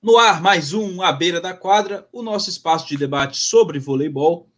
No 0.00 0.16
ar, 0.16 0.40
mais 0.40 0.72
um 0.72 1.02
À 1.02 1.10
Beira 1.10 1.40
da 1.40 1.52
Quadra, 1.52 2.06
o 2.12 2.22
nosso 2.22 2.48
espaço 2.48 2.86
de 2.86 2.96
debate 2.96 3.36
sobre 3.36 3.80
voleibol. 3.80 4.48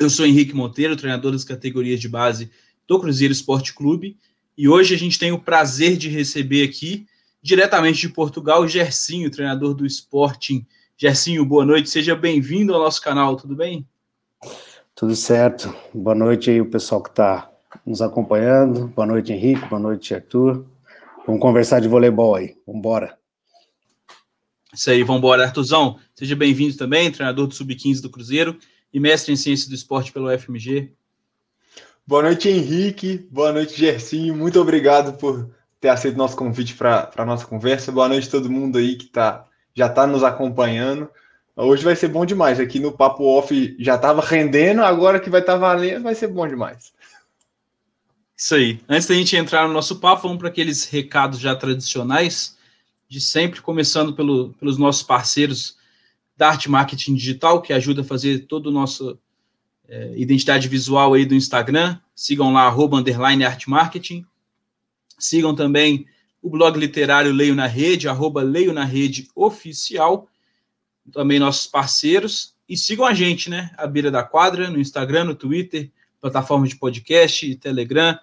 Eu 0.00 0.10
sou 0.10 0.26
Henrique 0.26 0.52
Monteiro, 0.52 0.96
treinador 0.96 1.30
das 1.30 1.44
categorias 1.44 2.00
de 2.00 2.08
base 2.08 2.50
do 2.84 2.98
Cruzeiro 2.98 3.32
Esporte 3.32 3.72
Clube, 3.72 4.18
e 4.58 4.68
hoje 4.68 4.92
a 4.92 4.98
gente 4.98 5.16
tem 5.16 5.30
o 5.30 5.38
prazer 5.38 5.96
de 5.96 6.08
receber 6.08 6.68
aqui, 6.68 7.06
diretamente 7.40 8.00
de 8.00 8.08
Portugal, 8.08 8.62
o 8.62 8.68
Gercinho, 8.68 9.30
treinador 9.30 9.74
do 9.74 9.86
Sporting. 9.86 10.66
Gercinho, 10.96 11.44
boa 11.44 11.64
noite, 11.64 11.88
seja 11.88 12.16
bem-vindo 12.16 12.74
ao 12.74 12.82
nosso 12.82 13.00
canal, 13.00 13.36
tudo 13.36 13.54
bem? 13.54 13.86
Tudo 14.92 15.14
certo. 15.14 15.72
Boa 15.94 16.16
noite 16.16 16.50
aí 16.50 16.60
o 16.60 16.68
pessoal 16.68 17.00
que 17.00 17.10
está 17.10 17.48
nos 17.86 18.02
acompanhando. 18.02 18.88
Boa 18.88 19.06
noite, 19.06 19.32
Henrique. 19.32 19.68
Boa 19.68 19.80
noite, 19.80 20.12
Arthur. 20.14 20.66
Vamos 21.24 21.40
conversar 21.40 21.80
de 21.80 21.86
voleibol 21.86 22.34
aí. 22.34 22.56
Vamos 22.66 22.80
embora. 22.80 23.23
Isso 24.74 24.90
aí, 24.90 25.04
vamos 25.04 25.20
embora. 25.20 25.44
Artuzão, 25.44 25.98
seja 26.14 26.34
bem-vindo 26.34 26.76
também, 26.76 27.10
treinador 27.10 27.46
do 27.46 27.54
Sub-15 27.54 28.00
do 28.00 28.10
Cruzeiro 28.10 28.58
e 28.92 28.98
mestre 28.98 29.32
em 29.32 29.36
Ciências 29.36 29.68
do 29.68 29.74
Esporte 29.74 30.10
pelo 30.10 30.36
FMG. 30.36 30.90
Boa 32.04 32.22
noite, 32.22 32.48
Henrique. 32.48 33.26
Boa 33.30 33.52
noite, 33.52 33.78
Gersinho. 33.78 34.36
Muito 34.36 34.60
obrigado 34.60 35.16
por 35.16 35.48
ter 35.80 35.90
aceito 35.90 36.18
nosso 36.18 36.36
convite 36.36 36.74
para 36.74 37.10
a 37.16 37.24
nossa 37.24 37.46
conversa. 37.46 37.92
Boa 37.92 38.08
noite 38.08 38.26
a 38.26 38.30
todo 38.32 38.50
mundo 38.50 38.78
aí 38.78 38.96
que 38.96 39.06
tá, 39.06 39.46
já 39.72 39.86
está 39.86 40.06
nos 40.06 40.24
acompanhando. 40.24 41.08
Hoje 41.56 41.84
vai 41.84 41.94
ser 41.94 42.08
bom 42.08 42.26
demais. 42.26 42.58
Aqui 42.58 42.80
no 42.80 42.90
Papo 42.90 43.24
Off 43.24 43.76
já 43.78 43.94
estava 43.94 44.20
rendendo, 44.20 44.82
agora 44.82 45.20
que 45.20 45.30
vai 45.30 45.40
estar 45.40 45.52
tá 45.52 45.58
valendo, 45.58 46.02
vai 46.02 46.16
ser 46.16 46.26
bom 46.26 46.48
demais. 46.48 46.92
Isso 48.36 48.56
aí. 48.56 48.80
Antes 48.88 49.06
da 49.06 49.14
gente 49.14 49.36
entrar 49.36 49.68
no 49.68 49.72
nosso 49.72 50.00
papo, 50.00 50.22
vamos 50.22 50.38
para 50.38 50.48
aqueles 50.48 50.84
recados 50.84 51.38
já 51.38 51.54
tradicionais 51.54 52.53
de 53.14 53.20
sempre, 53.20 53.60
começando 53.60 54.12
pelo, 54.12 54.52
pelos 54.54 54.76
nossos 54.76 55.04
parceiros 55.04 55.76
da 56.36 56.48
Arte 56.48 56.68
Marketing 56.68 57.14
Digital, 57.14 57.62
que 57.62 57.72
ajuda 57.72 58.00
a 58.00 58.04
fazer 58.04 58.40
toda 58.46 58.70
a 58.70 58.72
nossa 58.72 59.16
é, 59.88 60.14
identidade 60.16 60.66
visual 60.66 61.14
aí 61.14 61.24
do 61.24 61.32
Instagram. 61.32 61.96
Sigam 62.12 62.52
lá, 62.52 62.62
arroba, 62.62 62.96
underline, 62.96 63.44
Arte 63.44 63.70
Marketing. 63.70 64.26
Sigam 65.16 65.54
também 65.54 66.08
o 66.42 66.50
blog 66.50 66.76
literário 66.76 67.32
Leio 67.32 67.54
na 67.54 67.68
Rede, 67.68 68.08
arroba 68.08 68.42
Leio 68.42 68.72
na 68.72 68.84
Rede 68.84 69.28
Oficial. 69.32 70.28
Também 71.12 71.38
nossos 71.38 71.68
parceiros. 71.68 72.56
E 72.68 72.76
sigam 72.76 73.06
a 73.06 73.14
gente, 73.14 73.48
né? 73.48 73.70
A 73.76 73.86
Beira 73.86 74.10
da 74.10 74.24
Quadra, 74.24 74.68
no 74.68 74.80
Instagram, 74.80 75.22
no 75.22 75.36
Twitter, 75.36 75.88
plataforma 76.20 76.66
de 76.66 76.74
podcast, 76.74 77.54
Telegram. 77.58 78.18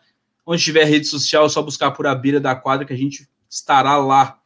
Onde 0.46 0.62
tiver 0.62 0.84
rede 0.84 1.06
social, 1.06 1.46
é 1.46 1.50
só 1.50 1.62
buscar 1.62 1.92
por 1.92 2.06
A 2.06 2.14
Beira 2.14 2.42
da 2.42 2.54
Quadra 2.56 2.86
que 2.86 2.92
a 2.92 2.98
gente 2.98 3.26
estará 3.50 3.96
lá. 3.96 4.41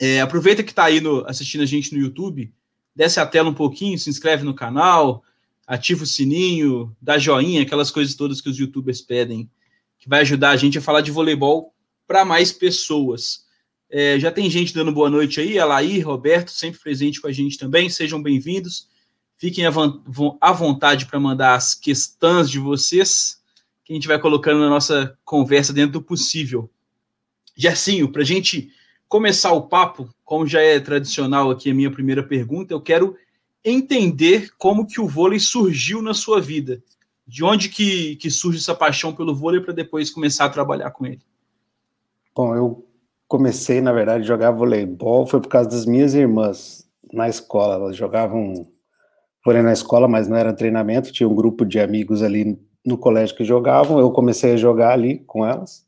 É, 0.00 0.20
aproveita 0.20 0.62
que 0.62 0.70
está 0.70 0.84
aí 0.84 1.00
no, 1.00 1.24
assistindo 1.26 1.62
a 1.62 1.66
gente 1.66 1.92
no 1.92 2.00
YouTube, 2.00 2.52
desce 2.94 3.18
a 3.18 3.26
tela 3.26 3.50
um 3.50 3.54
pouquinho, 3.54 3.98
se 3.98 4.08
inscreve 4.08 4.44
no 4.44 4.54
canal, 4.54 5.24
ativa 5.66 6.04
o 6.04 6.06
sininho, 6.06 6.96
dá 7.00 7.18
joinha, 7.18 7.62
aquelas 7.62 7.90
coisas 7.90 8.14
todas 8.14 8.40
que 8.40 8.48
os 8.48 8.58
youtubers 8.58 9.00
pedem, 9.00 9.50
que 9.98 10.08
vai 10.08 10.20
ajudar 10.20 10.50
a 10.50 10.56
gente 10.56 10.78
a 10.78 10.82
falar 10.82 11.00
de 11.00 11.10
voleibol 11.10 11.74
para 12.06 12.24
mais 12.24 12.52
pessoas. 12.52 13.46
É, 13.90 14.18
já 14.20 14.30
tem 14.30 14.48
gente 14.48 14.72
dando 14.72 14.92
boa 14.92 15.10
noite 15.10 15.40
aí, 15.40 15.58
Alaí, 15.58 16.00
Roberto, 16.00 16.50
sempre 16.50 16.80
presente 16.80 17.20
com 17.20 17.26
a 17.26 17.32
gente 17.32 17.58
também, 17.58 17.90
sejam 17.90 18.22
bem-vindos. 18.22 18.88
Fiquem 19.36 19.64
à 19.66 20.52
vontade 20.52 21.06
para 21.06 21.20
mandar 21.20 21.54
as 21.54 21.74
questões 21.74 22.50
de 22.50 22.58
vocês, 22.58 23.40
que 23.84 23.92
a 23.92 23.94
gente 23.94 24.08
vai 24.08 24.18
colocando 24.18 24.60
na 24.60 24.68
nossa 24.68 25.16
conversa 25.24 25.72
dentro 25.72 25.92
do 25.92 26.02
possível. 26.02 26.70
Gercinho, 27.56 28.10
para 28.10 28.22
a 28.22 28.24
gente 28.24 28.70
começar 29.08 29.52
o 29.52 29.62
papo, 29.62 30.08
como 30.24 30.46
já 30.46 30.60
é 30.60 30.78
tradicional 30.78 31.50
aqui 31.50 31.70
a 31.70 31.74
minha 31.74 31.90
primeira 31.90 32.22
pergunta, 32.22 32.74
eu 32.74 32.80
quero 32.80 33.16
entender 33.64 34.50
como 34.58 34.86
que 34.86 35.00
o 35.00 35.08
vôlei 35.08 35.40
surgiu 35.40 36.02
na 36.02 36.14
sua 36.14 36.40
vida. 36.40 36.82
De 37.26 37.44
onde 37.44 37.68
que, 37.68 38.16
que 38.16 38.30
surge 38.30 38.58
essa 38.58 38.74
paixão 38.74 39.14
pelo 39.14 39.34
vôlei 39.34 39.60
para 39.60 39.72
depois 39.72 40.10
começar 40.10 40.44
a 40.44 40.50
trabalhar 40.50 40.90
com 40.90 41.06
ele? 41.06 41.20
Bom, 42.34 42.54
eu 42.54 42.86
comecei, 43.26 43.80
na 43.80 43.92
verdade, 43.92 44.24
a 44.24 44.26
jogar 44.26 44.50
voleibol 44.50 45.26
foi 45.26 45.40
por 45.40 45.48
causa 45.48 45.68
das 45.68 45.84
minhas 45.84 46.14
irmãs 46.14 46.88
na 47.12 47.28
escola. 47.28 47.74
Elas 47.74 47.96
jogavam 47.96 48.66
vôlei 49.44 49.62
na 49.62 49.72
escola, 49.72 50.08
mas 50.08 50.28
não 50.28 50.36
era 50.36 50.52
treinamento. 50.52 51.12
Tinha 51.12 51.28
um 51.28 51.34
grupo 51.34 51.66
de 51.66 51.80
amigos 51.80 52.22
ali 52.22 52.58
no 52.84 52.96
colégio 52.96 53.36
que 53.36 53.44
jogavam. 53.44 53.98
Eu 53.98 54.10
comecei 54.10 54.52
a 54.52 54.56
jogar 54.56 54.92
ali 54.92 55.18
com 55.26 55.44
elas 55.44 55.87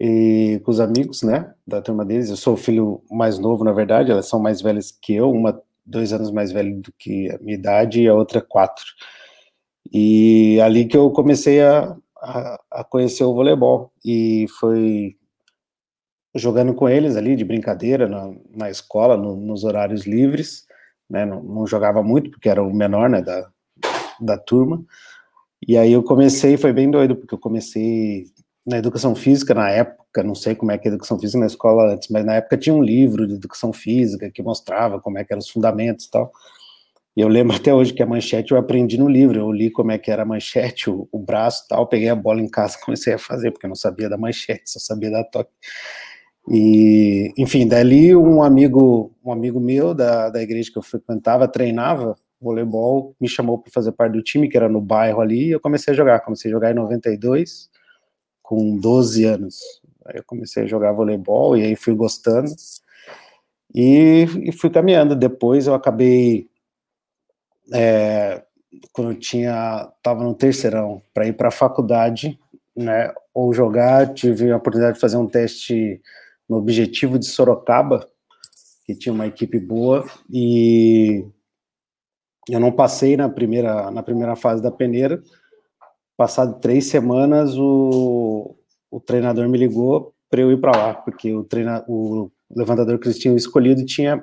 e 0.00 0.60
com 0.64 0.70
os 0.70 0.80
amigos, 0.80 1.22
né, 1.22 1.52
da 1.66 1.82
turma 1.82 2.04
deles. 2.04 2.30
Eu 2.30 2.36
sou 2.36 2.54
o 2.54 2.56
filho 2.56 3.02
mais 3.10 3.38
novo, 3.38 3.64
na 3.64 3.72
verdade, 3.72 4.10
elas 4.10 4.28
são 4.28 4.38
mais 4.40 4.60
velhas 4.62 4.90
que 4.90 5.14
eu, 5.14 5.30
uma 5.30 5.60
dois 5.84 6.12
anos 6.12 6.30
mais 6.30 6.52
velha 6.52 6.74
do 6.74 6.92
que 6.98 7.30
a 7.30 7.38
minha 7.38 7.56
idade 7.56 8.02
e 8.02 8.08
a 8.08 8.14
outra 8.14 8.40
quatro. 8.40 8.84
E 9.92 10.60
ali 10.60 10.86
que 10.86 10.96
eu 10.96 11.10
comecei 11.10 11.62
a, 11.62 11.96
a, 12.18 12.60
a 12.70 12.84
conhecer 12.84 13.24
o 13.24 13.34
voleibol 13.34 13.90
e 14.04 14.46
foi 14.60 15.16
jogando 16.34 16.74
com 16.74 16.88
eles 16.88 17.16
ali 17.16 17.34
de 17.34 17.44
brincadeira 17.44 18.06
na, 18.06 18.30
na 18.54 18.70
escola, 18.70 19.16
no, 19.16 19.34
nos 19.34 19.64
horários 19.64 20.06
livres, 20.06 20.66
né, 21.08 21.24
não, 21.24 21.42
não, 21.42 21.66
jogava 21.66 22.02
muito 22.02 22.30
porque 22.30 22.48
era 22.48 22.62
o 22.62 22.72
menor, 22.72 23.08
né, 23.08 23.22
da, 23.22 23.50
da 24.20 24.36
turma. 24.36 24.84
E 25.66 25.76
aí 25.76 25.92
eu 25.92 26.02
comecei, 26.02 26.56
foi 26.56 26.72
bem 26.72 26.90
doido, 26.90 27.16
porque 27.16 27.34
eu 27.34 27.38
comecei 27.38 28.26
na 28.66 28.78
educação 28.78 29.14
física 29.14 29.54
na 29.54 29.70
época, 29.70 30.22
não 30.22 30.34
sei 30.34 30.54
como 30.54 30.72
é 30.72 30.78
que 30.78 30.88
é 30.88 30.90
a 30.90 30.94
educação 30.94 31.18
física 31.18 31.38
na 31.38 31.46
escola 31.46 31.92
antes, 31.92 32.08
mas 32.08 32.24
na 32.24 32.34
época 32.34 32.56
tinha 32.56 32.74
um 32.74 32.82
livro 32.82 33.26
de 33.26 33.34
educação 33.34 33.72
física 33.72 34.30
que 34.30 34.42
mostrava 34.42 35.00
como 35.00 35.18
é 35.18 35.24
que 35.24 35.32
eram 35.32 35.40
os 35.40 35.48
fundamentos 35.48 36.06
e 36.06 36.10
tal. 36.10 36.32
E 37.16 37.20
eu 37.20 37.28
lembro 37.28 37.56
até 37.56 37.74
hoje 37.74 37.92
que 37.92 38.02
a 38.02 38.06
manchete 38.06 38.52
eu 38.52 38.58
aprendi 38.58 38.96
no 38.96 39.08
livro, 39.08 39.38
eu 39.38 39.50
li 39.50 39.70
como 39.70 39.90
é 39.90 39.98
que 39.98 40.10
era 40.10 40.22
a 40.22 40.26
manchete, 40.26 40.88
o, 40.88 41.08
o 41.10 41.18
braço 41.18 41.64
e 41.64 41.68
tal, 41.68 41.86
peguei 41.86 42.08
a 42.08 42.14
bola 42.14 42.40
em 42.40 42.48
casa 42.48 42.78
comecei 42.84 43.14
a 43.14 43.18
fazer, 43.18 43.50
porque 43.50 43.66
eu 43.66 43.68
não 43.68 43.76
sabia 43.76 44.08
da 44.08 44.16
manchete, 44.16 44.70
só 44.70 44.78
sabia 44.78 45.10
da 45.10 45.24
toque. 45.24 45.50
E, 46.50 47.32
enfim, 47.36 47.66
dali 47.68 48.16
um 48.16 48.42
amigo, 48.42 49.12
um 49.24 49.32
amigo 49.32 49.60
meu 49.60 49.92
da, 49.94 50.30
da 50.30 50.42
igreja 50.42 50.70
que 50.72 50.78
eu 50.78 50.82
frequentava, 50.82 51.46
treinava 51.46 52.16
voleibol, 52.40 53.14
me 53.20 53.28
chamou 53.28 53.58
para 53.58 53.72
fazer 53.72 53.92
parte 53.92 54.12
do 54.12 54.22
time, 54.22 54.48
que 54.48 54.56
era 54.56 54.68
no 54.68 54.80
bairro 54.80 55.20
ali, 55.20 55.48
e 55.48 55.50
eu 55.50 55.60
comecei 55.60 55.92
a 55.92 55.96
jogar, 55.96 56.20
comecei 56.20 56.50
a 56.50 56.54
jogar 56.54 56.70
em 56.70 56.74
92, 56.74 57.68
com 58.48 58.78
12 58.78 59.24
anos. 59.26 59.60
Aí 60.06 60.16
eu 60.16 60.24
comecei 60.24 60.62
a 60.62 60.66
jogar 60.66 60.92
voleibol 60.92 61.54
e 61.54 61.62
aí 61.62 61.76
fui 61.76 61.94
gostando 61.94 62.50
e, 63.74 64.26
e 64.40 64.52
fui 64.52 64.70
caminhando. 64.70 65.14
Depois 65.14 65.66
eu 65.66 65.74
acabei, 65.74 66.48
é, 67.70 68.42
quando 68.90 69.10
eu 69.10 69.18
tinha, 69.18 69.92
estava 69.98 70.24
no 70.24 70.34
terceirão, 70.34 71.02
para 71.12 71.26
ir 71.26 71.34
para 71.34 71.48
a 71.48 71.50
faculdade, 71.50 72.40
né, 72.74 73.12
ou 73.34 73.52
jogar, 73.52 74.14
tive 74.14 74.50
a 74.50 74.56
oportunidade 74.56 74.94
de 74.94 75.00
fazer 75.02 75.18
um 75.18 75.26
teste 75.26 76.00
no 76.48 76.56
Objetivo 76.56 77.18
de 77.18 77.26
Sorocaba, 77.26 78.08
que 78.86 78.94
tinha 78.94 79.12
uma 79.12 79.26
equipe 79.26 79.60
boa, 79.60 80.06
e 80.32 81.22
eu 82.48 82.58
não 82.58 82.72
passei 82.72 83.14
na 83.14 83.28
primeira, 83.28 83.90
na 83.90 84.02
primeira 84.02 84.34
fase 84.34 84.62
da 84.62 84.70
peneira, 84.70 85.22
passado 86.18 86.58
três 86.60 86.86
semanas, 86.86 87.56
o, 87.56 88.56
o 88.90 88.98
treinador 88.98 89.48
me 89.48 89.56
ligou 89.56 90.12
para 90.28 90.40
eu 90.40 90.50
ir 90.50 90.60
para 90.60 90.76
lá, 90.76 90.94
porque 90.94 91.32
o, 91.32 91.44
treina, 91.44 91.84
o 91.86 92.28
levantador 92.54 92.98
que 92.98 93.06
eles 93.06 93.20
tinham 93.20 93.36
escolhido 93.36 93.86
tinha 93.86 94.22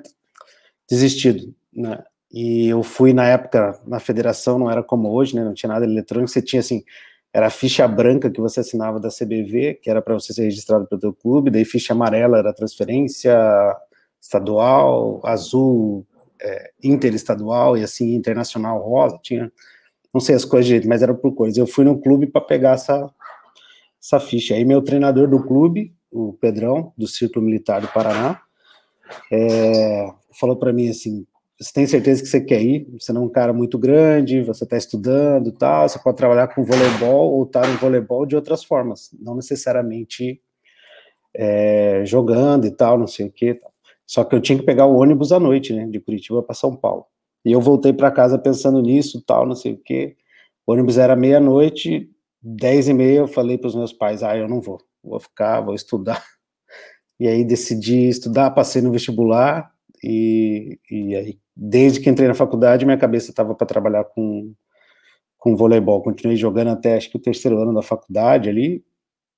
desistido, 0.88 1.54
né? 1.72 2.04
E 2.30 2.68
eu 2.68 2.82
fui 2.82 3.14
na 3.14 3.26
época 3.26 3.80
na 3.86 3.98
federação, 3.98 4.58
não 4.58 4.70
era 4.70 4.82
como 4.82 5.10
hoje, 5.10 5.34
né? 5.34 5.42
Não 5.42 5.54
tinha 5.54 5.72
nada 5.72 5.86
eletrônico, 5.86 6.30
você 6.30 6.42
tinha 6.42 6.60
assim, 6.60 6.84
era 7.32 7.46
a 7.46 7.50
ficha 7.50 7.88
branca 7.88 8.30
que 8.30 8.42
você 8.42 8.60
assinava 8.60 9.00
da 9.00 9.08
CBV, 9.08 9.80
que 9.82 9.88
era 9.88 10.02
para 10.02 10.12
você 10.12 10.34
ser 10.34 10.42
registrado 10.42 10.86
pelo 10.86 11.00
teu 11.00 11.14
clube, 11.14 11.50
daí 11.50 11.64
ficha 11.64 11.94
amarela 11.94 12.38
era 12.38 12.52
transferência 12.52 13.34
estadual, 14.20 15.22
azul 15.24 16.06
é, 16.42 16.72
interestadual 16.84 17.76
e 17.78 17.82
assim 17.82 18.14
internacional 18.14 18.82
rosa, 18.82 19.18
tinha 19.22 19.50
não 20.12 20.20
sei 20.20 20.34
as 20.34 20.44
coisas 20.44 20.66
direito, 20.66 20.88
mas 20.88 21.02
era 21.02 21.14
por 21.14 21.34
coisa. 21.34 21.60
Eu 21.60 21.66
fui 21.66 21.84
no 21.84 22.00
clube 22.00 22.26
para 22.26 22.40
pegar 22.40 22.72
essa, 22.72 23.10
essa 24.02 24.20
ficha. 24.20 24.54
Aí 24.54 24.64
meu 24.64 24.82
treinador 24.82 25.28
do 25.28 25.44
clube, 25.44 25.94
o 26.10 26.32
Pedrão, 26.34 26.92
do 26.96 27.06
Círculo 27.06 27.44
Militar 27.44 27.80
do 27.80 27.88
Paraná, 27.88 28.40
é, 29.32 30.08
falou 30.32 30.56
para 30.56 30.72
mim 30.72 30.88
assim, 30.88 31.26
você 31.58 31.72
tem 31.72 31.86
certeza 31.86 32.22
que 32.22 32.28
você 32.28 32.40
quer 32.40 32.60
ir? 32.60 32.86
Você 32.98 33.12
não 33.12 33.22
é 33.22 33.24
um 33.24 33.30
cara 33.30 33.52
muito 33.52 33.78
grande, 33.78 34.42
você 34.42 34.64
está 34.64 34.76
estudando 34.76 35.52
tal, 35.52 35.88
você 35.88 35.98
pode 35.98 36.16
trabalhar 36.16 36.48
com 36.48 36.64
voleibol 36.64 37.32
ou 37.32 37.44
estar 37.44 37.62
tá 37.62 37.68
no 37.68 37.78
voleibol 37.78 38.26
de 38.26 38.36
outras 38.36 38.62
formas, 38.62 39.10
não 39.18 39.34
necessariamente 39.34 40.40
é, 41.34 42.02
jogando 42.04 42.66
e 42.66 42.70
tal, 42.70 42.98
não 42.98 43.06
sei 43.06 43.26
o 43.26 43.32
que. 43.32 43.58
Só 44.06 44.22
que 44.22 44.34
eu 44.34 44.40
tinha 44.40 44.58
que 44.58 44.64
pegar 44.64 44.86
o 44.86 44.96
ônibus 44.96 45.32
à 45.32 45.40
noite, 45.40 45.72
né, 45.72 45.86
de 45.86 45.98
Curitiba 45.98 46.42
para 46.42 46.54
São 46.54 46.76
Paulo. 46.76 47.06
E 47.46 47.52
eu 47.52 47.60
voltei 47.60 47.92
para 47.92 48.10
casa 48.10 48.36
pensando 48.36 48.82
nisso, 48.82 49.22
tal, 49.24 49.46
não 49.46 49.54
sei 49.54 49.74
o 49.74 49.78
quê. 49.78 50.16
O 50.66 50.72
ônibus 50.72 50.98
era 50.98 51.14
meia-noite, 51.14 52.10
dez 52.42 52.88
e 52.88 52.92
meia, 52.92 53.20
eu 53.20 53.28
falei 53.28 53.56
para 53.56 53.68
os 53.68 53.76
meus 53.76 53.92
pais, 53.92 54.24
ah, 54.24 54.36
eu 54.36 54.48
não 54.48 54.60
vou, 54.60 54.80
vou 55.02 55.20
ficar, 55.20 55.60
vou 55.60 55.74
estudar. 55.74 56.22
E 57.18 57.26
aí 57.26 57.46
decidi 57.46 58.10
estudar, 58.10 58.50
passei 58.50 58.82
no 58.82 58.92
vestibular 58.92 59.72
e, 60.04 60.78
e 60.90 61.16
aí, 61.16 61.38
desde 61.56 61.98
que 61.98 62.10
entrei 62.10 62.28
na 62.28 62.34
faculdade, 62.34 62.84
minha 62.84 62.98
cabeça 62.98 63.30
estava 63.30 63.54
para 63.54 63.66
trabalhar 63.66 64.04
com, 64.04 64.52
com 65.38 65.56
voleibol. 65.56 66.02
Continuei 66.02 66.36
jogando 66.36 66.68
até 66.68 66.94
acho 66.94 67.10
que 67.10 67.16
o 67.16 67.22
terceiro 67.22 67.58
ano 67.58 67.72
da 67.72 67.80
faculdade 67.80 68.50
ali, 68.50 68.84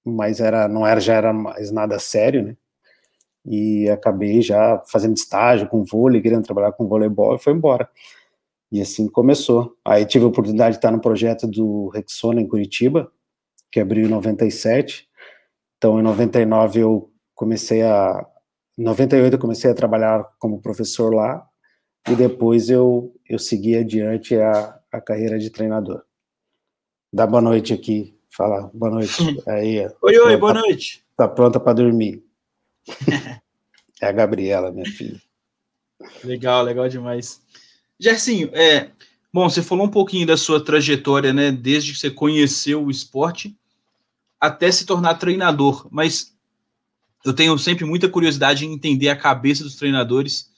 mas 0.04 0.40
era 0.40 0.66
não 0.66 0.84
era 0.84 0.98
já 1.00 1.14
era 1.14 1.32
mais 1.32 1.70
nada 1.70 2.00
sério, 2.00 2.42
né? 2.42 2.56
E 3.48 3.88
acabei 3.88 4.42
já 4.42 4.82
fazendo 4.86 5.16
estágio 5.16 5.68
com 5.68 5.84
vôlei, 5.84 6.20
querendo 6.20 6.44
trabalhar 6.44 6.72
com 6.72 6.86
voleibol 6.86 7.34
e 7.34 7.38
foi 7.38 7.54
embora. 7.54 7.88
E 8.70 8.80
assim 8.80 9.08
começou. 9.08 9.74
Aí 9.84 10.04
tive 10.04 10.24
a 10.24 10.28
oportunidade 10.28 10.72
de 10.72 10.78
estar 10.78 10.90
no 10.90 11.00
projeto 11.00 11.46
do 11.46 11.88
Rexona 11.88 12.40
em 12.40 12.46
Curitiba, 12.46 13.10
que 13.72 13.80
abriu 13.80 14.06
em 14.06 14.10
97. 14.10 15.08
Então, 15.78 15.98
em 15.98 16.02
99 16.02 16.80
eu 16.80 17.10
comecei 17.34 17.82
a 17.82 18.26
em 18.76 18.82
98 18.84 19.34
eu 19.34 19.40
comecei 19.40 19.70
a 19.70 19.74
trabalhar 19.74 20.24
como 20.38 20.60
professor 20.60 21.12
lá 21.12 21.44
e 22.08 22.14
depois 22.14 22.70
eu 22.70 23.12
eu 23.28 23.38
segui 23.38 23.76
adiante 23.76 24.36
a, 24.36 24.78
a 24.92 25.00
carreira 25.00 25.38
de 25.38 25.50
treinador. 25.50 26.02
Dá 27.12 27.26
boa 27.26 27.40
noite 27.40 27.72
aqui. 27.72 28.16
Fala, 28.30 28.70
boa 28.74 28.92
noite. 28.92 29.22
Aí, 29.48 29.88
oi, 30.02 30.18
oi, 30.18 30.36
boa 30.36 30.54
noite. 30.54 31.04
Tá 31.16 31.26
pronta 31.26 31.58
para 31.58 31.72
dormir. 31.72 32.27
é 34.00 34.06
a 34.06 34.12
Gabriela, 34.12 34.70
minha 34.72 34.90
filha. 34.90 35.20
Legal, 36.24 36.62
legal 36.62 36.88
demais. 36.88 37.40
Gersinho, 37.98 38.50
é, 38.52 38.90
bom, 39.32 39.48
você 39.48 39.62
falou 39.62 39.86
um 39.86 39.90
pouquinho 39.90 40.26
da 40.26 40.36
sua 40.36 40.64
trajetória, 40.64 41.32
né, 41.32 41.50
desde 41.50 41.92
que 41.92 41.98
você 41.98 42.10
conheceu 42.10 42.84
o 42.84 42.90
esporte 42.90 43.56
até 44.40 44.70
se 44.70 44.86
tornar 44.86 45.14
treinador, 45.14 45.88
mas 45.90 46.32
eu 47.24 47.32
tenho 47.32 47.58
sempre 47.58 47.84
muita 47.84 48.08
curiosidade 48.08 48.64
em 48.64 48.72
entender 48.72 49.08
a 49.08 49.16
cabeça 49.16 49.64
dos 49.64 49.74
treinadores, 49.74 50.50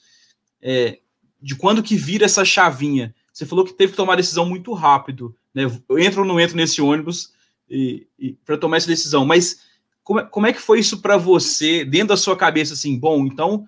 é, 0.60 0.98
de 1.40 1.56
quando 1.56 1.82
que 1.82 1.96
vira 1.96 2.26
essa 2.26 2.44
chavinha. 2.44 3.14
Você 3.32 3.46
falou 3.46 3.64
que 3.64 3.72
teve 3.72 3.92
que 3.92 3.96
tomar 3.96 4.16
decisão 4.16 4.44
muito 4.44 4.72
rápido, 4.74 5.34
né? 5.54 5.64
Eu 5.88 5.98
entro 5.98 6.20
ou 6.20 6.26
não 6.26 6.38
entro 6.38 6.56
nesse 6.56 6.82
ônibus 6.82 7.32
para 8.44 8.58
tomar 8.58 8.76
essa 8.76 8.86
decisão, 8.86 9.24
mas 9.24 9.62
como 10.10 10.18
é, 10.18 10.24
como 10.24 10.46
é 10.48 10.52
que 10.52 10.58
foi 10.58 10.80
isso 10.80 11.00
para 11.00 11.16
você, 11.16 11.84
dentro 11.84 12.08
da 12.08 12.16
sua 12.16 12.36
cabeça, 12.36 12.74
assim, 12.74 12.98
bom, 12.98 13.24
então 13.26 13.64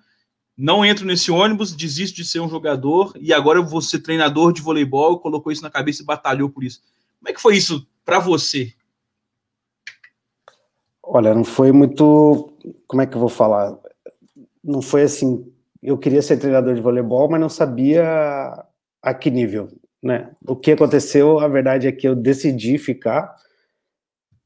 não 0.57 0.83
entro 0.83 1.05
nesse 1.05 1.31
ônibus, 1.31 1.73
desisto 1.73 2.17
de 2.17 2.25
ser 2.25 2.41
um 2.41 2.49
jogador 2.49 3.13
e 3.17 3.31
agora 3.31 3.59
eu 3.59 3.65
vou 3.65 3.81
ser 3.81 3.99
treinador 3.99 4.51
de 4.51 4.61
voleibol, 4.61 5.21
colocou 5.21 5.53
isso 5.53 5.63
na 5.63 5.69
cabeça 5.69 6.03
e 6.03 6.05
batalhou 6.05 6.49
por 6.49 6.65
isso. 6.65 6.81
Como 7.17 7.29
é 7.29 7.33
que 7.33 7.39
foi 7.39 7.55
isso 7.55 7.87
para 8.03 8.19
você? 8.19 8.73
Olha, 11.01 11.33
não 11.33 11.45
foi 11.45 11.71
muito. 11.71 12.51
Como 12.87 13.01
é 13.01 13.05
que 13.05 13.15
eu 13.15 13.21
vou 13.21 13.29
falar? 13.29 13.77
Não 14.61 14.81
foi 14.81 15.03
assim. 15.03 15.49
Eu 15.81 15.97
queria 15.97 16.21
ser 16.21 16.35
treinador 16.35 16.75
de 16.75 16.81
voleibol, 16.81 17.29
mas 17.29 17.39
não 17.39 17.47
sabia 17.47 18.65
a 19.01 19.13
que 19.13 19.31
nível, 19.31 19.69
né? 20.01 20.31
O 20.45 20.57
que 20.57 20.73
aconteceu, 20.73 21.39
a 21.39 21.47
verdade 21.47 21.87
é 21.87 21.91
que 21.93 22.05
eu 22.05 22.13
decidi 22.13 22.77
ficar. 22.77 23.33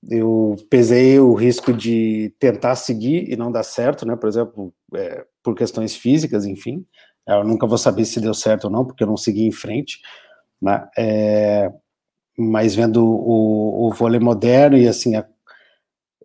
Eu 0.09 0.55
pesei 0.69 1.19
o 1.19 1.33
risco 1.33 1.73
de 1.73 2.33
tentar 2.39 2.75
seguir 2.75 3.31
e 3.31 3.35
não 3.35 3.51
dar 3.51 3.63
certo, 3.63 4.05
né? 4.05 4.15
Por 4.15 4.29
exemplo, 4.29 4.73
é, 4.95 5.25
por 5.43 5.55
questões 5.55 5.95
físicas, 5.95 6.45
enfim. 6.45 6.85
Eu 7.27 7.43
nunca 7.43 7.67
vou 7.67 7.77
saber 7.77 8.05
se 8.05 8.21
deu 8.21 8.33
certo 8.33 8.65
ou 8.65 8.69
não, 8.69 8.85
porque 8.85 9.03
eu 9.03 9.07
não 9.07 9.17
segui 9.17 9.45
em 9.45 9.51
frente. 9.51 9.99
Né? 10.61 10.87
É, 10.97 11.71
mas 12.37 12.73
vendo 12.73 13.05
o, 13.05 13.87
o 13.87 13.93
vôlei 13.93 14.19
moderno 14.19 14.77
e 14.77 14.87
assim 14.87 15.15
a 15.15 15.25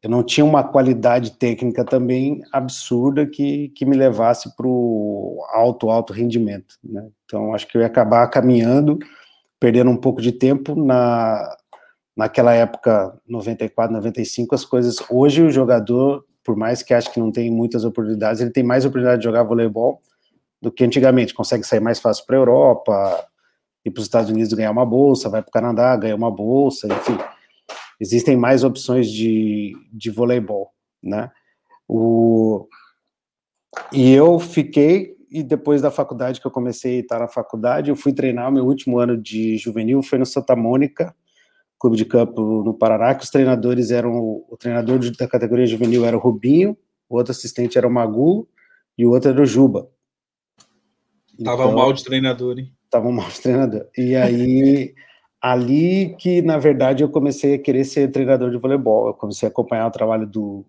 eu 0.03 0.11
não 0.11 0.25
tinha 0.25 0.45
uma 0.45 0.65
qualidade 0.65 1.39
técnica 1.39 1.85
também 1.85 2.43
absurda 2.53 3.25
que, 3.25 3.69
que 3.69 3.87
me 3.87 3.97
levasse 3.97 4.55
para 4.57 4.67
o 4.67 5.41
alto, 5.53 5.91
alto 5.91 6.13
rendimento. 6.13 6.75
Né? 6.83 7.09
Então, 7.25 7.55
acho 7.55 7.69
que 7.69 7.77
eu 7.77 7.83
ia 7.83 7.87
acabar 7.87 8.27
caminhando, 8.27 8.99
perdendo 9.61 9.93
um 9.93 9.97
pouco 9.97 10.21
de 10.21 10.33
tempo 10.33 10.75
na, 10.75 11.57
naquela 12.17 12.53
época, 12.53 13.19
94, 13.27 13.95
95, 13.95 14.55
as 14.55 14.65
coisas. 14.65 14.97
Hoje, 15.11 15.43
o 15.43 15.51
jogador, 15.51 16.25
por 16.45 16.57
mais 16.57 16.83
que 16.83 16.93
ache 16.93 17.11
que 17.11 17.21
não 17.21 17.33
tem 17.33 17.51
muitas 17.51 17.85
oportunidades, 17.85 18.41
ele 18.41 18.51
tem 18.51 18.63
mais 18.63 18.85
oportunidade 18.85 19.21
de 19.21 19.25
jogar 19.25 19.43
voleibol 19.43 20.01
do 20.61 20.71
que 20.71 20.85
antigamente. 20.85 21.35
Consegue 21.35 21.65
sair 21.65 21.81
mais 21.81 22.01
fácil 22.01 22.25
para 22.27 22.37
a 22.37 22.41
Europa, 22.41 23.27
ir 23.85 23.91
para 23.91 24.01
os 24.01 24.07
Estados 24.07 24.31
Unidos 24.31 24.53
ganhar 24.53 24.71
uma 24.71 24.87
bolsa, 24.87 25.29
vai 25.29 25.43
para 25.43 25.49
o 25.49 25.53
Canadá 25.53 25.97
ganhar 25.97 26.17
uma 26.17 26.31
bolsa, 26.31 26.87
enfim 26.87 27.17
existem 28.03 28.37
mais 28.37 28.65
opções 28.65 29.09
de, 29.09 29.77
de 29.93 30.11
voleibol, 30.11 30.73
né? 31.01 31.31
O, 31.87 32.67
e 33.93 34.11
eu 34.13 34.41
fiquei, 34.41 35.15
e 35.31 35.41
depois 35.41 35.81
da 35.81 35.91
faculdade 35.91 36.41
que 36.41 36.47
eu 36.47 36.51
comecei 36.51 36.97
a 36.97 37.01
estar 37.01 37.19
na 37.21 37.29
faculdade, 37.29 37.91
eu 37.91 37.97
fui 37.97 38.13
treinar, 38.13 38.51
meu 38.51 38.65
último 38.65 38.99
ano 38.99 39.17
de 39.17 39.57
juvenil 39.57 40.03
foi 40.03 40.19
no 40.19 40.27
Santa 40.27 40.57
Mônica, 40.57 41.15
clube 41.83 41.97
de 41.97 42.05
campo 42.05 42.63
no 42.63 42.73
Paraná, 42.73 43.13
que 43.13 43.25
os 43.25 43.31
treinadores 43.31 43.91
eram, 43.91 44.15
o 44.49 44.57
treinador 44.57 45.01
da 45.19 45.27
categoria 45.27 45.67
juvenil 45.67 46.05
era 46.05 46.17
o 46.17 46.21
Rubinho, 46.21 46.79
o 47.09 47.17
outro 47.17 47.33
assistente 47.33 47.77
era 47.77 47.89
o 47.89 47.91
Magu, 47.91 48.49
e 48.97 49.05
o 49.05 49.11
outro 49.11 49.31
era 49.31 49.43
o 49.43 49.45
Juba. 49.45 49.91
Tava 51.43 51.65
então, 51.65 51.75
mal 51.75 51.93
de 51.93 52.05
treinador, 52.05 52.61
hein? 52.61 52.73
Tava 52.89 53.11
mal 53.11 53.29
de 53.29 53.41
treinador. 53.41 53.89
E 53.99 54.15
aí 54.15 54.95
ali 55.43 56.15
que, 56.21 56.41
na 56.41 56.57
verdade, 56.57 57.03
eu 57.03 57.09
comecei 57.09 57.55
a 57.55 57.59
querer 57.59 57.85
ser 57.85 58.13
treinador 58.13 58.53
de 58.53 58.59
voleibol. 58.59 59.09
Eu 59.09 59.15
comecei 59.15 59.49
a 59.49 59.51
acompanhar 59.51 59.89
o 59.89 59.91
trabalho 59.93 60.25
do, 60.25 60.65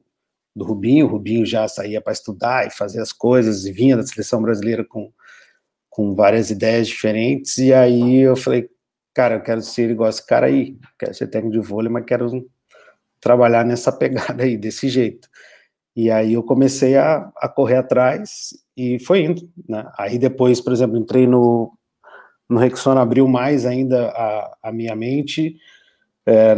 do 0.56 0.66
Rubinho. 0.66 1.06
O 1.06 1.10
Rubinho 1.10 1.46
já 1.46 1.68
saía 1.68 2.02
para 2.02 2.14
estudar 2.14 2.66
e 2.66 2.72
fazer 2.72 3.00
as 3.00 3.14
coisas, 3.14 3.68
e 3.68 3.72
vinha 3.72 3.96
da 3.96 4.04
seleção 4.04 4.42
brasileira 4.42 4.84
com, 4.84 5.12
com 5.92 6.16
várias 6.16 6.50
ideias 6.50 6.88
diferentes. 6.88 7.60
E 7.60 7.72
aí 7.72 8.22
eu 8.22 8.36
falei, 8.36 8.68
cara, 9.14 9.36
eu 9.36 9.42
quero 9.42 9.62
ser 9.62 9.90
igual 9.90 10.10
esse 10.10 10.26
cara 10.26 10.48
aí. 10.48 10.78
Quero 10.98 11.14
ser 11.14 11.28
técnico 11.28 11.62
de 11.62 11.68
vôlei, 11.68 11.92
mas 11.92 12.06
quero 12.06 12.50
trabalhar 13.20 13.66
nessa 13.66 13.92
pegada 13.98 14.44
aí, 14.44 14.58
desse 14.58 14.90
jeito. 14.90 15.28
E 15.96 16.10
aí 16.10 16.34
eu 16.34 16.44
comecei 16.44 16.98
a, 16.98 17.32
a 17.38 17.48
correr 17.48 17.78
atrás 17.78 18.50
e 18.76 19.00
foi 19.00 19.24
indo. 19.24 19.48
Né? 19.70 19.88
Aí 19.98 20.18
depois, 20.18 20.60
por 20.60 20.74
exemplo, 20.74 20.98
entrei 20.98 21.28
no, 21.28 21.72
no 22.50 22.60
Rexona 22.60 23.02
abriu 23.02 23.28
mais 23.28 23.66
ainda 23.66 24.10
a, 24.10 24.58
a 24.64 24.72
minha 24.72 24.96
mente. 24.96 25.56
É, 26.26 26.56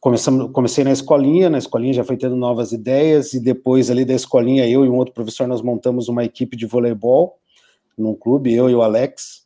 começamos, 0.00 0.50
comecei 0.52 0.82
na 0.82 0.92
escolinha, 0.92 1.48
na 1.48 1.58
escolinha 1.58 1.94
já 1.94 2.04
foi 2.04 2.16
tendo 2.16 2.34
novas 2.34 2.72
ideias, 2.72 3.34
e 3.34 3.40
depois 3.40 3.90
ali 3.90 4.04
da 4.04 4.14
escolinha, 4.14 4.68
eu 4.68 4.84
e 4.84 4.88
um 4.88 4.96
outro 4.96 5.14
professor, 5.14 5.46
nós 5.46 5.62
montamos 5.62 6.08
uma 6.08 6.24
equipe 6.24 6.56
de 6.56 6.66
voleibol 6.66 7.38
num 7.96 8.14
clube, 8.14 8.52
eu 8.52 8.68
e 8.68 8.74
o 8.74 8.82
Alex. 8.82 9.45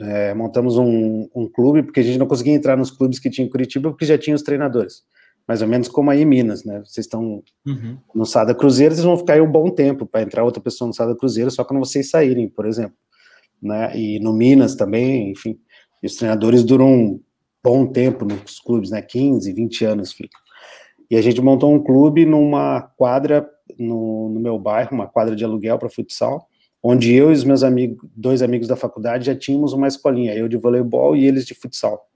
É, 0.00 0.34
montamos 0.34 0.76
um, 0.76 1.28
um, 1.34 1.48
clube, 1.48 1.82
porque 1.82 2.00
a 2.00 2.02
gente 2.02 2.18
não 2.18 2.26
conseguia 2.26 2.54
entrar 2.54 2.76
nos 2.76 2.90
clubes 2.90 3.18
que 3.18 3.30
tinha 3.30 3.46
em 3.46 3.50
Curitiba, 3.50 3.90
porque 3.90 4.04
já 4.04 4.18
tinha 4.18 4.34
os 4.34 4.42
treinadores. 4.42 5.02
Mais 5.46 5.62
ou 5.62 5.68
menos 5.68 5.86
como 5.86 6.10
aí 6.10 6.22
em 6.22 6.24
Minas, 6.24 6.64
né? 6.64 6.80
Vocês 6.84 7.06
estão 7.06 7.42
uhum. 7.64 7.96
no 8.14 8.26
Sada 8.26 8.54
Cruzeiro, 8.54 8.94
vocês 8.94 9.04
vão 9.04 9.16
ficar 9.16 9.34
aí 9.34 9.40
um 9.40 9.50
bom 9.50 9.70
tempo 9.70 10.04
para 10.04 10.22
entrar 10.22 10.42
outra 10.42 10.60
pessoa 10.60 10.88
no 10.88 10.94
Sada 10.94 11.14
Cruzeiro, 11.14 11.50
só 11.50 11.62
quando 11.62 11.78
vocês 11.78 12.10
saírem, 12.10 12.48
por 12.48 12.66
exemplo 12.66 12.96
né? 13.62 13.96
E 13.96 14.18
no 14.20 14.32
Minas 14.32 14.74
também, 14.74 15.30
enfim. 15.30 15.58
E 16.02 16.06
os 16.06 16.16
treinadores 16.16 16.64
duram 16.64 16.92
um 16.92 17.20
bom 17.62 17.86
tempo 17.86 18.24
nos 18.24 18.60
clubes, 18.60 18.90
né? 18.90 19.02
15, 19.02 19.52
20 19.52 19.84
anos 19.84 20.12
ficam. 20.12 20.40
E 21.10 21.16
a 21.16 21.22
gente 21.22 21.40
montou 21.40 21.72
um 21.72 21.82
clube 21.82 22.24
numa 22.24 22.82
quadra 22.96 23.48
no, 23.78 24.28
no 24.30 24.40
meu 24.40 24.58
bairro, 24.58 24.92
uma 24.92 25.06
quadra 25.06 25.34
de 25.34 25.44
aluguel 25.44 25.78
para 25.78 25.90
futsal, 25.90 26.48
onde 26.82 27.12
eu 27.12 27.30
e 27.30 27.34
os 27.34 27.44
meus 27.44 27.62
amigos, 27.62 27.98
dois 28.14 28.42
amigos 28.42 28.68
da 28.68 28.76
faculdade, 28.76 29.26
já 29.26 29.34
tínhamos 29.34 29.72
uma 29.72 29.88
escolinha, 29.88 30.34
eu 30.34 30.48
de 30.48 30.56
voleibol 30.56 31.16
e 31.16 31.26
eles 31.26 31.44
de 31.44 31.54
futsal. 31.54 32.08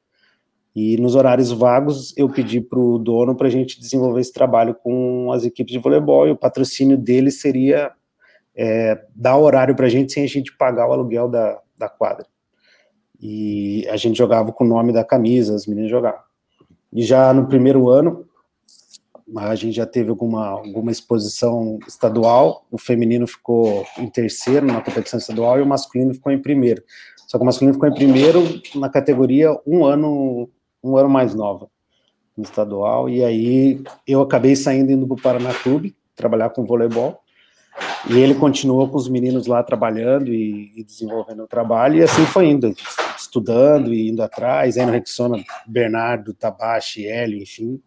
E 0.75 0.97
nos 0.99 1.14
horários 1.17 1.50
vagos, 1.50 2.17
eu 2.17 2.29
pedi 2.29 2.61
para 2.61 2.79
o 2.79 2.99
dono 2.99 3.35
para 3.35 3.49
a 3.49 3.50
gente 3.50 3.81
desenvolver 3.81 4.21
esse 4.21 4.33
trabalho 4.33 4.75
com 4.75 5.33
as 5.33 5.45
equipes 5.45 5.73
de 5.73 5.79
voleibol, 5.79 6.29
e 6.29 6.31
o 6.31 6.37
patrocínio 6.37 6.97
dele 6.97 7.31
seria 7.31 7.90
é, 8.55 9.05
dar 9.14 9.37
horário 9.37 9.75
para 9.75 9.87
a 9.87 9.88
gente 9.88 10.12
sem 10.12 10.23
a 10.23 10.29
gente 10.29 10.57
pagar 10.57 10.88
o 10.88 10.93
aluguel 10.93 11.29
da, 11.29 11.59
da 11.76 11.88
quadra. 11.88 12.26
E 13.21 13.87
a 13.88 13.97
gente 13.97 14.17
jogava 14.17 14.52
com 14.52 14.64
o 14.64 14.69
nome 14.69 14.93
da 14.93 15.05
camisa, 15.05 15.55
as 15.55 15.67
meninas 15.67 15.90
jogavam. 15.90 16.21
E 16.93 17.02
já 17.02 17.33
no 17.33 17.47
primeiro 17.47 17.88
ano, 17.88 18.25
a 19.37 19.55
gente 19.55 19.75
já 19.75 19.87
teve 19.87 20.11
alguma, 20.11 20.47
alguma 20.47 20.91
exposição 20.91 21.79
estadual, 21.87 22.67
o 22.71 22.79
feminino 22.79 23.27
ficou 23.27 23.87
em 23.99 24.09
terceiro 24.09 24.67
na 24.67 24.81
competição 24.81 25.19
estadual 25.19 25.59
e 25.59 25.63
o 25.63 25.67
masculino 25.67 26.15
ficou 26.15 26.33
em 26.33 26.41
primeiro. 26.41 26.83
Só 27.27 27.39
que 27.39 27.43
o 27.43 27.47
masculino 27.47 27.75
ficou 27.75 27.89
em 27.89 27.95
primeiro 27.95 28.43
na 28.75 28.89
categoria 28.89 29.57
um 29.67 29.85
ano, 29.85 30.49
um 30.83 30.97
ano 30.97 31.09
mais 31.09 31.35
nova, 31.35 31.69
no 32.37 32.43
estadual, 32.43 33.09
e 33.09 33.23
aí 33.25 33.83
eu 34.07 34.21
acabei 34.21 34.57
saindo 34.57 34.91
indo 34.91 35.07
para 35.07 35.15
o 35.15 35.23
Paraná 35.23 35.55
Clube, 35.55 35.95
trabalhar 36.17 36.51
com 36.51 36.65
voleibol, 36.65 37.21
e 38.09 38.19
ele 38.19 38.35
continuou 38.35 38.89
com 38.89 38.97
os 38.97 39.09
meninos 39.09 39.47
lá 39.47 39.63
trabalhando 39.63 40.33
e, 40.33 40.73
e, 40.75 40.83
desenvolvendo 40.83 41.45
o 41.45 41.47
trabalho, 41.47 41.99
e 41.99 42.03
assim 42.03 42.25
foi 42.27 42.47
indo, 42.47 42.75
estudando 43.17 43.95
e 43.95 44.09
indo 44.09 44.23
atrás. 44.23 44.77
Aí 44.77 44.85
no 44.85 44.93
Rexona, 44.93 45.43
Bernardo, 45.67 46.35
Tabashi, 46.35 47.07
Hélio, 47.07 47.41
enfim, 47.41 47.81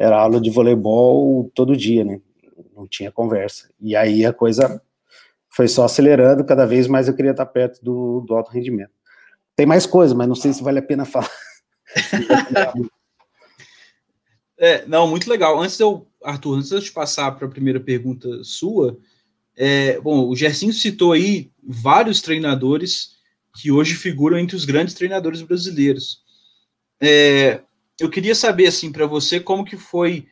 era 0.00 0.18
aula 0.18 0.40
de 0.40 0.48
voleibol 0.48 1.52
todo 1.54 1.76
dia, 1.76 2.02
né? 2.02 2.22
Não 2.74 2.88
tinha 2.88 3.12
conversa. 3.12 3.68
E 3.78 3.94
aí 3.94 4.24
a 4.24 4.32
coisa 4.32 4.80
foi 5.50 5.68
só 5.68 5.84
acelerando, 5.84 6.42
cada 6.42 6.64
vez 6.64 6.86
mais 6.86 7.06
eu 7.06 7.14
queria 7.14 7.32
estar 7.32 7.44
perto 7.44 7.84
do, 7.84 8.24
do 8.26 8.34
alto 8.34 8.50
rendimento. 8.50 8.92
Tem 9.54 9.66
mais 9.66 9.84
coisa, 9.84 10.14
mas 10.14 10.26
não 10.26 10.34
sei 10.34 10.54
se 10.54 10.62
vale 10.62 10.78
a 10.78 10.82
pena 10.82 11.04
falar. 11.04 11.30
é, 14.56 14.86
não, 14.86 15.06
muito 15.06 15.28
legal. 15.28 15.60
Antes 15.60 15.78
eu, 15.78 16.06
Arthur, 16.24 16.56
antes 16.56 16.70
de 16.70 16.76
eu 16.76 16.80
te 16.80 16.92
passar 16.92 17.32
para 17.32 17.46
a 17.46 17.50
primeira 17.50 17.78
pergunta 17.78 18.42
sua, 18.42 18.98
é, 19.54 20.00
bom, 20.00 20.26
o 20.26 20.34
Gersinho 20.34 20.72
citou 20.72 21.12
aí 21.12 21.50
vários 21.62 22.22
treinadores 22.22 23.18
que 23.60 23.70
hoje 23.70 23.96
figuram 23.96 24.38
entre 24.38 24.56
os 24.56 24.64
grandes 24.64 24.94
treinadores 24.94 25.42
brasileiros. 25.42 26.22
É, 27.02 27.60
eu 28.00 28.10
queria 28.10 28.34
saber, 28.34 28.66
assim, 28.66 28.90
para 28.90 29.06
você, 29.06 29.38
como 29.38 29.64
que 29.64 29.76
foi 29.76 30.26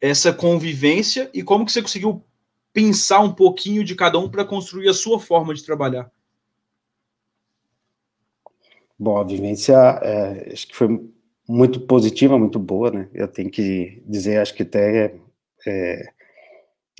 essa 0.00 0.32
convivência 0.32 1.30
e 1.34 1.42
como 1.42 1.66
que 1.66 1.72
você 1.72 1.82
conseguiu 1.82 2.24
pensar 2.72 3.20
um 3.20 3.32
pouquinho 3.32 3.84
de 3.84 3.94
cada 3.94 4.18
um 4.18 4.28
para 4.28 4.44
construir 4.44 4.88
a 4.88 4.94
sua 4.94 5.18
forma 5.18 5.52
de 5.52 5.64
trabalhar. 5.64 6.10
Bom, 8.98 9.18
a 9.18 9.24
vivência 9.24 9.74
é, 10.02 10.52
acho 10.52 10.68
que 10.68 10.76
foi 10.76 11.10
muito 11.48 11.80
positiva, 11.80 12.38
muito 12.38 12.58
boa, 12.58 12.90
né? 12.90 13.08
Eu 13.12 13.26
tenho 13.26 13.50
que 13.50 14.02
dizer, 14.06 14.38
acho 14.38 14.54
que 14.54 14.62
até 14.62 15.16
é, 15.66 16.12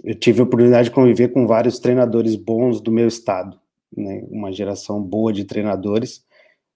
eu 0.03 0.15
tive 0.15 0.41
a 0.41 0.45
oportunidade 0.45 0.89
de 0.89 0.95
conviver 0.95 1.29
com 1.29 1.47
vários 1.47 1.79
treinadores 1.79 2.35
bons 2.35 2.81
do 2.81 2.91
meu 2.91 3.07
estado, 3.07 3.61
né? 3.97 4.25
Uma 4.31 4.51
geração 4.51 5.01
boa 5.01 5.33
de 5.33 5.45
treinadores. 5.45 6.25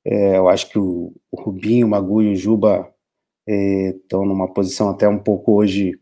É, 0.05 0.37
eu 0.37 0.49
acho 0.49 0.71
que 0.71 0.79
o, 0.79 1.13
o 1.33 1.43
Rubinho, 1.43 1.87
o 1.87 1.91
Magu 1.91 2.23
e 2.23 2.33
o 2.33 2.37
Juba 2.37 2.94
estão 3.47 4.25
numa 4.25 4.53
posição 4.53 4.89
até 4.89 5.09
um 5.09 5.19
pouco 5.19 5.53
hoje 5.53 5.99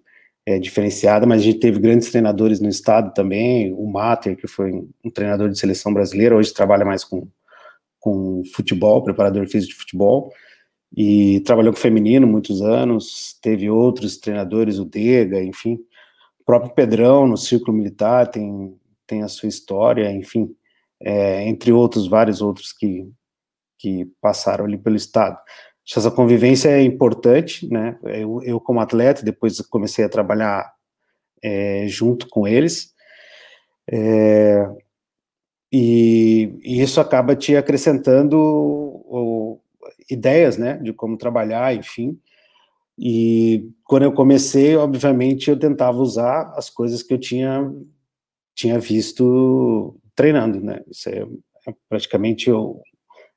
é, 0.46 0.58
diferenciada, 0.58 1.26
mas 1.26 1.40
a 1.40 1.44
gente 1.44 1.60
teve 1.60 1.78
grandes 1.78 2.10
treinadores 2.10 2.60
no 2.60 2.68
estado 2.68 3.12
também, 3.14 3.72
o 3.72 3.86
Mater, 3.86 4.36
que 4.36 4.46
foi 4.46 4.72
um 4.72 5.10
treinador 5.10 5.48
de 5.48 5.58
seleção 5.58 5.92
brasileira, 5.92 6.36
hoje 6.36 6.52
trabalha 6.52 6.84
mais 6.84 7.04
com, 7.04 7.28
com 8.00 8.42
futebol, 8.52 9.02
preparador 9.02 9.46
físico 9.48 9.72
de 9.72 9.78
futebol, 9.78 10.32
e 10.94 11.40
trabalhou 11.40 11.72
com 11.72 11.78
feminino 11.78 12.26
muitos 12.26 12.60
anos, 12.60 13.38
teve 13.40 13.70
outros 13.70 14.18
treinadores, 14.18 14.78
o 14.78 14.84
Dega, 14.84 15.42
enfim, 15.42 15.74
o 16.40 16.44
próprio 16.44 16.74
Pedrão 16.74 17.26
no 17.26 17.36
círculo 17.36 17.76
militar 17.76 18.26
tem, 18.26 18.76
tem 19.06 19.22
a 19.22 19.28
sua 19.28 19.48
história, 19.48 20.10
enfim, 20.10 20.54
é, 21.00 21.48
entre 21.48 21.72
outros, 21.72 22.08
vários 22.08 22.42
outros 22.42 22.72
que, 22.72 23.08
que 23.78 24.06
passaram 24.20 24.64
ali 24.64 24.76
pelo 24.76 24.96
estado 24.96 25.38
essa 25.96 26.10
convivência 26.10 26.68
é 26.68 26.82
importante, 26.82 27.68
né? 27.68 27.98
Eu, 28.04 28.42
eu 28.44 28.60
como 28.60 28.80
atleta, 28.80 29.24
depois 29.24 29.60
comecei 29.62 30.04
a 30.04 30.08
trabalhar 30.08 30.72
é, 31.42 31.86
junto 31.88 32.28
com 32.28 32.46
eles, 32.46 32.92
é, 33.90 34.64
e, 35.72 36.54
e, 36.62 36.82
isso 36.82 37.00
acaba 37.00 37.34
te 37.34 37.56
acrescentando 37.56 38.38
o, 38.38 39.60
ideias, 40.08 40.56
né, 40.56 40.78
de 40.78 40.92
como 40.92 41.16
trabalhar, 41.16 41.74
enfim. 41.74 42.18
E 42.98 43.68
quando 43.84 44.04
eu 44.04 44.12
comecei, 44.12 44.76
obviamente, 44.76 45.50
eu 45.50 45.58
tentava 45.58 45.98
usar 45.98 46.52
as 46.56 46.70
coisas 46.70 47.02
que 47.02 47.14
eu 47.14 47.18
tinha 47.18 47.70
tinha 48.54 48.78
visto 48.78 49.98
treinando, 50.14 50.60
né? 50.60 50.82
Isso 50.88 51.08
é, 51.08 51.26
é 51.66 51.74
praticamente 51.88 52.50
o, 52.50 52.80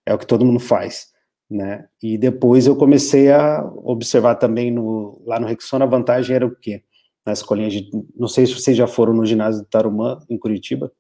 é 0.06 0.14
o 0.14 0.18
que 0.18 0.28
todo 0.28 0.46
mundo 0.46 0.60
faz 0.60 1.15
né? 1.50 1.88
E 2.02 2.18
depois 2.18 2.68
eu 2.68 2.76
comecei 2.76 3.32
a 3.32 3.64
observar 3.84 4.36
também 4.36 4.72
no, 4.72 5.22
lá 5.26 5.40
no 5.40 5.48
Rexona, 5.48 5.86
a 5.86 5.88
vantagem 5.88 6.36
era 6.36 6.46
o 6.46 6.56
quê? 6.56 6.84
Na 7.26 7.34
escolinha 7.34 7.70
de, 7.70 7.90
não 8.16 8.28
sei 8.28 8.46
se 8.46 8.54
vocês 8.54 8.76
já 8.78 8.88
foram 8.88 9.14
no 9.14 9.26
ginásio 9.26 9.62
do 9.62 9.68
Tarumã, 9.68 10.20
em 10.30 10.38
Curitiba, 10.38 10.92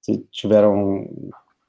se 0.00 0.18
tiveram 0.30 1.08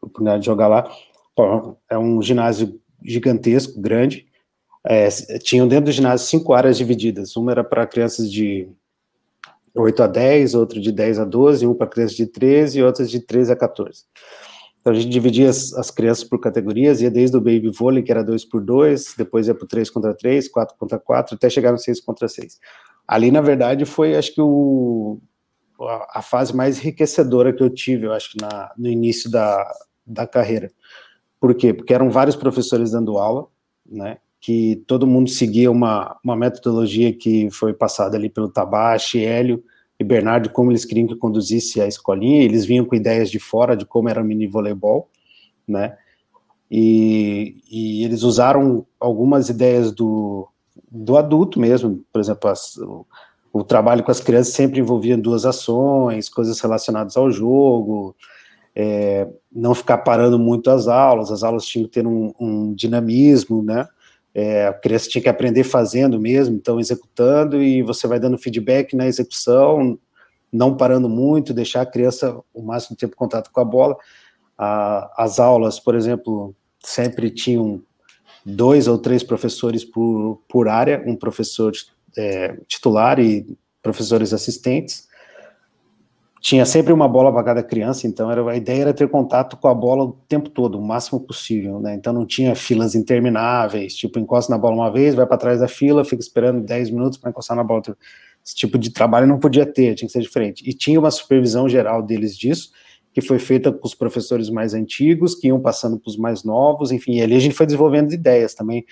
oportunidade 0.02 0.42
de 0.42 0.48
jogar 0.48 0.68
lá, 0.68 0.90
Bom, 1.36 1.78
é 1.90 1.98
um 1.98 2.22
ginásio 2.22 2.80
gigantesco, 3.04 3.82
grande, 3.82 4.28
é, 4.86 5.10
tinham 5.40 5.68
dentro 5.68 5.86
do 5.86 5.92
ginásio 5.92 6.28
cinco 6.28 6.54
áreas 6.54 6.78
divididas, 6.78 7.36
uma 7.36 7.52
era 7.52 7.64
para 7.64 7.88
crianças 7.88 8.32
de 8.32 8.70
8 9.76 10.04
a 10.04 10.08
10, 10.08 10.54
outra 10.54 10.80
de 10.80 10.92
10 10.92 11.20
a 11.20 11.26
12, 11.26 11.66
uma 11.66 11.74
para 11.74 11.88
crianças 11.88 12.16
de 12.16 12.28
13 12.28 12.80
e 12.80 12.84
outras 12.84 13.10
de 13.10 13.20
13 13.20 13.52
a 13.52 13.56
14. 13.56 14.04
Então 14.84 14.92
a 14.92 14.96
gente 14.98 15.08
dividia 15.08 15.50
as, 15.50 15.74
as, 15.76 15.90
crianças 15.90 16.26
por 16.26 16.42
categorias, 16.42 17.00
ia 17.00 17.10
desde 17.10 17.38
o 17.38 17.40
baby 17.40 17.70
vôlei, 17.70 18.04
que 18.04 18.12
era 18.12 18.22
2 18.22 18.44
por 18.44 18.62
2 18.62 19.16
depois 19.18 19.48
ia 19.48 19.56
para 19.56 19.66
3 19.66 19.90
contra 19.90 20.14
3, 20.14 20.50
4 20.50 20.76
contra 20.78 21.00
4, 21.00 21.36
até 21.36 21.50
chegar 21.50 21.72
no 21.72 21.78
6 21.78 22.02
contra 22.02 22.28
6. 22.28 22.60
Ali, 23.08 23.32
na 23.32 23.40
verdade, 23.40 23.86
foi, 23.86 24.14
acho 24.18 24.36
que, 24.36 24.42
o, 24.42 25.22
a, 25.80 26.20
a, 26.20 26.22
fase 26.22 26.54
mais 26.54 26.80
enriquecedora 26.80 27.54
que 27.54 27.64
eu 27.64 27.70
tive, 27.70 28.08
eu 28.08 28.12
acho 28.12 28.34
que 28.34 28.38
no 28.78 28.90
início 28.90 29.32
da, 29.32 29.66
da 30.06 30.28
carreira. 30.28 30.70
Por 31.40 31.56
quê? 31.56 31.74
Porque 31.74 31.94
eram 31.94 32.10
vários 32.10 32.36
professores 32.36 32.92
dando 32.92 33.18
aula, 33.18 33.48
né, 33.90 34.18
que 34.42 34.84
todo 34.86 35.08
mundo 35.08 35.30
seguia 35.30 35.72
uma, 35.72 36.20
uma 36.22 36.36
metodologia 36.36 37.14
que 37.14 37.50
foi 37.52 37.74
passada 37.74 38.18
ali 38.18 38.30
pelo 38.30 38.50
Tabashi, 38.50 39.24
Hélio, 39.24 39.64
e 40.04 40.06
Bernardo, 40.06 40.50
como 40.50 40.72
eles 40.72 40.84
queriam 40.84 41.08
que 41.08 41.16
conduzisse 41.16 41.82
a 41.82 41.88
escolinha, 41.88 42.44
eles 42.44 42.66
vinham 42.66 42.86
com 42.86 42.94
ideias 42.94 43.32
de 43.32 43.40
fora 43.40 43.76
de 43.76 43.86
como 43.86 44.10
era 44.10 44.22
o 44.22 44.26
mini 44.26 44.46
voleibol, 44.46 45.10
né, 45.68 45.98
e, 46.70 47.56
e 47.72 48.04
eles 48.04 48.24
usaram 48.24 48.86
algumas 49.00 49.48
ideias 49.48 49.92
do, 49.92 50.48
do 50.92 51.16
adulto 51.18 51.60
mesmo, 51.60 52.04
por 52.12 52.20
exemplo, 52.20 52.50
as, 52.50 52.76
o, 52.78 53.06
o, 53.54 53.64
trabalho 53.64 54.04
com 54.04 54.12
as 54.12 54.20
crianças 54.20 54.54
sempre 54.54 54.80
envolvia 54.80 55.18
duas 55.18 55.46
ações, 55.46 56.30
coisas 56.30 56.60
relacionadas 56.60 57.16
ao 57.16 57.32
jogo, 57.32 58.16
é, 58.76 59.30
não 59.52 59.76
ficar 59.76 60.00
parando 60.00 60.38
muito 60.38 60.70
as 60.70 60.88
aulas, 60.88 61.32
as 61.32 61.44
aulas 61.44 61.66
tinham 61.66 61.86
que 61.86 61.94
ter 61.94 62.08
um, 62.08 62.34
um 62.40 62.74
dinamismo, 62.74 63.64
né, 63.64 63.88
é, 64.34 64.68
a 64.68 64.74
criança 64.74 65.10
tinha 65.10 65.22
que 65.22 65.30
aprender 65.30 65.64
fazendo 65.64 66.20
mesmo, 66.20 66.56
então 66.56 66.80
executando, 66.80 67.62
e 67.62 67.84
você 67.84 68.08
vai 68.08 68.20
dando 68.20 68.38
feedback 68.38 68.96
na 68.96 69.06
execução, 69.06 69.98
não 70.52 70.76
parando 70.76 71.08
muito, 71.08 71.54
deixar 71.54 71.82
a 71.82 71.86
criança 71.86 72.40
o 72.54 72.62
máximo 72.62 72.96
tempo 72.98 73.14
em 73.14 73.18
contato 73.18 73.52
com 73.52 73.60
a 73.60 73.66
bola. 73.66 73.96
as 74.58 75.40
aulas, 75.40 75.80
por 75.80 75.96
exemplo, 75.96 76.56
sempre 76.80 77.30
tinham 77.30 77.82
dois 78.46 78.88
ou 78.88 78.98
três 78.98 79.24
professores 79.24 79.86
por, 79.86 80.42
por 80.50 80.68
área, 80.68 81.04
um 81.06 81.16
professor 81.16 81.72
é, 82.18 82.58
titular 82.68 83.20
e 83.20 83.58
professores 83.82 84.34
assistentes 84.34 85.08
tinha 86.44 86.66
sempre 86.66 86.92
uma 86.92 87.08
bola 87.08 87.32
para 87.32 87.42
cada 87.42 87.64
criança, 87.64 88.06
então 88.06 88.30
era, 88.30 88.52
a 88.52 88.58
ideia 88.58 88.82
era 88.82 88.94
ter 88.94 89.08
contato 89.08 89.56
com 89.56 89.70
a 89.70 89.74
bola 89.74 90.04
o 90.04 90.12
tempo 90.28 90.50
todo, 90.50 90.78
o 90.78 90.82
máximo 90.82 91.22
possível, 91.22 91.80
né? 91.80 91.96
Então 91.96 92.12
não 92.12 92.26
tinha 92.26 92.54
filas 92.54 92.96
intermináveis, 92.96 93.96
tipo, 93.96 94.20
encosta 94.20 94.52
na 94.52 94.60
bola 94.60 94.76
uma 94.76 94.92
vez, 94.92 95.16
vai 95.16 95.26
para 95.26 95.38
trás 95.38 95.62
da 95.62 95.70
fila, 95.70 96.04
fica 96.04 96.22
esperando 96.22 96.60
10 96.62 96.90
minutos 96.90 97.18
para 97.18 97.30
encostar 97.30 97.56
na 97.56 97.64
bola. 97.64 97.82
Esse 98.46 98.56
tipo 98.56 98.78
de 98.78 98.92
trabalho 98.92 99.26
não 99.26 99.40
podia 99.40 99.66
ter, 99.66 99.96
tinha 99.96 100.06
que 100.06 100.12
ser 100.12 100.20
diferente. 100.20 100.70
E 100.70 100.74
tinha 100.74 101.00
uma 101.00 101.10
supervisão 101.10 101.70
geral 101.70 102.04
deles 102.04 102.38
disso, 102.38 102.72
que 103.14 103.22
foi 103.22 103.40
feita 103.40 103.72
com 103.72 103.88
os 103.88 103.96
professores 103.96 104.50
mais 104.50 104.74
antigos, 104.74 105.36
que 105.36 105.48
iam 105.48 105.62
passando 105.62 105.98
para 105.98 106.10
os 106.10 106.18
mais 106.18 106.44
novos, 106.44 106.92
enfim, 106.92 107.20
e 107.20 107.22
ali 107.22 107.38
a 107.38 107.40
gente 107.40 107.56
foi 107.56 107.66
desenvolvendo 107.66 108.12
ideias 108.12 108.54
também. 108.54 108.86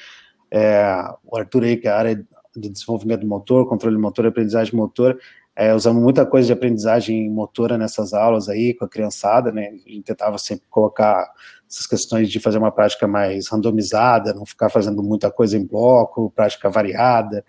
É, 0.50 1.04
o 1.26 1.38
Arthur 1.38 1.66
aí, 1.66 1.76
que 1.76 1.90
é 1.90 1.92
a 1.92 1.98
área 1.98 2.26
de 2.56 2.70
desenvolvimento 2.70 3.28
motor, 3.28 3.68
controle 3.68 3.98
motor, 3.98 4.26
aprendizagem 4.26 4.74
motor, 4.74 5.18
é, 5.56 5.74
usamos 5.74 6.02
muita 6.02 6.26
coisa 6.26 6.48
de 6.48 6.54
aprendizagem 6.54 7.30
motora 7.30 7.78
nessas 7.78 8.14
aulas 8.14 8.48
aí 8.48 8.74
com 8.74 8.86
a 8.86 8.90
criançada, 8.90 9.52
né? 9.52 9.68
A 9.68 9.90
gente 9.90 10.04
tentava 10.04 10.38
sempre 10.38 10.66
colocar 10.70 11.30
essas 11.70 11.86
questões 11.86 12.30
de 12.30 12.40
fazer 12.40 12.58
uma 12.58 12.72
prática 12.72 13.08
mais 13.08 13.50
randomizada, 13.50 14.34
não 14.34 14.46
ficar 14.46 14.70
fazendo 14.70 15.04
muita 15.04 15.30
coisa 15.30 15.58
em 15.58 15.66
bloco, 15.66 16.32
prática 16.32 16.70
variada. 16.70 17.44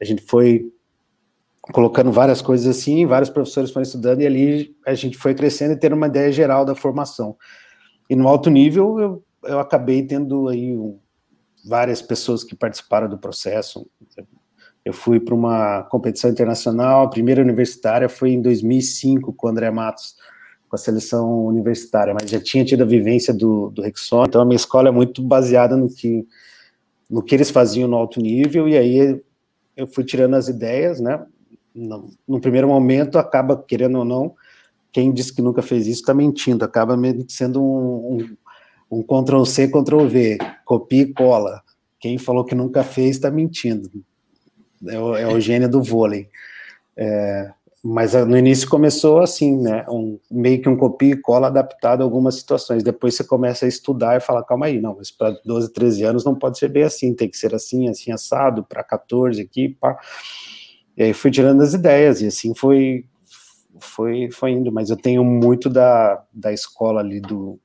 A 0.00 0.04
gente 0.04 0.22
foi 0.22 0.70
colocando 1.72 2.12
várias 2.12 2.40
coisas 2.40 2.66
assim, 2.66 3.06
vários 3.06 3.30
professores 3.30 3.70
foram 3.70 3.82
estudando 3.82 4.20
e 4.22 4.26
ali 4.26 4.76
a 4.86 4.94
gente 4.94 5.16
foi 5.16 5.34
crescendo 5.34 5.72
e 5.72 5.76
tendo 5.76 5.96
uma 5.96 6.06
ideia 6.06 6.30
geral 6.32 6.64
da 6.64 6.74
formação. 6.74 7.36
E 8.08 8.16
no 8.16 8.28
alto 8.28 8.50
nível 8.50 8.98
eu, 8.98 9.24
eu 9.44 9.58
acabei 9.58 10.02
tendo 10.06 10.48
aí 10.48 10.76
um, 10.76 10.98
várias 11.66 12.00
pessoas 12.00 12.42
que 12.42 12.56
participaram 12.56 13.08
do 13.08 13.18
processo, 13.18 13.86
eu 14.84 14.92
fui 14.92 15.20
para 15.20 15.34
uma 15.34 15.82
competição 15.84 16.30
internacional, 16.30 17.04
a 17.04 17.10
primeira 17.10 17.42
universitária 17.42 18.08
foi 18.08 18.30
em 18.30 18.40
2005 18.40 19.32
com 19.32 19.46
o 19.46 19.50
André 19.50 19.70
Matos, 19.70 20.16
com 20.68 20.76
a 20.76 20.78
seleção 20.78 21.46
universitária, 21.46 22.14
mas 22.18 22.30
já 22.30 22.40
tinha 22.40 22.64
tido 22.64 22.82
a 22.82 22.86
vivência 22.86 23.32
do, 23.32 23.70
do 23.70 23.82
Rexon, 23.82 24.24
então 24.24 24.40
a 24.40 24.44
minha 24.44 24.56
escola 24.56 24.88
é 24.88 24.92
muito 24.92 25.22
baseada 25.22 25.76
no 25.76 25.88
que, 25.88 26.26
no 27.08 27.22
que 27.22 27.34
eles 27.34 27.50
faziam 27.50 27.88
no 27.88 27.96
alto 27.96 28.20
nível, 28.20 28.68
e 28.68 28.76
aí 28.76 29.20
eu 29.76 29.86
fui 29.86 30.04
tirando 30.04 30.34
as 30.34 30.48
ideias, 30.48 31.00
né, 31.00 31.24
no, 31.74 32.10
no 32.26 32.40
primeiro 32.40 32.68
momento 32.68 33.18
acaba, 33.18 33.56
querendo 33.56 33.98
ou 33.98 34.04
não, 34.04 34.34
quem 34.92 35.12
disse 35.12 35.34
que 35.34 35.42
nunca 35.42 35.62
fez 35.62 35.86
isso 35.86 36.00
está 36.00 36.14
mentindo, 36.14 36.64
acaba 36.64 36.98
sendo 37.28 37.62
um, 37.62 38.36
um, 38.90 38.98
um 38.98 39.02
Ctrl-C, 39.02 39.68
Ctrl-V, 39.68 40.38
copia 40.64 41.02
e 41.02 41.12
cola, 41.12 41.62
quem 42.00 42.18
falou 42.18 42.44
que 42.44 42.54
nunca 42.54 42.82
fez 42.82 43.16
está 43.16 43.30
mentindo, 43.30 43.90
é 44.86 44.98
o, 44.98 45.16
é 45.16 45.26
o 45.26 45.40
gênio 45.40 45.68
do 45.68 45.82
vôlei. 45.82 46.28
É, 46.96 47.52
mas 47.82 48.12
no 48.12 48.36
início 48.36 48.68
começou 48.68 49.20
assim, 49.20 49.56
né? 49.56 49.84
Um, 49.88 50.18
meio 50.30 50.60
que 50.60 50.68
um 50.68 50.76
copia 50.76 51.12
e 51.12 51.20
cola 51.20 51.46
adaptado 51.46 52.00
a 52.00 52.04
algumas 52.04 52.34
situações. 52.34 52.82
Depois 52.82 53.14
você 53.14 53.22
começa 53.22 53.64
a 53.64 53.68
estudar 53.68 54.16
e 54.16 54.20
fala, 54.20 54.44
calma 54.44 54.66
aí, 54.66 54.80
não, 54.80 54.96
mas 54.96 55.10
para 55.10 55.30
12, 55.44 55.72
13 55.72 56.02
anos 56.02 56.24
não 56.24 56.34
pode 56.34 56.58
ser 56.58 56.68
bem 56.68 56.82
assim, 56.82 57.14
tem 57.14 57.28
que 57.28 57.36
ser 57.36 57.54
assim, 57.54 57.88
assim, 57.88 58.10
assado, 58.10 58.64
para 58.64 58.82
14 58.82 59.40
aqui, 59.40 59.68
pá. 59.68 59.96
E 60.96 61.04
aí 61.04 61.14
fui 61.14 61.30
tirando 61.30 61.62
as 61.62 61.72
ideias, 61.72 62.20
e 62.20 62.26
assim 62.26 62.52
foi, 62.54 63.04
foi, 63.78 64.28
foi 64.32 64.50
indo. 64.50 64.72
Mas 64.72 64.90
eu 64.90 64.96
tenho 64.96 65.22
muito 65.24 65.70
da, 65.70 66.22
da 66.32 66.52
escola 66.52 67.00
ali 67.00 67.20
do. 67.20 67.60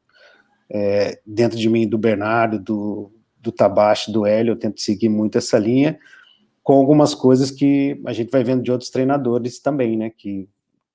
É, 0.69 1.19
dentro 1.25 1.57
de 1.57 1.69
mim, 1.69 1.87
do 1.87 1.97
Bernardo, 1.97 2.59
do, 2.59 3.11
do 3.39 3.51
Tabache, 3.51 4.11
do 4.11 4.25
Hélio, 4.25 4.53
eu 4.53 4.59
tento 4.59 4.79
seguir 4.79 5.09
muito 5.09 5.37
essa 5.37 5.57
linha 5.57 5.99
com 6.63 6.73
algumas 6.73 7.13
coisas 7.13 7.51
que 7.51 8.01
a 8.05 8.13
gente 8.13 8.31
vai 8.31 8.43
vendo 8.43 8.63
de 8.63 8.71
outros 8.71 8.89
treinadores 8.89 9.59
também, 9.59 9.97
né, 9.97 10.09
que, 10.09 10.47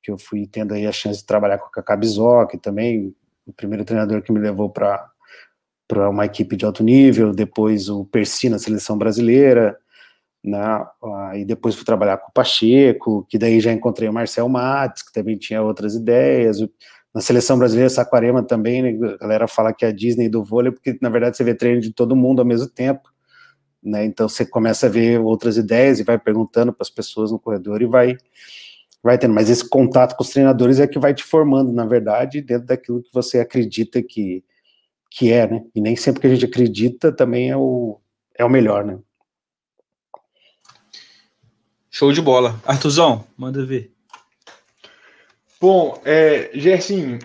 que 0.02 0.10
eu 0.10 0.18
fui 0.18 0.46
tendo 0.46 0.72
aí 0.72 0.87
a 0.87 0.92
chance 0.92 1.20
de 1.20 1.26
trabalhar 1.26 1.58
com 1.58 1.68
o 1.68 1.70
Kaká 1.70 1.94
Bizoc 1.94 2.56
também, 2.58 3.14
o 3.46 3.52
primeiro 3.52 3.84
treinador 3.84 4.22
que 4.22 4.32
me 4.32 4.40
levou 4.40 4.70
para 4.70 5.08
para 5.87 6.10
uma 6.10 6.26
equipe 6.26 6.54
de 6.54 6.66
alto 6.66 6.84
nível, 6.84 7.32
depois 7.32 7.88
o 7.88 8.04
Percy 8.04 8.50
na 8.50 8.58
seleção 8.58 8.98
brasileira, 8.98 9.75
né, 10.44 10.87
e 11.34 11.46
depois 11.46 11.75
fui 11.75 11.84
trabalhar 11.87 12.18
com 12.18 12.28
o 12.28 12.32
Pacheco, 12.32 13.26
que 13.26 13.38
daí 13.38 13.58
já 13.58 13.72
encontrei 13.72 14.06
o 14.06 14.12
Marcel 14.12 14.46
Matos, 14.50 15.02
que 15.02 15.10
também 15.10 15.38
tinha 15.38 15.62
outras 15.62 15.94
ideias, 15.94 16.58
na 17.14 17.22
seleção 17.22 17.58
brasileira, 17.58 17.88
Saquarema 17.88 18.42
também, 18.42 18.82
né, 18.82 19.14
a 19.14 19.16
galera 19.16 19.48
fala 19.48 19.72
que 19.72 19.82
é 19.82 19.88
a 19.88 19.92
Disney 19.92 20.28
do 20.28 20.44
vôlei, 20.44 20.70
porque 20.70 20.98
na 21.00 21.08
verdade 21.08 21.38
você 21.38 21.42
vê 21.42 21.54
treino 21.54 21.80
de 21.80 21.90
todo 21.90 22.14
mundo 22.14 22.40
ao 22.40 22.46
mesmo 22.46 22.68
tempo, 22.68 23.08
né? 23.82 24.04
Então 24.04 24.28
você 24.28 24.44
começa 24.44 24.87
a 24.87 24.90
ver 24.90 25.20
outras 25.20 25.56
ideias 25.56 25.99
e 25.99 26.04
vai 26.04 26.18
perguntando 26.18 26.73
para 26.73 26.82
as 26.82 26.90
pessoas 26.90 27.30
no 27.30 27.38
corredor 27.38 27.82
e 27.82 27.87
vai 27.87 28.16
vai 29.02 29.16
tendo, 29.16 29.32
mas 29.32 29.49
esse 29.49 29.66
contato 29.66 30.16
com 30.16 30.23
os 30.23 30.30
treinadores 30.30 30.80
é 30.80 30.87
que 30.87 30.99
vai 30.99 31.14
te 31.14 31.23
formando, 31.23 31.73
na 31.73 31.87
verdade, 31.87 32.42
dentro 32.42 32.66
daquilo 32.66 33.02
que 33.02 33.12
você 33.12 33.38
acredita 33.38 34.02
que 34.02 34.44
que 35.11 35.32
é, 35.32 35.47
né? 35.49 35.64
E 35.75 35.80
nem 35.80 35.97
sempre 35.97 36.20
que 36.20 36.26
a 36.26 36.30
gente 36.30 36.44
acredita 36.44 37.11
também 37.12 37.50
é 37.50 37.56
o 37.56 38.00
é 38.35 38.44
o 38.44 38.50
melhor, 38.50 38.85
né? 38.85 38.99
Show 41.90 42.12
de 42.12 42.20
bola. 42.20 42.61
Artuzão, 42.64 43.25
manda 43.37 43.64
ver. 43.64 43.92
Bom, 45.61 46.00
é, 46.04 46.50
Gerson, 46.54 47.18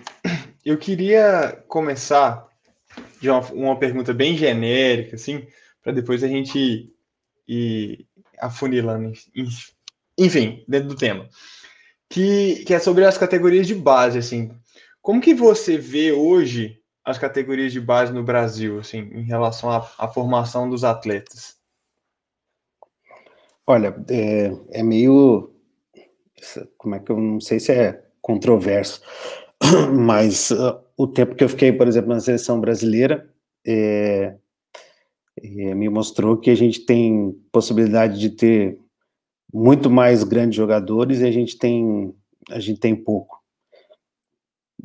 eu 0.64 0.76
queria 0.76 1.62
começar 1.68 2.48
de 3.20 3.30
uma, 3.30 3.40
uma 3.52 3.78
pergunta 3.78 4.12
bem 4.12 4.36
genérica, 4.36 5.14
assim, 5.14 5.46
para 5.84 5.92
depois 5.92 6.24
a 6.24 6.28
gente 6.28 6.90
ir 7.46 8.06
afunilando, 8.40 9.12
enfim, 10.18 10.64
dentro 10.66 10.88
do 10.88 10.96
tema. 10.96 11.28
Que, 12.08 12.64
que 12.64 12.72
é 12.72 12.78
sobre 12.78 13.04
as 13.04 13.18
categorias 13.18 13.66
de 13.66 13.74
base, 13.74 14.18
assim. 14.18 14.50
Como 15.02 15.20
que 15.20 15.34
você 15.34 15.76
vê 15.76 16.10
hoje 16.10 16.80
as 17.04 17.18
categorias 17.18 17.70
de 17.70 17.80
base 17.80 18.12
no 18.12 18.24
Brasil, 18.24 18.78
assim, 18.78 19.00
em 19.12 19.24
relação 19.24 19.70
à, 19.70 19.78
à 19.98 20.08
formação 20.08 20.70
dos 20.70 20.84
atletas? 20.84 21.56
Olha, 23.66 23.94
é, 24.08 24.52
é, 24.72 24.82
meio. 24.82 25.52
Como 26.78 26.94
é 26.94 26.98
que 27.00 27.10
eu 27.10 27.18
não 27.18 27.40
sei 27.40 27.60
se 27.60 27.72
é 27.72 28.04
controverso, 28.22 29.02
mas 29.94 30.50
uh, 30.50 30.80
o 30.96 31.06
tempo 31.06 31.34
que 31.34 31.44
eu 31.44 31.48
fiquei, 31.48 31.72
por 31.72 31.86
exemplo, 31.86 32.10
na 32.10 32.20
seleção 32.20 32.60
brasileira, 32.60 33.28
é, 33.66 34.36
me 35.42 35.88
mostrou 35.88 36.36
que 36.36 36.50
a 36.50 36.54
gente 36.54 36.80
tem 36.80 37.32
possibilidade 37.50 38.18
de 38.18 38.30
ter 38.30 38.78
muito 39.52 39.90
mais 39.90 40.24
grandes 40.24 40.56
jogadores 40.56 41.20
e 41.20 41.26
a 41.26 41.30
gente 41.30 41.58
tem 41.58 42.14
a 42.50 42.60
gente 42.60 42.78
tem 42.78 42.94
pouco. 42.94 43.42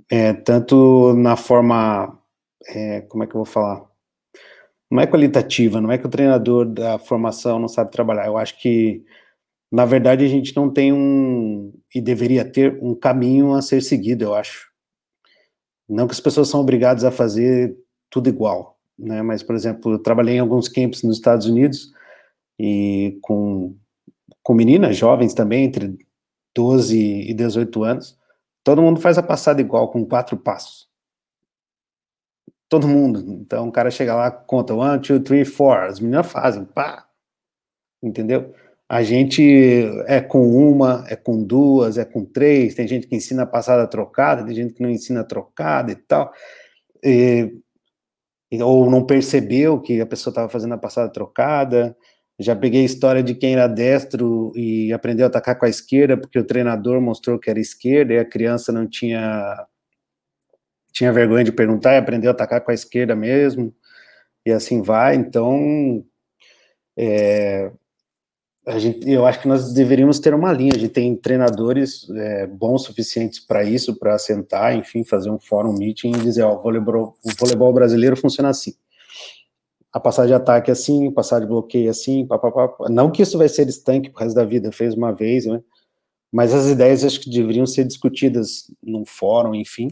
É, 0.10 0.34
tanto 0.34 1.14
na 1.14 1.36
forma, 1.36 2.18
é, 2.68 3.02
como 3.02 3.24
é 3.24 3.28
que 3.28 3.36
eu 3.36 3.44
vou 3.44 3.46
falar? 3.46 3.86
Não 4.90 5.02
é 5.02 5.08
qualitativa, 5.08 5.82
não 5.82 5.92
é 5.92 5.98
que 5.98 6.08
o 6.08 6.10
treinador 6.10 6.66
da 6.66 6.98
formação 6.98 7.60
não 7.60 7.68
sabe 7.68 7.92
trabalhar. 7.92 8.28
Eu 8.28 8.38
acho 8.38 8.60
que, 8.60 9.04
na 9.72 9.86
verdade, 9.86 10.26
a 10.26 10.28
gente 10.28 10.56
não 10.56 10.72
tem 10.72 10.94
um, 10.94 11.74
e 11.94 12.02
deveria 12.02 12.46
ter 12.50 12.80
um 12.82 12.96
caminho 12.96 13.54
a 13.54 13.62
ser 13.62 13.82
seguido, 13.82 14.24
eu 14.24 14.34
acho. 14.34 14.70
Não 15.88 16.08
que 16.08 16.14
as 16.14 16.20
pessoas 16.20 16.48
são 16.48 16.62
obrigadas 16.62 17.04
a 17.04 17.12
fazer 17.12 17.78
tudo 18.10 18.30
igual 18.30 18.79
né? 19.00 19.22
Mas, 19.22 19.42
por 19.42 19.56
exemplo, 19.56 19.94
eu 19.94 20.00
trabalhei 20.00 20.36
em 20.36 20.40
alguns 20.40 20.68
camps 20.68 21.02
nos 21.04 21.16
Estados 21.16 21.48
Unidos 21.48 21.92
e 22.60 23.18
com, 23.22 23.76
com 24.44 24.54
meninas 24.54 24.98
jovens 24.98 25.34
também, 25.34 25.66
entre 25.66 25.98
12 26.56 26.98
e 26.98 27.34
18 27.34 27.84
anos, 27.84 28.18
todo 28.64 28.82
mundo 28.82 29.00
faz 29.00 29.18
a 29.18 29.24
passada 29.24 29.62
igual, 29.62 29.90
com 29.90 30.06
quatro 30.06 30.38
passos. 30.38 30.90
Todo 32.68 32.88
mundo. 32.88 33.20
Então, 33.42 33.68
o 33.68 33.72
cara 33.72 33.90
chega 33.90 34.14
lá, 34.14 34.30
conta 34.30 34.76
one, 34.76 35.02
two, 35.02 35.20
three, 35.22 35.46
four. 35.46 35.78
As 35.78 36.00
meninas 36.00 36.32
fazem, 36.32 36.66
pá. 36.66 37.08
Entendeu? 38.04 38.54
A 38.88 39.02
gente 39.04 39.42
é 40.08 40.20
com 40.22 40.48
uma, 40.50 41.04
é 41.08 41.16
com 41.16 41.44
duas, 41.44 41.98
é 41.98 42.06
com 42.06 42.26
três. 42.26 42.76
Tem 42.76 42.88
gente 42.88 43.08
que 43.08 43.16
ensina 43.16 43.44
a 43.44 43.48
passada 43.48 43.88
trocada, 43.88 44.46
tem 44.46 44.54
gente 44.56 44.74
que 44.74 44.84
não 44.84 44.90
ensina 44.90 45.24
trocada 45.24 45.92
e 45.92 45.96
tal. 45.96 46.32
E 47.04 47.60
ou 48.62 48.90
não 48.90 49.06
percebeu 49.06 49.80
que 49.80 50.02
a 50.02 50.06
pessoa 50.06 50.32
estava 50.32 50.50
fazendo 50.50 50.74
a 50.74 50.78
passada 50.78 51.12
trocada. 51.12 51.96
Já 52.40 52.56
peguei 52.56 52.82
a 52.82 52.86
história 52.86 53.22
de 53.22 53.36
quem 53.36 53.54
era 53.54 53.68
destro 53.68 54.52
e 54.56 54.94
aprendeu 54.94 55.26
a 55.26 55.30
atacar 55.30 55.58
com 55.58 55.66
a 55.66 55.70
esquerda 55.70 56.18
porque 56.18 56.40
o 56.40 56.46
treinador 56.46 57.02
mostrou 57.02 57.38
que 57.38 57.50
era 57.50 57.60
esquerda 57.60 58.14
e 58.14 58.20
a 58.20 58.26
criança 58.26 58.72
não 58.72 58.88
tinha 58.88 59.68
tinha 60.92 61.14
vergonha 61.14 61.44
de 61.44 61.52
perguntar 61.52 61.94
e 61.94 61.98
aprendeu 61.98 62.32
a 62.32 62.34
atacar 62.34 62.62
com 62.62 62.72
a 62.72 62.74
esquerda 62.74 63.16
mesmo. 63.16 63.74
E 64.46 64.52
assim 64.52 64.82
vai. 64.82 65.16
Então, 65.16 66.04
é, 66.98 67.72
a 68.70 68.78
gente, 68.78 69.10
eu 69.10 69.26
acho 69.26 69.42
que 69.42 69.48
nós 69.48 69.74
deveríamos 69.74 70.20
ter 70.20 70.34
uma 70.34 70.54
linha. 70.54 70.74
A 70.76 70.78
gente 70.78 70.92
tem 70.92 71.16
treinadores 71.16 72.08
é, 72.12 72.46
bons 72.46 72.84
suficientes 72.84 73.40
para 73.40 73.64
isso, 73.64 73.98
para 73.98 74.18
sentar, 74.20 74.76
enfim, 74.76 75.04
fazer 75.04 75.32
um 75.32 75.40
fórum 75.40 75.74
meeting 75.74 76.10
e 76.10 76.20
dizer: 76.20 76.44
ó, 76.44 76.54
o 76.56 76.62
voleibol, 76.62 77.16
o 77.24 77.32
voleibol 77.40 77.74
brasileiro 77.74 78.16
funciona 78.16 78.50
assim. 78.50 78.74
A 79.92 80.00
passagem 80.00 80.30
de 80.30 80.36
ataque 80.36 80.70
é 80.70 80.74
assim, 80.74 81.10
passagem 81.10 81.48
de 81.48 81.52
bloqueio 81.52 81.88
é 81.88 81.90
assim, 81.90 82.28
papapá. 82.28 82.88
Não 82.90 83.10
que 83.10 83.24
isso 83.24 83.40
vai 83.40 83.50
ser 83.50 83.68
estanque 83.68 84.12
pro 84.12 84.24
resto 84.24 84.36
da 84.36 84.46
vida, 84.46 84.72
fez 84.72 84.94
uma 84.94 85.12
vez, 85.12 85.48
né? 85.48 85.62
Mas 86.32 86.54
as 86.54 86.68
ideias 86.68 87.04
acho 87.04 87.20
que 87.22 87.30
deveriam 87.32 87.66
ser 87.66 87.86
discutidas 87.86 88.72
num 88.84 89.04
fórum, 89.04 89.56
enfim, 89.56 89.90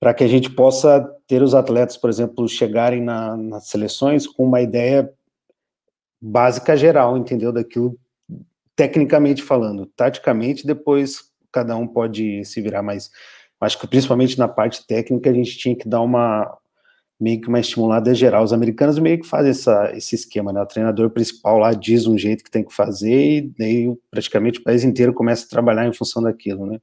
para 0.00 0.14
que 0.14 0.24
a 0.24 0.28
gente 0.28 0.48
possa 0.48 1.06
ter 1.26 1.42
os 1.42 1.54
atletas, 1.54 1.98
por 1.98 2.08
exemplo, 2.08 2.48
chegarem 2.48 3.02
na, 3.02 3.36
nas 3.36 3.66
seleções 3.66 4.26
com 4.26 4.46
uma 4.46 4.62
ideia 4.62 5.12
básica 6.22 6.76
geral, 6.76 7.16
entendeu? 7.16 7.52
Daquilo 7.52 7.98
tecnicamente 8.76 9.42
falando. 9.42 9.86
Taticamente, 9.96 10.64
depois 10.64 11.24
cada 11.50 11.76
um 11.76 11.86
pode 11.86 12.44
se 12.44 12.60
virar, 12.62 12.82
mas 12.82 13.10
acho 13.60 13.78
que 13.78 13.86
principalmente 13.86 14.38
na 14.38 14.48
parte 14.48 14.86
técnica 14.86 15.28
a 15.28 15.32
gente 15.32 15.58
tinha 15.58 15.76
que 15.76 15.88
dar 15.88 16.00
uma 16.00 16.56
meio 17.20 17.40
que 17.40 17.48
uma 17.48 17.60
estimulada 17.60 18.12
geral. 18.14 18.42
Os 18.42 18.52
americanos 18.52 18.98
meio 18.98 19.20
que 19.20 19.26
fazem 19.26 19.50
essa, 19.50 19.92
esse 19.94 20.14
esquema, 20.16 20.52
né? 20.52 20.60
O 20.60 20.66
treinador 20.66 21.10
principal 21.10 21.58
lá 21.58 21.72
diz 21.72 22.06
um 22.06 22.18
jeito 22.18 22.42
que 22.42 22.50
tem 22.50 22.64
que 22.64 22.74
fazer 22.74 23.36
e 23.36 23.52
daí 23.56 23.94
praticamente 24.10 24.58
o 24.58 24.64
país 24.64 24.82
inteiro 24.82 25.14
começa 25.14 25.44
a 25.46 25.48
trabalhar 25.48 25.86
em 25.86 25.92
função 25.92 26.22
daquilo, 26.22 26.66
né? 26.66 26.80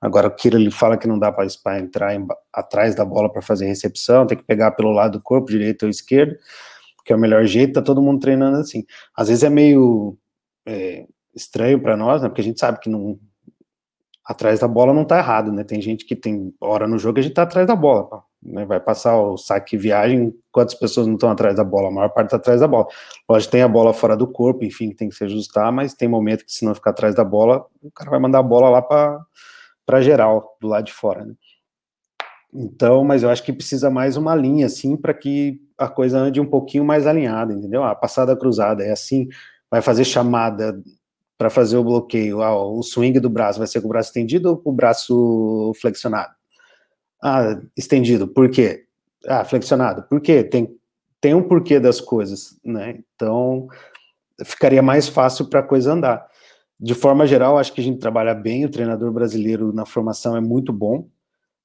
Agora 0.00 0.28
o 0.28 0.30
Kira 0.30 0.58
ele 0.58 0.70
fala 0.70 0.96
que 0.96 1.06
não 1.06 1.18
dá 1.18 1.30
para 1.32 1.78
entrar 1.78 2.14
em, 2.14 2.26
atrás 2.52 2.94
da 2.94 3.04
bola 3.04 3.32
para 3.32 3.40
fazer 3.42 3.66
recepção, 3.66 4.26
tem 4.26 4.36
que 4.36 4.44
pegar 4.44 4.72
pelo 4.72 4.90
lado 4.90 5.12
do 5.12 5.22
corpo, 5.22 5.50
direito 5.50 5.84
ou 5.84 5.88
esquerdo 5.88 6.36
que 7.06 7.12
é 7.12 7.16
o 7.16 7.18
melhor 7.18 7.44
jeito, 7.46 7.74
tá 7.74 7.82
todo 7.82 8.02
mundo 8.02 8.20
treinando 8.20 8.58
assim. 8.58 8.84
Às 9.16 9.28
vezes 9.28 9.44
é 9.44 9.48
meio 9.48 10.18
é, 10.66 11.06
estranho 11.32 11.80
para 11.80 11.96
nós, 11.96 12.20
né? 12.20 12.28
Porque 12.28 12.40
a 12.40 12.44
gente 12.44 12.58
sabe 12.58 12.80
que 12.80 12.90
não 12.90 13.16
atrás 14.24 14.58
da 14.58 14.66
bola 14.66 14.92
não 14.92 15.04
tá 15.04 15.18
errado, 15.18 15.52
né? 15.52 15.62
Tem 15.62 15.80
gente 15.80 16.04
que 16.04 16.16
tem 16.16 16.52
hora 16.60 16.88
no 16.88 16.98
jogo 16.98 17.20
a 17.20 17.22
gente 17.22 17.34
tá 17.34 17.42
atrás 17.42 17.64
da 17.64 17.76
bola, 17.76 18.24
né? 18.42 18.64
Vai 18.64 18.80
passar 18.80 19.16
o 19.16 19.36
saque 19.36 19.76
viagem, 19.76 20.34
quantas 20.50 20.74
pessoas 20.74 21.06
não 21.06 21.14
estão 21.14 21.30
atrás 21.30 21.54
da 21.54 21.62
bola? 21.62 21.88
A 21.88 21.92
maior 21.92 22.08
parte 22.08 22.30
tá 22.30 22.36
atrás 22.36 22.60
da 22.60 22.66
bola. 22.66 22.88
Lógico, 23.28 23.52
tem 23.52 23.62
a 23.62 23.68
bola 23.68 23.94
fora 23.94 24.16
do 24.16 24.26
corpo, 24.26 24.64
enfim, 24.64 24.90
que 24.90 24.96
tem 24.96 25.08
que 25.08 25.14
se 25.14 25.22
ajustar, 25.22 25.70
mas 25.70 25.94
tem 25.94 26.08
momento 26.08 26.44
que 26.44 26.52
se 26.52 26.64
não 26.64 26.74
ficar 26.74 26.90
atrás 26.90 27.14
da 27.14 27.22
bola, 27.22 27.64
o 27.80 27.90
cara 27.92 28.10
vai 28.10 28.18
mandar 28.18 28.40
a 28.40 28.42
bola 28.42 28.68
lá 28.68 28.82
para 28.82 29.20
para 29.86 30.02
geral, 30.02 30.56
do 30.60 30.66
lado 30.66 30.86
de 30.86 30.92
fora, 30.92 31.24
né? 31.24 31.34
Então, 32.52 33.04
mas 33.04 33.22
eu 33.22 33.30
acho 33.30 33.42
que 33.42 33.52
precisa 33.52 33.90
mais 33.90 34.16
uma 34.16 34.34
linha, 34.34 34.66
assim, 34.66 34.96
para 34.96 35.12
que 35.12 35.60
a 35.76 35.88
coisa 35.88 36.18
ande 36.18 36.40
um 36.40 36.46
pouquinho 36.46 36.84
mais 36.84 37.06
alinhada, 37.06 37.52
entendeu? 37.52 37.84
A 37.84 37.94
passada 37.94 38.36
cruzada 38.36 38.82
é 38.84 38.92
assim, 38.92 39.28
vai 39.70 39.82
fazer 39.82 40.04
chamada 40.04 40.80
para 41.38 41.50
fazer 41.50 41.76
o 41.76 41.84
bloqueio, 41.84 42.42
ah, 42.42 42.56
o 42.56 42.82
swing 42.82 43.20
do 43.20 43.28
braço 43.28 43.58
vai 43.58 43.68
ser 43.68 43.80
com 43.80 43.86
o 43.86 43.90
braço 43.90 44.08
estendido 44.08 44.50
ou 44.50 44.56
com 44.56 44.70
o 44.70 44.74
braço 44.74 45.72
flexionado? 45.80 46.34
Ah, 47.22 47.60
estendido, 47.76 48.26
por 48.28 48.50
quê? 48.50 48.84
Ah, 49.26 49.44
flexionado, 49.44 50.04
por 50.04 50.20
quê? 50.20 50.42
Tem, 50.44 50.68
tem 51.20 51.34
um 51.34 51.42
porquê 51.42 51.78
das 51.80 52.00
coisas, 52.00 52.58
né? 52.64 53.00
Então, 53.14 53.68
ficaria 54.44 54.82
mais 54.82 55.08
fácil 55.08 55.46
para 55.46 55.60
a 55.60 55.62
coisa 55.62 55.92
andar. 55.92 56.26
de 56.80 56.94
forma 56.94 57.26
geral, 57.26 57.58
acho 57.58 57.72
que 57.72 57.80
a 57.80 57.84
gente 57.84 57.98
trabalha 57.98 58.34
bem, 58.34 58.64
o 58.64 58.70
treinador 58.70 59.12
brasileiro 59.12 59.72
na 59.72 59.86
formação 59.86 60.36
é 60.36 60.40
muito 60.40 60.72
bom, 60.72 61.08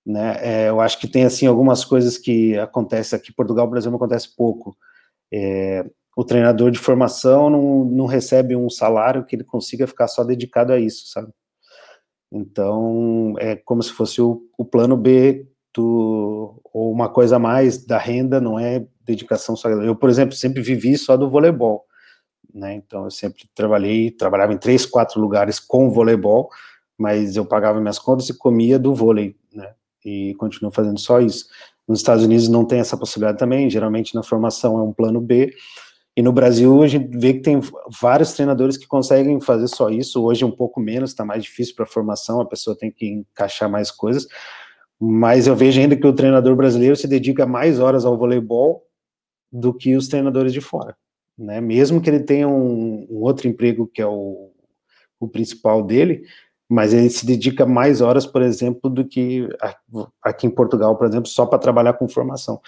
né? 0.05 0.37
É, 0.41 0.69
eu 0.69 0.81
acho 0.81 0.99
que 0.99 1.07
tem 1.07 1.23
assim 1.23 1.45
algumas 1.45 1.85
coisas 1.85 2.17
que 2.17 2.57
acontecem 2.57 3.17
aqui, 3.17 3.33
Portugal, 3.33 3.67
Brasil 3.67 3.91
não 3.91 3.97
acontece 3.97 4.35
pouco. 4.35 4.75
É, 5.31 5.85
o 6.15 6.23
treinador 6.23 6.71
de 6.71 6.79
formação 6.79 7.49
não, 7.49 7.85
não 7.85 8.05
recebe 8.05 8.55
um 8.55 8.69
salário 8.69 9.25
que 9.25 9.35
ele 9.35 9.43
consiga 9.43 9.87
ficar 9.87 10.07
só 10.07 10.23
dedicado 10.23 10.73
a 10.73 10.79
isso, 10.79 11.07
sabe? 11.07 11.31
Então, 12.31 13.35
é 13.39 13.55
como 13.55 13.83
se 13.83 13.91
fosse 13.91 14.21
o, 14.21 14.41
o 14.57 14.65
plano 14.65 14.95
B 14.95 15.47
do, 15.73 16.61
ou 16.73 16.91
uma 16.91 17.09
coisa 17.09 17.35
a 17.35 17.39
mais 17.39 17.85
da 17.85 17.97
renda, 17.97 18.39
não 18.39 18.57
é 18.59 18.85
dedicação 19.05 19.55
só. 19.55 19.69
Eu, 19.69 19.95
por 19.95 20.09
exemplo, 20.09 20.35
sempre 20.35 20.61
vivi 20.61 20.97
só 20.97 21.17
do 21.17 21.29
voleibol, 21.29 21.85
né? 22.53 22.73
Então, 22.73 23.05
eu 23.05 23.11
sempre 23.11 23.43
trabalhei, 23.53 24.11
trabalhava 24.11 24.53
em 24.53 24.57
três, 24.57 24.85
quatro 24.85 25.19
lugares 25.19 25.59
com 25.59 25.89
voleibol, 25.89 26.49
mas 26.97 27.35
eu 27.35 27.45
pagava 27.45 27.81
minhas 27.81 27.99
contas 27.99 28.29
e 28.29 28.37
comia 28.37 28.79
do 28.79 28.93
vôlei? 28.95 29.35
E 30.05 30.33
continuo 30.35 30.71
fazendo 30.71 30.99
só 30.99 31.19
isso. 31.19 31.45
Nos 31.87 31.99
Estados 31.99 32.23
Unidos 32.23 32.47
não 32.47 32.65
tem 32.65 32.79
essa 32.79 32.97
possibilidade 32.97 33.37
também, 33.37 33.69
geralmente 33.69 34.15
na 34.15 34.23
formação 34.23 34.79
é 34.79 34.83
um 34.83 34.93
plano 34.93 35.19
B, 35.19 35.53
e 36.15 36.21
no 36.21 36.31
Brasil 36.31 36.83
a 36.83 36.87
gente 36.87 37.17
vê 37.17 37.33
que 37.33 37.39
tem 37.39 37.59
vários 38.01 38.33
treinadores 38.33 38.75
que 38.77 38.85
conseguem 38.85 39.39
fazer 39.39 39.67
só 39.67 39.89
isso. 39.89 40.21
Hoje 40.21 40.43
é 40.43 40.47
um 40.47 40.51
pouco 40.51 40.79
menos, 40.79 41.11
está 41.11 41.23
mais 41.23 41.43
difícil 41.43 41.73
para 41.75 41.85
a 41.85 41.87
formação, 41.87 42.41
a 42.41 42.45
pessoa 42.45 42.77
tem 42.77 42.91
que 42.91 43.05
encaixar 43.07 43.69
mais 43.69 43.89
coisas. 43.89 44.27
Mas 44.99 45.47
eu 45.47 45.55
vejo 45.55 45.79
ainda 45.79 45.95
que 45.95 46.05
o 46.05 46.13
treinador 46.13 46.55
brasileiro 46.55 46.95
se 46.95 47.07
dedica 47.07 47.45
mais 47.45 47.79
horas 47.79 48.05
ao 48.05 48.17
voleibol 48.17 48.85
do 49.51 49.73
que 49.73 49.95
os 49.95 50.07
treinadores 50.07 50.53
de 50.53 50.61
fora. 50.61 50.95
Né? 51.37 51.61
Mesmo 51.61 52.01
que 52.01 52.09
ele 52.09 52.19
tenha 52.19 52.47
um, 52.47 53.07
um 53.09 53.21
outro 53.21 53.47
emprego 53.47 53.87
que 53.87 54.01
é 54.01 54.05
o, 54.05 54.51
o 55.19 55.27
principal 55.27 55.81
dele, 55.81 56.23
mas 56.71 56.93
ele 56.93 57.09
se 57.09 57.25
dedica 57.25 57.65
mais 57.65 57.99
horas, 57.99 58.25
por 58.25 58.41
exemplo, 58.41 58.89
do 58.89 59.03
que 59.03 59.45
aqui 60.23 60.47
em 60.47 60.49
Portugal, 60.49 60.95
por 60.95 61.05
exemplo, 61.05 61.27
só 61.27 61.45
para 61.45 61.59
trabalhar 61.59 61.91
com 61.95 62.07
formação. 62.07 62.61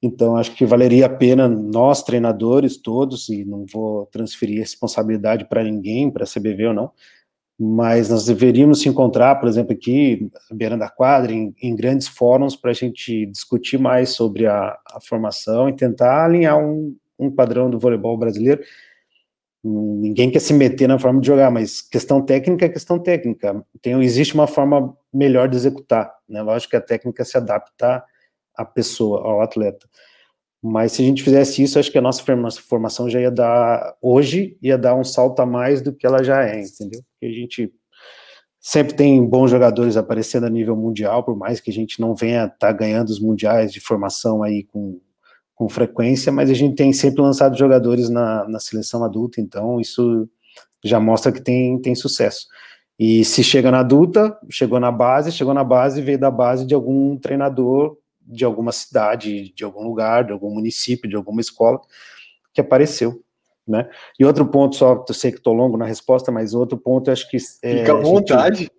Então, 0.00 0.36
acho 0.36 0.54
que 0.54 0.64
valeria 0.64 1.06
a 1.06 1.08
pena 1.08 1.48
nós, 1.48 2.04
treinadores 2.04 2.76
todos, 2.76 3.28
e 3.28 3.44
não 3.44 3.66
vou 3.66 4.06
transferir 4.06 4.60
responsabilidade 4.60 5.44
para 5.48 5.64
ninguém, 5.64 6.08
para 6.08 6.22
a 6.22 6.26
CBV 6.26 6.68
ou 6.68 6.74
não, 6.74 6.92
mas 7.58 8.10
nós 8.10 8.26
deveríamos 8.26 8.80
se 8.80 8.88
encontrar, 8.88 9.40
por 9.40 9.48
exemplo, 9.48 9.72
aqui, 9.72 10.30
beirando 10.52 10.84
a 10.84 10.88
quadra, 10.88 11.32
em, 11.32 11.52
em 11.60 11.74
grandes 11.74 12.06
fóruns, 12.06 12.54
para 12.54 12.70
a 12.70 12.74
gente 12.74 13.26
discutir 13.26 13.76
mais 13.76 14.10
sobre 14.10 14.46
a, 14.46 14.78
a, 14.86 15.00
formação 15.00 15.68
e 15.68 15.74
tentar 15.74 16.26
alinhar 16.26 16.56
um, 16.56 16.94
um 17.18 17.28
padrão 17.28 17.68
do 17.68 17.78
voleibol 17.78 18.16
brasileiro. 18.16 18.62
Ninguém 19.68 20.30
quer 20.30 20.38
se 20.38 20.54
meter 20.54 20.86
na 20.86 20.98
forma 20.98 21.20
de 21.20 21.26
jogar, 21.26 21.50
mas 21.50 21.80
questão 21.80 22.24
técnica 22.24 22.66
é 22.66 22.68
questão 22.68 22.98
técnica. 22.98 23.64
Tem, 23.82 24.00
existe 24.00 24.34
uma 24.34 24.46
forma 24.46 24.96
melhor 25.12 25.48
de 25.48 25.56
executar, 25.56 26.12
né? 26.28 26.40
Lógico 26.40 26.70
que 26.70 26.76
a 26.76 26.80
técnica 26.80 27.24
se 27.24 27.36
adapta 27.36 28.04
a 28.54 28.64
pessoa, 28.64 29.20
ao 29.22 29.40
atleta. 29.40 29.88
Mas 30.62 30.92
se 30.92 31.02
a 31.02 31.04
gente 31.04 31.22
fizesse 31.22 31.62
isso, 31.62 31.78
acho 31.78 31.90
que 31.90 31.98
a 31.98 32.00
nossa 32.00 32.22
formação 32.68 33.10
já 33.10 33.20
ia 33.20 33.30
dar, 33.30 33.96
hoje, 34.00 34.56
ia 34.62 34.78
dar 34.78 34.94
um 34.94 35.04
salto 35.04 35.40
a 35.40 35.46
mais 35.46 35.82
do 35.82 35.92
que 35.92 36.06
ela 36.06 36.22
já 36.22 36.44
é, 36.44 36.60
entendeu? 36.60 37.00
Porque 37.02 37.26
a 37.26 37.40
gente 37.40 37.72
sempre 38.60 38.94
tem 38.94 39.24
bons 39.24 39.50
jogadores 39.50 39.96
aparecendo 39.96 40.46
a 40.46 40.50
nível 40.50 40.76
mundial, 40.76 41.24
por 41.24 41.36
mais 41.36 41.60
que 41.60 41.70
a 41.70 41.74
gente 41.74 42.00
não 42.00 42.14
venha 42.14 42.44
estar 42.44 42.56
tá 42.58 42.72
ganhando 42.72 43.08
os 43.08 43.20
mundiais 43.20 43.72
de 43.72 43.80
formação 43.80 44.42
aí 44.42 44.64
com, 44.64 45.00
com 45.56 45.68
frequência, 45.70 46.30
mas 46.30 46.50
a 46.50 46.54
gente 46.54 46.76
tem 46.76 46.92
sempre 46.92 47.22
lançado 47.22 47.56
jogadores 47.56 48.10
na, 48.10 48.46
na 48.46 48.60
seleção 48.60 49.02
adulta, 49.02 49.40
então 49.40 49.80
isso 49.80 50.28
já 50.84 51.00
mostra 51.00 51.32
que 51.32 51.40
tem, 51.40 51.80
tem 51.80 51.94
sucesso. 51.94 52.46
E 52.98 53.24
se 53.24 53.42
chega 53.42 53.70
na 53.70 53.80
adulta, 53.80 54.38
chegou 54.50 54.78
na 54.78 54.92
base, 54.92 55.32
chegou 55.32 55.54
na 55.54 55.64
base, 55.64 56.02
veio 56.02 56.18
da 56.18 56.30
base 56.30 56.66
de 56.66 56.74
algum 56.74 57.16
treinador 57.16 57.96
de 58.20 58.44
alguma 58.44 58.70
cidade, 58.70 59.52
de 59.54 59.64
algum 59.64 59.84
lugar, 59.84 60.24
de 60.24 60.32
algum 60.32 60.50
município, 60.50 61.08
de 61.08 61.16
alguma 61.16 61.40
escola 61.40 61.80
que 62.52 62.60
apareceu, 62.60 63.22
né? 63.66 63.88
E 64.18 64.24
outro 64.24 64.46
ponto, 64.46 64.76
só, 64.76 65.04
eu 65.08 65.14
sei 65.14 65.30
que 65.30 65.38
estou 65.38 65.54
longo 65.54 65.76
na 65.76 65.86
resposta, 65.86 66.32
mas 66.32 66.52
outro 66.52 66.76
ponto, 66.76 67.08
eu 67.08 67.12
acho 67.12 67.30
que... 67.30 67.36
É, 67.62 67.78
Fica 67.78 67.92
à 67.92 68.00
vontade. 68.00 68.58
Gente, 68.58 68.72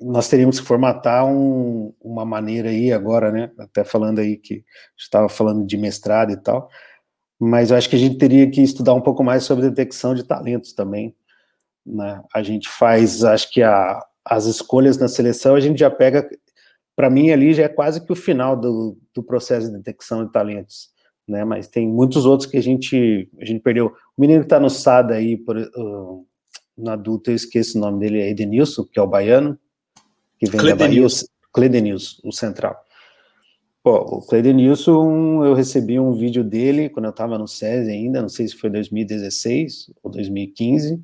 nós 0.00 0.28
teríamos 0.28 0.60
que 0.60 0.66
formatar 0.66 1.26
um, 1.26 1.92
uma 2.00 2.24
maneira 2.24 2.70
aí 2.70 2.92
agora, 2.92 3.32
né? 3.32 3.50
Até 3.58 3.84
falando 3.84 4.20
aí 4.20 4.36
que 4.36 4.64
estava 4.96 5.28
falando 5.28 5.66
de 5.66 5.76
mestrado 5.76 6.30
e 6.32 6.36
tal, 6.36 6.68
mas 7.38 7.70
eu 7.70 7.76
acho 7.76 7.88
que 7.88 7.96
a 7.96 7.98
gente 7.98 8.18
teria 8.18 8.50
que 8.50 8.62
estudar 8.62 8.94
um 8.94 9.00
pouco 9.00 9.22
mais 9.24 9.44
sobre 9.44 9.68
detecção 9.68 10.14
de 10.14 10.24
talentos 10.24 10.72
também, 10.72 11.14
né? 11.84 12.22
A 12.34 12.42
gente 12.42 12.68
faz, 12.68 13.24
acho 13.24 13.50
que 13.50 13.62
a, 13.62 14.04
as 14.24 14.46
escolhas 14.46 14.98
na 14.98 15.08
seleção, 15.08 15.54
a 15.54 15.60
gente 15.60 15.78
já 15.78 15.90
pega 15.90 16.28
para 16.94 17.08
mim 17.08 17.30
ali 17.30 17.54
já 17.54 17.62
é 17.62 17.68
quase 17.68 18.04
que 18.04 18.12
o 18.12 18.16
final 18.16 18.56
do, 18.56 18.98
do 19.14 19.22
processo 19.22 19.68
de 19.68 19.76
detecção 19.76 20.24
de 20.26 20.32
talentos, 20.32 20.90
né? 21.28 21.44
Mas 21.44 21.68
tem 21.68 21.88
muitos 21.88 22.26
outros 22.26 22.50
que 22.50 22.56
a 22.56 22.62
gente 22.62 23.30
a 23.40 23.44
gente 23.44 23.60
perdeu. 23.60 23.86
O 24.16 24.20
menino 24.20 24.40
que 24.40 24.46
está 24.46 24.58
no 24.58 24.68
SAD 24.68 25.12
aí, 25.12 25.36
por, 25.36 25.56
uh, 25.56 26.26
no 26.76 26.90
adulto, 26.90 27.30
eu 27.30 27.36
esqueço 27.36 27.78
o 27.78 27.80
nome 27.80 28.00
dele, 28.00 28.20
é 28.20 28.30
Edenilson, 28.30 28.84
que 28.84 28.98
é 28.98 29.02
o 29.02 29.06
baiano, 29.06 29.58
que 30.38 30.46
vem 30.46 30.60
Cledenilson. 30.60 31.26
da 31.26 31.32
Bahia, 31.32 31.38
Cledenilson, 31.52 32.20
o 32.24 32.32
central. 32.32 32.76
Pô, 33.82 33.96
o 33.96 34.22
Cledenilson, 34.22 35.44
eu 35.44 35.54
recebi 35.54 35.98
um 35.98 36.12
vídeo 36.12 36.44
dele 36.44 36.88
quando 36.88 37.06
eu 37.06 37.10
estava 37.10 37.38
no 37.38 37.48
SESI 37.48 37.90
ainda, 37.90 38.20
não 38.20 38.28
sei 38.28 38.46
se 38.48 38.54
foi 38.54 38.70
2016 38.70 39.90
ou 40.02 40.10
2015, 40.10 41.00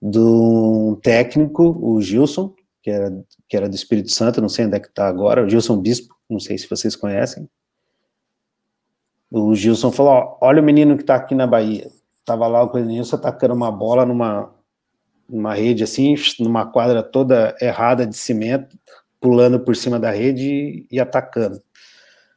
de 0.00 0.18
um 0.18 0.98
técnico, 1.02 1.76
o 1.80 2.00
Gilson, 2.00 2.54
que 2.82 2.90
era, 2.90 3.24
que 3.48 3.56
era 3.56 3.68
do 3.68 3.74
Espírito 3.74 4.10
Santo, 4.12 4.40
não 4.40 4.48
sei 4.48 4.66
onde 4.66 4.76
é 4.76 4.80
que 4.80 4.88
está 4.88 5.08
agora, 5.08 5.44
o 5.44 5.48
Gilson 5.48 5.78
Bispo, 5.78 6.14
não 6.28 6.40
sei 6.40 6.56
se 6.56 6.68
vocês 6.68 6.94
conhecem. 6.94 7.48
O 9.30 9.54
Gilson 9.54 9.90
falou, 9.90 10.12
ó, 10.12 10.38
olha 10.40 10.62
o 10.62 10.64
menino 10.64 10.96
que 10.96 11.02
está 11.02 11.16
aqui 11.16 11.34
na 11.34 11.46
Bahia. 11.46 11.90
Tava 12.24 12.46
lá 12.46 12.62
o 12.62 12.70
Clenilson 12.70 13.16
atacando 13.16 13.54
uma 13.54 13.70
bola 13.70 14.06
numa, 14.06 14.54
numa 15.28 15.54
rede 15.54 15.84
assim, 15.84 16.14
numa 16.40 16.66
quadra 16.66 17.02
toda 17.02 17.54
errada 17.60 18.06
de 18.06 18.16
cimento, 18.16 18.78
pulando 19.20 19.60
por 19.60 19.74
cima 19.74 19.98
da 19.98 20.10
rede 20.10 20.86
e, 20.90 21.00
atacando. 21.00 21.60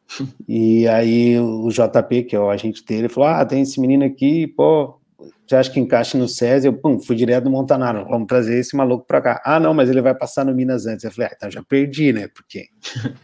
E 0.47 0.88
aí 0.88 1.38
o 1.39 1.69
JP, 1.69 2.23
que 2.23 2.36
é 2.36 2.39
o 2.39 2.49
agente 2.49 2.84
dele, 2.84 3.08
falou: 3.08 3.30
Ah, 3.30 3.45
tem 3.45 3.62
esse 3.62 3.80
menino 3.80 4.04
aqui, 4.04 4.47
pô, 4.47 4.99
você 5.49 5.56
acha 5.56 5.71
que 5.71 5.80
encaixa 5.80 6.17
no 6.17 6.28
SESI? 6.28 6.67
Eu, 6.67 6.73
pum, 6.73 6.99
fui 6.99 7.15
direto 7.15 7.45
do 7.45 7.49
Montanaro, 7.49 8.06
vamos 8.08 8.28
trazer 8.28 8.60
esse 8.60 8.75
maluco 8.75 9.06
para 9.06 9.21
cá. 9.21 9.41
Ah, 9.45 9.60
não, 9.60 9.73
mas 9.73 9.89
ele 9.89 10.02
vai 10.02 10.15
passar 10.15 10.45
no 10.45 10.54
Minas 10.54 10.86
antes. 10.86 11.04
Eu 11.04 11.12
falei, 11.12 11.30
ah, 11.30 11.34
então 11.36 11.52
já 11.52 11.63
perdi, 11.63 12.13
né? 12.13 12.28
Porque 12.28 12.69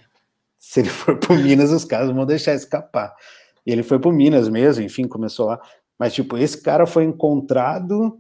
se 0.60 0.80
ele 0.80 0.90
for 0.90 1.18
pro 1.18 1.36
Minas, 1.36 1.72
os 1.72 1.86
caras 1.86 2.10
vão 2.10 2.26
deixar 2.26 2.54
escapar. 2.54 3.14
E 3.66 3.72
ele 3.72 3.84
foi 3.84 4.00
pro 4.00 4.12
Minas 4.12 4.50
mesmo, 4.50 4.84
enfim, 4.84 5.08
começou 5.08 5.48
lá. 5.48 5.60
Mas, 6.00 6.14
tipo, 6.14 6.38
esse 6.38 6.62
cara 6.62 6.86
foi 6.86 7.04
encontrado 7.04 8.20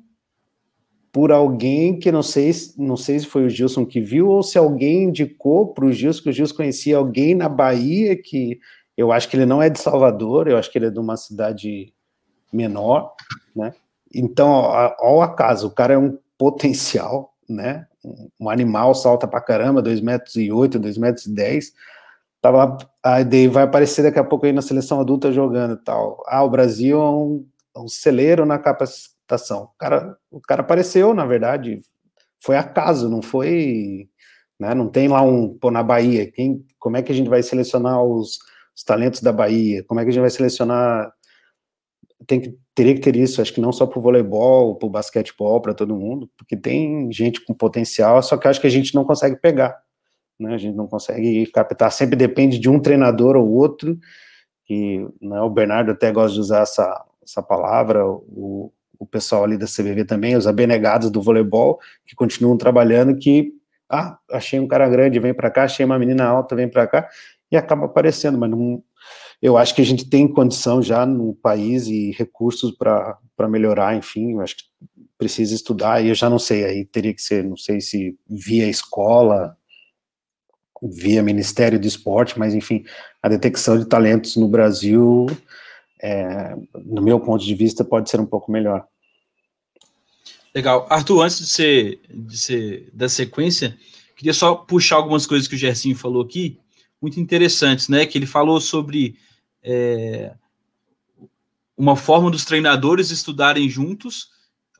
por 1.16 1.32
alguém 1.32 1.98
que 1.98 2.12
não 2.12 2.22
sei, 2.22 2.52
não 2.78 2.98
sei 2.98 3.18
se 3.20 3.26
foi 3.26 3.46
o 3.46 3.50
Gilson 3.50 3.86
que 3.86 4.02
viu 4.02 4.28
ou 4.28 4.44
se 4.44 4.58
alguém 4.58 5.04
indicou 5.04 5.68
para 5.68 5.86
o 5.86 5.92
Gilson, 5.94 6.22
que 6.22 6.30
o 6.30 6.34
Gilson 6.34 6.54
conhecia 6.54 6.98
alguém 6.98 7.34
na 7.34 7.48
Bahia 7.48 8.22
que 8.22 8.60
eu 8.98 9.14
acho 9.14 9.30
que 9.30 9.38
ele 9.38 9.46
não 9.46 9.64
é 9.64 9.70
de 9.70 9.80
Salvador, 9.80 10.50
eu 10.50 10.58
acho 10.58 10.70
que 10.70 10.78
ele 10.78 10.88
é 10.88 10.90
de 10.90 11.00
uma 11.00 11.16
cidade 11.16 11.94
menor, 12.52 13.14
né? 13.56 13.74
Então, 14.14 14.50
ao 14.50 15.22
acaso, 15.22 15.68
o 15.68 15.72
cara 15.72 15.94
é 15.94 15.98
um 15.98 16.18
potencial, 16.38 17.34
né? 17.48 17.88
Um 18.38 18.50
animal 18.50 18.94
salta 18.94 19.26
pra 19.26 19.40
caramba, 19.40 19.82
2 19.82 20.02
metros 20.02 20.36
e 20.36 20.52
8, 20.52 20.78
2 20.78 20.98
metros 20.98 21.28
e 21.28 21.34
10. 21.34 21.72
Tava 22.42 22.58
lá, 22.58 22.78
aí 23.02 23.48
vai 23.48 23.64
aparecer 23.64 24.04
daqui 24.04 24.20
a 24.20 24.24
pouco 24.26 24.48
aí 24.48 24.52
na 24.52 24.62
seleção 24.62 25.00
adulta 25.00 25.32
jogando 25.32 25.76
e 25.76 25.82
tal. 25.82 26.22
Ah, 26.28 26.44
o 26.44 26.50
Brasil 26.50 27.00
é 27.00 27.10
um, 27.10 27.46
um 27.78 27.88
celeiro 27.88 28.46
na 28.46 28.60
capacitação. 29.26 29.64
O 29.64 29.78
cara, 29.78 30.18
o 30.32 30.42
cara 30.42 30.62
apareceu, 30.62 31.14
na 31.14 31.26
verdade, 31.26 31.82
foi 32.40 32.56
acaso, 32.56 33.10
não 33.10 33.22
foi, 33.22 34.08
né? 34.60 34.74
Não 34.74 34.88
tem 34.88 35.08
lá 35.08 35.22
um, 35.22 35.58
pô, 35.58 35.72
na 35.72 35.84
Bahia, 35.84 36.32
quem, 36.32 36.66
como 36.80 36.98
é 36.98 37.02
que 37.02 37.12
a 37.12 37.16
gente 37.16 37.30
vai 37.30 37.42
selecionar 37.44 38.02
os, 38.04 38.40
os 38.76 38.84
talentos 38.84 39.22
da 39.22 39.34
Bahia? 39.34 39.84
Como 39.84 40.00
é 40.00 40.04
que 40.04 40.10
a 40.10 40.14
gente 40.14 40.22
vai 40.22 40.30
selecionar 40.30 41.12
tem 42.28 42.40
que, 42.40 42.58
teria 42.74 42.94
que 42.96 43.02
ter 43.02 43.16
isso, 43.16 43.42
acho 43.42 43.54
que 43.54 43.62
não 43.62 43.72
só 43.72 43.86
para 43.86 44.00
o 44.00 44.02
voleibol, 44.02 44.76
para 44.76 44.88
o 44.88 44.90
basquetebol, 44.90 45.62
para 45.62 45.74
todo 45.74 45.96
mundo, 45.96 46.30
porque 46.38 46.56
tem 46.56 47.12
gente 47.12 47.44
com 47.44 47.54
potencial, 47.54 48.22
só 48.24 48.38
que 48.38 48.48
acho 48.48 48.60
que 48.60 48.68
a 48.68 48.72
gente 48.72 48.96
não 48.96 49.04
consegue 49.04 49.36
pegar, 49.36 49.78
né? 50.40 50.56
A 50.56 50.58
gente 50.58 50.76
não 50.76 50.88
consegue 50.88 51.46
captar, 51.48 51.92
sempre 51.92 52.16
depende 52.16 52.58
de 52.58 52.70
um 52.70 52.80
treinador 52.80 53.36
ou 53.36 53.48
outro, 53.48 53.98
que 54.66 55.08
né, 55.22 55.40
o 55.42 55.50
Bernardo 55.50 55.92
até 55.92 56.12
gosta 56.12 56.34
de 56.34 56.40
usar 56.40 56.62
essa, 56.62 57.06
essa 57.24 57.44
palavra, 57.44 58.08
o, 58.08 58.72
o 59.00 59.06
pessoal 59.06 59.44
ali 59.44 59.58
da 59.58 59.66
CBV 59.66 60.06
também, 60.06 60.36
os 60.36 60.48
abenegados 60.48 61.10
do 61.10 61.22
voleibol, 61.22 61.80
que 62.06 62.16
continuam 62.16 62.58
trabalhando, 62.58 63.18
que, 63.18 63.52
ah, 63.90 64.18
achei 64.32 64.60
um 64.60 64.68
cara 64.68 64.88
grande, 64.90 65.20
vem 65.20 65.34
para 65.34 65.52
cá, 65.52 65.64
achei 65.64 65.86
uma 65.86 66.00
menina 66.00 66.26
alta, 66.26 66.56
vem 66.56 66.70
para 66.70 66.88
cá, 66.88 67.08
e 67.52 67.58
acaba 67.58 67.86
aparecendo, 67.86 68.38
mas 68.38 68.50
não 68.50 68.84
eu 69.42 69.58
acho 69.58 69.76
que 69.76 69.82
a 69.82 69.86
gente 69.86 70.10
tem 70.10 70.28
condição 70.28 70.82
já 70.82 71.06
no 71.06 71.36
país 71.36 71.88
e 71.88 72.12
recursos 72.12 72.72
para 72.72 73.48
melhorar, 73.48 73.96
enfim, 73.96 74.34
eu 74.34 74.42
acho 74.42 74.58
que 74.58 74.64
precisa 75.18 75.54
estudar, 75.54 76.04
e 76.04 76.10
eu 76.10 76.16
já 76.16 76.30
não 76.30 76.40
sei, 76.40 76.66
aí 76.66 76.86
teria 76.86 77.14
que 77.14 77.22
ser, 77.22 77.44
não 77.44 77.56
sei 77.58 77.80
se 77.80 78.18
via 78.28 78.68
escola, 78.68 79.56
via 80.82 81.24
Ministério 81.24 81.80
do 81.80 81.88
Esporte, 81.88 82.38
mas 82.38 82.54
enfim, 82.54 82.84
a 83.22 83.30
detecção 83.30 83.78
de 83.78 83.86
talentos 83.86 84.36
no 84.36 84.48
Brasil, 84.48 85.26
é, 86.06 86.56
no 86.86 87.02
meu 87.02 87.20
ponto 87.20 87.44
de 87.44 87.56
vista, 87.56 87.84
pode 87.84 88.10
ser 88.10 88.20
um 88.20 88.26
pouco 88.26 88.52
melhor. 88.52 88.86
Legal. 90.54 90.86
Arthur, 90.90 91.24
antes 91.24 91.40
de 91.40 91.48
ser, 91.48 92.00
de 92.10 92.38
ser 92.38 92.90
da 92.94 93.10
sequência, 93.10 93.78
queria 94.16 94.34
só 94.34 94.56
puxar 94.56 94.98
algumas 94.98 95.26
coisas 95.26 95.48
que 95.48 95.56
o 95.56 95.58
Gersinho 95.58 95.96
falou 95.96 96.22
aqui, 96.22 96.60
muito 97.02 97.20
interessantes, 97.20 97.90
né? 97.90 98.06
Que 98.06 98.18
ele 98.18 98.26
falou 98.26 98.62
sobre 98.62 99.18
é, 99.64 100.34
uma 101.76 101.96
forma 101.96 102.30
dos 102.30 102.46
treinadores 102.46 103.10
estudarem 103.10 103.68
juntos, 103.68 104.30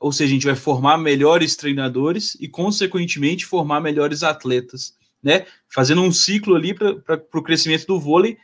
ou 0.00 0.12
seja, 0.12 0.30
a 0.30 0.34
gente 0.34 0.46
vai 0.46 0.56
formar 0.56 0.96
melhores 0.96 1.56
treinadores 1.56 2.36
e, 2.40 2.46
consequentemente, 2.48 3.44
formar 3.44 3.80
melhores 3.80 4.22
atletas 4.22 4.94
né? 5.26 5.44
Fazendo 5.68 6.02
um 6.02 6.12
ciclo 6.12 6.54
ali 6.54 6.72
para 6.72 7.20
o 7.34 7.42
crescimento 7.42 7.84
do 7.84 7.98
vôlei, 7.98 8.38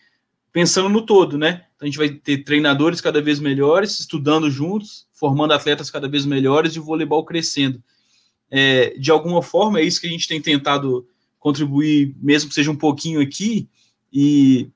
pensando 0.52 0.88
no 0.88 1.02
todo, 1.02 1.38
né? 1.38 1.64
Então 1.74 1.86
a 1.86 1.86
gente 1.86 1.98
vai 1.98 2.10
ter 2.10 2.44
treinadores 2.44 3.00
cada 3.00 3.22
vez 3.22 3.40
melhores, 3.40 3.98
estudando 3.98 4.50
juntos, 4.50 5.06
formando 5.12 5.54
atletas 5.54 5.90
cada 5.90 6.08
vez 6.08 6.26
melhores 6.26 6.74
e 6.74 6.78
o 6.78 6.84
voleibol 6.84 7.24
crescendo. 7.24 7.82
É, 8.50 8.90
de 8.98 9.10
alguma 9.10 9.42
forma, 9.42 9.80
é 9.80 9.82
isso 9.82 10.00
que 10.00 10.06
a 10.06 10.10
gente 10.10 10.28
tem 10.28 10.40
tentado 10.40 11.08
contribuir, 11.38 12.14
mesmo 12.20 12.48
que 12.48 12.54
seja 12.54 12.70
um 12.70 12.76
pouquinho 12.76 13.20
aqui, 13.20 13.68
e 14.12 14.68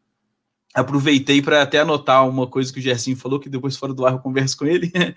aproveitei 0.74 1.42
para 1.42 1.62
até 1.62 1.80
anotar 1.80 2.28
uma 2.28 2.46
coisa 2.46 2.72
que 2.72 2.78
o 2.78 2.82
Gersinho 2.82 3.16
falou, 3.16 3.38
que 3.38 3.48
depois 3.48 3.76
fora 3.76 3.92
do 3.92 4.04
ar 4.04 4.14
eu 4.14 4.18
converso 4.18 4.56
com 4.56 4.66
ele. 4.66 4.90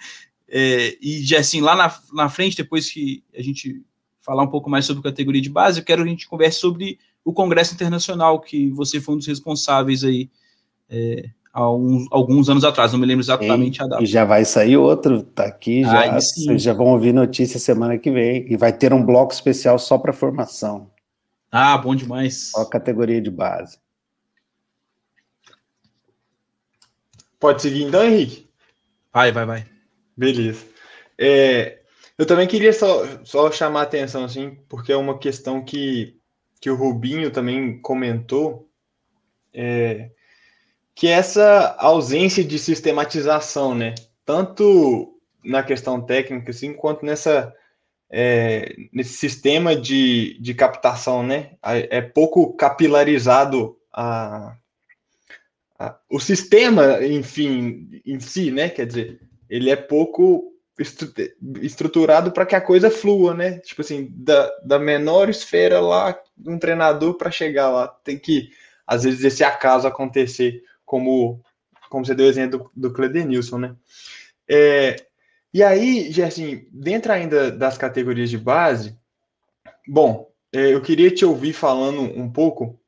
É, 0.52 0.98
e 1.00 1.24
Gersinho, 1.24 1.64
lá 1.64 1.76
na, 1.76 1.96
na 2.12 2.28
frente, 2.28 2.58
depois 2.58 2.90
que 2.90 3.24
a 3.38 3.42
gente 3.44 3.84
falar 4.20 4.42
um 4.42 4.48
pouco 4.48 4.68
mais 4.68 4.84
sobre 4.84 5.04
categoria 5.04 5.40
de 5.40 5.48
base, 5.48 5.80
eu 5.80 5.86
quero 5.86 6.02
que 6.02 6.08
a 6.08 6.12
gente 6.12 6.28
converse 6.28 6.60
sobre 6.60 6.98
o 7.24 7.32
Congresso 7.32 7.76
Internacional, 7.76 8.42
que 8.42 8.68
você 8.72 9.00
foi 9.00 9.14
um 9.14 9.20
dos 9.20 9.28
responsáveis 9.28 10.04
aí 10.04 10.28
é, 10.90 11.30
há 11.54 11.72
uns, 11.72 12.08
alguns 12.12 12.50
anos 12.50 12.64
atrás, 12.64 12.92
não 12.92 13.00
me 13.00 13.06
lembro 13.06 13.24
exatamente 13.24 13.78
e, 13.78 13.84
a 13.84 13.88
data. 13.88 14.04
E 14.04 14.06
já 14.06 14.26
vai 14.26 14.46
sair 14.46 14.78
outro, 14.78 15.22
tá 15.24 15.46
aqui, 15.46 15.84
já, 15.84 16.14
vocês 16.14 16.62
já 16.62 16.74
vão 16.74 16.88
ouvir 16.88 17.14
notícia 17.14 17.60
semana 17.60 17.98
que 17.98 18.12
vem, 18.12 18.52
e 18.52 18.58
vai 18.58 18.74
ter 18.74 18.94
um 18.94 19.06
bloco 19.06 19.34
especial 19.34 19.78
só 19.78 19.98
para 19.98 20.14
formação. 20.14 20.90
Ah, 21.52 21.78
bom 21.78 21.96
demais. 21.96 22.52
Só 22.52 22.66
categoria 22.66 23.22
de 23.22 23.32
base. 23.32 23.78
Pode 27.40 27.62
seguir 27.62 27.84
então, 27.84 28.04
Henrique? 28.04 28.50
Vai, 29.14 29.32
vai, 29.32 29.46
vai. 29.46 29.66
Beleza. 30.16 30.66
É, 31.18 31.80
eu 32.18 32.26
também 32.26 32.48
queria 32.48 32.74
só, 32.74 33.04
só 33.24 33.50
chamar 33.52 33.80
a 33.80 33.84
atenção, 33.84 34.26
assim, 34.26 34.58
porque 34.68 34.92
é 34.92 34.98
uma 34.98 35.18
questão 35.18 35.64
que, 35.64 36.18
que 36.60 36.70
o 36.70 36.76
Rubinho 36.76 37.32
também 37.32 37.80
comentou, 37.82 38.70
é, 39.54 40.12
que 41.00 41.08
é 41.08 41.12
essa 41.12 41.78
ausência 41.80 42.44
de 42.44 42.60
sistematização, 42.60 43.74
né? 43.74 43.96
Tanto 44.26 45.18
na 45.42 45.64
questão 45.64 46.02
técnica, 46.02 46.52
assim, 46.52 46.74
quanto 46.74 47.06
nessa, 47.06 47.56
é, 48.12 48.76
nesse 48.92 49.14
sistema 49.14 49.78
de, 49.78 50.38
de 50.42 50.54
captação, 50.54 51.24
né? 51.24 51.52
É 51.64 52.02
pouco 52.02 52.54
capilarizado 52.54 53.78
a, 53.94 54.58
a, 55.80 55.98
o 56.10 56.20
sistema, 56.20 57.02
enfim, 57.02 58.02
em 58.06 58.20
si, 58.20 58.52
né? 58.52 58.68
Quer 58.68 58.86
dizer, 58.86 59.22
ele 59.50 59.70
é 59.70 59.78
pouco 59.78 60.52
estruturado 61.62 62.34
para 62.34 62.46
que 62.46 62.56
a 62.56 62.62
coisa 62.62 62.92
flua, 62.92 63.34
né? 63.34 63.60
Tipo 63.60 63.84
assim, 63.84 64.10
da, 64.12 64.52
da 64.66 64.78
menor 64.78 65.30
esfera 65.30 65.80
lá, 65.80 66.20
um 66.46 66.60
treinador 66.60 67.14
para 67.14 67.32
chegar 67.32 67.70
lá. 67.70 67.88
Tem 67.88 68.20
que, 68.20 68.50
às 68.86 69.06
vezes, 69.06 69.24
esse 69.24 69.46
acaso 69.46 69.88
acontecer, 69.88 70.62
como, 70.90 71.40
como 71.88 72.04
você 72.04 72.16
deu 72.16 72.26
o 72.26 72.30
exemplo 72.30 72.72
do, 72.76 72.90
do 72.90 72.94
Cledenilson, 72.94 73.60
né? 73.60 73.76
É, 74.50 74.96
e 75.54 75.62
aí, 75.62 76.12
Gerson, 76.12 76.62
dentro 76.72 77.12
ainda 77.12 77.52
das 77.52 77.78
categorias 77.78 78.28
de 78.28 78.40
base, 78.40 78.98
bom, 79.88 80.32
é, 80.52 80.74
eu 80.74 80.82
queria 80.82 81.12
te 81.12 81.24
ouvir 81.24 81.54
falando 81.54 82.02
um 82.02 82.28
pouco. 82.32 82.82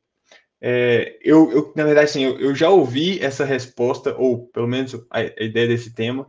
É, 0.59 1.15
eu, 1.21 1.51
eu, 1.51 1.73
na 1.75 1.83
verdade, 1.83 2.09
sim, 2.09 2.23
eu, 2.23 2.39
eu 2.39 2.55
já 2.55 2.69
ouvi 2.71 3.23
essa 3.23 3.45
resposta, 3.45 4.15
ou 4.17 4.47
pelo 4.47 4.67
menos 4.67 4.95
a, 5.11 5.19
a 5.19 5.43
ideia 5.43 5.67
desse 5.67 5.93
tema, 5.93 6.25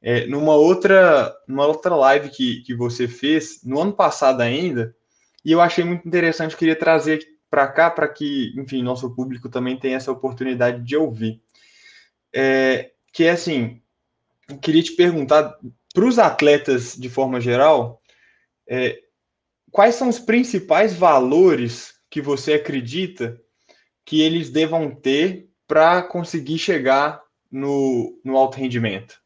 é, 0.00 0.26
numa 0.26 0.54
outra 0.54 1.30
numa 1.46 1.66
outra 1.66 1.94
live 1.94 2.30
que, 2.30 2.62
que 2.62 2.74
você 2.74 3.06
fez 3.06 3.62
no 3.62 3.78
ano 3.78 3.92
passado 3.92 4.40
ainda, 4.40 4.96
e 5.44 5.52
eu 5.52 5.60
achei 5.60 5.84
muito 5.84 6.08
interessante, 6.08 6.56
queria 6.56 6.74
trazer 6.74 7.22
para 7.52 7.68
cá 7.68 7.90
para 7.90 8.08
que, 8.08 8.54
enfim, 8.56 8.82
nosso 8.82 9.14
público 9.14 9.46
também 9.46 9.78
tenha 9.78 9.98
essa 9.98 10.10
oportunidade 10.10 10.82
de 10.82 10.96
ouvir. 10.96 11.38
É, 12.34 12.92
que 13.12 13.24
é 13.24 13.30
assim, 13.32 13.82
queria 14.62 14.82
te 14.82 14.92
perguntar 14.92 15.58
para 15.92 16.06
os 16.06 16.18
atletas 16.18 16.96
de 16.96 17.10
forma 17.10 17.42
geral, 17.42 18.00
é, 18.66 19.02
quais 19.70 19.96
são 19.96 20.08
os 20.08 20.18
principais 20.18 20.94
valores 20.94 21.92
que 22.08 22.22
você 22.22 22.54
acredita 22.54 23.38
que 24.02 24.22
eles 24.22 24.48
devam 24.48 24.90
ter 24.94 25.50
para 25.68 26.02
conseguir 26.02 26.56
chegar 26.56 27.22
no, 27.50 28.18
no 28.24 28.38
alto 28.38 28.56
rendimento? 28.56 29.20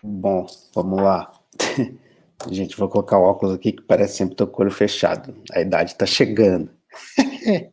Bom, 0.00 0.46
vamos 0.72 1.02
lá. 1.02 1.32
Gente, 2.46 2.76
vou 2.76 2.88
colocar 2.88 3.18
o 3.18 3.22
óculos 3.22 3.54
aqui 3.54 3.72
que 3.72 3.82
parece 3.82 4.18
sempre 4.18 4.36
tô 4.36 4.46
com 4.46 4.62
o 4.62 4.64
olho 4.64 4.74
fechado. 4.74 5.34
A 5.52 5.60
idade 5.60 5.96
tá 5.96 6.06
chegando. 6.06 6.70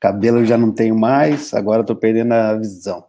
Cabelo 0.00 0.44
já 0.44 0.56
não 0.56 0.72
tenho 0.72 0.96
mais, 0.96 1.52
agora 1.52 1.84
tô 1.84 1.96
perdendo 1.96 2.32
a 2.32 2.54
visão. 2.54 3.04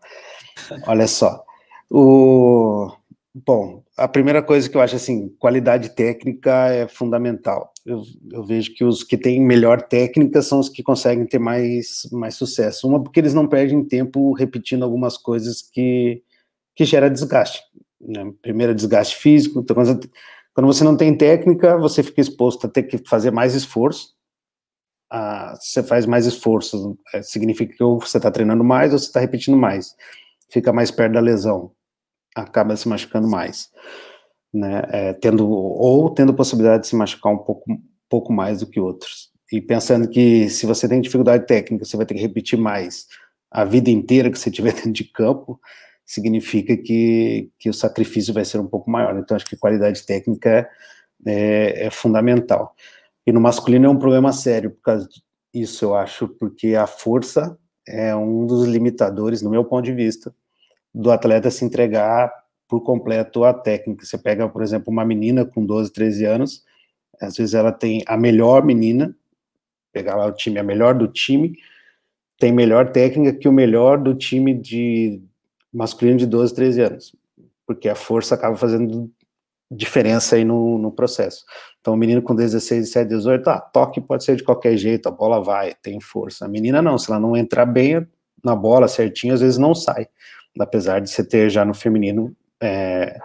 Olha 0.88 1.07
só. 1.07 1.43
O 1.89 2.91
bom, 3.33 3.83
a 3.95 4.07
primeira 4.07 4.41
coisa 4.41 4.69
que 4.69 4.75
eu 4.75 4.81
acho 4.81 4.95
assim, 4.95 5.29
qualidade 5.39 5.89
técnica 5.95 6.67
é 6.67 6.88
fundamental. 6.88 7.71
Eu, 7.85 8.03
eu, 8.31 8.43
vejo 8.43 8.73
que 8.73 8.83
os 8.83 9.03
que 9.03 9.17
têm 9.17 9.39
melhor 9.41 9.81
técnica 9.81 10.41
são 10.41 10.59
os 10.59 10.69
que 10.69 10.83
conseguem 10.83 11.25
ter 11.25 11.39
mais, 11.39 12.07
mais 12.12 12.35
sucesso. 12.35 12.88
Uma 12.88 13.01
porque 13.01 13.19
eles 13.19 13.33
não 13.33 13.47
perdem 13.47 13.83
tempo 13.83 14.33
repetindo 14.33 14.83
algumas 14.83 15.17
coisas 15.17 15.62
que, 15.62 16.23
que 16.75 16.85
gera 16.85 17.09
desgaste. 17.09 17.62
Né? 17.99 18.31
Primeiro, 18.41 18.75
desgaste 18.75 19.15
físico. 19.15 19.59
Então, 19.59 19.75
quando 20.60 20.74
você 20.74 20.84
não 20.84 20.98
tem 20.98 21.15
técnica, 21.15 21.78
você 21.78 22.04
fica 22.04 22.19
exposto 22.19 22.67
a 22.67 22.69
ter 22.69 22.84
que 22.84 22.98
fazer 22.98 23.32
mais 23.32 23.56
esforço. 23.56 24.13
Ah, 25.10 25.58
você 25.58 25.82
faz 25.82 26.06
mais 26.06 26.26
esforço, 26.26 26.98
é, 27.13 27.22
significa 27.22 27.74
que 27.74 27.82
ou 27.82 27.98
você 27.98 28.17
está 28.17 28.30
treinando 28.30 28.62
mais 28.62 28.91
ou 28.91 29.00
você 29.00 29.06
está 29.06 29.22
repetindo 29.22 29.56
mais. 29.56 29.95
Fica 30.52 30.74
mais 30.74 30.91
perto 30.91 31.13
da 31.13 31.22
lesão, 31.22 31.72
acaba 32.36 32.76
se 32.76 32.89
machucando 32.89 33.26
mais. 33.30 33.69
Né? 34.54 34.84
É, 34.89 35.13
tendo, 35.13 35.50
ou 35.50 36.13
tendo 36.13 36.34
possibilidade 36.34 36.84
de 36.84 36.89
se 36.89 36.95
machucar 36.98 37.32
um 37.32 37.38
pouco, 37.38 37.63
pouco 38.10 38.34
mais 38.34 38.60
do 38.60 38.67
que 38.67 38.82
outros. 38.82 39.32
E 39.54 39.62
pensando 39.62 40.10
que 40.10 40.50
se 40.50 40.65
você 40.65 40.89
tem 40.89 41.00
dificuldade 41.00 41.48
técnica, 41.48 41.86
você 41.86 41.95
vai 41.95 42.06
ter 42.06 42.15
que 42.15 42.22
repetir 42.22 42.60
mais 42.60 43.08
a 43.50 43.63
vida 43.63 43.89
inteira 43.89 44.30
que 44.30 44.38
você 44.38 44.52
tiver 44.52 44.74
dentro 44.76 44.91
de 44.91 45.06
campo, 45.06 45.58
significa 46.10 46.76
que, 46.76 47.52
que 47.60 47.69
o 47.69 47.74
sacrifício 47.74 48.34
vai 48.34 48.43
ser 48.43 48.60
um 48.60 48.65
pouco 48.65 48.89
maior. 48.89 49.15
Então, 49.15 49.38
acho 49.38 49.45
que 49.45 49.56
qualidade 49.56 50.04
técnica 50.04 50.67
é, 51.24 51.86
é 51.86 51.89
fundamental. 51.91 52.76
E 53.28 53.32
no 53.32 53.39
masculino 53.39 53.86
é 53.86 53.89
um 53.89 54.00
problema 54.00 54.34
sério 54.34 54.72
por 54.72 54.82
causa 54.82 55.08
disso, 55.54 55.86
eu 55.86 55.93
acho, 55.93 56.28
porque 56.28 56.74
a 56.74 56.88
força 56.88 57.56
é 57.88 58.15
um 58.15 58.48
dos 58.48 58.67
limitadores, 58.67 59.43
no 59.43 59.52
meu 59.52 59.63
ponto 59.63 59.86
de 59.86 59.93
vista, 59.93 60.34
do 60.91 61.12
atleta 61.12 61.52
se 61.52 61.63
entregar 61.63 62.34
por 62.67 62.82
completo 62.82 63.43
à 63.43 63.54
técnica. 63.54 64.04
Você 64.04 64.17
pega, 64.17 64.50
por 64.50 64.63
exemplo, 64.63 64.91
uma 64.91 65.06
menina 65.06 65.45
com 65.45 65.63
12, 65.63 65.93
13 65.93 66.26
anos, 66.26 66.65
às 67.22 67.38
vezes 67.38 67.54
ela 67.54 67.72
tem 67.72 68.04
a 68.08 68.17
melhor 68.17 68.65
menina, 68.65 69.15
pegar 69.93 70.15
lá 70.15 70.26
o 70.26 70.32
time, 70.32 70.58
a 70.58 70.63
melhor 70.63 70.95
do 70.95 71.08
time, 71.08 71.56
tem 72.39 72.52
melhor 72.52 72.91
técnica 72.91 73.38
que 73.38 73.48
o 73.48 73.54
melhor 73.54 74.00
do 74.00 74.15
time 74.15 74.56
de 74.56 75.22
masculino 75.73 76.17
de 76.17 76.25
12, 76.25 76.53
13 76.53 76.82
anos, 76.82 77.15
porque 77.65 77.89
a 77.89 77.95
força 77.95 78.36
acaba 78.36 78.55
fazendo 78.55 79.10
diferença 79.71 80.36
aí 80.36 80.43
no, 80.43 80.77
no 80.79 80.91
processo. 80.91 81.45
Então, 81.79 81.93
o 81.93 81.97
menino 81.97 82.21
com 82.21 82.36
16, 82.36 82.88
17, 82.88 83.10
18, 83.10 83.49
ah, 83.49 83.60
toque 83.62 84.01
pode 84.01 84.23
ser 84.23 84.36
de 84.36 84.43
qualquer 84.43 84.75
jeito, 84.77 85.08
a 85.08 85.12
bola 85.12 85.41
vai, 85.41 85.73
tem 85.82 85.99
força. 85.99 86.45
A 86.45 86.47
menina 86.47 86.82
não, 86.82 86.97
se 86.97 87.10
ela 87.12 87.19
não 87.19 87.38
entrar 87.38 87.65
bem 87.65 88.05
na 88.43 88.55
bola 88.55 88.88
certinho, 88.88 89.34
às 89.34 89.41
vezes 89.41 89.58
não 89.58 89.75
sai, 89.75 90.08
apesar 90.60 90.99
de 90.99 91.10
você 91.10 91.23
ter 91.23 91.49
já 91.49 91.63
no 91.63 91.73
feminino 91.73 92.36
é, 92.62 93.17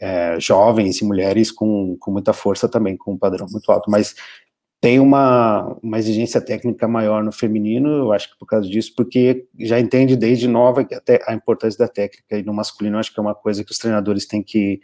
é, 0.00 0.40
jovens 0.40 1.00
e 1.00 1.04
mulheres 1.04 1.50
com, 1.50 1.96
com 1.98 2.10
muita 2.10 2.32
força 2.32 2.68
também, 2.68 2.96
com 2.96 3.12
um 3.12 3.18
padrão 3.18 3.46
muito 3.50 3.70
alto, 3.70 3.90
mas 3.90 4.14
tem 4.80 5.00
uma, 5.00 5.76
uma 5.82 5.98
exigência 5.98 6.40
técnica 6.40 6.86
maior 6.86 7.24
no 7.24 7.32
feminino, 7.32 7.88
eu 7.88 8.12
acho 8.12 8.30
que 8.30 8.38
por 8.38 8.46
causa 8.46 8.68
disso, 8.68 8.92
porque 8.94 9.46
já 9.58 9.80
entende 9.80 10.16
desde 10.16 10.46
nova 10.46 10.82
até 10.82 11.20
a 11.26 11.34
importância 11.34 11.78
da 11.78 11.88
técnica, 11.88 12.38
e 12.38 12.42
no 12.42 12.52
masculino 12.52 12.96
eu 12.96 13.00
acho 13.00 13.12
que 13.12 13.18
é 13.18 13.22
uma 13.22 13.34
coisa 13.34 13.64
que 13.64 13.72
os 13.72 13.78
treinadores 13.78 14.26
têm 14.26 14.42
que, 14.42 14.80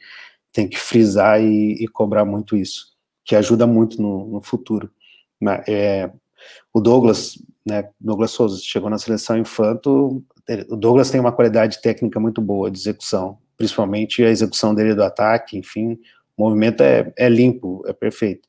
têm 0.53 0.69
que 0.69 0.79
frisar 0.79 1.41
e, 1.43 1.75
e 1.75 1.87
cobrar 1.89 2.25
muito 2.25 2.57
isso, 2.57 2.87
que 3.25 3.37
ajuda 3.37 3.67
muito 3.67 4.01
no, 4.01 4.27
no 4.27 4.41
futuro. 4.41 4.91
Né? 5.41 5.63
É, 5.69 6.11
o 6.73 6.81
Douglas, 6.81 7.35
né, 7.65 7.89
Douglas 8.01 8.31
Souza, 8.31 8.61
chegou 8.63 8.89
na 8.89 8.99
seleção 8.99 9.37
infanto, 9.39 10.25
o 10.69 10.77
Douglas 10.77 11.11
tem 11.11 11.21
uma 11.21 11.33
qualidade 11.33 11.81
técnica 11.81 12.19
muito 12.19 12.41
boa 12.41 12.71
de 12.71 12.79
execução, 12.79 13.39
principalmente 13.57 14.25
a 14.25 14.31
execução 14.31 14.75
dele 14.75 14.95
do 14.95 15.05
ataque, 15.05 15.57
enfim, 15.57 15.99
o 16.37 16.45
movimento 16.45 16.83
é, 16.83 17.13
é 17.17 17.29
limpo, 17.29 17.83
é 17.87 17.93
perfeito. 17.93 18.49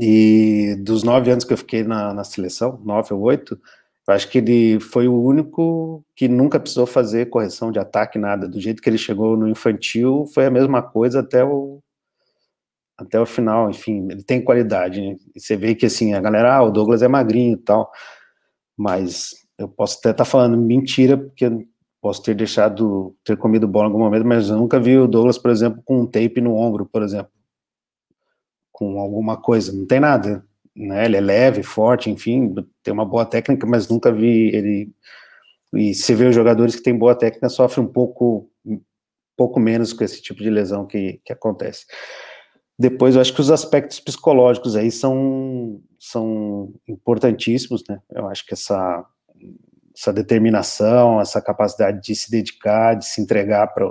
E 0.00 0.76
dos 0.80 1.02
nove 1.02 1.30
anos 1.30 1.44
que 1.44 1.52
eu 1.52 1.58
fiquei 1.58 1.82
na, 1.84 2.14
na 2.14 2.24
seleção, 2.24 2.80
nove 2.84 3.12
ou 3.12 3.20
oito, 3.20 3.60
eu 4.08 4.14
acho 4.14 4.28
que 4.28 4.38
ele 4.38 4.80
foi 4.80 5.06
o 5.06 5.22
único 5.22 6.04
que 6.16 6.28
nunca 6.28 6.58
precisou 6.58 6.86
fazer 6.86 7.28
correção 7.30 7.70
de 7.70 7.78
ataque, 7.78 8.18
nada. 8.18 8.48
Do 8.48 8.60
jeito 8.60 8.82
que 8.82 8.88
ele 8.88 8.98
chegou 8.98 9.36
no 9.36 9.48
infantil, 9.48 10.26
foi 10.34 10.46
a 10.46 10.50
mesma 10.50 10.82
coisa 10.82 11.20
até 11.20 11.44
o, 11.44 11.80
até 12.98 13.20
o 13.20 13.26
final. 13.26 13.70
Enfim, 13.70 14.08
ele 14.10 14.22
tem 14.22 14.42
qualidade. 14.42 15.00
Né? 15.00 15.16
você 15.36 15.56
vê 15.56 15.74
que 15.74 15.86
assim, 15.86 16.14
a 16.14 16.20
galera, 16.20 16.56
ah, 16.56 16.62
o 16.62 16.70
Douglas 16.70 17.02
é 17.02 17.08
magrinho 17.08 17.54
e 17.54 17.58
tal, 17.58 17.90
mas 18.76 19.34
eu 19.58 19.68
posso 19.68 19.98
até 19.98 20.10
estar 20.10 20.24
tá 20.24 20.30
falando 20.30 20.56
mentira, 20.56 21.16
porque 21.18 21.50
posso 22.00 22.22
ter 22.22 22.34
deixado, 22.34 23.14
ter 23.24 23.36
comido 23.36 23.68
bola 23.68 23.86
em 23.86 23.92
algum 23.92 24.04
momento, 24.04 24.26
mas 24.26 24.48
eu 24.48 24.56
nunca 24.56 24.80
vi 24.80 24.98
o 24.98 25.06
Douglas, 25.06 25.38
por 25.38 25.50
exemplo, 25.50 25.82
com 25.84 26.00
um 26.00 26.06
tape 26.06 26.40
no 26.40 26.56
ombro, 26.56 26.86
por 26.86 27.02
exemplo 27.02 27.30
com 28.82 28.98
alguma 28.98 29.36
coisa, 29.36 29.72
não 29.72 29.86
tem 29.86 30.00
nada, 30.00 30.44
né? 30.74 31.04
Ele 31.04 31.16
é 31.16 31.20
leve, 31.20 31.62
forte, 31.62 32.10
enfim, 32.10 32.52
tem 32.82 32.92
uma 32.92 33.04
boa 33.04 33.24
técnica, 33.24 33.64
mas 33.66 33.88
nunca 33.88 34.10
vi 34.10 34.48
ele. 34.54 34.92
E 35.74 35.94
se 35.94 36.14
vê 36.14 36.26
os 36.26 36.34
jogadores 36.34 36.74
que 36.74 36.82
têm 36.82 36.98
boa 36.98 37.14
técnica 37.14 37.48
sofrem 37.48 37.86
um 37.86 37.88
pouco, 37.88 38.50
um 38.66 38.80
pouco 39.36 39.60
menos 39.60 39.92
com 39.92 40.02
esse 40.02 40.20
tipo 40.20 40.42
de 40.42 40.50
lesão 40.50 40.84
que, 40.86 41.20
que 41.24 41.32
acontece. 41.32 41.86
Depois, 42.78 43.14
eu 43.14 43.20
acho 43.20 43.32
que 43.32 43.40
os 43.40 43.50
aspectos 43.50 44.00
psicológicos 44.00 44.74
aí 44.74 44.90
são, 44.90 45.80
são 45.98 46.74
importantíssimos, 46.88 47.84
né? 47.88 48.00
Eu 48.10 48.26
acho 48.26 48.44
que 48.44 48.54
essa, 48.54 49.06
essa 49.96 50.12
determinação, 50.12 51.20
essa 51.20 51.40
capacidade 51.40 52.02
de 52.02 52.14
se 52.16 52.30
dedicar, 52.30 52.94
de 52.94 53.06
se 53.06 53.20
entregar 53.20 53.68
para 53.68 53.86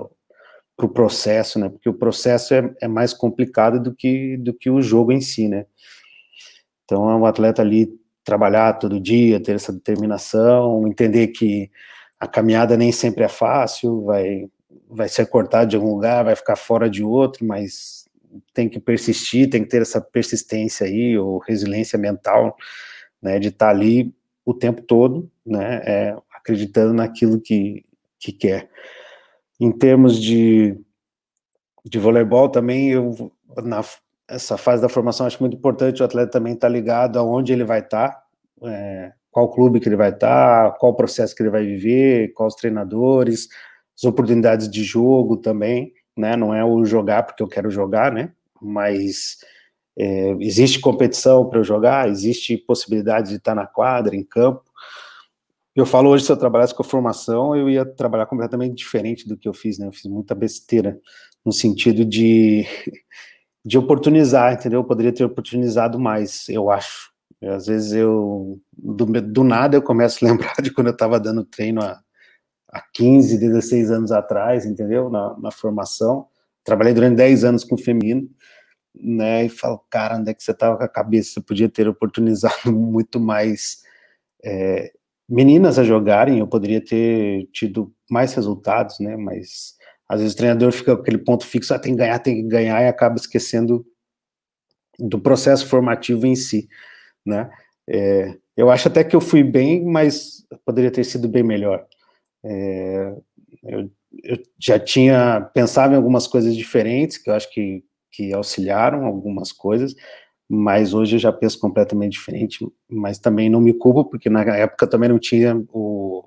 para 0.82 0.86
o 0.88 0.90
processo, 0.90 1.60
né? 1.60 1.70
Porque 1.70 1.88
o 1.88 1.94
processo 1.94 2.56
é, 2.56 2.74
é, 2.82 2.88
mais 2.88 3.14
complicado 3.14 3.80
do 3.80 3.94
que, 3.94 4.36
do 4.38 4.52
que 4.52 4.70
o 4.70 4.82
jogo 4.82 5.12
em 5.12 5.22
si, 5.22 5.48
né? 5.48 5.66
Então, 6.84 7.10
é 7.10 7.16
um 7.16 7.26
atleta 7.26 7.62
ali 7.62 7.94
trabalhar 8.24 8.74
todo 8.74 9.00
dia, 9.00 9.40
ter 9.40 9.56
essa 9.56 9.72
determinação, 9.72 10.88
entender 10.88 11.28
que 11.28 11.70
a 12.20 12.28
caminhada 12.28 12.76
nem 12.76 12.92
sempre 12.92 13.24
é 13.24 13.28
fácil, 13.28 14.04
vai, 14.04 14.48
vai 14.90 15.08
ser 15.08 15.28
cortado 15.28 15.70
de 15.70 15.76
algum 15.76 15.94
lugar, 15.94 16.26
vai 16.26 16.36
ficar 16.36 16.56
fora 16.56 16.90
de 16.90 17.04
outro, 17.04 17.46
mas 17.46 18.06
tem 18.54 18.68
que 18.68 18.80
persistir, 18.80 19.50
tem 19.50 19.64
que 19.64 19.70
ter 19.70 19.82
essa 19.82 20.02
persistência 20.02 20.88
aí, 20.88 21.18
ou 21.18 21.40
resiliência 21.40 21.98
mental, 21.98 22.56
né, 23.22 23.40
de 23.40 23.50
estar 23.50 23.68
tá 23.68 23.72
ali 23.72 24.14
o 24.46 24.54
tempo 24.54 24.82
todo, 24.82 25.30
né, 25.46 25.82
é, 25.86 26.16
acreditando 26.34 26.94
naquilo 26.94 27.40
que, 27.40 27.86
que 28.20 28.32
quer. 28.32 28.70
Em 29.62 29.72
termos 29.72 30.20
de, 30.20 30.76
de 31.86 32.00
voleibol 32.00 32.50
também, 32.50 32.90
eu, 32.90 33.32
na, 33.64 33.84
essa 34.28 34.58
fase 34.58 34.82
da 34.82 34.90
formação 34.90 35.28
acho 35.28 35.40
muito 35.40 35.56
importante 35.56 36.02
o 36.02 36.06
atleta 36.06 36.32
também 36.32 36.54
estar 36.54 36.68
tá 36.68 36.74
ligado 36.74 37.20
aonde 37.20 37.54
ele 37.54 37.64
vai 37.64 37.80
estar, 37.80 38.10
tá, 38.10 38.24
é, 38.64 39.12
qual 39.30 39.52
clube 39.52 39.80
que 39.80 39.88
ele 39.88 39.96
vai 39.96 40.10
estar, 40.10 40.72
tá, 40.72 40.78
qual 40.80 40.96
processo 40.96 41.36
que 41.36 41.44
ele 41.44 41.52
vai 41.52 41.64
viver, 41.64 42.34
quais 42.34 42.56
treinadores, 42.56 43.50
as 43.96 44.04
oportunidades 44.04 44.68
de 44.68 44.84
jogo 44.84 45.38
também, 45.38 45.94
né? 46.18 46.36
Não 46.36 46.56
é 46.56 46.66
o 46.66 46.84
jogar 46.84 47.22
porque 47.22 47.44
eu 47.44 47.48
quero 47.48 47.70
jogar, 47.70 48.12
né? 48.12 48.32
Mas 48.60 49.38
é, 49.96 50.32
existe 50.40 50.80
competição 50.80 51.48
para 51.48 51.60
eu 51.60 51.64
jogar, 51.64 52.10
existe 52.10 52.58
possibilidade 52.58 53.30
de 53.30 53.36
estar 53.36 53.54
na 53.54 53.68
quadra, 53.68 54.16
em 54.16 54.24
campo. 54.24 54.71
Eu 55.76 55.86
falo 55.86 56.10
hoje, 56.10 56.26
se 56.26 56.32
eu 56.32 56.38
trabalhasse 56.38 56.76
com 56.76 56.84
a 56.84 56.86
formação, 56.86 57.56
eu 57.56 57.70
ia 57.70 57.86
trabalhar 57.86 58.26
completamente 58.26 58.76
diferente 58.76 59.28
do 59.28 59.38
que 59.38 59.48
eu 59.48 59.54
fiz, 59.54 59.80
né? 59.80 59.88
Eu 59.88 59.94
fiz 59.94 60.06
muita 60.06 60.36
besteira, 60.36 61.00
no 61.46 61.52
sentido 61.52 62.04
de, 62.04 62.66
de 63.66 63.78
oportunizar, 63.78 64.54
entendeu? 64.54 64.82
Eu 64.82 64.84
poderia 64.84 65.14
ter 65.14 65.24
oportunizado 65.24 65.98
mais, 65.98 66.48
eu 66.50 66.70
acho. 66.70 67.12
Às 67.42 67.68
vezes 67.68 67.94
eu, 67.94 68.60
do, 68.72 69.06
do, 69.06 69.44
nada, 69.44 69.78
eu 69.78 69.82
começo 69.82 70.24
a 70.24 70.28
lembrar 70.32 70.56
de 70.62 70.72
quando 70.72 70.88
eu 70.88 70.94
estava 70.94 71.20
dando 71.20 71.44
treino 71.46 71.82
há, 71.82 72.00
há 72.70 72.82
15, 72.94 73.38
16 73.40 73.92
anos 73.92 74.12
atrás, 74.12 74.66
entendeu? 74.66 75.10
Na, 75.10 75.38
na 75.40 75.52
formação. 75.52 76.28
Trabalhei 76.64 76.94
durante 76.94 77.16
10 77.16 77.44
anos 77.46 77.64
com 77.64 77.78
feminino, 77.78 78.30
né? 78.94 79.46
E 79.46 79.50
falo, 79.50 79.80
cara, 79.90 80.18
onde 80.18 80.32
é 80.32 80.34
que 80.34 80.44
você 80.44 80.52
estava 80.52 80.78
com 80.78 80.84
a 80.84 80.90
cabeça? 80.90 81.32
Você 81.32 81.42
podia 81.42 81.70
ter 81.70 81.88
oportunizado 81.88 82.72
muito 82.72 83.20
mais. 83.20 83.82
É, 84.44 84.92
meninas 85.32 85.80
a 85.80 85.84
jogarem, 85.84 86.40
eu 86.40 86.48
poderia 86.48 86.84
ter 86.84 87.48
tido 87.54 87.94
mais 88.10 88.34
resultados, 88.34 89.00
né? 89.00 89.16
Mas 89.16 89.76
às 90.10 90.20
vezes 90.20 90.34
o 90.34 90.38
treinador 90.38 90.74
fica 90.74 90.94
com 90.94 91.02
aquele 91.02 91.18
ponto 91.18 91.48
fixo, 91.48 91.74
ah, 91.74 91.80
tem 91.80 91.94
que 91.94 92.00
ganhar, 92.00 92.20
tem 92.20 92.36
que 92.36 92.48
ganhar, 92.50 92.82
e 92.84 92.88
acaba 92.88 93.16
esquecendo 93.16 93.86
do 95.00 95.20
processo 95.20 95.66
formativo 95.68 96.28
em 96.28 96.36
si, 96.36 96.68
né? 97.26 97.50
É, 97.90 98.38
eu 98.58 98.70
acho 98.70 98.90
até 98.90 99.04
que 99.06 99.16
eu 99.16 99.22
fui 99.22 99.42
bem, 99.42 99.86
mas 99.86 100.46
poderia 100.66 100.92
ter 100.92 101.06
sido 101.06 101.30
bem 101.30 101.44
melhor. 101.44 101.86
É, 102.44 103.16
eu, 103.64 103.90
eu, 104.24 104.38
já 104.60 104.78
tinha 104.78 105.50
pensado 105.54 105.94
em 105.94 105.98
algumas 105.98 106.28
coisas 106.28 106.56
diferentes 106.56 107.18
que 107.18 107.30
eu 107.30 107.34
acho 107.34 107.50
que, 107.54 107.84
que 108.12 108.34
auxiliaram 108.34 109.06
algumas 109.06 109.54
coisas, 109.54 109.96
mas 110.54 110.94
hoje 110.94 111.16
eu 111.16 111.20
já 111.20 111.32
penso 111.32 111.58
completamente 111.58 112.12
diferente, 112.12 112.68
mas 112.90 113.18
também 113.18 113.50
não 113.50 113.62
me 113.62 113.74
culpo, 113.74 114.04
porque 114.04 114.30
na 114.30 114.42
época 114.42 114.86
também 114.86 115.08
não 115.08 115.18
tinha 115.18 115.56
o, 115.72 116.22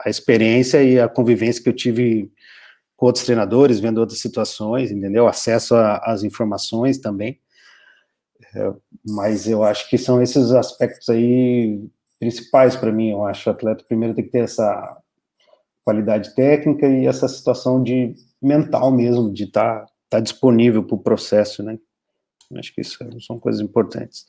a 0.00 0.08
experiência 0.08 0.84
e 0.84 1.00
a 1.00 1.08
convivência 1.08 1.60
que 1.60 1.68
eu 1.68 1.74
tive 1.74 2.30
com 2.96 3.06
outros 3.06 3.24
treinadores, 3.24 3.80
vendo 3.80 3.98
outras 3.98 4.20
situações, 4.20 4.92
entendeu? 4.92 5.26
Acesso 5.26 5.74
às 5.74 6.22
informações 6.22 6.98
também. 6.98 7.40
É, 8.54 8.72
mas 9.04 9.48
eu 9.48 9.64
acho 9.64 9.90
que 9.90 9.98
são 9.98 10.22
esses 10.22 10.52
aspectos 10.52 11.08
aí 11.08 11.82
principais 12.20 12.76
para 12.76 12.92
mim. 12.92 13.10
Eu 13.10 13.24
acho 13.24 13.50
o 13.50 13.52
atleta 13.52 13.84
primeiro 13.88 14.14
tem 14.14 14.24
que 14.24 14.30
ter 14.30 14.44
essa 14.44 14.96
qualidade 15.84 16.36
técnica 16.36 16.86
e 16.86 17.04
essa 17.04 17.26
situação 17.26 17.82
de 17.82 18.14
mental 18.40 18.92
mesmo, 18.92 19.32
de 19.32 19.42
estar 19.42 19.80
tá, 19.80 19.86
tá 20.08 20.20
disponível 20.20 20.84
para 20.84 20.94
o 20.94 21.02
processo, 21.02 21.60
né? 21.64 21.76
Acho 22.56 22.74
que 22.74 22.80
isso 22.80 22.98
são 23.20 23.38
coisas 23.38 23.60
importantes. 23.60 24.26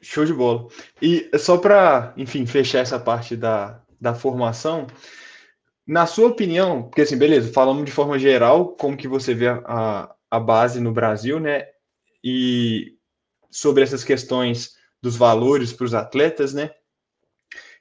Show 0.00 0.24
de 0.24 0.32
bola. 0.32 0.68
E 1.02 1.28
só 1.38 1.58
para, 1.58 2.14
enfim, 2.16 2.46
fechar 2.46 2.80
essa 2.80 2.98
parte 2.98 3.36
da, 3.36 3.82
da 4.00 4.14
formação, 4.14 4.86
na 5.86 6.06
sua 6.06 6.28
opinião, 6.28 6.82
porque 6.84 7.02
assim, 7.02 7.16
beleza, 7.16 7.52
falamos 7.52 7.84
de 7.84 7.90
forma 7.90 8.18
geral 8.18 8.76
como 8.76 8.96
que 8.96 9.08
você 9.08 9.34
vê 9.34 9.48
a, 9.48 10.14
a 10.30 10.38
base 10.38 10.80
no 10.80 10.92
Brasil, 10.92 11.40
né? 11.40 11.66
E 12.22 12.96
sobre 13.50 13.82
essas 13.82 14.04
questões 14.04 14.74
dos 15.02 15.16
valores 15.16 15.72
para 15.72 15.86
os 15.86 15.94
atletas, 15.94 16.52
né? 16.52 16.70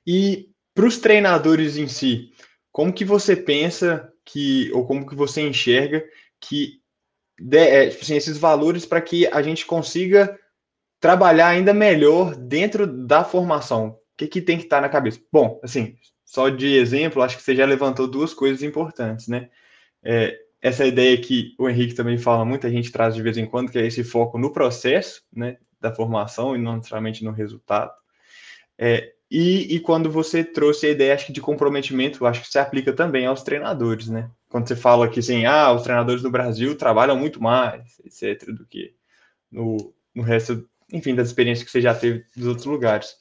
E 0.05 0.49
para 0.73 0.85
os 0.85 0.97
treinadores 0.97 1.75
em 1.75 1.87
si, 1.87 2.31
como 2.71 2.93
que 2.93 3.03
você 3.03 3.35
pensa 3.35 4.11
que, 4.23 4.71
ou 4.73 4.85
como 4.85 5.05
que 5.05 5.15
você 5.15 5.41
enxerga 5.41 6.03
que 6.39 6.79
de, 7.39 7.57
é, 7.57 7.89
tipo 7.89 8.03
assim, 8.03 8.15
esses 8.15 8.37
valores 8.37 8.85
para 8.85 9.01
que 9.01 9.27
a 9.27 9.41
gente 9.41 9.65
consiga 9.65 10.37
trabalhar 10.99 11.49
ainda 11.49 11.73
melhor 11.73 12.35
dentro 12.35 12.87
da 12.87 13.23
formação. 13.23 13.89
O 13.89 13.97
que, 14.17 14.27
que 14.27 14.41
tem 14.41 14.57
que 14.57 14.63
estar 14.63 14.77
tá 14.77 14.81
na 14.81 14.89
cabeça? 14.89 15.19
Bom, 15.31 15.59
assim, 15.63 15.95
só 16.25 16.49
de 16.49 16.75
exemplo, 16.75 17.21
acho 17.21 17.37
que 17.37 17.43
você 17.43 17.55
já 17.55 17.65
levantou 17.65 18.07
duas 18.07 18.33
coisas 18.33 18.63
importantes, 18.63 19.27
né? 19.27 19.49
É, 20.03 20.37
essa 20.61 20.85
ideia 20.85 21.17
que 21.19 21.53
o 21.59 21.69
Henrique 21.69 21.93
também 21.93 22.17
fala, 22.17 22.43
muita 22.43 22.69
gente 22.69 22.91
traz 22.91 23.15
de 23.15 23.21
vez 23.21 23.37
em 23.37 23.45
quando, 23.45 23.71
que 23.71 23.77
é 23.77 23.85
esse 23.85 24.03
foco 24.03 24.37
no 24.37 24.51
processo, 24.51 25.21
né, 25.33 25.57
da 25.79 25.93
formação 25.93 26.55
e 26.55 26.59
não 26.59 26.77
necessariamente 26.77 27.23
no 27.23 27.31
resultado. 27.31 27.91
É, 28.77 29.13
e, 29.29 29.75
e, 29.75 29.79
quando 29.79 30.09
você 30.09 30.43
trouxe 30.43 30.87
a 30.87 30.89
ideia, 30.89 31.13
acho 31.13 31.27
que 31.27 31.33
de 31.33 31.41
comprometimento, 31.41 32.25
acho 32.25 32.41
que 32.41 32.47
se 32.47 32.57
aplica 32.57 32.93
também 32.93 33.25
aos 33.25 33.43
treinadores, 33.43 34.07
né? 34.07 34.31
Quando 34.49 34.67
você 34.67 34.75
fala 34.75 35.09
que, 35.09 35.19
assim, 35.19 35.45
ah, 35.45 35.71
os 35.73 35.83
treinadores 35.83 36.21
do 36.21 36.31
Brasil 36.31 36.77
trabalham 36.77 37.17
muito 37.17 37.41
mais, 37.41 37.99
etc., 38.05 38.53
do 38.53 38.65
que 38.65 38.93
no, 39.51 39.93
no 40.15 40.23
resto, 40.23 40.67
enfim, 40.91 41.13
das 41.13 41.27
experiências 41.27 41.65
que 41.65 41.71
você 41.71 41.81
já 41.81 41.93
teve 41.93 42.23
dos 42.35 42.47
outros 42.47 42.65
lugares. 42.65 43.15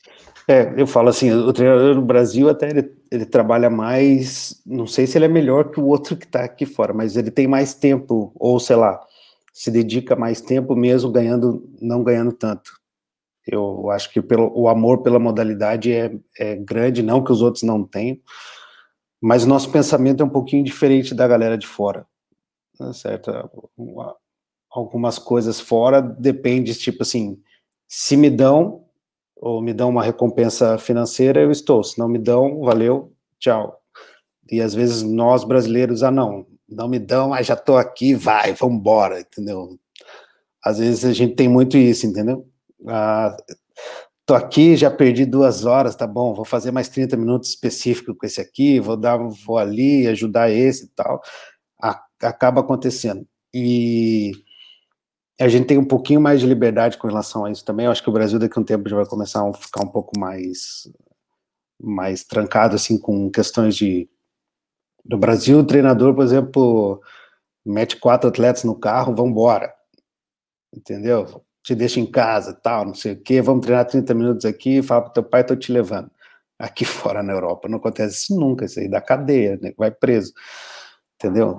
É, 0.48 0.72
eu 0.76 0.86
falo 0.86 1.08
assim, 1.08 1.32
o 1.32 1.52
treinador 1.52 1.96
no 1.96 2.02
Brasil 2.02 2.48
até 2.48 2.70
ele, 2.70 2.92
ele 3.10 3.26
trabalha 3.26 3.68
mais, 3.68 4.62
não 4.64 4.86
sei 4.86 5.04
se 5.04 5.18
ele 5.18 5.24
é 5.24 5.28
melhor 5.28 5.70
que 5.70 5.80
o 5.80 5.86
outro 5.86 6.16
que 6.16 6.24
está 6.24 6.44
aqui 6.44 6.64
fora, 6.64 6.92
mas 6.92 7.16
ele 7.16 7.32
tem 7.32 7.48
mais 7.48 7.74
tempo, 7.74 8.32
ou 8.36 8.60
sei 8.60 8.76
lá, 8.76 9.00
se 9.52 9.72
dedica 9.72 10.14
mais 10.14 10.40
tempo 10.40 10.76
mesmo 10.76 11.10
ganhando, 11.10 11.68
não 11.80 12.04
ganhando 12.04 12.30
tanto. 12.30 12.70
Eu 13.44 13.90
acho 13.90 14.12
que 14.12 14.22
pelo, 14.22 14.52
o 14.56 14.68
amor 14.68 15.02
pela 15.02 15.18
modalidade 15.18 15.92
é, 15.92 16.12
é 16.38 16.54
grande, 16.56 17.02
não 17.02 17.24
que 17.24 17.32
os 17.32 17.42
outros 17.42 17.64
não 17.64 17.82
tenham, 17.82 18.18
mas 19.20 19.44
o 19.44 19.48
nosso 19.48 19.70
pensamento 19.70 20.22
é 20.22 20.26
um 20.26 20.30
pouquinho 20.30 20.64
diferente 20.64 21.14
da 21.14 21.26
galera 21.26 21.56
de 21.56 21.66
fora, 21.66 22.06
tá 22.78 22.92
certo? 22.92 23.30
Algumas 24.70 25.18
coisas 25.18 25.60
fora 25.60 26.00
depende, 26.00 26.74
tipo 26.74 27.02
assim, 27.02 27.40
se 27.88 28.16
me 28.16 28.30
dão 28.30 28.84
ou 29.36 29.62
me 29.62 29.72
dão 29.72 29.90
uma 29.90 30.02
recompensa 30.02 30.78
financeira, 30.78 31.40
eu 31.40 31.50
estou. 31.50 31.82
Se 31.84 31.98
não 31.98 32.08
me 32.08 32.18
dão, 32.18 32.60
valeu, 32.60 33.12
tchau. 33.38 33.80
E 34.50 34.60
às 34.60 34.74
vezes 34.74 35.02
nós 35.02 35.44
brasileiros, 35.44 36.02
ah 36.02 36.10
não, 36.10 36.46
não 36.68 36.88
me 36.88 36.98
dão, 36.98 37.30
mas 37.30 37.46
já 37.46 37.54
estou 37.54 37.76
aqui, 37.76 38.14
vai, 38.14 38.52
vamos 38.52 38.78
embora, 38.78 39.20
entendeu? 39.20 39.78
Às 40.64 40.78
vezes 40.78 41.04
a 41.04 41.12
gente 41.12 41.34
tem 41.34 41.48
muito 41.48 41.76
isso, 41.76 42.06
entendeu? 42.06 42.46
Ah, 42.86 43.36
tô 44.26 44.34
aqui, 44.34 44.76
já 44.76 44.90
perdi 44.90 45.24
duas 45.24 45.64
horas, 45.64 45.96
tá 45.96 46.06
bom, 46.06 46.34
vou 46.34 46.44
fazer 46.44 46.72
mais 46.72 46.88
30 46.88 47.16
minutos 47.16 47.50
específico 47.50 48.14
com 48.14 48.26
esse 48.26 48.40
aqui, 48.40 48.80
vou 48.80 48.96
dar, 48.96 49.16
vou 49.18 49.56
ali, 49.58 50.06
ajudar 50.08 50.50
esse 50.50 50.86
e 50.86 50.88
tal. 50.88 51.22
A, 51.80 52.04
acaba 52.22 52.60
acontecendo. 52.60 53.26
E 53.54 54.32
a 55.40 55.48
gente 55.48 55.66
tem 55.66 55.78
um 55.78 55.84
pouquinho 55.84 56.20
mais 56.20 56.40
de 56.40 56.46
liberdade 56.46 56.98
com 56.98 57.06
relação 57.06 57.44
a 57.44 57.50
isso 57.52 57.64
também. 57.64 57.86
Eu 57.86 57.92
acho 57.92 58.02
que 58.02 58.10
o 58.10 58.12
Brasil 58.12 58.38
daqui 58.38 58.58
a 58.58 58.62
um 58.62 58.64
tempo 58.64 58.88
já 58.88 58.96
vai 58.96 59.06
começar 59.06 59.48
a 59.48 59.54
ficar 59.54 59.84
um 59.84 59.88
pouco 59.88 60.18
mais 60.18 60.90
mais 61.80 62.24
trancado 62.24 62.74
assim 62.74 62.98
com 62.98 63.30
questões 63.30 63.76
de 63.76 64.08
no 65.04 65.18
Brasil, 65.18 65.58
o 65.60 65.64
treinador, 65.64 66.14
por 66.14 66.24
exemplo, 66.24 67.00
mete 67.64 67.96
quatro 67.96 68.28
atletas 68.28 68.64
no 68.64 68.74
carro, 68.78 69.14
vamos 69.14 69.30
embora. 69.30 69.72
Entendeu? 70.74 71.45
Te 71.66 71.74
deixa 71.74 71.98
em 71.98 72.06
casa, 72.06 72.54
tal, 72.54 72.84
não 72.86 72.94
sei 72.94 73.14
o 73.14 73.20
quê, 73.20 73.42
vamos 73.42 73.66
treinar 73.66 73.84
30 73.86 74.14
minutos 74.14 74.44
aqui, 74.44 74.80
fala 74.82 75.02
pro 75.02 75.14
teu 75.14 75.24
pai, 75.24 75.42
tô 75.42 75.56
te 75.56 75.72
levando. 75.72 76.08
Aqui 76.56 76.84
fora 76.86 77.24
na 77.24 77.32
Europa 77.32 77.68
não 77.68 77.78
acontece 77.78 78.22
isso 78.22 78.38
nunca, 78.38 78.66
isso 78.66 78.78
aí 78.78 78.88
da 78.88 79.00
cadeia, 79.00 79.58
né? 79.60 79.72
vai 79.76 79.90
preso. 79.90 80.32
Entendeu? 81.16 81.58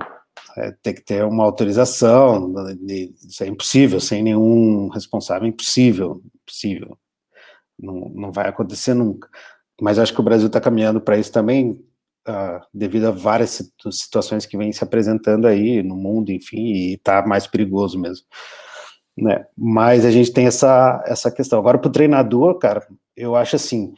É, 0.56 0.72
tem 0.82 0.94
que 0.94 1.02
ter 1.02 1.26
uma 1.26 1.44
autorização, 1.44 2.54
isso 3.28 3.44
é 3.44 3.48
impossível, 3.48 4.00
sem 4.00 4.24
nenhum 4.24 4.88
responsável, 4.88 5.46
impossível, 5.46 6.22
impossível. 6.42 6.98
Não, 7.78 8.10
não 8.16 8.32
vai 8.32 8.48
acontecer 8.48 8.94
nunca. 8.94 9.28
Mas 9.82 10.00
acho 10.00 10.14
que 10.14 10.22
o 10.22 10.24
Brasil 10.24 10.48
está 10.48 10.62
caminhando 10.62 11.02
para 11.02 11.18
isso 11.18 11.34
também, 11.34 11.86
uh, 12.30 12.66
devido 12.74 13.08
a 13.08 13.12
várias 13.12 13.62
situações 13.92 14.46
que 14.46 14.58
vêm 14.58 14.72
se 14.72 14.86
apresentando 14.86 15.48
aí 15.48 15.84
no 15.84 15.98
mundo, 15.98 16.32
enfim, 16.32 16.72
e 16.72 16.94
está 16.94 17.28
mais 17.28 17.46
perigoso 17.46 18.00
mesmo. 18.00 18.26
Né? 19.18 19.46
Mas 19.58 20.06
a 20.06 20.12
gente 20.12 20.32
tem 20.32 20.46
essa, 20.46 21.04
essa 21.08 21.32
questão. 21.32 21.58
Agora, 21.58 21.78
para 21.78 21.88
o 21.88 21.92
treinador, 21.92 22.60
cara, 22.60 22.86
eu 23.16 23.36
acho 23.36 23.56
assim, 23.56 23.94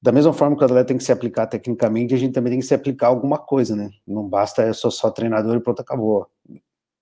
da 0.00 0.12
mesma 0.12 0.32
forma 0.32 0.56
que 0.56 0.62
o 0.62 0.64
atleta 0.64 0.86
tem 0.86 0.96
que 0.96 1.04
se 1.04 1.12
aplicar 1.12 1.46
tecnicamente, 1.46 2.14
a 2.14 2.16
gente 2.16 2.32
também 2.32 2.52
tem 2.52 2.60
que 2.60 2.66
se 2.66 2.74
aplicar 2.74 3.08
alguma 3.08 3.38
coisa, 3.38 3.76
né? 3.76 3.90
Não 4.06 4.26
basta 4.26 4.62
eu 4.62 4.74
sou 4.74 4.90
só 4.90 5.10
treinador 5.10 5.56
e 5.56 5.60
pronto, 5.60 5.80
acabou. 5.80 6.26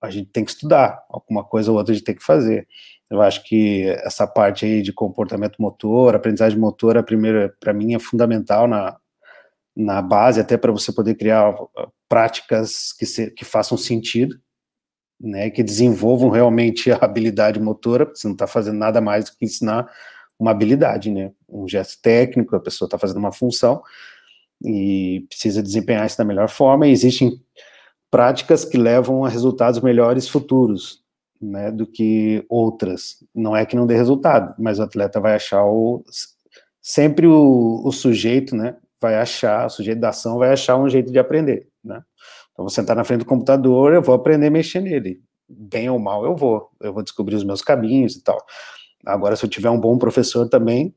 A 0.01 0.09
gente 0.09 0.29
tem 0.29 0.43
que 0.43 0.51
estudar, 0.51 1.05
alguma 1.09 1.43
coisa 1.43 1.71
ou 1.71 1.77
outra 1.77 1.93
a 1.93 1.95
gente 1.95 2.05
tem 2.05 2.15
que 2.15 2.23
fazer. 2.23 2.67
Eu 3.09 3.21
acho 3.21 3.43
que 3.45 3.85
essa 4.03 4.27
parte 4.27 4.65
aí 4.65 4.81
de 4.81 4.91
comportamento 4.91 5.61
motor, 5.61 6.15
aprendizagem 6.15 6.59
motora, 6.59 7.01
primeiro, 7.01 7.53
para 7.59 7.73
mim 7.73 7.95
é 7.95 7.99
fundamental 7.99 8.67
na, 8.67 8.97
na 9.75 10.01
base, 10.01 10.41
até 10.41 10.57
para 10.57 10.71
você 10.71 10.91
poder 10.91 11.15
criar 11.15 11.49
uh, 11.51 11.69
práticas 12.09 12.91
que, 12.93 13.05
se, 13.05 13.31
que 13.31 13.45
façam 13.45 13.77
sentido, 13.77 14.35
né, 15.19 15.49
que 15.49 15.63
desenvolvam 15.63 16.29
realmente 16.29 16.91
a 16.91 16.97
habilidade 16.97 17.59
motora, 17.59 18.05
porque 18.05 18.19
você 18.19 18.27
não 18.27 18.33
está 18.33 18.47
fazendo 18.47 18.77
nada 18.77 19.01
mais 19.01 19.25
do 19.25 19.31
que 19.31 19.45
ensinar 19.45 19.89
uma 20.39 20.51
habilidade, 20.51 21.09
né, 21.09 21.31
um 21.49 21.67
gesto 21.67 21.99
técnico, 22.01 22.55
a 22.55 22.59
pessoa 22.59 22.87
está 22.87 22.97
fazendo 22.97 23.17
uma 23.17 23.31
função 23.31 23.81
e 24.63 25.25
precisa 25.29 25.63
desempenhar 25.63 26.05
isso 26.05 26.17
da 26.17 26.25
melhor 26.25 26.49
forma, 26.49 26.87
e 26.87 26.91
existem 26.91 27.41
práticas 28.09 28.63
que 28.63 28.77
levam 28.77 29.25
a 29.25 29.29
resultados 29.29 29.79
melhores 29.81 30.27
futuros, 30.27 31.03
né, 31.41 31.71
do 31.71 31.85
que 31.85 32.43
outras. 32.49 33.23
Não 33.33 33.55
é 33.55 33.65
que 33.65 33.75
não 33.75 33.85
dê 33.85 33.95
resultado, 33.95 34.55
mas 34.57 34.79
o 34.79 34.83
atleta 34.83 35.19
vai 35.19 35.35
achar 35.35 35.63
o 35.63 36.03
sempre 36.81 37.27
o, 37.27 37.81
o 37.83 37.91
sujeito, 37.91 38.55
né, 38.55 38.77
vai 38.99 39.15
achar, 39.15 39.65
o 39.65 39.69
sujeito 39.69 39.99
da 39.99 40.09
ação 40.09 40.37
vai 40.37 40.51
achar 40.51 40.77
um 40.77 40.89
jeito 40.89 41.11
de 41.11 41.19
aprender, 41.19 41.67
né? 41.83 42.01
Então, 42.57 42.65
vou 42.65 42.71
sentar 42.71 42.95
na 42.95 43.03
frente 43.03 43.19
do 43.19 43.25
computador, 43.25 43.93
eu 43.93 44.01
vou 44.01 44.15
aprender 44.15 44.47
a 44.47 44.49
mexer 44.49 44.81
nele. 44.81 45.21
Bem 45.47 45.87
ou 45.91 45.99
mal, 45.99 46.25
eu 46.25 46.35
vou. 46.35 46.71
Eu 46.81 46.91
vou 46.91 47.03
descobrir 47.03 47.35
os 47.35 47.43
meus 47.43 47.61
caminhos 47.61 48.15
e 48.15 48.23
tal. 48.23 48.43
Agora, 49.05 49.35
se 49.35 49.45
eu 49.45 49.49
tiver 49.49 49.69
um 49.69 49.79
bom 49.79 49.95
professor 49.95 50.49
também, 50.49 50.91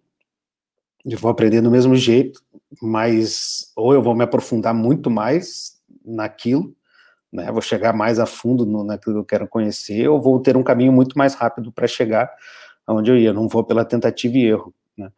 eu 1.04 1.18
vou 1.18 1.30
aprender 1.30 1.60
do 1.60 1.70
mesmo 1.70 1.94
jeito, 1.94 2.40
mas 2.80 3.70
ou 3.76 3.92
eu 3.92 4.02
vou 4.02 4.14
me 4.14 4.24
aprofundar 4.24 4.72
muito 4.72 5.10
mais 5.10 5.78
naquilo, 6.02 6.74
né? 7.30 7.52
Vou 7.52 7.60
chegar 7.60 7.92
mais 7.92 8.18
a 8.18 8.24
fundo 8.24 8.64
no, 8.64 8.82
naquilo 8.82 9.16
que 9.16 9.20
eu 9.20 9.24
quero 9.26 9.46
conhecer, 9.46 10.08
ou 10.08 10.18
vou 10.18 10.40
ter 10.40 10.56
um 10.56 10.62
caminho 10.62 10.92
muito 10.92 11.16
mais 11.18 11.34
rápido 11.34 11.70
para 11.70 11.86
chegar 11.86 12.30
aonde 12.86 13.10
eu 13.10 13.18
ia. 13.18 13.34
Não 13.34 13.46
vou 13.46 13.62
pela 13.62 13.84
tentativa 13.84 14.38
e 14.38 14.46
erro, 14.46 14.74
né? 14.96 15.10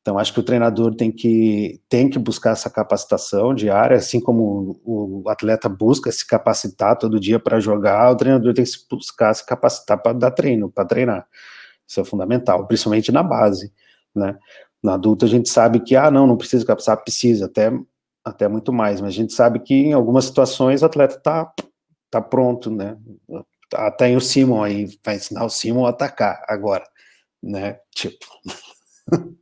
Então, 0.00 0.18
acho 0.18 0.32
que 0.32 0.40
o 0.40 0.42
treinador 0.42 0.94
tem 0.94 1.12
que, 1.12 1.80
tem 1.88 2.08
que 2.08 2.18
buscar 2.18 2.52
essa 2.52 2.70
capacitação 2.70 3.54
diária, 3.54 3.98
assim 3.98 4.18
como 4.18 4.80
o, 4.82 5.28
atleta 5.28 5.68
busca 5.68 6.10
se 6.10 6.26
capacitar 6.26 6.96
todo 6.96 7.20
dia 7.20 7.38
para 7.38 7.60
jogar, 7.60 8.10
o 8.10 8.16
treinador 8.16 8.54
tem 8.54 8.64
que 8.64 8.70
buscar 8.90 9.34
se 9.34 9.44
capacitar 9.44 10.00
para 10.00 10.14
dar 10.14 10.30
treino, 10.30 10.70
para 10.70 10.86
treinar. 10.86 11.26
Isso 11.86 12.00
é 12.00 12.04
fundamental, 12.04 12.66
principalmente 12.66 13.12
na 13.12 13.22
base, 13.22 13.72
né? 14.14 14.38
Na 14.82 14.94
adulta 14.94 15.26
a 15.26 15.28
gente 15.28 15.50
sabe 15.50 15.80
que, 15.80 15.94
ah, 15.94 16.10
não, 16.10 16.26
não 16.26 16.36
precisa 16.36 16.64
capacitar, 16.64 16.96
precisa, 17.02 17.44
até, 17.46 17.70
até 18.24 18.48
muito 18.48 18.72
mais, 18.72 19.00
mas 19.02 19.10
a 19.10 19.16
gente 19.16 19.34
sabe 19.34 19.60
que 19.60 19.74
em 19.74 19.92
algumas 19.92 20.24
situações 20.24 20.82
o 20.82 20.86
atleta 20.86 21.16
está 21.16 21.52
tá 22.10 22.22
pronto, 22.22 22.70
né? 22.70 22.96
Até 23.74 24.16
o 24.16 24.20
Simon 24.20 24.62
aí, 24.64 24.86
vai 25.04 25.16
ensinar 25.16 25.44
o 25.44 25.50
Simon 25.50 25.84
a 25.86 25.90
atacar 25.90 26.42
agora, 26.48 26.84
né? 27.42 27.78
Tipo... 27.94 28.26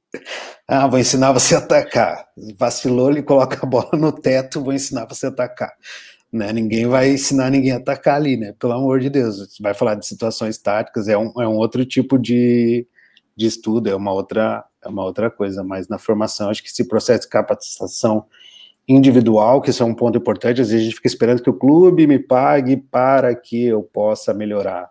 ah, 0.66 0.86
vou 0.86 0.98
ensinar 0.98 1.32
você 1.32 1.54
a 1.54 1.59
atacar. 1.59 2.26
Vacilou, 2.56 3.11
ele 3.11 3.22
coloca 3.22 3.59
a 3.62 3.66
bola 3.66 3.90
no 3.94 4.12
teto, 4.12 4.62
vou 4.62 4.72
ensinar 4.72 5.06
você 5.06 5.26
a 5.26 5.28
atacar. 5.30 5.72
Né? 6.32 6.52
Ninguém 6.52 6.86
vai 6.86 7.11
ensinar 7.11 7.50
ninguém 7.50 7.72
a 7.72 7.76
atacar 7.76 8.16
ali, 8.16 8.36
né? 8.36 8.54
Pelo 8.59 8.74
amor 8.74 9.00
de 9.00 9.09
Deus. 9.09 9.56
Vai 9.61 9.74
falar 9.74 9.94
de 9.94 10.06
situações 10.06 10.59
táticas, 10.59 11.09
é 11.09 11.16
um, 11.16 11.32
é 11.40 11.48
um 11.48 11.56
outro 11.56 11.84
tipo 11.86 12.18
de, 12.18 12.86
de 13.36 13.46
estudo, 13.46 13.88
é 13.88 13.94
uma 13.94 14.12
outra 14.12 14.64
é 14.84 14.88
uma 14.88 15.04
outra 15.04 15.30
coisa, 15.30 15.64
mas 15.64 15.88
na 15.88 15.98
formação, 15.98 16.50
acho 16.50 16.62
que 16.62 16.68
esse 16.68 16.86
processo 16.86 17.22
de 17.22 17.28
capacitação 17.28 18.24
individual, 18.86 19.61
que 19.61 19.70
isso 19.70 19.82
é 19.82 19.86
um 19.86 19.94
ponto 19.94 20.16
importante, 20.16 20.61
às 20.61 20.68
vezes 20.68 20.82
a 20.82 20.84
gente 20.84 20.96
fica 20.96 21.09
esperando 21.09 21.42
que 21.42 21.50
o 21.50 21.59
clube 21.59 22.06
me 22.06 22.18
pague 22.18 22.76
para 22.76 23.34
que 23.34 23.64
eu 23.66 23.82
possa 23.82 24.32
melhorar 24.32 24.88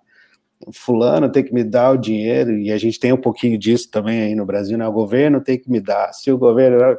fulano 0.74 1.32
tem 1.32 1.44
que 1.44 1.54
me 1.54 1.64
dar 1.64 1.92
o 1.92 1.98
dinheiro, 1.98 2.58
e 2.58 2.72
a 2.72 2.78
gente 2.78 3.00
tem 3.00 3.14
um 3.14 3.22
pouquinho 3.22 3.58
disso 3.58 3.90
também 3.90 4.22
aí 4.22 4.36
no 4.36 4.46
Brasil, 4.46 4.78
né? 4.78 4.88
O 4.88 4.92
governo 4.92 5.42
tem 5.42 5.58
que 5.58 5.70
me 5.70 5.80
dar. 5.80 6.12
Se 6.14 6.32
o 6.32 6.38
governo, 6.38 6.98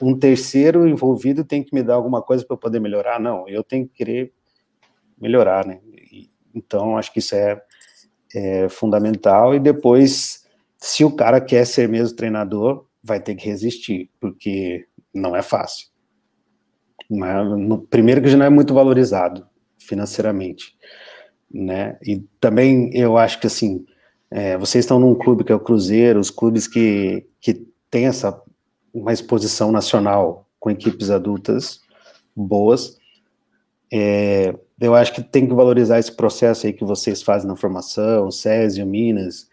um 0.00 0.18
terceiro 0.18 0.86
envolvido 0.86 1.44
tem 1.44 1.62
que 1.62 1.74
me 1.74 1.82
dar 1.82 1.94
alguma 1.94 2.22
coisa 2.22 2.44
para 2.44 2.54
eu 2.54 2.58
poder 2.58 2.80
melhorar, 2.80 3.18
não, 3.18 3.48
eu 3.48 3.64
tenho 3.64 3.86
que 3.86 3.94
querer 3.94 4.32
melhorar, 5.20 5.66
né? 5.66 5.80
Então, 6.54 6.96
acho 6.96 7.12
que 7.12 7.18
isso 7.18 7.34
é, 7.34 7.60
é 8.34 8.68
fundamental. 8.68 9.54
E 9.54 9.60
depois, 9.60 10.46
se 10.78 11.04
o 11.04 11.10
cara 11.10 11.40
quer 11.40 11.64
ser 11.66 11.88
mesmo 11.88 12.16
treinador, 12.16 12.86
vai 13.02 13.20
ter 13.20 13.34
que 13.34 13.46
resistir, 13.46 14.10
porque 14.20 14.86
não 15.14 15.34
é 15.34 15.42
fácil. 15.42 15.88
Não 17.08 17.26
é, 17.26 17.44
no, 17.56 17.80
primeiro 17.80 18.20
que 18.20 18.28
já 18.28 18.36
não 18.36 18.46
é 18.46 18.50
muito 18.50 18.74
valorizado 18.74 19.46
financeiramente 19.78 20.76
né? 21.52 21.98
E 22.02 22.18
também 22.40 22.90
eu 22.94 23.16
acho 23.16 23.40
que 23.40 23.46
assim, 23.46 23.84
é, 24.30 24.56
vocês 24.58 24.84
estão 24.84 24.98
num 24.98 25.14
clube 25.14 25.44
que 25.44 25.52
é 25.52 25.54
o 25.54 25.60
Cruzeiro, 25.60 26.20
os 26.20 26.30
clubes 26.30 26.66
que, 26.66 27.26
que 27.40 27.66
têm 27.90 28.06
essa 28.06 28.40
uma 28.92 29.12
exposição 29.12 29.70
nacional 29.70 30.46
com 30.58 30.70
equipes 30.70 31.10
adultas 31.10 31.80
boas. 32.34 32.96
É, 33.92 34.54
eu 34.80 34.94
acho 34.94 35.12
que 35.12 35.22
tem 35.22 35.46
que 35.46 35.54
valorizar 35.54 35.98
esse 35.98 36.14
processo 36.14 36.66
aí 36.66 36.72
que 36.72 36.84
vocês 36.84 37.22
fazem 37.22 37.48
na 37.48 37.56
formação, 37.56 38.30
Césio, 38.30 38.86
Minas, 38.86 39.48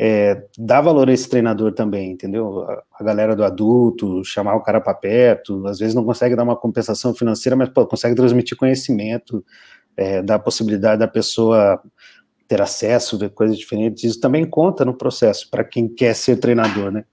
é, 0.00 0.44
dá 0.56 0.80
valor 0.80 1.08
a 1.08 1.12
esse 1.12 1.28
treinador 1.28 1.72
também, 1.72 2.12
entendeu? 2.12 2.62
A, 2.62 2.82
a 3.00 3.04
galera 3.04 3.34
do 3.34 3.42
adulto, 3.42 4.24
chamar 4.24 4.54
o 4.54 4.62
cara 4.62 4.80
para 4.80 4.94
perto, 4.94 5.66
às 5.66 5.78
vezes 5.78 5.94
não 5.94 6.04
consegue 6.04 6.36
dar 6.36 6.44
uma 6.44 6.56
compensação 6.56 7.12
financeira, 7.14 7.56
mas 7.56 7.68
pô, 7.68 7.84
consegue 7.86 8.14
transmitir 8.14 8.56
conhecimento, 8.56 9.44
é, 9.96 10.22
da 10.22 10.38
possibilidade 10.38 11.00
da 11.00 11.08
pessoa 11.08 11.82
ter 12.46 12.62
acesso, 12.62 13.18
ver 13.18 13.30
coisas 13.30 13.58
diferentes, 13.58 14.04
isso 14.04 14.20
também 14.20 14.48
conta 14.48 14.84
no 14.84 14.94
processo, 14.94 15.50
para 15.50 15.62
quem 15.62 15.86
quer 15.86 16.14
ser 16.14 16.36
treinador, 16.36 16.90
né? 16.90 17.04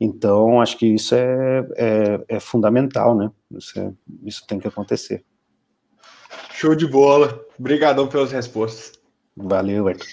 Então, 0.00 0.60
acho 0.60 0.78
que 0.78 0.86
isso 0.86 1.14
é, 1.14 1.66
é, 1.76 2.24
é 2.36 2.40
fundamental, 2.40 3.14
né? 3.14 3.30
Isso, 3.52 3.78
é, 3.78 3.92
isso 4.24 4.46
tem 4.46 4.58
que 4.58 4.66
acontecer. 4.66 5.22
Show 6.52 6.74
de 6.74 6.86
bola. 6.86 7.38
Obrigadão 7.58 8.08
pelas 8.08 8.32
respostas. 8.32 8.92
Valeu, 9.36 9.86
Arthur. 9.86 10.08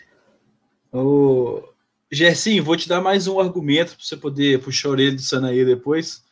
Ô, 0.92 1.64
Gersinho, 2.12 2.64
vou 2.64 2.76
te 2.76 2.88
dar 2.88 3.02
mais 3.02 3.28
um 3.28 3.40
argumento 3.40 3.96
para 3.96 4.06
você 4.06 4.18
poder 4.18 4.62
puxar 4.62 4.90
a 4.90 4.92
orelha 4.92 5.16
do 5.16 5.22
Sanaí 5.22 5.66
depois. 5.66 6.24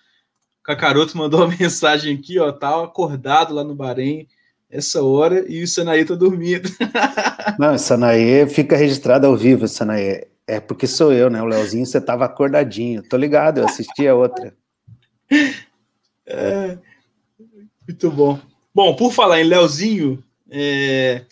O 0.60 0.64
Cacaroto 0.64 1.18
mandou 1.18 1.42
uma 1.42 1.56
mensagem 1.58 2.18
aqui, 2.18 2.38
ó, 2.40 2.52
tá 2.52 2.84
acordado 2.84 3.54
lá 3.54 3.64
no 3.64 3.76
Bahrein 3.76 4.28
essa 4.76 5.02
hora 5.04 5.46
e 5.48 5.64
o 5.64 5.68
Sanaí 5.68 6.04
tá 6.04 6.16
dormindo. 6.16 6.70
Não, 7.58 7.78
Sanaí 7.78 8.48
fica 8.48 8.76
registrado 8.76 9.26
ao 9.26 9.36
vivo, 9.36 9.68
Sanaí. 9.68 10.26
É 10.48 10.60
porque 10.60 10.86
sou 10.86 11.12
eu, 11.12 11.30
né? 11.30 11.42
O 11.42 11.46
Leozinho, 11.46 11.86
você 11.86 12.00
tava 12.00 12.26
acordadinho. 12.26 13.02
Tô 13.02 13.18
ligado, 13.18 13.60
eu 13.60 13.66
assisti 13.66 14.08
a 14.08 14.14
outra. 14.14 14.56
É, 16.26 16.78
muito 17.88 18.12
bom. 18.12 18.40
Bom, 18.74 18.96
por 18.96 19.12
falar 19.12 19.42
em 19.42 19.46
Leozinho, 19.46 20.24
é, 20.50 21.24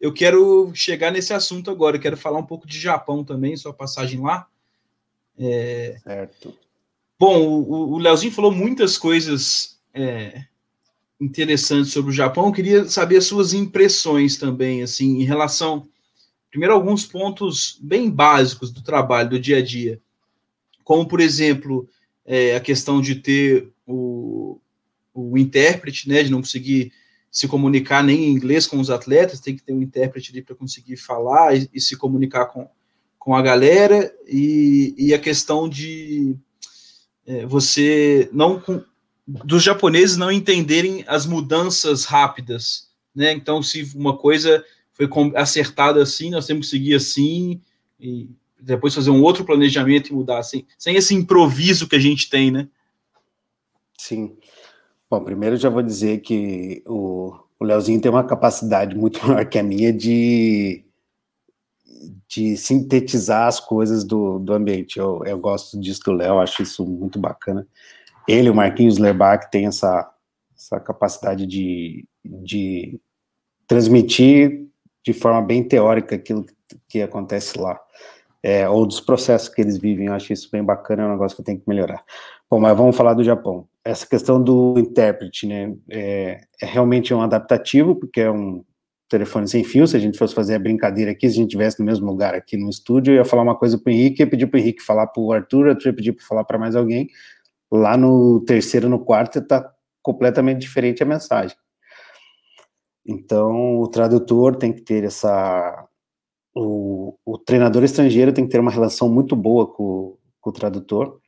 eu 0.00 0.12
quero 0.12 0.70
chegar 0.74 1.10
nesse 1.10 1.32
assunto 1.32 1.70
agora. 1.70 1.96
Eu 1.96 2.00
quero 2.00 2.16
falar 2.16 2.38
um 2.38 2.46
pouco 2.46 2.66
de 2.66 2.78
Japão 2.78 3.24
também, 3.24 3.56
sua 3.56 3.72
passagem 3.72 4.20
lá. 4.20 4.46
É, 5.38 5.96
certo. 6.02 6.54
Bom, 7.18 7.46
o, 7.46 7.92
o 7.94 7.98
Leozinho 7.98 8.32
falou 8.32 8.52
muitas 8.52 8.98
coisas 8.98 9.78
é, 9.94 10.42
interessantes 11.20 11.92
sobre 11.92 12.10
o 12.10 12.14
Japão. 12.14 12.46
Eu 12.46 12.52
queria 12.52 12.88
saber 12.88 13.16
as 13.16 13.24
suas 13.24 13.52
impressões 13.52 14.36
também, 14.36 14.82
assim, 14.82 15.20
em 15.20 15.24
relação. 15.24 15.88
Primeiro, 16.50 16.74
alguns 16.74 17.04
pontos 17.04 17.78
bem 17.82 18.10
básicos 18.10 18.72
do 18.72 18.82
trabalho, 18.82 19.30
do 19.30 19.40
dia 19.40 19.58
a 19.58 19.62
dia. 19.62 20.00
Como, 20.84 21.06
por 21.06 21.20
exemplo, 21.20 21.88
é, 22.24 22.56
a 22.56 22.60
questão 22.60 23.00
de 23.00 23.16
ter 23.16 23.70
o, 23.86 24.60
o 25.12 25.36
intérprete, 25.36 26.08
né, 26.08 26.22
de 26.22 26.30
não 26.30 26.40
conseguir 26.40 26.92
se 27.30 27.46
comunicar 27.46 28.02
nem 28.02 28.24
em 28.24 28.32
inglês 28.32 28.66
com 28.66 28.80
os 28.80 28.90
atletas, 28.90 29.40
tem 29.40 29.54
que 29.54 29.62
ter 29.62 29.72
um 29.72 29.82
intérprete 29.82 30.32
ali 30.32 30.42
para 30.42 30.54
conseguir 30.54 30.96
falar 30.96 31.56
e, 31.56 31.68
e, 31.74 31.80
se 31.80 31.96
comunicar 31.96 32.46
com, 32.46 32.68
com 33.18 33.34
a 33.34 33.42
galera, 33.42 34.12
e, 34.26 34.94
e 34.96 35.12
a 35.12 35.18
questão 35.18 35.68
de 35.68 36.34
é, 37.26 37.44
você 37.44 38.28
não 38.32 38.62
dos 39.28 39.62
japoneses 39.62 40.16
não 40.16 40.32
entenderem 40.32 41.04
as 41.06 41.26
mudanças 41.26 42.06
rápidas, 42.06 42.88
né? 43.14 43.30
Então, 43.32 43.62
se 43.62 43.82
uma 43.94 44.16
coisa 44.16 44.64
foi 44.94 45.06
acertada 45.36 46.02
assim, 46.02 46.30
nós 46.30 46.46
temos 46.46 46.66
que 46.66 46.70
seguir 46.70 46.94
assim, 46.94 47.60
e 48.00 48.30
depois 48.58 48.94
fazer 48.94 49.10
um 49.10 49.22
outro 49.22 49.44
planejamento 49.44 50.08
e 50.08 50.14
mudar 50.14 50.38
assim, 50.38 50.64
sem 50.78 50.96
esse 50.96 51.14
improviso 51.14 51.86
que 51.86 51.94
a 51.94 52.00
gente 52.00 52.30
tem, 52.30 52.50
né? 52.50 52.68
Sim. 53.98 54.34
Bom, 55.10 55.22
primeiro 55.22 55.56
já 55.58 55.68
vou 55.68 55.82
dizer 55.82 56.20
que 56.20 56.82
o, 56.86 57.34
o 57.60 57.64
Leozinho 57.64 58.00
tem 58.00 58.10
uma 58.10 58.24
capacidade 58.24 58.96
muito 58.96 59.20
maior 59.28 59.44
que 59.44 59.58
a 59.58 59.62
minha 59.62 59.92
de, 59.92 60.82
de 62.26 62.56
sintetizar 62.56 63.46
as 63.46 63.60
coisas 63.60 64.04
do, 64.04 64.38
do 64.38 64.54
ambiente. 64.54 64.98
Eu, 64.98 65.22
eu 65.26 65.38
gosto 65.38 65.78
disso 65.78 66.00
do 66.06 66.12
Léo, 66.12 66.38
acho 66.38 66.62
isso 66.62 66.84
muito 66.86 67.18
bacana. 67.18 67.66
Ele, 68.28 68.50
o 68.50 68.54
Marquinhos 68.54 68.98
Lerbach, 68.98 69.50
tem 69.50 69.66
essa, 69.66 70.08
essa 70.56 70.78
capacidade 70.78 71.46
de, 71.46 72.06
de 72.24 73.00
transmitir 73.66 74.66
de 75.04 75.12
forma 75.12 75.40
bem 75.40 75.66
teórica 75.66 76.16
aquilo 76.16 76.44
que 76.88 77.00
acontece 77.00 77.58
lá. 77.58 77.80
É, 78.42 78.68
ou 78.68 78.86
dos 78.86 79.00
processos 79.00 79.48
que 79.48 79.60
eles 79.60 79.78
vivem, 79.78 80.06
eu 80.06 80.12
acho 80.12 80.32
isso 80.32 80.48
bem 80.52 80.62
bacana, 80.62 81.02
é 81.02 81.06
um 81.06 81.12
negócio 81.12 81.36
que 81.36 81.40
eu 81.40 81.46
tenho 81.46 81.58
que 81.58 81.68
melhorar. 81.68 82.04
Bom, 82.48 82.60
mas 82.60 82.76
vamos 82.76 82.96
falar 82.96 83.14
do 83.14 83.24
Japão 83.24 83.66
essa 83.88 84.06
questão 84.06 84.42
do 84.42 84.74
intérprete, 84.78 85.46
né, 85.46 85.74
é, 85.88 86.40
é, 86.60 86.66
realmente 86.66 87.14
um 87.14 87.22
adaptativo, 87.22 87.94
porque 87.94 88.20
é 88.20 88.30
um 88.30 88.62
telefone 89.08 89.48
sem 89.48 89.64
fio, 89.64 89.86
se 89.86 89.96
a 89.96 89.98
gente 89.98 90.18
fosse 90.18 90.34
fazer 90.34 90.54
a 90.54 90.58
brincadeira 90.58 91.10
aqui, 91.10 91.26
se 91.26 91.36
a 91.36 91.36
gente 91.36 91.48
estivesse 91.48 91.78
no 91.78 91.86
mesmo 91.86 92.06
lugar 92.06 92.34
aqui 92.34 92.58
no 92.58 92.68
estúdio, 92.68 93.12
eu 93.12 93.16
ia 93.16 93.24
falar 93.24 93.42
uma 93.42 93.56
coisa 93.56 93.78
para 93.78 93.90
o 93.90 93.94
Henrique, 93.94 94.22
ia 94.22 94.26
pedir 94.26 94.46
para 94.46 94.58
o 94.58 94.60
Henrique 94.60 94.82
falar 94.82 95.06
para 95.06 95.22
o 95.22 95.32
Arthur, 95.32 95.68
Arthur 95.68 95.86
ia 95.86 95.94
pedir 95.94 96.12
para 96.12 96.26
falar 96.26 96.44
para 96.44 96.58
mais 96.58 96.76
alguém, 96.76 97.08
lá 97.70 97.96
no 97.96 98.40
terceiro, 98.40 98.88
no 98.88 99.04
quarto, 99.04 99.38
está 99.38 99.72
completamente 100.02 100.60
diferente 100.60 101.02
a 101.02 101.06
mensagem. 101.06 101.56
Então, 103.06 103.80
o 103.80 103.88
tradutor 103.88 104.56
tem 104.56 104.72
que 104.72 104.82
ter 104.82 105.04
essa... 105.04 105.86
O, 106.54 107.16
o 107.24 107.38
treinador 107.38 107.84
estrangeiro 107.84 108.32
tem 108.32 108.44
que 108.44 108.50
ter 108.50 108.58
uma 108.58 108.70
relação 108.70 109.08
muito 109.08 109.36
boa 109.36 109.66
com, 109.66 110.16
com 110.40 110.50
o 110.50 110.52
tradutor, 110.52 111.20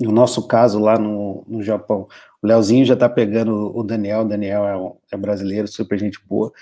no 0.00 0.12
nosso 0.12 0.46
caso, 0.46 0.78
lá 0.78 0.96
no, 0.96 1.44
no 1.48 1.60
Japão, 1.60 2.06
o 2.40 2.46
Leozinho 2.46 2.84
já 2.84 2.94
tá 2.96 3.08
pegando 3.08 3.76
o 3.76 3.82
Daniel, 3.82 4.20
o 4.20 4.24
Daniel 4.24 4.64
é, 5.10 5.14
é 5.14 5.16
brasileiro, 5.16 5.66
super 5.66 5.98
gente 5.98 6.20
boa, 6.24 6.52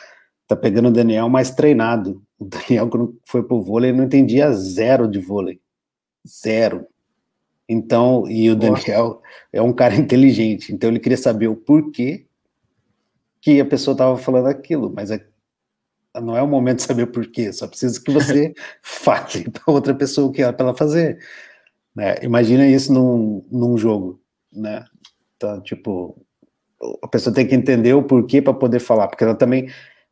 tá 0.46 0.56
pegando 0.56 0.88
o 0.88 0.92
Daniel 0.92 1.28
mais 1.28 1.50
treinado. 1.50 2.22
O 2.38 2.46
Daniel, 2.46 2.88
quando 2.88 3.20
foi 3.26 3.42
pro 3.42 3.62
vôlei, 3.62 3.92
não 3.92 4.04
entendia 4.04 4.50
zero 4.52 5.06
de 5.06 5.18
vôlei. 5.18 5.60
Zero. 6.26 6.86
Então, 7.68 8.28
e 8.28 8.48
o 8.50 8.56
Daniel 8.56 9.20
é 9.52 9.60
um 9.60 9.72
cara 9.72 9.94
inteligente, 9.96 10.72
então 10.72 10.90
ele 10.90 11.00
queria 11.00 11.18
saber 11.18 11.48
o 11.48 11.56
porquê 11.56 12.26
que 13.40 13.60
a 13.60 13.64
pessoa 13.64 13.92
estava 13.92 14.16
falando 14.16 14.46
aquilo, 14.46 14.92
mas 14.94 15.10
é, 15.10 15.24
não 16.14 16.36
é 16.36 16.42
o 16.42 16.48
momento 16.48 16.78
de 16.78 16.84
saber 16.84 17.06
porquê, 17.06 17.52
só 17.52 17.66
precisa 17.66 18.00
que 18.00 18.10
você 18.10 18.54
fale 18.82 19.50
para 19.50 19.72
outra 19.72 19.94
pessoa 19.94 20.28
o 20.28 20.32
que 20.32 20.42
é 20.42 20.50
para 20.50 20.66
ela 20.66 20.76
fazer. 20.76 21.18
Né? 21.94 22.16
Imagina 22.22 22.66
isso 22.66 22.92
num, 22.92 23.44
num 23.50 23.78
jogo, 23.78 24.20
né? 24.52 24.84
Então, 25.36 25.60
tipo, 25.62 26.16
a 27.02 27.08
pessoa 27.08 27.34
tem 27.34 27.46
que 27.46 27.54
entender 27.54 27.94
o 27.94 28.02
porquê 28.02 28.42
para 28.42 28.54
poder 28.54 28.80
falar, 28.80 29.08
porque 29.08 29.24
ela 29.24 29.34
também. 29.34 29.68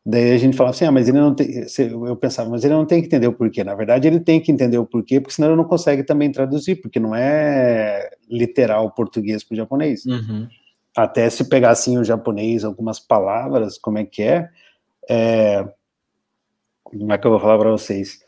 Daí 0.06 0.32
a 0.32 0.38
gente 0.38 0.56
fala 0.56 0.70
assim, 0.70 0.84
ah, 0.84 0.92
mas 0.92 1.08
ele 1.08 1.18
não 1.18 1.34
tem. 1.34 1.64
Eu 1.78 2.14
pensava, 2.16 2.50
mas 2.50 2.62
ele 2.62 2.74
não 2.74 2.84
tem 2.84 3.00
que 3.00 3.06
entender 3.06 3.26
o 3.26 3.32
porquê. 3.32 3.64
Na 3.64 3.74
verdade, 3.74 4.06
ele 4.06 4.20
tem 4.20 4.38
que 4.38 4.52
entender 4.52 4.76
o 4.76 4.84
porquê, 4.84 5.18
porque 5.18 5.34
senão 5.34 5.48
ele 5.48 5.56
não 5.56 5.64
consegue 5.64 6.02
também 6.02 6.30
traduzir, 6.30 6.76
porque 6.76 7.00
não 7.00 7.14
é 7.14 8.10
literal 8.28 8.90
português 8.90 9.42
para 9.42 9.54
o 9.54 9.56
japonês. 9.56 10.04
Uhum. 10.04 10.46
Até 10.94 11.30
se 11.30 11.48
pegar 11.48 11.70
assim 11.70 11.96
o 11.96 12.04
japonês, 12.04 12.64
algumas 12.64 13.00
palavras, 13.00 13.78
como 13.78 13.96
é 13.96 14.04
que 14.04 14.22
é, 14.22 14.50
é 15.08 15.66
como 16.82 17.12
é 17.12 17.18
que 17.18 17.26
eu 17.26 17.30
vou 17.30 17.40
falar 17.40 17.58
para 17.58 17.70
vocês? 17.70 18.20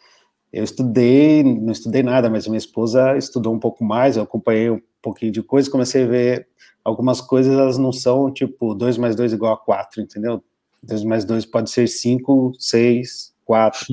Eu 0.53 0.65
estudei, 0.65 1.43
não 1.43 1.73
estudei 1.73 2.03
nada, 2.03 2.31
mas 2.31 2.47
minha 2.47 2.57
esposa 2.57 3.17
estudou 3.19 3.53
um 3.55 3.59
pouco 3.59 3.85
mais, 3.85 4.17
eu 4.17 4.23
acompanhei 4.23 4.71
um 4.71 4.81
pouquinho 5.03 5.31
de 5.31 5.43
coisa, 5.43 5.71
comecei 5.71 6.05
a 6.05 6.07
ver 6.07 6.49
algumas 6.83 7.21
coisas, 7.21 7.53
elas 7.53 7.77
não 7.77 7.93
são 7.93 8.33
tipo 8.33 8.75
2 8.75 8.97
mais 8.97 9.15
2 9.15 9.35
igual 9.35 9.53
a 9.53 9.59
4, 9.59 10.01
entendeu? 10.01 10.43
2 10.87 11.05
mais 11.05 11.25
2 11.25 11.47
pode 11.47 11.71
ser 11.71 11.89
5, 11.89 12.53
6, 12.59 13.35
4, 13.45 13.87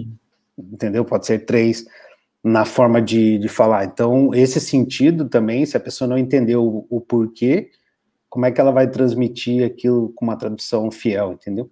entendeu? 0.58 1.04
Pode 1.06 1.26
ser 1.26 1.46
3 1.46 1.86
na 2.44 2.66
forma 2.66 3.02
de, 3.02 3.38
de 3.38 3.48
falar. 3.48 3.86
Então, 3.86 4.34
esse 4.34 4.60
sentido 4.60 5.30
também, 5.30 5.66
se 5.66 5.78
a 5.78 5.80
pessoa 5.80 6.08
não 6.08 6.18
entendeu 6.18 6.64
o, 6.64 6.88
o 6.90 7.02
porquê, 7.02 7.72
como 8.30 8.46
é 8.46 8.52
que 8.52 8.60
ela 8.60 8.72
vai 8.72 8.90
transmitir 8.90 9.66
aquilo 9.66 10.12
com 10.16 10.26
uma 10.26 10.36
tradução 10.36 10.90
fiel, 10.92 11.34
entendeu? 11.34 11.70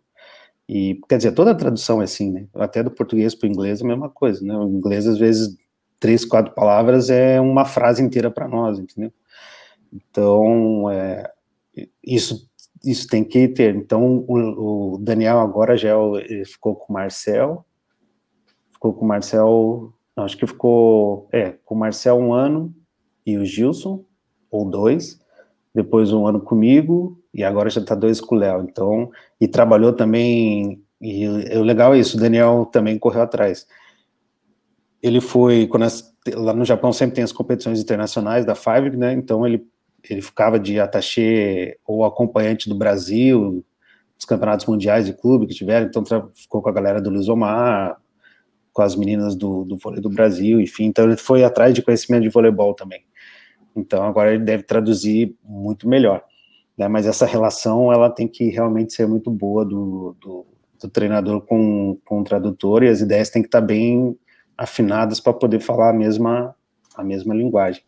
E, 0.70 1.02
quer 1.10 1.18
dizer, 1.18 1.34
toda 1.34 1.52
a 1.52 1.56
tradução 1.56 2.00
é 2.00 2.06
assim, 2.06 2.32
né? 2.32 2.48
Até 2.54 2.82
do 2.82 2.92
português 2.92 3.36
para 3.36 3.48
o 3.48 3.52
inglês 3.52 3.82
é 3.82 3.84
a 3.84 3.88
mesma 3.88 4.10
coisa, 4.10 4.46
né? 4.46 4.56
O 4.56 4.70
inglês, 4.70 5.06
às 5.06 5.18
vezes, 5.18 5.58
três, 6.00 6.24
quatro 6.24 6.54
palavras 6.54 7.10
é 7.10 7.42
uma 7.42 7.66
frase 7.66 8.02
inteira 8.02 8.32
para 8.32 8.48
nós, 8.48 8.80
entendeu? 8.80 9.12
Então, 9.92 10.90
é, 10.90 11.30
isso, 12.06 12.50
isso 12.84 13.08
tem 13.08 13.24
que 13.24 13.48
ter. 13.48 13.76
Então, 13.76 14.26
o, 14.28 14.94
o 14.94 14.98
Daniel 14.98 15.40
agora 15.40 15.78
já 15.78 15.90
é 15.90 16.46
ficou 16.46 16.76
com 16.76 16.92
o 16.92 16.94
Marcel, 16.94 17.66
ficou 18.72 18.94
com 18.94 19.06
o 19.06 19.08
Marcel, 19.08 19.94
acho 20.18 20.38
que 20.38 20.48
ficou, 20.48 21.28
é, 21.32 21.56
com 21.66 21.76
o 21.76 21.78
Marcel 21.78 22.18
um 22.18 22.34
ano 22.34 22.74
e 23.26 23.38
o 23.38 23.46
Gilson, 23.46 24.04
ou 24.50 24.70
dois, 24.70 25.20
depois 25.74 26.12
um 26.12 26.26
ano 26.28 26.40
comigo, 26.40 27.22
e 27.34 27.44
agora 27.44 27.70
já 27.70 27.80
está 27.80 27.96
dois 27.96 28.20
com 28.20 28.36
o 28.36 28.38
Léo. 28.38 28.64
Então, 28.64 29.10
e 29.40 29.48
trabalhou 29.48 29.94
também. 29.94 30.84
E 31.00 31.28
o 31.28 31.64
legal 31.64 31.96
é 31.96 32.00
isso, 32.00 32.18
o 32.18 32.20
Daniel 32.20 32.66
também 32.72 33.00
correu 33.00 33.22
atrás. 33.22 33.66
Ele 35.02 35.20
foi, 35.20 35.66
quando 35.66 35.84
as, 35.84 36.14
lá 36.36 36.54
no 36.54 36.66
Japão 36.66 36.94
sempre 36.94 37.16
tem 37.16 37.24
as 37.24 37.32
competições 37.32 37.80
internacionais 37.80 38.46
da 38.46 38.54
Five, 38.54 38.96
né? 38.96 39.14
Então 39.14 39.48
ele, 39.48 39.66
ele 40.10 40.22
ficava 40.22 40.60
de 40.60 40.80
attaché 40.80 41.78
ou 41.86 42.04
acompanhante 42.04 42.68
do 42.68 42.76
Brasil, 42.76 43.64
dos 44.16 44.26
campeonatos 44.26 44.66
mundiais 44.66 45.06
de 45.06 45.14
clube 45.14 45.48
que 45.48 45.54
tiveram, 45.54 45.88
então 45.88 46.04
ficou 46.34 46.62
com 46.62 46.70
a 46.70 46.74
galera 46.74 47.02
do 47.02 47.10
Luiz 47.10 47.28
Omar, 47.28 47.98
com 48.74 48.82
as 48.82 48.96
meninas 48.96 49.36
do, 49.36 49.66
do 49.66 49.78
vôlei 49.78 50.02
do 50.02 50.10
Brasil, 50.10 50.60
enfim, 50.62 50.86
então 50.86 51.06
ele 51.06 51.18
foi 51.18 51.44
atrás 51.44 51.74
de 51.74 51.82
conhecimento 51.82 52.24
de 52.24 52.30
voleibol 52.30 52.74
também. 52.74 53.04
Então 53.76 54.04
agora 54.04 54.34
ele 54.34 54.44
deve 54.44 54.64
traduzir 54.64 55.36
muito 55.44 55.88
melhor 55.88 56.24
né? 56.82 56.88
Mas 56.88 57.06
essa 57.06 57.26
relação 57.28 57.94
ela 57.94 58.10
tem 58.10 58.28
que 58.28 58.50
realmente 58.50 58.94
ser 58.94 59.08
muito 59.08 59.30
boa 59.30 59.64
do, 59.64 60.16
do, 60.20 60.46
do 60.82 60.90
treinador 60.90 61.42
com, 61.42 61.98
com 62.04 62.22
o 62.22 62.24
tradutor 62.24 62.84
e 62.84 62.90
as 62.90 63.02
ideias 63.02 63.30
têm 63.30 63.44
que 63.44 63.48
estar 63.48 63.62
bem 63.62 64.18
afinadas 64.58 65.20
para 65.20 65.34
poder 65.34 65.60
falar 65.60 65.90
a 65.90 65.94
mesma 65.94 66.56
a 66.96 67.04
mesma 67.04 67.34
linguagem. 67.34 67.84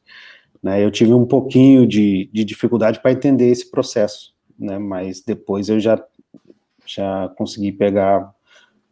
Né? 0.63 0.83
Eu 0.83 0.89
tive 0.89 1.13
um 1.13 1.25
pouquinho 1.25 1.85
de, 1.85 2.29
de 2.31 2.45
dificuldade 2.45 3.01
para 3.01 3.11
entender 3.11 3.49
esse 3.49 3.69
processo, 3.69 4.33
né? 4.57 4.79
Mas 4.79 5.21
depois 5.21 5.67
eu 5.67 5.79
já 5.79 6.01
já 6.85 7.29
consegui 7.37 7.71
pegar 7.71 8.33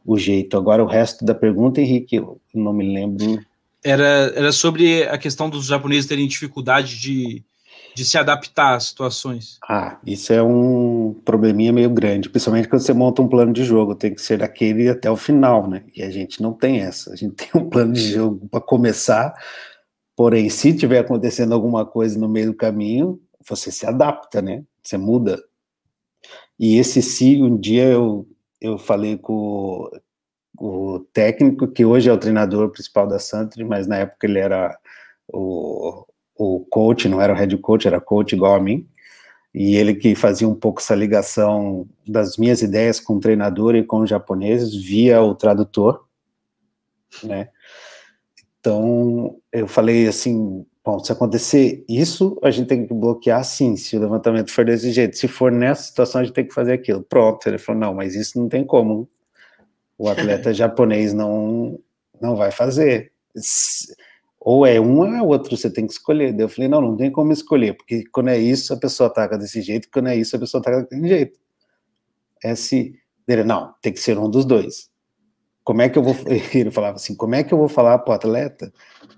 o 0.06 0.18
jeito. 0.18 0.58
Agora, 0.58 0.84
o 0.84 0.88
resto 0.88 1.24
da 1.26 1.36
pergunta, 1.36 1.82
Henrique, 1.82 2.16
eu 2.18 2.40
não 2.54 2.74
me 2.74 2.92
lembro. 2.92 3.40
Era, 3.84 4.32
era 4.36 4.52
sobre 4.52 5.04
a 5.04 5.18
questão 5.18 5.50
dos 5.50 5.66
japoneses 5.66 6.08
terem 6.08 6.28
dificuldade 6.28 7.00
de, 7.00 7.44
de 7.96 8.06
se 8.06 8.18
adaptar 8.18 8.76
às 8.76 8.86
situações. 8.86 9.58
Ah, 9.68 9.98
isso 10.06 10.32
é 10.32 10.42
um 10.42 11.16
probleminha 11.26 11.74
meio 11.74 11.90
grande, 11.90 12.30
principalmente 12.30 12.68
quando 12.68 12.82
você 12.82 12.94
monta 12.94 13.22
um 13.22 13.28
plano 13.28 13.52
de 13.52 13.64
jogo, 13.64 13.96
tem 13.96 14.14
que 14.14 14.22
ser 14.22 14.38
daquele 14.38 14.90
até 14.90 15.10
o 15.10 15.18
final, 15.18 15.68
né? 15.68 15.84
E 15.96 16.04
a 16.04 16.10
gente 16.10 16.42
não 16.42 16.54
tem 16.54 16.80
essa. 16.80 17.12
A 17.12 17.16
gente 17.16 17.36
tem 17.36 17.50
um 17.56 17.70
plano 17.70 17.94
de 17.94 18.14
jogo 18.14 18.48
para 18.50 18.62
começar, 18.62 19.34
porém, 20.16 20.50
se 20.50 20.74
tiver 20.74 21.00
acontecendo 21.00 21.54
alguma 21.54 21.86
coisa 21.86 22.20
no 22.20 22.30
meio 22.30 22.48
do 22.48 22.58
caminho, 22.58 23.20
você 23.48 23.72
se 23.72 23.86
adapta, 23.86 24.42
né? 24.42 24.64
Você 24.84 24.98
muda. 24.98 25.42
E 26.60 26.78
esse 26.78 27.02
se 27.02 27.42
um 27.42 27.58
dia 27.58 27.86
eu, 27.86 28.28
eu 28.60 28.78
falei 28.78 29.18
com 29.18 29.90
o 30.60 31.00
técnico, 31.12 31.68
que 31.68 31.84
hoje 31.84 32.10
é 32.10 32.14
o 32.14 32.18
treinador 32.18 32.70
principal 32.70 33.08
da 33.08 33.18
Santri, 33.18 33.64
mas 33.64 33.88
na 33.88 33.98
época 33.98 34.28
ele 34.28 34.38
era 34.38 34.78
o, 35.28 36.06
o 36.38 36.66
coach, 36.70 37.10
não 37.10 37.20
era 37.22 37.34
o 37.34 37.36
head 37.36 37.58
coach, 37.58 37.88
era 37.88 38.00
coach 38.00 38.34
igual 38.34 38.56
a 38.56 38.60
mim, 38.60 38.88
e 39.54 39.76
ele 39.76 39.96
que 39.96 40.14
fazia 40.14 40.48
um 40.48 40.56
pouco 40.56 40.80
essa 40.80 40.94
ligação 40.94 41.88
das 42.08 42.38
minhas 42.38 42.62
ideias 42.62 43.00
com 43.00 43.16
o 43.16 43.20
treinador 43.20 43.76
e 43.76 43.84
com 43.84 44.02
os 44.02 44.10
japoneses 44.10 44.76
via 44.76 45.22
o 45.22 45.34
tradutor, 45.34 46.06
né? 47.24 47.50
Então, 48.62 49.40
eu 49.52 49.68
falei 49.68 50.08
assim, 50.08 50.64
bom, 50.86 51.00
se 51.00 51.12
acontecer 51.12 51.84
isso, 51.90 52.40
a 52.44 52.52
gente 52.52 52.68
tem 52.68 52.86
que 52.86 52.94
bloquear 52.94 53.44
sim, 53.44 53.76
se 53.76 53.98
o 53.98 54.00
levantamento 54.00 54.52
for 54.52 54.64
desse 54.64 54.92
jeito. 54.92 55.18
Se 55.18 55.28
for 55.28 55.52
nessa 55.52 55.84
situação, 55.84 56.22
a 56.22 56.24
gente 56.24 56.34
tem 56.34 56.46
que 56.46 56.54
fazer 56.54 56.74
aquilo. 56.74 57.02
Pronto, 57.02 57.48
ele 57.48 57.58
falou, 57.58 57.82
não, 57.82 57.94
mas 57.96 58.14
isso 58.14 58.40
não 58.40 58.48
tem 58.48 58.64
como 58.64 59.10
o 59.98 60.08
atleta 60.08 60.54
japonês 60.54 61.12
não, 61.12 61.80
não 62.22 62.36
vai 62.36 62.52
fazer. 62.52 63.12
Ou 64.40 64.64
é 64.64 64.80
um 64.80 65.00
ou 65.00 65.08
é 65.08 65.22
outro, 65.24 65.58
você 65.58 65.72
tem 65.72 65.88
que 65.88 65.94
escolher. 65.94 66.32
Daí 66.32 66.46
eu 66.46 66.50
falei, 66.50 66.70
não, 66.70 66.82
não 66.82 66.96
tem 66.96 67.12
como 67.12 67.34
escolher, 67.34 67.76
porque 67.76 68.04
quando 68.12 68.30
é 68.30 68.38
isso, 68.38 68.74
a 68.76 68.78
pessoa 68.78 69.08
ataca 69.08 69.40
desse 69.40 69.60
jeito, 69.62 69.90
quando 69.92 70.10
é 70.10 70.16
isso, 70.16 70.36
a 70.36 70.40
pessoa 70.40 70.62
ataca 70.62 70.82
daquele 70.82 71.08
jeito. 71.08 71.40
É 72.44 72.54
se. 72.54 72.94
Ele, 73.28 73.44
não, 73.44 73.74
tem 73.82 73.92
que 73.92 74.00
ser 74.00 74.20
um 74.20 74.30
dos 74.30 74.46
dois. 74.46 74.91
Como 75.64 75.82
é 75.82 75.90
que 75.90 75.98
eu 75.98 76.04
vou. 76.04 76.16
Ele 76.54 76.72
falava 76.72 76.96
assim: 76.96 77.16
como 77.16 77.36
é 77.36 77.44
que 77.44 77.54
eu 77.54 77.58
vou 77.58 77.70
falar 77.70 78.00
para 78.00 78.12
o 78.12 78.16
atleta 78.16 78.72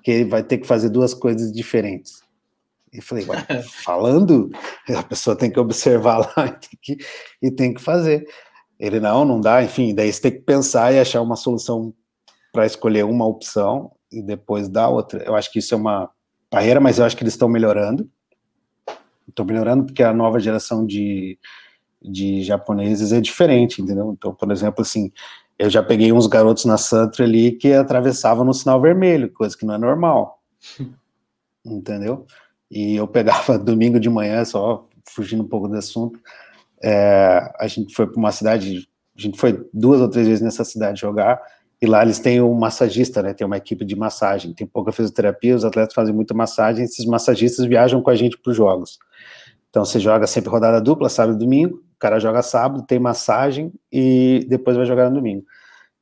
que 0.03 0.11
ele 0.11 0.29
vai 0.29 0.43
ter 0.43 0.57
que 0.57 0.67
fazer 0.67 0.89
duas 0.89 1.13
coisas 1.13 1.51
diferentes? 1.51 2.21
E 2.91 3.01
falei, 3.01 3.25
falando, 3.83 4.51
a 4.95 5.03
pessoa 5.03 5.35
tem 5.35 5.49
que 5.49 5.59
observar 5.59 6.19
lá 6.37 6.45
e 6.45 6.51
tem 6.51 6.79
que, 6.81 6.97
e 7.41 7.51
tem 7.51 7.73
que 7.73 7.81
fazer. 7.81 8.27
Ele 8.79 8.99
não, 8.99 9.25
não 9.25 9.39
dá, 9.39 9.63
enfim, 9.63 9.95
daí 9.95 10.11
você 10.11 10.21
tem 10.21 10.31
que 10.31 10.41
pensar 10.41 10.93
e 10.93 10.99
achar 10.99 11.21
uma 11.21 11.35
solução 11.35 11.93
para 12.51 12.65
escolher 12.65 13.03
uma 13.03 13.25
opção 13.25 13.91
e 14.11 14.21
depois 14.21 14.69
dar 14.69 14.89
outra. 14.89 15.23
Eu 15.23 15.35
acho 15.35 15.51
que 15.51 15.59
isso 15.59 15.73
é 15.73 15.77
uma 15.77 16.09
barreira, 16.51 16.79
mas 16.79 16.99
eu 16.99 17.05
acho 17.05 17.17
que 17.17 17.23
eles 17.23 17.33
estão 17.33 17.49
melhorando. 17.49 18.07
Estão 19.27 19.45
melhorando 19.45 19.85
porque 19.85 20.03
a 20.03 20.13
nova 20.13 20.39
geração 20.39 20.85
de, 20.85 21.39
de 22.01 22.43
japoneses 22.43 23.11
é 23.11 23.19
diferente, 23.19 23.81
entendeu? 23.81 24.13
Então, 24.15 24.35
por 24.35 24.51
exemplo, 24.51 24.81
assim, 24.81 25.11
eu 25.57 25.69
já 25.69 25.83
peguei 25.83 26.11
uns 26.11 26.27
garotos 26.27 26.65
na 26.65 26.77
Santra 26.77 27.25
ali 27.25 27.51
que 27.51 27.73
atravessavam 27.73 28.43
no 28.43 28.53
sinal 28.53 28.81
vermelho, 28.81 29.31
coisa 29.31 29.57
que 29.57 29.65
não 29.65 29.75
é 29.75 29.77
normal. 29.77 30.41
entendeu? 31.65 32.25
E 32.69 32.95
eu 32.95 33.07
pegava 33.07 33.57
domingo 33.59 33.99
de 33.99 34.09
manhã, 34.09 34.43
só 34.43 34.87
fugindo 35.09 35.43
um 35.43 35.47
pouco 35.47 35.67
do 35.67 35.75
assunto, 35.75 36.19
é, 36.81 37.51
a 37.59 37.67
gente 37.67 37.93
foi 37.93 38.07
para 38.07 38.17
uma 38.17 38.31
cidade, 38.31 38.87
a 39.17 39.21
gente 39.21 39.37
foi 39.37 39.65
duas 39.73 40.01
ou 40.01 40.09
três 40.09 40.27
vezes 40.27 40.41
nessa 40.41 40.63
cidade 40.63 40.99
jogar, 40.99 41.41
e 41.81 41.85
lá 41.85 42.01
eles 42.01 42.19
têm 42.19 42.41
um 42.41 42.53
massagista, 42.53 43.21
né? 43.21 43.33
Tem 43.33 43.45
uma 43.45 43.57
equipe 43.57 43.83
de 43.83 43.95
massagem, 43.95 44.53
tem 44.53 44.65
pouca 44.65 44.91
fisioterapia, 44.91 45.55
os 45.55 45.65
atletas 45.65 45.93
fazem 45.93 46.15
muita 46.15 46.33
massagem, 46.33 46.85
esses 46.85 47.05
massagistas 47.05 47.65
viajam 47.65 48.01
com 48.01 48.09
a 48.09 48.15
gente 48.15 48.37
para 48.37 48.51
os 48.51 48.55
jogos. 48.55 48.97
Então 49.69 49.83
você 49.83 49.99
joga 49.99 50.25
sempre 50.25 50.49
rodada 50.49 50.79
dupla, 50.79 51.09
sábado 51.09 51.35
e 51.35 51.39
domingo, 51.39 51.83
cara 52.03 52.19
joga 52.19 52.41
sábado, 52.41 52.85
tem 52.85 52.99
massagem 52.99 53.71
e 53.89 54.45
depois 54.49 54.75
vai 54.75 54.85
jogar 54.85 55.09
no 55.09 55.15
domingo. 55.15 55.45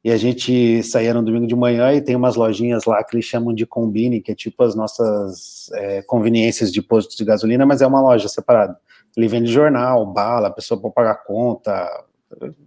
E 0.03 0.09
a 0.11 0.17
gente 0.17 0.81
saía 0.81 1.13
no 1.13 1.21
domingo 1.21 1.45
de 1.45 1.55
manhã 1.55 1.93
e 1.93 2.01
tem 2.01 2.15
umas 2.15 2.35
lojinhas 2.35 2.85
lá 2.85 3.03
que 3.03 3.15
eles 3.15 3.25
chamam 3.25 3.53
de 3.53 3.67
combine, 3.67 4.19
que 4.19 4.31
é 4.31 4.35
tipo 4.35 4.63
as 4.63 4.73
nossas 4.73 5.69
é, 5.75 6.01
conveniências 6.01 6.71
de 6.71 6.81
postos 6.81 7.15
de 7.15 7.23
gasolina, 7.23 7.67
mas 7.67 7.83
é 7.83 7.87
uma 7.87 8.01
loja 8.01 8.27
separada. 8.27 8.75
Ele 9.15 9.27
vende 9.27 9.51
jornal, 9.51 10.03
bala, 10.11 10.47
a 10.47 10.51
pessoa 10.51 10.81
pode 10.81 10.95
pagar 10.95 11.23
conta, 11.23 11.87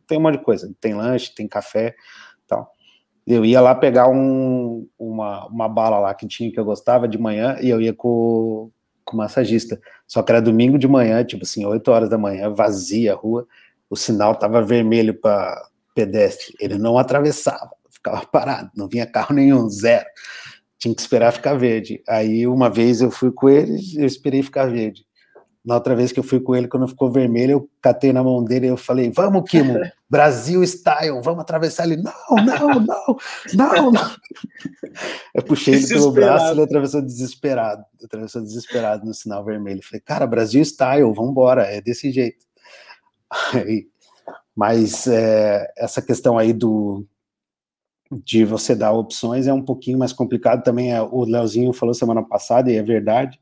tem 0.07 0.17
um 0.17 0.21
monte 0.21 0.39
de 0.39 0.45
coisa. 0.45 0.73
Tem 0.81 0.95
lanche, 0.95 1.35
tem 1.35 1.49
café 1.49 1.97
tal. 2.47 2.71
Eu 3.27 3.45
ia 3.45 3.61
lá 3.61 3.75
pegar 3.75 4.09
um, 4.09 4.87
uma, 4.97 5.47
uma 5.49 5.69
bala 5.69 5.99
lá 5.99 6.15
que 6.15 6.29
tinha 6.29 6.53
que 6.53 6.61
eu 6.61 6.65
gostava 6.65 7.09
de 7.09 7.19
manhã 7.19 7.57
e 7.61 7.69
eu 7.69 7.81
ia 7.81 7.93
com, 7.93 8.71
com 9.05 9.17
massagista. 9.17 9.81
Só 10.07 10.23
que 10.23 10.33
era 10.33 10.41
domingo 10.41 10.79
de 10.79 10.89
manhã, 10.89 11.25
tipo 11.25 11.45
assim, 11.45 11.65
8 11.65 11.91
horas 11.91 12.09
da 12.09 12.19
manhã, 12.19 12.51
vazia 12.51 13.13
a 13.13 13.17
rua, 13.17 13.47
o 13.89 13.97
sinal 13.97 14.35
tava 14.35 14.63
vermelho 14.63 15.15
para 15.15 15.69
pedestre, 15.95 16.55
ele 16.59 16.77
não 16.77 16.99
atravessava, 16.99 17.71
ficava 17.89 18.27
parado, 18.27 18.71
não 18.77 18.89
vinha 18.89 19.07
carro 19.07 19.35
nenhum, 19.35 19.69
zero. 19.69 20.07
Tinha 20.79 20.95
que 20.95 21.01
esperar 21.01 21.33
ficar 21.33 21.55
verde. 21.55 22.03
Aí 22.07 22.47
uma 22.47 22.69
vez 22.69 23.01
eu 23.01 23.11
fui 23.11 23.31
com 23.31 23.49
ele, 23.49 23.81
eu 23.97 24.05
esperei 24.05 24.43
ficar 24.43 24.67
verde. 24.67 25.07
Na 25.65 25.77
outra 25.77 25.97
vez 25.97 26.13
que 26.13 26.21
eu 26.21 26.25
fui 26.25 26.41
com 26.41 26.55
ele, 26.55 26.69
quando 26.69 26.87
ficou 26.87 27.11
vermelho, 27.11 27.53
eu 27.53 27.71
catei 27.81 28.13
na 28.13 28.23
mão 28.23 28.45
dele 28.45 28.67
e 28.67 28.69
eu 28.69 28.77
falei: 28.77 29.11
Vamos, 29.11 29.49
Kimo, 29.49 29.75
Brasil 30.11 30.63
style, 30.63 31.23
vamos 31.23 31.41
atravessar 31.41 31.85
ele. 31.87 32.03
Não, 32.03 32.13
não, 32.45 32.81
não, 32.81 33.17
não, 33.55 33.91
não. 33.91 34.11
Eu 35.35 35.43
puxei 35.43 35.75
ele 35.75 35.89
pelo 35.89 36.13
braço, 36.13 36.53
ele 36.53 36.63
atravessou 36.63 37.01
desesperado. 37.01 37.83
Atravessou 38.05 38.43
desesperado 38.43 39.07
no 39.07 39.15
sinal 39.15 39.43
vermelho. 39.43 39.81
falei: 39.83 40.03
Cara, 40.03 40.27
Brasil 40.27 40.61
style, 40.61 41.15
vamos 41.15 41.31
embora, 41.31 41.63
é 41.63 41.81
desse 41.81 42.13
jeito. 42.13 42.45
Aí, 43.55 43.87
mas 44.55 45.07
é, 45.07 45.67
essa 45.79 46.03
questão 46.03 46.37
aí 46.37 46.53
do 46.53 47.07
de 48.13 48.45
você 48.45 48.77
dar 48.77 48.93
opções 48.93 49.47
é 49.47 49.53
um 49.53 49.63
pouquinho 49.63 49.99
mais 49.99 50.13
complicado 50.13 50.63
também. 50.63 50.93
É, 50.93 51.01
o 51.01 51.25
Leozinho 51.25 51.73
falou 51.73 51.95
semana 51.95 52.23
passada, 52.23 52.71
e 52.71 52.77
é 52.77 52.83
verdade 52.83 53.41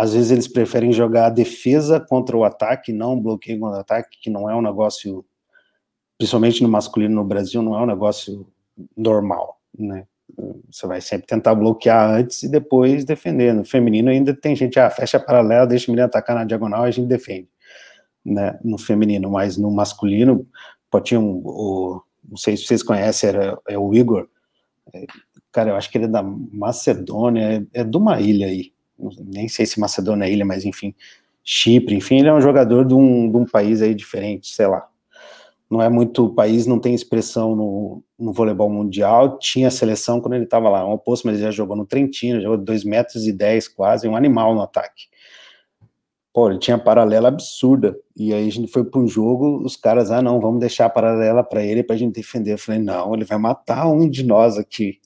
às 0.00 0.14
vezes 0.14 0.30
eles 0.30 0.48
preferem 0.48 0.94
jogar 0.94 1.26
a 1.26 1.30
defesa 1.30 2.00
contra 2.00 2.34
o 2.34 2.42
ataque, 2.42 2.90
não 2.90 3.20
bloqueio 3.20 3.60
contra 3.60 3.76
o 3.76 3.80
ataque, 3.80 4.18
que 4.18 4.30
não 4.30 4.48
é 4.48 4.56
um 4.56 4.62
negócio, 4.62 5.22
principalmente 6.16 6.62
no 6.62 6.70
masculino 6.70 7.16
no 7.16 7.24
Brasil, 7.24 7.60
não 7.60 7.78
é 7.78 7.82
um 7.82 7.86
negócio 7.86 8.46
normal, 8.96 9.60
né? 9.78 10.06
Você 10.70 10.86
vai 10.86 11.02
sempre 11.02 11.26
tentar 11.26 11.54
bloquear 11.54 12.12
antes 12.12 12.42
e 12.44 12.48
depois 12.48 13.04
defender. 13.04 13.52
No 13.52 13.62
feminino 13.62 14.08
ainda 14.08 14.34
tem 14.34 14.56
gente, 14.56 14.80
ah, 14.80 14.88
fecha 14.88 15.20
paralela, 15.20 15.66
deixa 15.66 15.90
o 15.90 15.90
menino 15.90 16.06
atacar 16.06 16.34
na 16.34 16.44
diagonal 16.44 16.86
e 16.86 16.88
a 16.88 16.92
gente 16.92 17.06
defende, 17.06 17.50
né? 18.24 18.58
No 18.64 18.78
feminino, 18.78 19.30
mas 19.30 19.58
no 19.58 19.70
masculino, 19.70 20.48
pode 20.90 21.06
tinha 21.06 21.20
um, 21.20 21.42
o, 21.44 22.02
não 22.26 22.38
sei 22.38 22.56
se 22.56 22.64
vocês 22.64 22.82
conhecem, 22.82 23.28
era, 23.28 23.58
é 23.68 23.78
o 23.78 23.92
Igor, 23.92 24.26
é, 24.94 25.04
cara, 25.52 25.70
eu 25.70 25.76
acho 25.76 25.90
que 25.90 25.98
ele 25.98 26.06
é 26.06 26.08
da 26.08 26.22
Macedônia, 26.22 27.68
é, 27.74 27.80
é 27.80 27.84
de 27.84 27.96
uma 27.98 28.18
ilha 28.18 28.46
aí, 28.46 28.72
nem 29.18 29.48
sei 29.48 29.66
se 29.66 29.80
Macedônia 29.80 30.26
é 30.26 30.32
ilha, 30.32 30.44
mas 30.44 30.64
enfim, 30.64 30.94
Chipre, 31.42 31.94
enfim, 31.94 32.18
ele 32.18 32.28
é 32.28 32.32
um 32.32 32.40
jogador 32.40 32.84
de 32.84 32.94
um, 32.94 33.30
de 33.30 33.36
um 33.36 33.44
país 33.44 33.82
aí 33.82 33.94
diferente, 33.94 34.54
sei 34.54 34.66
lá. 34.66 34.86
Não 35.70 35.80
é 35.80 35.88
muito, 35.88 36.34
país 36.34 36.66
não 36.66 36.80
tem 36.80 36.94
expressão 36.94 37.54
no, 37.54 38.02
no 38.18 38.32
voleibol 38.32 38.68
mundial, 38.68 39.38
tinha 39.38 39.70
seleção 39.70 40.20
quando 40.20 40.34
ele 40.34 40.44
estava 40.44 40.68
lá, 40.68 40.84
um 40.84 40.92
oposto, 40.92 41.26
mas 41.26 41.36
ele 41.36 41.44
já 41.44 41.50
jogou 41.50 41.76
no 41.76 41.86
Trentino, 41.86 42.40
jogou 42.40 42.58
2 42.58 42.84
metros 42.84 43.26
e 43.26 43.32
10 43.32 43.68
quase, 43.68 44.08
um 44.08 44.16
animal 44.16 44.54
no 44.54 44.62
ataque. 44.62 45.04
Pô, 46.32 46.50
ele 46.50 46.58
tinha 46.58 46.78
paralela 46.78 47.28
absurda, 47.28 47.96
e 48.16 48.32
aí 48.34 48.48
a 48.48 48.52
gente 48.52 48.70
foi 48.70 48.84
para 48.84 49.00
um 49.00 49.06
jogo, 49.06 49.62
os 49.64 49.76
caras, 49.76 50.10
ah 50.10 50.22
não, 50.22 50.40
vamos 50.40 50.60
deixar 50.60 50.86
a 50.86 50.90
paralela 50.90 51.42
para 51.42 51.64
ele 51.64 51.82
para 51.82 51.96
a 51.96 51.98
gente 51.98 52.14
defender. 52.14 52.52
Eu 52.52 52.58
falei, 52.58 52.80
não, 52.80 53.14
ele 53.14 53.24
vai 53.24 53.38
matar 53.38 53.88
um 53.88 54.08
de 54.08 54.24
nós 54.24 54.58
aqui, 54.58 55.00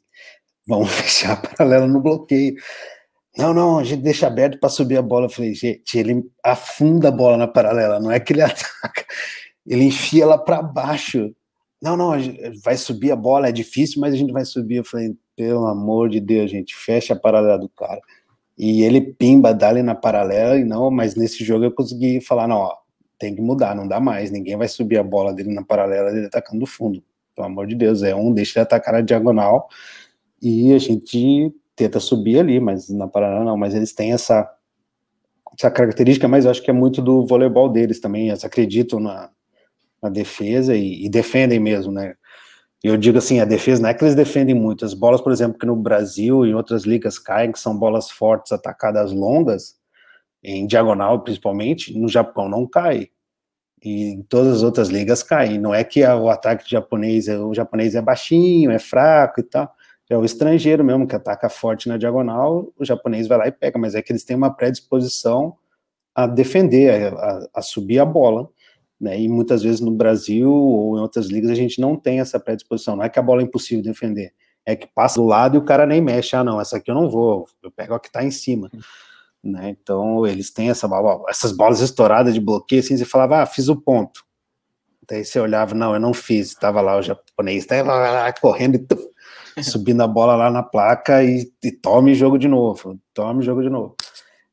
vamos 0.66 0.90
fechar 0.92 1.32
a 1.32 1.36
paralela 1.36 1.86
no 1.86 2.00
bloqueio. 2.00 2.54
Não, 3.36 3.52
não, 3.52 3.78
a 3.78 3.84
gente 3.84 4.02
deixa 4.02 4.26
aberto 4.26 4.58
para 4.60 4.68
subir 4.68 4.96
a 4.96 5.02
bola. 5.02 5.26
Eu 5.26 5.30
falei, 5.30 5.54
gente, 5.54 5.98
ele 5.98 6.24
afunda 6.42 7.08
a 7.08 7.12
bola 7.12 7.36
na 7.36 7.48
paralela, 7.48 7.98
não 7.98 8.10
é 8.10 8.20
que 8.20 8.32
ele 8.32 8.42
ataca, 8.42 9.04
ele 9.66 9.84
enfia 9.84 10.24
ela 10.24 10.38
para 10.38 10.62
baixo. 10.62 11.34
Não, 11.82 11.96
não, 11.96 12.12
vai 12.62 12.76
subir 12.76 13.10
a 13.12 13.16
bola, 13.16 13.48
é 13.48 13.52
difícil, 13.52 14.00
mas 14.00 14.14
a 14.14 14.16
gente 14.16 14.32
vai 14.32 14.44
subir. 14.44 14.76
Eu 14.76 14.84
falei, 14.84 15.14
pelo 15.36 15.66
amor 15.66 16.08
de 16.08 16.20
Deus, 16.20 16.50
gente, 16.50 16.74
fecha 16.74 17.14
a 17.14 17.18
paralela 17.18 17.58
do 17.58 17.68
cara. 17.68 18.00
E 18.56 18.82
ele 18.82 19.00
pimba, 19.00 19.52
dá 19.52 19.68
ali 19.68 19.82
na 19.82 19.94
paralela, 19.94 20.56
e 20.56 20.64
não, 20.64 20.90
mas 20.90 21.16
nesse 21.16 21.44
jogo 21.44 21.64
eu 21.64 21.72
consegui 21.72 22.20
falar, 22.20 22.46
não, 22.46 22.58
ó, 22.58 22.76
tem 23.18 23.34
que 23.34 23.42
mudar, 23.42 23.74
não 23.74 23.86
dá 23.88 23.98
mais, 23.98 24.30
ninguém 24.30 24.56
vai 24.56 24.68
subir 24.68 24.98
a 24.98 25.02
bola 25.02 25.34
dele 25.34 25.52
na 25.52 25.64
paralela, 25.64 26.10
ele 26.10 26.26
atacando 26.26 26.60
do 26.60 26.66
fundo. 26.66 27.02
Pelo 27.34 27.48
amor 27.48 27.66
de 27.66 27.74
Deus, 27.74 28.02
é 28.02 28.14
um, 28.14 28.32
deixa 28.32 28.60
ele 28.60 28.62
atacar 28.62 28.94
na 28.94 29.00
diagonal, 29.00 29.68
e 30.40 30.72
a 30.72 30.78
gente 30.78 31.52
tenta 31.76 32.00
subir 32.00 32.38
ali, 32.38 32.60
mas 32.60 32.88
na 32.88 33.08
Paraná 33.08 33.44
não, 33.44 33.56
mas 33.56 33.74
eles 33.74 33.92
têm 33.92 34.12
essa, 34.12 34.48
essa 35.58 35.70
característica, 35.70 36.28
mas 36.28 36.46
acho 36.46 36.62
que 36.62 36.70
é 36.70 36.74
muito 36.74 37.02
do 37.02 37.26
voleibol 37.26 37.68
deles 37.68 38.00
também, 38.00 38.28
eles 38.28 38.44
acreditam 38.44 39.00
na, 39.00 39.30
na 40.02 40.08
defesa 40.08 40.74
e, 40.74 41.04
e 41.04 41.08
defendem 41.08 41.58
mesmo, 41.58 41.92
né? 41.92 42.14
Eu 42.84 42.98
digo 42.98 43.16
assim, 43.16 43.40
a 43.40 43.46
defesa 43.46 43.80
não 43.80 43.88
é 43.88 43.94
que 43.94 44.04
eles 44.04 44.14
defendem 44.14 44.54
muito. 44.54 44.84
As 44.84 44.92
bolas, 44.92 45.22
por 45.22 45.32
exemplo, 45.32 45.58
que 45.58 45.64
no 45.64 45.74
Brasil 45.74 46.44
e 46.44 46.50
em 46.50 46.54
outras 46.54 46.84
ligas 46.84 47.18
caem, 47.18 47.50
que 47.50 47.58
são 47.58 47.74
bolas 47.74 48.10
fortes, 48.10 48.52
atacadas 48.52 49.10
longas, 49.10 49.76
em 50.42 50.66
diagonal 50.66 51.24
principalmente, 51.24 51.98
no 51.98 52.08
Japão 52.08 52.46
não 52.46 52.66
cai. 52.66 53.08
E 53.82 54.10
em 54.12 54.22
todas 54.22 54.56
as 54.56 54.62
outras 54.62 54.88
ligas 54.90 55.22
caem. 55.22 55.58
Não 55.58 55.74
é 55.74 55.82
que 55.82 56.04
o 56.04 56.28
ataque 56.28 56.70
japonês, 56.70 57.26
o 57.26 57.54
japonês 57.54 57.94
é 57.94 58.02
baixinho, 58.02 58.70
é 58.70 58.78
fraco 58.78 59.40
e 59.40 59.44
tal. 59.44 59.72
É 60.08 60.16
o 60.16 60.24
estrangeiro 60.24 60.84
mesmo 60.84 61.06
que 61.06 61.16
ataca 61.16 61.48
forte 61.48 61.88
na 61.88 61.96
diagonal, 61.96 62.72
o 62.78 62.84
japonês 62.84 63.26
vai 63.26 63.38
lá 63.38 63.48
e 63.48 63.52
pega, 63.52 63.78
mas 63.78 63.94
é 63.94 64.02
que 64.02 64.12
eles 64.12 64.24
têm 64.24 64.36
uma 64.36 64.54
predisposição 64.54 65.56
a 66.14 66.26
defender, 66.26 67.12
a, 67.14 67.48
a 67.54 67.62
subir 67.62 67.98
a 67.98 68.04
bola. 68.04 68.48
Né? 69.00 69.20
E 69.20 69.28
muitas 69.28 69.62
vezes 69.62 69.80
no 69.80 69.90
Brasil 69.90 70.52
ou 70.52 70.96
em 70.96 71.00
outras 71.00 71.26
ligas 71.26 71.50
a 71.50 71.54
gente 71.54 71.80
não 71.80 71.96
tem 71.96 72.20
essa 72.20 72.38
predisposição. 72.38 72.96
Não 72.96 73.04
é 73.04 73.08
que 73.08 73.18
a 73.18 73.22
bola 73.22 73.40
é 73.40 73.44
impossível 73.44 73.82
defender, 73.82 74.32
é 74.64 74.76
que 74.76 74.86
passa 74.86 75.20
do 75.20 75.26
lado 75.26 75.56
e 75.56 75.58
o 75.58 75.64
cara 75.64 75.86
nem 75.86 76.00
mexe. 76.00 76.36
Ah, 76.36 76.44
não, 76.44 76.60
essa 76.60 76.76
aqui 76.76 76.90
eu 76.90 76.94
não 76.94 77.08
vou, 77.08 77.46
eu 77.62 77.70
pego 77.70 77.94
a 77.94 78.00
que 78.00 78.08
está 78.08 78.22
em 78.22 78.30
cima. 78.30 78.70
Né? 79.42 79.70
Então 79.70 80.26
eles 80.26 80.50
têm 80.50 80.70
essa, 80.70 80.88
essas 81.28 81.52
bolas 81.52 81.80
estouradas 81.80 82.32
de 82.32 82.40
bloqueio, 82.40 82.80
assim, 82.80 82.96
você 82.96 83.04
falava, 83.04 83.42
ah, 83.42 83.46
fiz 83.46 83.68
o 83.68 83.76
ponto. 83.76 84.24
Daí 85.08 85.24
você 85.24 85.38
olhava, 85.38 85.74
não, 85.74 85.94
eu 85.94 86.00
não 86.00 86.14
fiz, 86.14 86.48
estava 86.48 86.80
lá 86.80 86.96
o 86.96 87.02
japonês, 87.02 87.64
estava 87.64 87.94
lá 87.94 88.32
correndo 88.32 88.84
e 89.56 89.62
subindo 89.62 90.02
a 90.02 90.06
bola 90.06 90.34
lá 90.34 90.50
na 90.50 90.62
placa 90.62 91.22
e, 91.22 91.52
e 91.62 91.72
tome 91.72 92.14
jogo 92.14 92.38
de 92.38 92.48
novo, 92.48 92.98
tome 93.12 93.42
jogo 93.42 93.62
de 93.62 93.68
novo. 93.68 93.96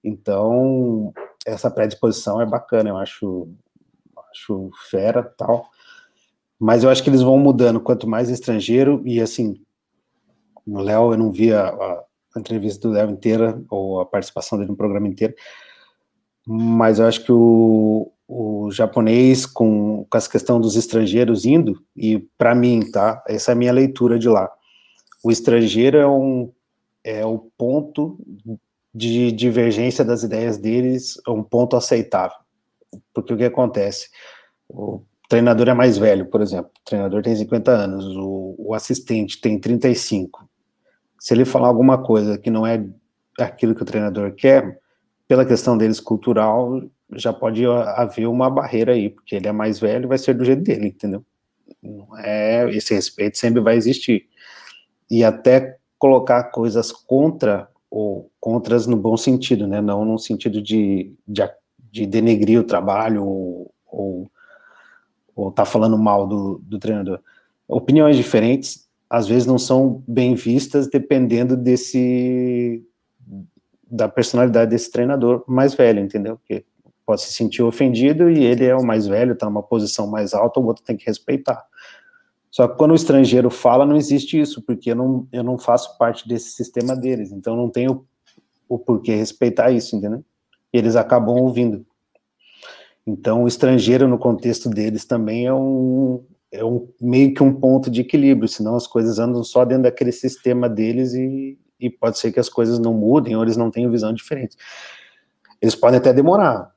Então, 0.04 1.14
essa 1.45 1.70
predisposição 1.72 2.41
é 2.41 2.45
bacana, 2.45 2.89
eu 2.89 2.97
acho 2.97 3.47
acho 4.32 4.72
fera 4.89 5.24
tal. 5.24 5.70
Mas 6.60 6.84
eu 6.84 6.89
acho 6.89 7.04
que 7.04 7.10
eles 7.10 7.22
vão 7.22 7.38
mudando, 7.38 7.80
quanto 7.80 8.08
mais 8.08 8.30
estrangeiro, 8.30 9.02
e 9.06 9.20
assim, 9.20 9.62
no 10.66 10.82
Léo 10.82 11.14
eu 11.14 11.18
não 11.18 11.32
vi 11.32 11.54
a, 11.54 11.70
a, 11.70 12.04
entrevista 12.38 12.88
do 12.88 12.93
Léo 12.93 13.10
inteira, 13.10 13.62
ou 13.70 13.99
a 13.99 14.06
participação 14.06 14.58
dele 14.58 14.70
no 14.72 14.78
programa 14.78 15.08
inteiro, 15.08 15.34
mas 16.47 16.99
eu 16.99 17.08
acho 17.08 17.24
que 17.24 17.32
o, 17.32 18.11
o 18.34 18.71
japonês, 18.71 19.45
com, 19.45 20.05
com 20.09 20.17
essa 20.17 20.29
questão 20.29 20.59
dos 20.59 20.75
estrangeiros 20.75 21.45
indo, 21.45 21.84
e 21.95 22.19
para 22.38 22.55
mim, 22.55 22.89
tá, 22.91 23.23
essa 23.27 23.51
é 23.51 23.53
a 23.53 23.55
minha 23.55 23.73
leitura 23.73 24.17
de 24.17 24.29
lá, 24.29 24.49
o 25.23 25.32
estrangeiro 25.32 25.97
é 25.97 26.07
um 26.07 26.51
é 27.03 27.25
o 27.25 27.39
ponto 27.57 28.19
de 28.93 29.32
divergência 29.32 30.05
das 30.05 30.21
ideias 30.21 30.57
deles, 30.59 31.19
é 31.27 31.32
um 31.32 31.41
ponto 31.41 31.75
aceitável 31.75 32.38
porque 33.13 33.34
o 33.34 33.38
que 33.38 33.45
acontece? 33.45 34.09
O 34.67 35.01
treinador 35.29 35.69
é 35.69 35.73
mais 35.73 35.97
velho, 35.97 36.25
por 36.25 36.41
exemplo, 36.41 36.71
o 36.79 36.86
treinador 36.86 37.21
tem 37.21 37.36
50 37.36 37.71
anos, 37.71 38.05
o, 38.17 38.55
o 38.57 38.73
assistente 38.73 39.39
tem 39.39 39.59
35. 39.59 40.47
Se 41.19 41.34
ele 41.34 41.45
falar 41.45 41.67
alguma 41.67 42.01
coisa 42.01 42.38
que 42.38 42.49
não 42.49 42.65
é 42.65 42.84
aquilo 43.39 43.75
que 43.75 43.84
o 43.84 43.86
treinador 43.86 44.34
quer, 44.34 44.79
pela 45.27 45.45
questão 45.45 45.77
deles 45.77 45.99
cultural, 45.99 46.82
já 47.14 47.34
pode 47.34 47.66
haver 47.66 48.28
uma 48.28 48.49
barreira 48.49 48.93
aí, 48.93 49.09
porque 49.09 49.36
ele 49.36 49.47
é 49.47 49.51
mais 49.51 49.80
velho, 49.80 50.07
vai 50.07 50.18
ser 50.18 50.34
do 50.34 50.45
jeito 50.45 50.64
dele, 50.64 50.88
entendeu? 50.88 51.24
É, 52.20 52.70
esse 52.70 52.93
respeito 52.93 53.38
sempre 53.38 53.62
vai 53.62 53.76
existir. 53.76 54.28
E 55.09 55.24
até 55.24 55.78
colocar 55.97 56.45
coisas 56.45 56.91
contra 56.91 57.70
ou 57.89 58.32
contras 58.39 58.88
no 58.88 58.95
bom 58.95 59.18
sentido, 59.18 59.68
né? 59.68 59.82
Não 59.82 60.05
no 60.05 60.18
sentido 60.18 60.62
de, 60.62 61.14
de 61.28 61.41
de 61.91 62.05
denegrir 62.05 62.59
o 62.59 62.64
trabalho 62.64 63.26
ou, 63.26 63.74
ou, 63.86 64.32
ou 65.36 65.51
tá 65.51 65.66
falando 65.66 65.97
mal 65.97 66.26
do, 66.26 66.59
do 66.64 66.80
treinador. 66.80 67.20
Opiniões 67.68 68.16
diferentes, 68.16 68.88
às 69.09 69.28
vezes 69.28 69.45
não 69.45 69.59
são 69.59 70.01
bem 70.07 70.34
vistas 70.34 70.88
dependendo 70.88 71.57
desse 71.57 72.82
da 73.86 74.07
personalidade 74.07 74.72
desse 74.72 74.89
treinador 74.89 75.43
mais 75.45 75.74
velho, 75.74 75.99
entendeu? 75.99 76.38
Porque 76.38 76.64
pode 77.12 77.24
se 77.24 77.34
sentir 77.34 77.62
ofendido 77.62 78.30
e 78.30 78.43
ele 78.43 78.66
é 78.66 78.76
o 78.76 78.86
mais 78.86 79.05
velho, 79.05 79.34
está 79.34 79.45
numa 79.45 79.62
posição 79.62 80.07
mais 80.07 80.34
alta, 80.34 80.59
o 80.59 80.66
outro 80.66 80.84
tem 80.84 80.95
que 80.95 81.05
respeitar. 81.05 81.62
Só 82.49 82.68
que 82.68 82.78
quando 82.78 82.91
o 82.91 82.95
estrangeiro 82.95 83.49
fala, 83.49 83.86
não 83.86 83.95
existe 83.95 84.39
isso, 84.39 84.62
porque 84.62 84.91
eu 84.91 84.95
não, 84.95 85.28
eu 85.32 85.43
não 85.43 85.57
faço 85.57 85.97
parte 85.97 86.28
desse 86.28 86.51
sistema 86.51 86.95
deles, 86.95 87.32
então 87.32 87.55
não 87.55 87.70
tenho 87.70 88.05
o 88.70 88.80
porquê 88.80 89.16
respeitar 89.16 89.72
isso, 89.72 89.95
entendeu? 89.95 90.24
e 90.74 90.78
eles 90.78 90.95
acabam 90.95 91.36
ouvindo. 91.36 91.86
Então, 93.05 93.43
o 93.43 93.47
estrangeiro, 93.47 94.07
no 94.07 94.18
contexto 94.18 94.70
deles, 94.70 95.05
também 95.05 95.45
é 95.45 95.53
um, 95.53 96.24
é 96.51 96.64
um 96.64 96.88
meio 96.99 97.34
que 97.34 97.43
um 97.43 97.53
ponto 97.53 97.89
de 97.89 98.01
equilíbrio, 98.01 98.47
senão 98.47 98.76
as 98.76 98.88
coisas 98.88 99.20
andam 99.20 99.43
só 99.43 99.66
dentro 99.66 99.84
daquele 99.84 100.12
sistema 100.12 100.70
deles 100.70 101.14
e, 101.14 101.57
e 101.80 101.89
pode 101.89 102.20
ser 102.20 102.32
que 102.32 102.39
as 102.39 102.47
coisas 102.47 102.80
não 102.80 102.93
mudem 102.93 103.36
ou 103.36 103.43
eles 103.43 103.57
não 103.57 103.72
tenham 103.72 103.91
visão 103.91 104.14
diferente. 104.14 104.55
Eles 105.62 105.76
podem 105.76 105.99
até 105.99 106.14
demorar, 106.14 106.72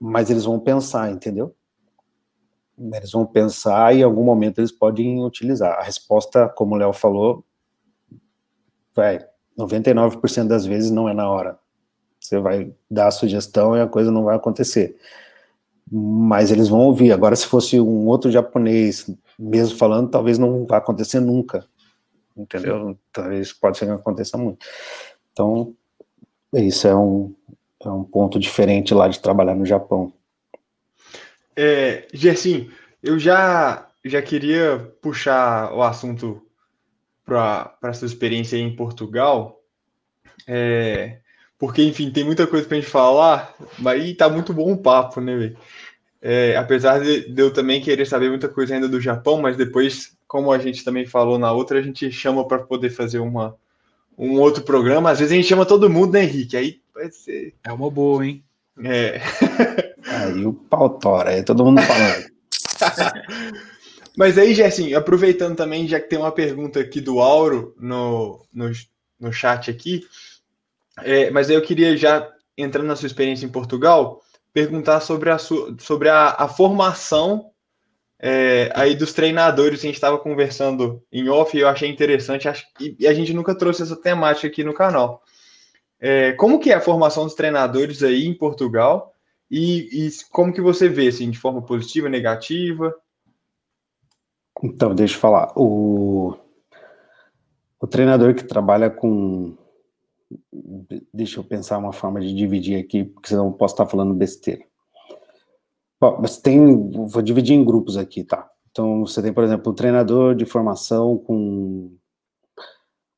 mas 0.00 0.30
eles 0.30 0.44
vão 0.44 0.58
pensar, 0.58 1.12
entendeu? 1.12 1.54
Eles 2.94 3.12
vão 3.12 3.26
pensar 3.26 3.94
e 3.94 3.98
em 3.98 4.02
algum 4.02 4.24
momento 4.24 4.58
eles 4.58 4.72
podem 4.72 5.22
utilizar. 5.22 5.78
A 5.78 5.82
resposta, 5.82 6.48
como 6.48 6.74
o 6.74 6.78
Léo 6.78 6.94
falou, 6.94 7.44
vai, 8.94 9.20
99% 9.58 10.46
das 10.46 10.64
vezes 10.64 10.90
não 10.90 11.06
é 11.06 11.12
na 11.12 11.28
hora. 11.28 11.58
Você 12.18 12.38
vai 12.38 12.74
dar 12.90 13.08
a 13.08 13.10
sugestão 13.10 13.76
e 13.76 13.80
a 13.80 13.86
coisa 13.86 14.10
não 14.10 14.24
vai 14.24 14.36
acontecer. 14.36 14.96
Mas 15.90 16.50
eles 16.50 16.68
vão 16.68 16.80
ouvir. 16.80 17.12
Agora, 17.12 17.36
se 17.36 17.46
fosse 17.46 17.78
um 17.78 18.06
outro 18.06 18.30
japonês 18.30 19.10
mesmo 19.38 19.76
falando, 19.76 20.10
talvez 20.10 20.38
não 20.38 20.64
vá 20.64 20.78
acontecer 20.78 21.20
nunca. 21.20 21.66
Entendeu? 22.34 22.96
Talvez 23.12 23.52
pode 23.52 23.76
ser 23.76 23.86
que 23.86 23.92
aconteça 23.92 24.38
muito. 24.38 24.64
Então, 25.32 25.74
isso 26.54 26.86
é 26.86 26.96
um, 26.96 27.34
é 27.82 27.90
um 27.90 28.04
ponto 28.04 28.38
diferente 28.38 28.92
lá 28.92 29.08
de 29.08 29.20
trabalhar 29.20 29.54
no 29.54 29.64
Japão. 29.64 30.12
É, 31.56 32.06
Gersim, 32.12 32.70
eu 33.02 33.18
já, 33.18 33.88
já 34.04 34.20
queria 34.20 34.78
puxar 35.00 35.72
o 35.72 35.82
assunto 35.82 36.42
para 37.24 37.74
a 37.82 37.92
sua 37.92 38.06
experiência 38.06 38.56
em 38.56 38.74
Portugal. 38.74 39.60
É, 40.46 41.18
porque, 41.58 41.82
enfim, 41.82 42.10
tem 42.10 42.24
muita 42.24 42.46
coisa 42.46 42.66
pra 42.66 42.76
gente 42.76 42.88
falar, 42.88 43.54
mas 43.78 44.16
tá 44.16 44.28
muito 44.28 44.52
bom 44.52 44.72
o 44.72 44.78
papo, 44.78 45.20
né? 45.20 45.54
É, 46.22 46.56
apesar 46.56 47.00
de, 47.00 47.32
de, 47.32 47.42
eu 47.42 47.52
também 47.52 47.80
querer 47.80 48.06
saber 48.06 48.28
muita 48.28 48.48
coisa 48.48 48.74
ainda 48.74 48.88
do 48.88 49.00
Japão, 49.00 49.40
mas 49.40 49.56
depois, 49.56 50.16
como 50.26 50.52
a 50.52 50.58
gente 50.58 50.84
também 50.84 51.06
falou 51.06 51.38
na 51.38 51.50
outra, 51.52 51.78
a 51.78 51.82
gente 51.82 52.10
chama 52.10 52.46
para 52.46 52.58
poder 52.58 52.90
fazer 52.90 53.20
uma, 53.20 53.56
um 54.16 54.38
outro 54.38 54.62
programa. 54.62 55.10
Às 55.10 55.18
vezes 55.18 55.32
a 55.32 55.36
gente 55.36 55.48
chama 55.48 55.66
todo 55.66 55.90
mundo, 55.90 56.12
né, 56.12 56.24
Henrique? 56.24 56.56
Aí 56.56 56.80
vai 56.94 57.10
ser. 57.10 57.54
É 57.64 57.72
uma 57.72 57.90
boa, 57.90 58.26
hein? 58.26 58.44
É. 58.82 59.20
Aí 60.06 60.44
o 60.44 60.52
pau 60.52 60.90
tora, 60.90 61.30
aí 61.30 61.42
todo 61.42 61.64
mundo 61.64 61.80
falando. 61.82 62.24
mas 64.16 64.38
aí, 64.38 64.54
Gerson, 64.54 64.96
aproveitando 64.96 65.54
também, 65.56 65.86
já 65.86 66.00
que 66.00 66.08
tem 66.08 66.18
uma 66.18 66.32
pergunta 66.32 66.80
aqui 66.80 67.00
do 67.00 67.20
Auro 67.20 67.74
no, 67.78 68.44
no, 68.52 68.72
no 69.20 69.32
chat 69.32 69.70
aqui. 69.70 70.02
É, 71.02 71.30
mas 71.30 71.48
aí 71.48 71.56
eu 71.56 71.62
queria 71.62 71.96
já, 71.96 72.28
entrando 72.56 72.86
na 72.86 72.96
sua 72.96 73.06
experiência 73.06 73.44
em 73.44 73.50
Portugal, 73.50 74.22
perguntar 74.52 75.00
sobre 75.00 75.30
a, 75.30 75.38
sua, 75.38 75.76
sobre 75.78 76.08
a, 76.08 76.34
a 76.38 76.48
formação 76.48 77.49
é, 78.20 78.70
aí 78.74 78.94
dos 78.94 79.12
treinadores. 79.12 79.80
A 79.80 79.82
gente 79.82 79.94
estava 79.94 80.18
conversando 80.18 81.02
em 81.10 81.28
off 81.28 81.56
e 81.56 81.60
eu 81.60 81.68
achei 81.68 81.88
interessante, 81.88 82.48
acho, 82.48 82.64
e, 82.78 83.06
a 83.06 83.14
gente 83.14 83.32
nunca 83.32 83.54
trouxe 83.54 83.82
essa 83.82 83.96
temática 83.96 84.46
aqui 84.46 84.62
no 84.62 84.74
canal. 84.74 85.22
É, 85.98 86.32
como 86.32 86.60
que 86.60 86.70
é 86.70 86.74
a 86.74 86.80
formação 86.80 87.24
dos 87.24 87.34
treinadores 87.34 88.02
aí 88.02 88.26
em 88.26 88.34
Portugal 88.34 89.14
e, 89.50 90.06
e 90.06 90.10
como 90.30 90.52
que 90.52 90.60
você 90.60 90.88
vê, 90.88 91.08
assim, 91.08 91.30
de 91.30 91.38
forma 91.38 91.62
positiva, 91.62 92.08
negativa? 92.08 92.94
Então, 94.62 94.94
deixa 94.94 95.14
eu 95.14 95.20
falar. 95.20 95.52
O, 95.56 96.36
o 97.80 97.86
treinador 97.86 98.34
que 98.34 98.44
trabalha 98.44 98.90
com 98.90 99.56
Deixa 101.12 101.40
eu 101.40 101.44
pensar 101.44 101.78
uma 101.78 101.92
forma 101.92 102.20
de 102.20 102.32
dividir 102.32 102.78
aqui, 102.78 103.04
porque 103.04 103.28
senão 103.28 103.46
eu 103.46 103.52
posso 103.52 103.74
estar 103.74 103.86
falando 103.86 104.14
besteira. 104.14 104.64
Bom, 106.00 106.22
tem, 106.42 106.90
vou 106.92 107.20
dividir 107.20 107.54
em 107.54 107.64
grupos 107.64 107.98
aqui, 107.98 108.24
tá? 108.24 108.48
Então, 108.70 109.04
você 109.04 109.20
tem, 109.20 109.32
por 109.34 109.44
exemplo, 109.44 109.70
um 109.70 109.74
treinador 109.74 110.34
de 110.34 110.46
formação 110.46 111.18
com, 111.18 111.94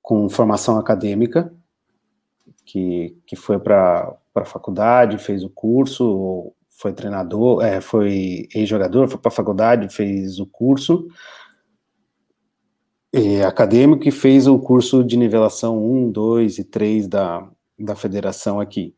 com 0.02 0.28
formação 0.28 0.76
acadêmica, 0.78 1.54
que, 2.64 3.16
que 3.24 3.36
foi 3.36 3.60
para 3.60 4.16
a 4.34 4.44
faculdade, 4.44 5.18
fez 5.18 5.44
o 5.44 5.50
curso, 5.50 6.52
foi 6.70 6.92
treinador, 6.92 7.62
é, 7.62 7.80
foi 7.80 8.48
ex-jogador, 8.52 9.08
foi 9.08 9.18
para 9.18 9.28
a 9.28 9.34
faculdade, 9.34 9.94
fez 9.94 10.40
o 10.40 10.46
curso, 10.46 11.06
é, 13.12 13.44
acadêmico 13.44 14.02
que 14.02 14.10
fez 14.10 14.48
o 14.48 14.58
curso 14.58 15.04
de 15.04 15.16
nivelação 15.16 15.80
1, 15.84 16.10
2 16.10 16.58
e 16.58 16.64
3 16.64 17.06
da, 17.06 17.48
da 17.78 17.94
federação 17.94 18.58
aqui. 18.58 18.92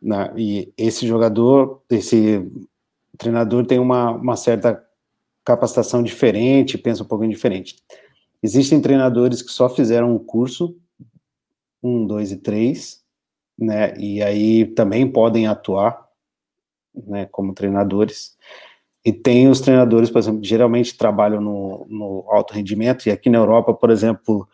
Na, 0.00 0.32
e 0.36 0.72
esse 0.76 1.06
jogador, 1.06 1.82
esse 1.88 2.50
treinador 3.18 3.66
tem 3.66 3.78
uma, 3.78 4.10
uma 4.10 4.36
certa 4.36 4.82
capacitação 5.44 6.02
diferente, 6.02 6.78
pensa 6.78 7.02
um 7.02 7.06
pouquinho 7.06 7.30
diferente. 7.30 7.76
Existem 8.42 8.80
treinadores 8.80 9.42
que 9.42 9.50
só 9.50 9.68
fizeram 9.68 10.14
um 10.14 10.18
curso, 10.18 10.76
um, 11.82 12.06
dois 12.06 12.32
e 12.32 12.36
três, 12.36 13.02
né? 13.58 13.96
E 13.98 14.22
aí 14.22 14.66
também 14.66 15.10
podem 15.10 15.46
atuar, 15.46 16.08
né? 16.94 17.26
Como 17.26 17.54
treinadores. 17.54 18.36
E 19.04 19.12
tem 19.12 19.48
os 19.48 19.60
treinadores, 19.60 20.10
por 20.10 20.18
exemplo, 20.20 20.40
que 20.40 20.48
geralmente 20.48 20.96
trabalham 20.96 21.40
no, 21.40 21.86
no 21.88 22.24
alto 22.28 22.54
rendimento, 22.54 23.06
e 23.06 23.10
aqui 23.10 23.28
na 23.28 23.38
Europa, 23.38 23.74
por 23.74 23.90
exemplo, 23.90 24.48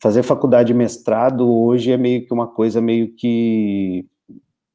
fazer 0.00 0.22
faculdade 0.22 0.68
de 0.68 0.74
mestrado 0.74 1.50
hoje 1.50 1.92
é 1.92 1.96
meio 1.96 2.26
que 2.26 2.32
uma 2.32 2.46
coisa 2.46 2.80
meio 2.80 3.12
que 3.14 4.06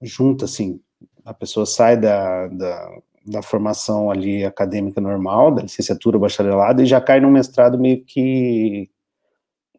junta, 0.01 0.45
assim. 0.45 0.79
A 1.25 1.33
pessoa 1.33 1.65
sai 1.65 1.97
da, 1.97 2.47
da, 2.47 2.97
da 3.25 3.41
formação 3.41 4.09
ali 4.09 4.43
acadêmica 4.43 4.99
normal, 4.99 5.51
da 5.51 5.61
licenciatura, 5.61 6.19
bacharelado, 6.19 6.81
e 6.81 6.85
já 6.85 6.99
cai 6.99 7.19
no 7.19 7.29
mestrado 7.29 7.77
meio 7.77 8.03
que 8.03 8.89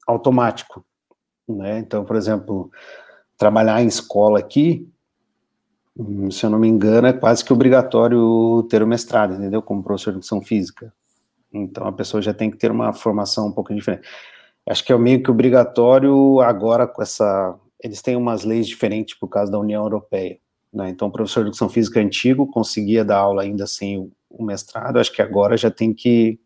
automático, 0.06 0.84
né? 1.48 1.78
Então, 1.78 2.04
por 2.04 2.16
exemplo, 2.16 2.70
trabalhar 3.36 3.82
em 3.82 3.86
escola 3.86 4.38
aqui, 4.38 4.92
Hum, 5.96 6.30
se 6.30 6.44
eu 6.46 6.50
não 6.50 6.58
me 6.58 6.68
engano, 6.68 7.06
é 7.06 7.12
quase 7.12 7.44
que 7.44 7.52
obrigatório 7.52 8.62
ter 8.70 8.82
o 8.82 8.86
mestrado, 8.86 9.34
entendeu? 9.34 9.60
Como 9.62 9.82
professor 9.82 10.10
de 10.12 10.18
educação 10.18 10.40
física. 10.40 10.92
Então 11.52 11.86
a 11.86 11.92
pessoa 11.92 12.22
já 12.22 12.32
tem 12.32 12.50
que 12.50 12.56
ter 12.56 12.70
uma 12.70 12.92
formação 12.92 13.48
um 13.48 13.52
pouco 13.52 13.74
diferente. 13.74 14.08
Acho 14.66 14.84
que 14.84 14.92
é 14.92 14.98
meio 14.98 15.22
que 15.22 15.30
obrigatório 15.30 16.40
agora 16.40 16.86
com 16.86 17.02
essa. 17.02 17.58
Eles 17.80 18.00
têm 18.00 18.16
umas 18.16 18.44
leis 18.44 18.66
diferentes 18.66 19.18
por 19.18 19.28
causa 19.28 19.52
da 19.52 19.58
União 19.58 19.82
Europeia. 19.82 20.38
Né? 20.72 20.90
Então, 20.90 21.08
o 21.08 21.12
professor 21.12 21.40
de 21.40 21.48
educação 21.48 21.68
física 21.68 22.00
antigo 22.00 22.46
conseguia 22.46 23.04
dar 23.04 23.18
aula 23.18 23.42
ainda 23.42 23.66
sem 23.66 23.98
o, 23.98 24.10
o 24.30 24.44
mestrado. 24.44 24.98
Acho 24.98 25.12
que 25.12 25.22
agora 25.22 25.56
já 25.56 25.70
tem 25.70 25.92
que 25.92 26.38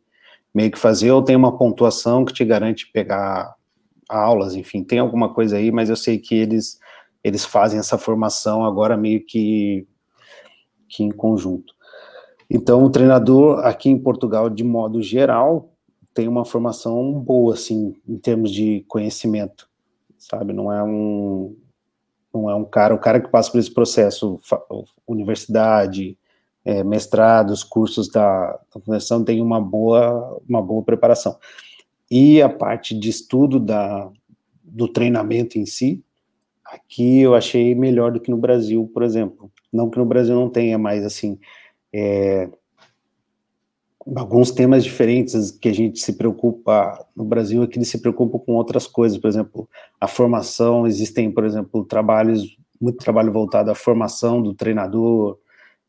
meio 0.55 0.70
que 0.70 0.79
fazer, 0.79 1.11
ou 1.11 1.22
tem 1.22 1.37
uma 1.37 1.57
pontuação 1.57 2.24
que 2.24 2.33
te 2.33 2.45
garante 2.45 2.91
pegar 2.91 3.55
aulas, 4.09 4.55
enfim, 4.55 4.83
tem 4.83 4.99
alguma 4.99 5.35
coisa 5.35 5.57
aí, 5.57 5.70
mas 5.70 5.91
eu 5.91 5.97
sei 5.97 6.18
que 6.18 6.35
eles 6.35 6.79
eles 7.22 7.45
fazem 7.45 7.79
essa 7.79 7.99
formação 7.99 8.64
agora 8.64 8.97
meio 8.97 9.24
que, 9.27 9.85
que 10.89 11.03
em 11.03 11.11
conjunto. 11.11 11.74
Então, 12.49 12.85
o 12.85 12.91
treinador 12.91 13.59
aqui 13.66 13.91
em 13.91 13.99
Portugal, 13.99 14.49
de 14.49 14.62
modo 14.62 15.03
geral, 15.03 15.72
tem 16.14 16.29
uma 16.29 16.45
formação 16.45 17.12
boa, 17.14 17.55
assim, 17.55 17.97
em 18.09 18.16
termos 18.16 18.53
de 18.53 18.85
conhecimento, 18.87 19.68
sabe? 20.16 20.53
Não 20.53 20.72
é 20.72 20.85
um, 20.85 21.57
é 22.51 22.55
um 22.55 22.64
cara, 22.64 22.95
o 22.95 22.99
cara 22.99 23.20
que 23.20 23.30
passa 23.30 23.51
por 23.51 23.59
esse 23.59 23.72
processo, 23.72 24.39
universidade, 25.07 26.16
é, 26.64 26.82
mestrados, 26.84 27.64
cursos 27.64 28.09
da, 28.09 28.59
da 28.74 28.80
fundação, 28.80 29.24
tem 29.24 29.41
uma 29.41 29.61
boa, 29.61 30.41
uma 30.49 30.61
boa 30.61 30.82
preparação. 30.82 31.37
E 32.11 32.43
a 32.43 32.49
parte 32.49 32.99
de 32.99 33.09
estudo 33.09 33.59
da, 33.59 34.11
do 34.62 34.89
treinamento 34.89 35.59
em 35.59 35.66
si, 35.66 36.05
Aqui 36.66 37.20
eu 37.20 37.34
achei 37.34 37.74
melhor 37.74 38.11
do 38.11 38.20
que 38.20 38.30
no 38.30 38.37
Brasil, 38.37 38.91
por 38.93 39.03
exemplo. 39.03 39.51
Não 39.72 39.89
que 39.89 39.99
no 39.99 40.05
Brasil 40.05 40.34
não 40.34 40.51
tenha, 40.51 40.76
mas 40.76 41.05
assim, 41.05 41.39
é, 41.93 42.49
alguns 44.15 44.51
temas 44.51 44.85
diferentes 44.85 45.51
que 45.51 45.69
a 45.69 45.75
gente 45.75 46.01
se 46.01 46.13
preocupa 46.13 47.05
no 47.15 47.25
Brasil 47.25 47.63
é 47.63 47.67
que 47.67 47.79
eles 47.79 47.89
se 47.89 48.01
preocupam 48.01 48.39
com 48.39 48.53
outras 48.53 48.87
coisas, 48.87 49.19
por 49.19 49.29
exemplo, 49.29 49.69
a 50.01 50.07
formação, 50.07 50.87
existem, 50.87 51.31
por 51.31 51.45
exemplo, 51.45 51.85
trabalhos, 51.85 52.57
muito 52.81 52.99
trabalho 52.99 53.33
voltado 53.33 53.71
à 53.71 53.75
formação 53.75 54.41
do 54.41 54.55
treinador, 54.55 55.39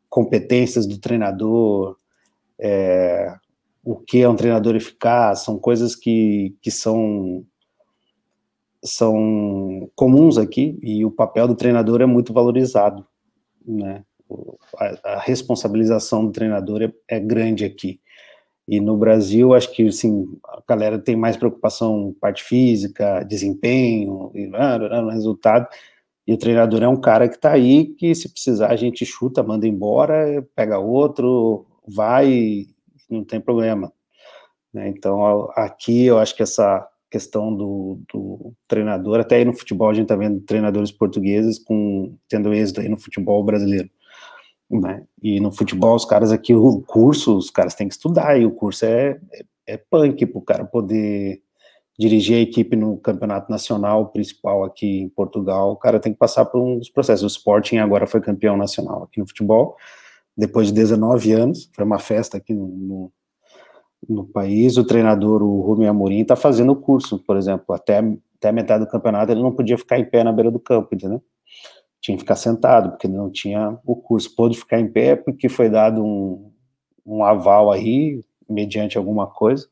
competências 0.10 0.88
do 0.88 0.98
treinador, 0.98 1.96
é, 2.60 3.36
o 3.84 3.96
que 3.96 4.22
é 4.22 4.30
um 4.30 4.36
treinador 4.36 4.76
eficaz, 4.76 5.44
são 5.44 5.60
coisas 5.60 5.96
que, 5.96 6.56
que 6.62 6.72
são 6.72 7.46
são 8.84 9.90
comuns 9.96 10.38
aqui 10.38 10.78
e 10.82 11.04
o 11.04 11.12
papel 11.12 11.48
do 11.48 11.56
treinador 11.56 12.02
é 12.02 12.06
muito 12.06 12.32
valorizado, 12.32 13.06
né? 13.66 14.04
A, 14.78 15.14
a 15.16 15.20
responsabilização 15.20 16.26
do 16.26 16.32
treinador 16.32 16.82
é, 16.84 16.94
é, 17.08 17.20
grande 17.20 17.64
aqui. 17.64 18.00
E 18.68 18.82
no 18.82 18.98
Brasil, 18.98 19.54
acho 19.54 19.72
que 19.74 19.88
assim, 19.88 20.28
a 20.46 20.62
galera 20.68 21.00
tem 21.00 21.16
mais 21.16 21.38
preocupação 21.38 22.14
parte 22.20 22.44
física, 22.44 23.24
desempenho, 23.24 24.32
e, 24.36 24.50
ah, 24.54 25.12
resultado. 25.12 25.68
E 26.28 26.34
o 26.34 26.38
treinador 26.38 26.84
é 26.84 26.88
um 26.88 27.00
cara 27.00 27.30
que 27.30 27.36
está 27.36 27.54
aí, 27.54 27.86
que 27.86 28.14
se 28.14 28.28
precisar 28.30 28.68
a 28.70 28.76
gente 28.76 29.06
chuta, 29.06 29.42
manda 29.42 29.66
embora, 29.66 30.46
pega 30.54 30.78
outro, 30.78 31.66
vai, 31.88 32.66
não 33.10 33.24
tem 33.24 33.40
problema. 33.40 33.94
Né? 34.74 34.90
Então, 34.90 35.50
aqui 35.56 36.06
eu 36.06 36.20
acho 36.20 36.36
que 36.36 36.44
essa 36.44 36.86
questão 37.10 37.56
do, 37.56 38.02
do, 38.14 38.54
treinador, 38.68 39.20
até 39.20 39.38
aí 39.38 39.46
no 39.46 39.54
futebol 39.54 39.90
a 39.90 39.94
gente 39.94 40.04
está 40.04 40.16
vendo 40.16 40.42
treinadores 40.42 40.92
portugueses 40.92 41.58
com 41.58 42.18
tendo 42.28 42.54
êxito 42.54 42.82
aí 42.82 42.90
no 42.90 42.98
futebol 42.98 43.42
brasileiro. 43.44 43.90
Né? 44.70 45.04
E 45.22 45.40
no 45.40 45.52
futebol, 45.52 45.96
os 45.96 46.06
caras 46.06 46.32
aqui, 46.32 46.54
o 46.54 46.82
curso, 46.82 47.38
os 47.38 47.50
caras 47.50 47.74
têm 47.74 47.88
que 47.88 47.94
estudar, 47.94 48.40
e 48.40 48.46
o 48.46 48.52
curso 48.52 48.86
é, 48.86 49.20
é, 49.32 49.46
é 49.66 49.78
punk 49.78 50.26
para 50.26 50.40
o 50.40 50.42
cara 50.42 50.66
poder 50.66 51.42
dirigir 51.98 52.38
a 52.38 52.42
equipe 52.42 52.76
no 52.76 52.98
campeonato 52.98 53.50
nacional 53.50 54.10
principal 54.10 54.64
aqui 54.64 55.02
em 55.02 55.10
Portugal, 55.10 55.72
o 55.72 55.78
cara 55.78 56.00
tem 56.00 56.14
que 56.14 56.20
passar 56.20 56.46
por 56.46 56.62
uns 56.62 56.90
processos. 56.90 57.24
O 57.24 57.28
Sporting 57.28 57.78
agora 57.78 58.06
foi 58.06 58.22
campeão 58.22 58.56
nacional 58.56 59.04
aqui 59.04 59.20
no 59.20 59.28
futebol, 59.28 59.76
depois 60.36 60.68
de 60.68 60.74
19 60.74 61.32
anos, 61.32 61.70
foi 61.74 61.84
uma 61.84 61.98
festa 61.98 62.38
aqui 62.38 62.54
no, 62.54 62.68
no 62.68 63.12
no 64.08 64.26
país, 64.26 64.78
o 64.78 64.84
treinador, 64.84 65.42
o 65.42 65.62
Rumi 65.62 65.88
Amorim, 65.88 66.22
está 66.22 66.36
fazendo 66.36 66.72
o 66.72 66.76
curso, 66.76 67.20
por 67.20 67.38
exemplo, 67.38 67.74
até, 67.74 68.00
até 68.00 68.50
a 68.50 68.52
metade 68.52 68.86
do 68.86 68.90
campeonato 68.90 69.32
ele 69.32 69.42
não 69.42 69.52
podia 69.52 69.78
ficar 69.78 69.98
em 69.98 70.06
pé 70.06 70.24
na 70.24 70.32
beira 70.32 70.52
do 70.52 70.60
campo, 70.60 70.94
entendeu? 70.94 71.22
Tinha 72.08 72.16
que 72.16 72.22
ficar 72.22 72.38
sentado, 72.38 72.92
porque 72.92 73.06
não 73.06 73.30
tinha 73.30 73.78
o 73.86 73.94
curso. 73.94 74.34
Pôde 74.34 74.58
ficar 74.58 74.80
em 74.80 74.90
pé 74.90 75.14
porque 75.14 75.50
foi 75.50 75.70
dado 75.70 76.02
um, 76.02 76.54
um 77.06 77.22
aval 77.22 77.70
aí, 77.70 78.24
mediante 78.50 78.98
alguma 78.98 79.28
coisa, 79.28 79.68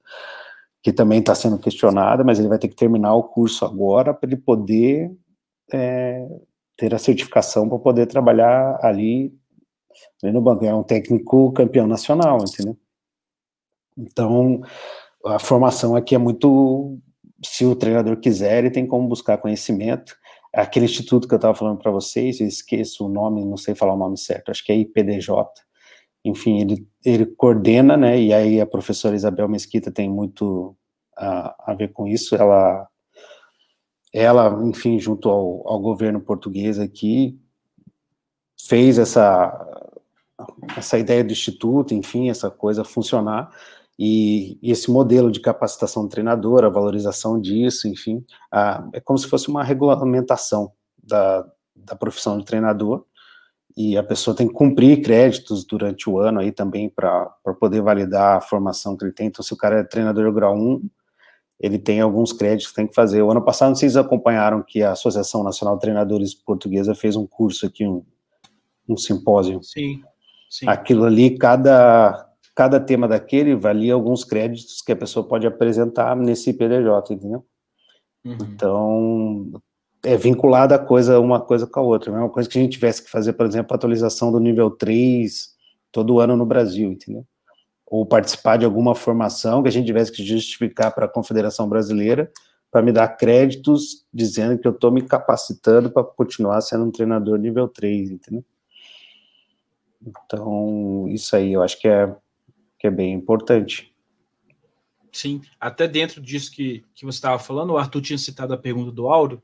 que 0.83 0.91
também 0.91 1.19
está 1.19 1.33
sendo 1.33 1.57
questionada, 1.57 2.25
mas 2.25 2.37
ele 2.37 2.49
vai 2.49 2.59
ter 2.59 2.67
que 2.67 2.75
terminar 2.75 3.15
o 3.15 3.23
curso 3.23 3.63
agora 3.63 4.13
para 4.13 4.27
ele 4.27 4.35
poder 4.35 5.15
é, 5.71 6.27
ter 6.75 6.93
a 6.93 6.99
certificação 6.99 7.69
para 7.69 7.79
poder 7.79 8.05
trabalhar 8.05 8.79
ali, 8.81 9.33
ali 10.21 10.33
no 10.33 10.41
banco. 10.41 10.65
É 10.65 10.75
um 10.75 10.83
técnico 10.83 11.53
campeão 11.53 11.87
nacional, 11.87 12.39
entendeu? 12.43 12.77
Então, 13.97 14.61
a 15.25 15.39
formação 15.39 15.95
aqui 15.95 16.13
é 16.13 16.17
muito. 16.17 16.99
Se 17.45 17.65
o 17.65 17.77
treinador 17.77 18.17
quiser, 18.17 18.57
ele 18.57 18.71
tem 18.71 18.85
como 18.85 19.07
buscar 19.07 19.37
conhecimento. 19.37 20.17
Aquele 20.55 20.85
instituto 20.85 21.27
que 21.27 21.33
eu 21.33 21.37
estava 21.37 21.53
falando 21.53 21.77
para 21.77 21.91
vocês, 21.91 22.39
eu 22.39 22.47
esqueço 22.47 23.05
o 23.05 23.09
nome, 23.09 23.43
não 23.43 23.57
sei 23.57 23.75
falar 23.75 23.93
o 23.93 23.97
nome 23.97 24.17
certo, 24.17 24.51
acho 24.51 24.63
que 24.63 24.71
é 24.71 24.77
IPDJ. 24.77 25.29
Enfim, 26.23 26.61
ele, 26.61 26.87
ele 27.03 27.25
coordena, 27.25 27.97
né? 27.97 28.19
E 28.19 28.33
aí 28.33 28.61
a 28.61 28.65
professora 28.65 29.15
Isabel 29.15 29.49
Mesquita 29.49 29.91
tem 29.91 30.09
muito 30.09 30.75
a, 31.15 31.71
a 31.71 31.75
ver 31.75 31.91
com 31.91 32.07
isso. 32.07 32.35
Ela, 32.35 32.87
ela, 34.13 34.63
enfim, 34.63 34.97
junto 34.97 35.29
ao, 35.29 35.67
ao 35.67 35.79
governo 35.79 36.21
português 36.21 36.79
aqui, 36.79 37.37
fez 38.57 38.97
essa, 38.97 39.53
essa 40.77 40.97
ideia 40.97 41.23
do 41.23 41.31
instituto, 41.31 41.93
enfim, 41.93 42.29
essa 42.29 42.49
coisa 42.49 42.83
funcionar. 42.83 43.51
E, 43.97 44.59
e, 44.61 44.71
esse 44.71 44.91
modelo 44.91 45.31
de 45.31 45.39
capacitação 45.39 46.03
do 46.03 46.09
treinador, 46.09 46.63
a 46.63 46.69
valorização 46.69 47.39
disso, 47.39 47.87
enfim, 47.87 48.25
a, 48.51 48.87
é 48.93 48.99
como 48.99 49.17
se 49.17 49.27
fosse 49.27 49.47
uma 49.47 49.63
regulamentação 49.63 50.71
da, 51.01 51.45
da 51.75 51.95
profissão 51.95 52.37
de 52.37 52.45
treinador, 52.45 53.05
e 53.77 53.97
a 53.97 54.03
pessoa 54.03 54.35
tem 54.35 54.47
que 54.47 54.53
cumprir 54.53 55.01
créditos 55.01 55.65
durante 55.65 56.09
o 56.09 56.17
ano 56.17 56.39
aí 56.39 56.51
também 56.51 56.89
para 56.89 57.29
poder 57.59 57.81
validar 57.81 58.37
a 58.37 58.41
formação 58.41 58.95
que 58.95 59.03
ele 59.03 59.11
tem. 59.11 59.27
Então, 59.27 59.43
se 59.43 59.53
o 59.53 59.57
cara 59.57 59.79
é 59.79 59.83
treinador 59.83 60.31
grau 60.31 60.55
1, 60.55 60.89
ele 61.59 61.77
tem 61.77 61.99
alguns 61.99 62.31
créditos 62.31 62.67
que 62.67 62.75
tem 62.75 62.87
que 62.87 62.95
fazer. 62.95 63.21
O 63.21 63.31
ano 63.31 63.43
passado, 63.43 63.75
vocês 63.75 63.97
acompanharam 63.97 64.63
que 64.63 64.81
a 64.81 64.91
Associação 64.91 65.43
Nacional 65.43 65.75
de 65.75 65.81
Treinadores 65.81 66.33
Portuguesa 66.33 66.95
fez 66.95 67.17
um 67.17 67.27
curso 67.27 67.65
aqui, 67.65 67.85
um, 67.85 68.03
um 68.87 68.95
simpósio. 68.95 69.61
Sim, 69.61 70.01
sim. 70.49 70.67
Aquilo 70.67 71.03
ali, 71.03 71.37
cada, 71.37 72.24
cada 72.55 72.79
tema 72.79 73.07
daquele 73.07 73.53
valia 73.53 73.93
alguns 73.93 74.23
créditos 74.23 74.81
que 74.81 74.93
a 74.93 74.95
pessoa 74.95 75.27
pode 75.27 75.45
apresentar 75.45 76.15
nesse 76.15 76.53
PDJ, 76.53 77.13
entendeu? 77.13 77.45
Uhum. 78.23 78.37
Então, 78.41 79.61
é 80.01 80.15
vinculada 80.15 80.75
a 80.75 80.79
coisa, 80.79 81.19
uma 81.19 81.41
coisa 81.41 81.67
com 81.67 81.79
a 81.79 81.83
outra. 81.83 82.11
É 82.11 82.17
uma 82.17 82.29
coisa 82.29 82.47
que 82.47 82.57
a 82.57 82.61
gente 82.61 82.71
tivesse 82.71 83.03
que 83.03 83.09
fazer, 83.09 83.33
por 83.33 83.45
exemplo, 83.45 83.73
a 83.73 83.75
atualização 83.75 84.31
do 84.31 84.39
nível 84.39 84.71
3 84.71 85.53
todo 85.91 86.19
ano 86.19 86.37
no 86.37 86.45
Brasil, 86.45 86.91
entendeu? 86.91 87.25
Ou 87.85 88.05
participar 88.05 88.57
de 88.57 88.65
alguma 88.65 88.95
formação 88.95 89.61
que 89.61 89.69
a 89.69 89.71
gente 89.71 89.85
tivesse 89.85 90.11
que 90.11 90.23
justificar 90.23 90.93
para 90.93 91.05
a 91.05 91.09
Confederação 91.09 91.67
Brasileira 91.67 92.31
para 92.71 92.81
me 92.81 92.91
dar 92.91 93.07
créditos 93.09 94.05
dizendo 94.13 94.57
que 94.57 94.67
eu 94.67 94.71
estou 94.71 94.91
me 94.91 95.01
capacitando 95.01 95.89
para 95.89 96.03
continuar 96.03 96.61
sendo 96.61 96.85
um 96.85 96.91
treinador 96.91 97.37
nível 97.37 97.67
3, 97.67 98.11
entendeu? 98.11 98.43
Então, 100.05 101.05
isso 101.09 101.35
aí 101.35 101.53
eu 101.53 101.63
acho 101.63 101.79
que 101.79 101.87
é 101.87 102.13
que 102.79 102.87
é 102.87 102.91
bem 102.91 103.13
importante. 103.13 103.93
Sim, 105.11 105.41
até 105.59 105.87
dentro 105.87 106.21
disso 106.21 106.51
que, 106.51 106.83
que 106.93 107.05
você 107.05 107.17
estava 107.17 107.39
falando, 107.39 107.71
o 107.71 107.77
Arthur 107.77 108.01
tinha 108.01 108.17
citado 108.17 108.53
a 108.53 108.57
pergunta 108.57 108.91
do 108.91 109.07
Auro, 109.07 109.41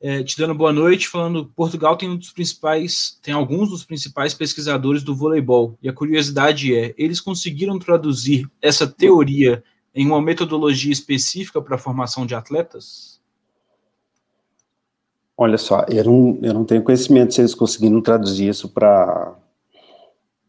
é, 0.00 0.22
te 0.22 0.36
dando 0.38 0.54
boa 0.54 0.72
noite, 0.72 1.08
falando 1.08 1.46
Portugal 1.56 1.96
tem 1.96 2.08
um 2.08 2.16
dos 2.16 2.30
principais, 2.30 3.18
tem 3.22 3.32
alguns 3.32 3.70
dos 3.70 3.84
principais 3.84 4.34
pesquisadores 4.34 5.02
do 5.02 5.16
voleibol. 5.16 5.76
E 5.82 5.88
a 5.88 5.92
curiosidade 5.92 6.74
é, 6.74 6.94
eles 6.98 7.20
conseguiram 7.20 7.78
traduzir 7.78 8.48
essa 8.60 8.86
teoria 8.86 9.64
em 9.94 10.06
uma 10.06 10.20
metodologia 10.20 10.92
específica 10.92 11.60
para 11.62 11.76
a 11.76 11.78
formação 11.78 12.26
de 12.26 12.34
atletas? 12.34 13.18
Olha 15.34 15.56
só, 15.56 15.84
eu 15.88 16.04
não, 16.04 16.38
eu 16.42 16.54
não 16.54 16.64
tenho 16.64 16.82
conhecimento 16.82 17.34
se 17.34 17.40
eles 17.40 17.54
conseguiram 17.54 18.00
traduzir 18.00 18.48
isso 18.48 18.68
para 18.68 19.34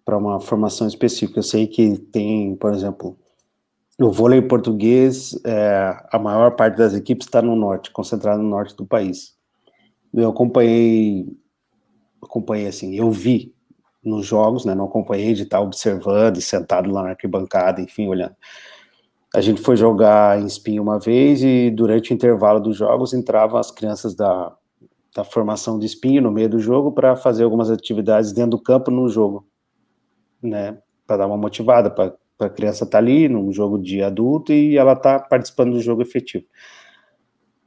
para 0.07 0.17
uma 0.17 0.39
formação 0.39 0.87
específica. 0.87 1.39
Eu 1.39 1.43
sei 1.43 1.67
que 1.67 1.97
tem, 1.97 2.55
por 2.55 2.73
exemplo, 2.73 3.19
o 3.99 4.09
vôlei 4.09 4.41
português, 4.41 5.37
é, 5.43 6.01
a 6.09 6.17
maior 6.17 6.55
parte 6.55 6.77
das 6.77 6.93
equipes 6.93 7.27
está 7.27 7.41
no 7.41 7.57
norte, 7.57 7.91
concentrada 7.91 8.41
no 8.41 8.47
norte 8.47 8.73
do 8.73 8.85
país 8.85 9.37
eu 10.13 10.29
acompanhei, 10.29 11.27
acompanhei 12.21 12.67
assim, 12.67 12.95
eu 12.95 13.11
vi 13.11 13.53
nos 14.03 14.25
jogos, 14.25 14.65
né, 14.65 14.73
não 14.73 14.85
acompanhei 14.85 15.33
de 15.33 15.43
estar 15.43 15.59
observando 15.59 16.37
e 16.37 16.41
sentado 16.41 16.89
lá 16.89 17.03
na 17.03 17.09
arquibancada, 17.09 17.81
enfim, 17.81 18.07
olhando. 18.07 18.35
A 19.35 19.41
gente 19.41 19.61
foi 19.61 19.75
jogar 19.75 20.39
em 20.39 20.45
Espinho 20.45 20.81
uma 20.81 20.97
vez 20.97 21.43
e 21.43 21.69
durante 21.69 22.11
o 22.11 22.13
intervalo 22.13 22.59
dos 22.59 22.77
jogos 22.77 23.13
entravam 23.13 23.59
as 23.59 23.69
crianças 23.69 24.15
da, 24.15 24.55
da 25.13 25.23
formação 25.23 25.77
de 25.77 25.85
Espinho 25.85 26.21
no 26.21 26.31
meio 26.31 26.49
do 26.49 26.59
jogo 26.59 26.93
para 26.93 27.15
fazer 27.15 27.43
algumas 27.43 27.69
atividades 27.69 28.31
dentro 28.31 28.51
do 28.51 28.59
campo 28.59 28.89
no 28.89 29.09
jogo, 29.09 29.45
né, 30.41 30.77
para 31.05 31.17
dar 31.17 31.27
uma 31.27 31.37
motivada 31.37 31.89
para 31.89 32.13
a 32.39 32.49
criança 32.49 32.83
estar 32.83 32.97
tá 32.97 33.03
ali 33.03 33.27
num 33.27 33.51
jogo 33.51 33.77
de 33.77 34.01
adulto 34.01 34.53
e 34.53 34.77
ela 34.77 34.95
tá 34.95 35.19
participando 35.19 35.71
do 35.71 35.81
jogo 35.81 36.01
efetivo. 36.01 36.45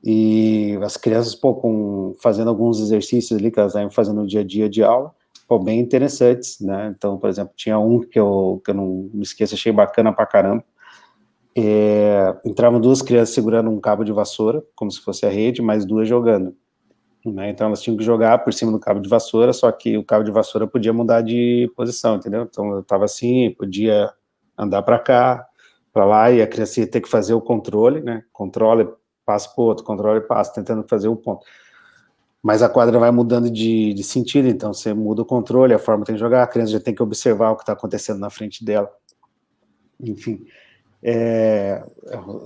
E 0.03 0.79
as 0.83 0.97
crianças, 0.97 1.35
pô, 1.35 1.55
com, 1.55 2.15
fazendo 2.23 2.49
alguns 2.49 2.81
exercícios 2.81 3.39
ali 3.39 3.51
que 3.51 3.61
elas 3.61 3.73
estavam 3.73 3.91
fazendo 3.91 4.23
no 4.23 4.27
dia 4.27 4.41
a 4.41 4.45
dia 4.45 4.69
de 4.69 4.83
aula, 4.83 5.15
pô, 5.47 5.59
bem 5.59 5.79
interessantes, 5.79 6.59
né? 6.61 6.93
Então, 6.97 7.19
por 7.19 7.29
exemplo, 7.29 7.53
tinha 7.55 7.79
um 7.79 8.01
que 8.01 8.19
eu, 8.19 8.63
que 8.65 8.71
eu 8.71 8.75
não 8.75 9.11
me 9.13 9.23
esqueço, 9.23 9.55
achei 9.55 9.73
bacana 9.73 10.13
pra 10.13 10.27
caramba. 10.27 10.65
É, 11.57 12.35
entravam 12.45 12.81
duas 12.81 13.03
crianças 13.03 13.35
segurando 13.35 13.69
um 13.69 13.81
cabo 13.81 14.05
de 14.05 14.13
vassoura, 14.13 14.63
como 14.75 14.91
se 14.91 15.01
fosse 15.01 15.27
a 15.27 15.29
rede, 15.29 15.61
mais 15.61 15.85
duas 15.85 16.09
jogando. 16.09 16.55
Né? 17.25 17.51
Então 17.51 17.67
elas 17.67 17.83
tinham 17.83 17.97
que 17.97 18.03
jogar 18.03 18.39
por 18.39 18.53
cima 18.53 18.73
do 18.73 18.81
cabo 18.81 19.01
de 19.01 19.09
vassoura, 19.09 19.53
só 19.53 19.71
que 19.71 19.97
o 19.97 20.05
cabo 20.05 20.25
de 20.25 20.31
vassoura 20.31 20.67
podia 20.67 20.93
mudar 20.93 21.21
de 21.21 21.71
posição, 21.77 22.17
entendeu? 22.17 22.43
Então 22.43 22.77
eu 22.77 22.83
tava 22.83 23.05
assim, 23.05 23.55
podia 23.59 24.11
andar 24.57 24.83
para 24.83 24.99
cá, 24.99 25.47
para 25.93 26.05
lá, 26.05 26.31
e 26.31 26.41
a 26.41 26.47
criança 26.47 26.81
ia 26.81 26.87
ter 26.87 27.01
que 27.01 27.09
fazer 27.09 27.35
o 27.35 27.41
controle, 27.41 28.01
né? 28.01 28.25
Controle 28.33 28.89
passa 29.25 29.49
para 29.55 29.63
outro, 29.63 29.85
controla 29.85 30.19
e 30.19 30.23
passa, 30.23 30.55
tentando 30.55 30.87
fazer 30.89 31.09
o 31.09 31.17
ponto. 31.17 31.45
Mas 32.43 32.63
a 32.63 32.69
quadra 32.69 32.99
vai 32.99 33.11
mudando 33.11 33.51
de, 33.51 33.93
de 33.93 34.03
sentido, 34.03 34.49
então 34.49 34.73
você 34.73 34.95
muda 34.95 35.23
o 35.23 35.27
controle, 35.27 35.75
a 35.75 35.79
forma 35.79 36.05
tem 36.05 36.15
que 36.15 36.21
jogar, 36.21 36.43
a 36.43 36.47
criança 36.47 36.73
já 36.73 36.81
tem 36.81 36.95
que 36.95 37.03
observar 37.03 37.51
o 37.51 37.57
que 37.57 37.63
está 37.63 37.75
acontecendo 37.75 38.19
na 38.19 38.31
frente 38.31 38.65
dela. 38.65 38.91
Enfim, 40.01 40.47
é, 41.03 41.83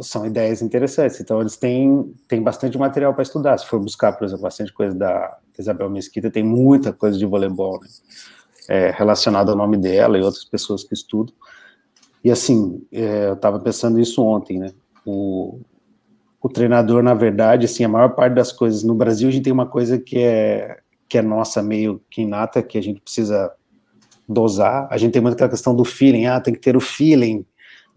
são 0.02 0.24
ideias 0.24 0.62
interessantes. 0.62 1.20
Então, 1.20 1.40
eles 1.40 1.56
têm, 1.56 2.14
têm 2.28 2.42
bastante 2.42 2.78
material 2.78 3.12
para 3.12 3.22
estudar. 3.22 3.58
Se 3.58 3.66
for 3.66 3.80
buscar, 3.80 4.12
por 4.12 4.24
exemplo, 4.24 4.42
bastante 4.42 4.72
coisa 4.72 4.94
da 4.94 5.38
Isabel 5.58 5.90
Mesquita, 5.90 6.30
tem 6.30 6.42
muita 6.42 6.92
coisa 6.92 7.18
de 7.18 7.26
voleibol 7.26 7.80
né? 7.80 7.88
é, 8.68 8.90
relacionada 8.90 9.50
ao 9.50 9.56
nome 9.56 9.76
dela 9.76 10.18
e 10.18 10.22
outras 10.22 10.44
pessoas 10.44 10.84
que 10.84 10.94
estudam. 10.94 11.34
E 12.22 12.30
assim, 12.30 12.82
é, 12.90 13.28
eu 13.28 13.34
estava 13.34 13.58
pensando 13.60 14.00
isso 14.00 14.22
ontem, 14.22 14.58
né? 14.58 14.72
O, 15.04 15.60
o 16.40 16.48
treinador, 16.48 17.02
na 17.02 17.12
verdade, 17.12 17.66
assim, 17.66 17.84
a 17.84 17.88
maior 17.88 18.14
parte 18.14 18.34
das 18.34 18.50
coisas 18.50 18.82
no 18.82 18.94
Brasil 18.94 19.28
a 19.28 19.30
gente 19.30 19.44
tem 19.44 19.52
uma 19.52 19.66
coisa 19.66 19.98
que 19.98 20.18
é 20.18 20.78
que 21.06 21.18
é 21.18 21.22
nossa 21.22 21.62
meio 21.62 22.02
que 22.10 22.22
inata, 22.22 22.62
que 22.62 22.78
a 22.78 22.82
gente 22.82 23.00
precisa 23.00 23.52
dosar. 24.28 24.88
A 24.90 24.96
gente 24.96 25.12
tem 25.12 25.22
muito 25.22 25.34
aquela 25.34 25.50
questão 25.50 25.76
do 25.76 25.84
feeling, 25.84 26.26
ah, 26.26 26.40
tem 26.40 26.52
que 26.54 26.60
ter 26.60 26.76
o 26.76 26.80
feeling 26.80 27.44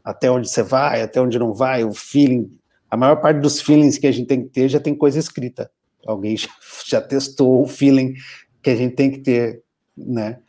até 0.08 0.32
onde 0.32 0.48
você 0.48 0.64
vai, 0.64 1.02
até 1.02 1.20
onde 1.20 1.38
não 1.38 1.54
vai, 1.54 1.84
o 1.84 1.94
feeling. 1.94 2.50
A 2.90 2.96
maior 2.96 3.18
parte 3.18 3.42
dos 3.42 3.60
feelings 3.60 3.98
que 3.98 4.08
a 4.08 4.12
gente 4.12 4.26
tem 4.26 4.42
que 4.42 4.48
ter 4.48 4.70
já 4.70 4.80
tem 4.80 4.96
coisa 4.96 5.20
escrita. 5.20 5.70
Alguém 6.06 6.38
já, 6.38 6.48
já 6.88 7.02
testou 7.02 7.62
o 7.62 7.68
feeling 7.68 8.14
que 8.64 8.70
a 8.70 8.76
gente 8.76 8.96
tem 8.96 9.12
que 9.12 9.20
ter, 9.20 9.62
né? 9.98 10.40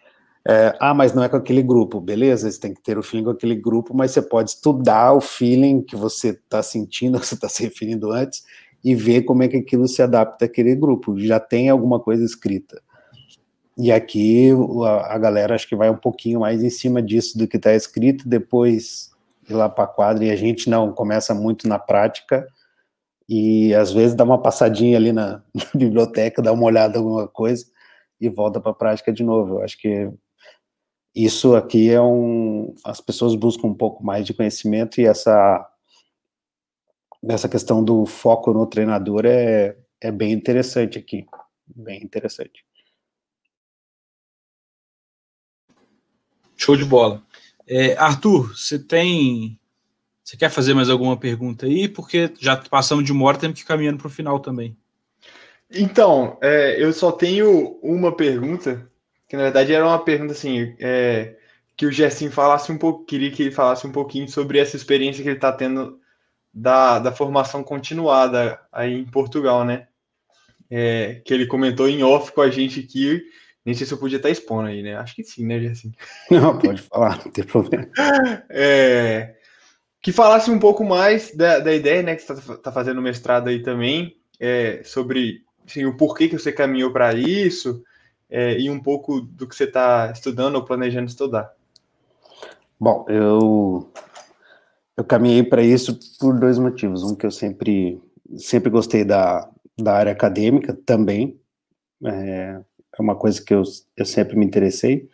É, 0.46 0.76
ah, 0.78 0.94
mas 0.94 1.12
não 1.12 1.24
é 1.24 1.28
com 1.28 1.36
aquele 1.36 1.60
grupo, 1.60 2.00
beleza? 2.00 2.48
Você 2.48 2.60
tem 2.60 2.72
que 2.72 2.80
ter 2.80 2.96
o 2.96 3.02
feeling 3.02 3.24
com 3.24 3.30
aquele 3.30 3.56
grupo, 3.56 3.92
mas 3.92 4.12
você 4.12 4.22
pode 4.22 4.50
estudar 4.50 5.12
o 5.12 5.20
feeling 5.20 5.82
que 5.82 5.96
você 5.96 6.28
está 6.28 6.62
sentindo, 6.62 7.18
que 7.20 7.26
você 7.26 7.34
está 7.34 7.48
se 7.48 7.64
referindo 7.64 8.12
antes, 8.12 8.44
e 8.84 8.94
ver 8.94 9.22
como 9.22 9.42
é 9.42 9.48
que 9.48 9.56
aquilo 9.56 9.88
se 9.88 10.00
adapta 10.00 10.44
àquele 10.44 10.76
grupo. 10.76 11.18
Já 11.18 11.40
tem 11.40 11.68
alguma 11.68 11.98
coisa 11.98 12.24
escrita. 12.24 12.80
E 13.76 13.90
aqui 13.90 14.50
a, 14.84 15.14
a 15.16 15.18
galera 15.18 15.56
acho 15.56 15.68
que 15.68 15.74
vai 15.74 15.90
um 15.90 15.96
pouquinho 15.96 16.38
mais 16.38 16.62
em 16.62 16.70
cima 16.70 17.02
disso 17.02 17.36
do 17.36 17.48
que 17.48 17.56
está 17.56 17.74
escrito, 17.74 18.28
depois 18.28 19.07
ir 19.48 19.54
lá 19.54 19.68
para 19.68 19.84
a 19.84 19.88
quadra, 19.88 20.24
e 20.24 20.30
a 20.30 20.36
gente 20.36 20.68
não, 20.70 20.92
começa 20.92 21.34
muito 21.34 21.68
na 21.68 21.78
prática, 21.78 22.46
e 23.28 23.74
às 23.74 23.92
vezes 23.92 24.14
dá 24.14 24.24
uma 24.24 24.40
passadinha 24.40 24.96
ali 24.96 25.12
na, 25.12 25.42
na 25.54 25.66
biblioteca, 25.74 26.42
dá 26.42 26.52
uma 26.52 26.64
olhada 26.64 26.96
em 26.96 27.00
alguma 27.00 27.28
coisa, 27.28 27.64
e 28.20 28.28
volta 28.28 28.60
para 28.60 28.72
a 28.72 28.74
prática 28.74 29.12
de 29.12 29.22
novo. 29.22 29.56
Eu 29.56 29.62
acho 29.62 29.78
que 29.78 30.10
isso 31.14 31.56
aqui 31.56 31.90
é 31.90 32.00
um. 32.00 32.74
As 32.84 33.00
pessoas 33.00 33.34
buscam 33.34 33.68
um 33.68 33.74
pouco 33.74 34.04
mais 34.04 34.26
de 34.26 34.34
conhecimento 34.34 35.00
e 35.00 35.06
essa, 35.06 35.68
essa 37.28 37.48
questão 37.48 37.82
do 37.82 38.06
foco 38.06 38.52
no 38.52 38.66
treinador 38.66 39.24
é, 39.26 39.76
é 40.00 40.12
bem 40.12 40.32
interessante 40.32 40.98
aqui. 40.98 41.26
Bem 41.66 42.02
interessante. 42.02 42.64
Show 46.56 46.76
de 46.76 46.84
bola. 46.84 47.22
É, 47.68 47.96
Arthur, 47.96 48.56
você 48.56 48.78
tem. 48.78 49.58
Você 50.24 50.36
quer 50.36 50.50
fazer 50.50 50.74
mais 50.74 50.90
alguma 50.90 51.16
pergunta 51.16 51.66
aí? 51.66 51.88
Porque 51.88 52.30
já 52.38 52.56
passamos 52.56 53.04
de 53.04 53.12
uma 53.12 53.24
hora, 53.26 53.38
temos 53.38 53.58
que 53.58 53.64
ir 53.64 53.66
caminhando 53.66 53.98
para 53.98 54.08
o 54.08 54.10
final 54.10 54.40
também. 54.40 54.76
Então, 55.70 56.38
é, 56.42 56.82
eu 56.82 56.92
só 56.92 57.12
tenho 57.12 57.78
uma 57.82 58.14
pergunta 58.14 58.88
que 59.28 59.36
na 59.36 59.42
verdade 59.44 59.72
era 59.72 59.84
uma 59.86 60.02
pergunta 60.02 60.32
assim, 60.32 60.74
é, 60.80 61.36
que 61.76 61.84
o 61.84 61.92
Gerson 61.92 62.30
falasse 62.30 62.72
um 62.72 62.78
pouco, 62.78 63.04
queria 63.04 63.30
que 63.30 63.42
ele 63.42 63.50
falasse 63.50 63.86
um 63.86 63.92
pouquinho 63.92 64.28
sobre 64.28 64.58
essa 64.58 64.74
experiência 64.74 65.22
que 65.22 65.28
ele 65.28 65.36
está 65.36 65.52
tendo 65.52 66.00
da, 66.52 66.98
da 66.98 67.12
formação 67.12 67.62
continuada 67.62 68.58
aí 68.72 68.94
em 68.94 69.04
Portugal, 69.04 69.64
né? 69.64 69.86
É, 70.70 71.20
que 71.24 71.32
ele 71.32 71.46
comentou 71.46 71.88
em 71.88 72.02
off 72.02 72.32
com 72.32 72.40
a 72.40 72.50
gente 72.50 72.80
aqui, 72.80 73.22
nem 73.68 73.74
sei 73.74 73.86
se 73.86 73.92
eu 73.92 73.98
podia 73.98 74.16
estar 74.16 74.30
expondo 74.30 74.68
aí, 74.68 74.82
né? 74.82 74.96
Acho 74.96 75.14
que 75.14 75.22
sim, 75.22 75.44
né, 75.44 75.60
Gerson? 75.60 75.90
Não, 76.32 76.58
pode 76.58 76.80
falar, 76.80 77.22
não 77.22 77.30
tem 77.30 77.44
problema. 77.44 77.86
É, 78.48 79.34
que 80.00 80.10
falasse 80.10 80.50
um 80.50 80.58
pouco 80.58 80.82
mais 80.82 81.36
da, 81.36 81.58
da 81.58 81.74
ideia, 81.74 82.02
né, 82.02 82.16
que 82.16 82.22
você 82.22 82.32
está 82.32 82.56
tá 82.56 82.72
fazendo 82.72 83.02
mestrado 83.02 83.48
aí 83.48 83.62
também, 83.62 84.16
é, 84.40 84.80
sobre 84.84 85.42
assim, 85.66 85.84
o 85.84 85.94
porquê 85.98 86.28
que 86.28 86.38
você 86.38 86.50
caminhou 86.50 86.94
para 86.94 87.12
isso, 87.12 87.82
é, 88.30 88.58
e 88.58 88.70
um 88.70 88.80
pouco 88.80 89.20
do 89.20 89.46
que 89.46 89.54
você 89.54 89.64
está 89.64 90.10
estudando 90.14 90.54
ou 90.54 90.64
planejando 90.64 91.10
estudar? 91.10 91.52
Bom, 92.80 93.04
eu 93.06 93.92
eu 94.96 95.04
caminhei 95.04 95.42
para 95.42 95.62
isso 95.62 95.98
por 96.18 96.40
dois 96.40 96.58
motivos. 96.58 97.02
Um 97.02 97.14
que 97.14 97.26
eu 97.26 97.30
sempre 97.30 98.00
sempre 98.38 98.70
gostei 98.70 99.04
da, 99.04 99.46
da 99.78 99.92
área 99.92 100.12
acadêmica 100.12 100.74
também, 100.86 101.38
é, 102.02 102.62
é 103.00 103.02
uma 103.02 103.16
coisa 103.16 103.42
que 103.42 103.54
eu, 103.54 103.62
eu 103.96 104.04
sempre 104.04 104.36
me 104.36 104.44
interessei. 104.44 105.08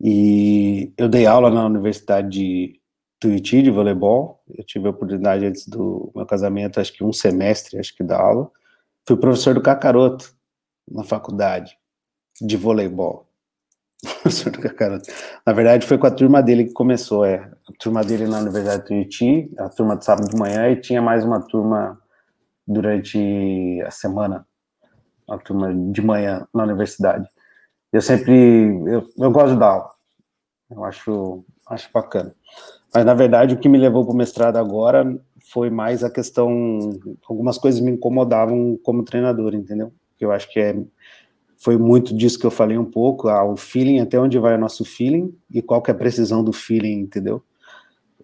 E 0.00 0.92
eu 0.96 1.08
dei 1.08 1.26
aula 1.26 1.50
na 1.50 1.66
Universidade 1.66 2.28
de 2.28 2.80
Tuiuti 3.20 3.62
de 3.62 3.70
voleibol. 3.70 4.42
Eu 4.48 4.64
tive 4.64 4.86
a 4.86 4.90
oportunidade 4.90 5.44
antes 5.44 5.66
do 5.66 6.12
meu 6.14 6.24
casamento, 6.24 6.80
acho 6.80 6.92
que 6.92 7.04
um 7.04 7.12
semestre, 7.12 7.78
acho 7.78 7.94
que 7.96 8.04
da 8.04 8.20
aula. 8.20 8.50
Fui 9.06 9.16
professor 9.16 9.54
do 9.54 9.62
Cacaroto 9.62 10.32
na 10.90 11.02
faculdade 11.02 11.76
de 12.40 12.56
voleibol. 12.56 13.26
na 15.44 15.52
verdade, 15.52 15.86
foi 15.86 15.98
com 15.98 16.06
a 16.06 16.10
turma 16.10 16.40
dele 16.40 16.66
que 16.66 16.72
começou, 16.72 17.24
é. 17.24 17.50
A 17.68 17.72
turma 17.78 18.04
dele 18.04 18.26
na 18.26 18.38
Universidade 18.38 18.82
de 18.82 18.88
Tuiuti, 18.88 19.50
a 19.58 19.68
turma 19.68 19.96
de 19.96 20.04
sábado 20.04 20.28
de 20.28 20.36
manhã, 20.36 20.70
e 20.70 20.80
tinha 20.80 21.02
mais 21.02 21.24
uma 21.24 21.40
turma 21.40 22.00
durante 22.66 23.82
a 23.84 23.90
semana, 23.90 24.46
a 25.28 25.38
turma 25.38 25.74
de 25.74 26.02
manhã 26.02 26.46
na 26.54 26.64
universidade. 26.64 27.28
Eu 27.92 28.02
sempre, 28.02 28.32
eu, 28.86 29.06
eu 29.18 29.30
gosto 29.30 29.58
dar 29.58 29.68
aula, 29.68 29.90
eu 30.70 30.84
acho, 30.84 31.44
acho 31.66 31.88
bacana. 31.92 32.34
Mas, 32.94 33.04
na 33.04 33.14
verdade, 33.14 33.54
o 33.54 33.58
que 33.58 33.68
me 33.68 33.78
levou 33.78 34.04
para 34.04 34.14
o 34.14 34.16
mestrado 34.16 34.56
agora 34.56 35.18
foi 35.52 35.70
mais 35.70 36.02
a 36.02 36.10
questão, 36.10 36.78
algumas 37.28 37.58
coisas 37.58 37.80
me 37.80 37.90
incomodavam 37.90 38.78
como 38.82 39.04
treinador, 39.04 39.54
entendeu? 39.54 39.92
Eu 40.20 40.32
acho 40.32 40.50
que 40.50 40.58
é 40.58 40.74
foi 41.58 41.76
muito 41.76 42.16
disso 42.16 42.38
que 42.38 42.46
eu 42.46 42.52
falei 42.52 42.78
um 42.78 42.84
pouco, 42.84 43.28
ah, 43.28 43.44
o 43.44 43.56
feeling, 43.56 43.98
até 43.98 44.18
onde 44.18 44.38
vai 44.38 44.54
o 44.54 44.58
nosso 44.58 44.84
feeling 44.84 45.36
e 45.52 45.60
qual 45.60 45.82
que 45.82 45.90
é 45.90 45.94
a 45.94 45.96
precisão 45.96 46.42
do 46.42 46.52
feeling, 46.52 47.00
entendeu? 47.00 47.42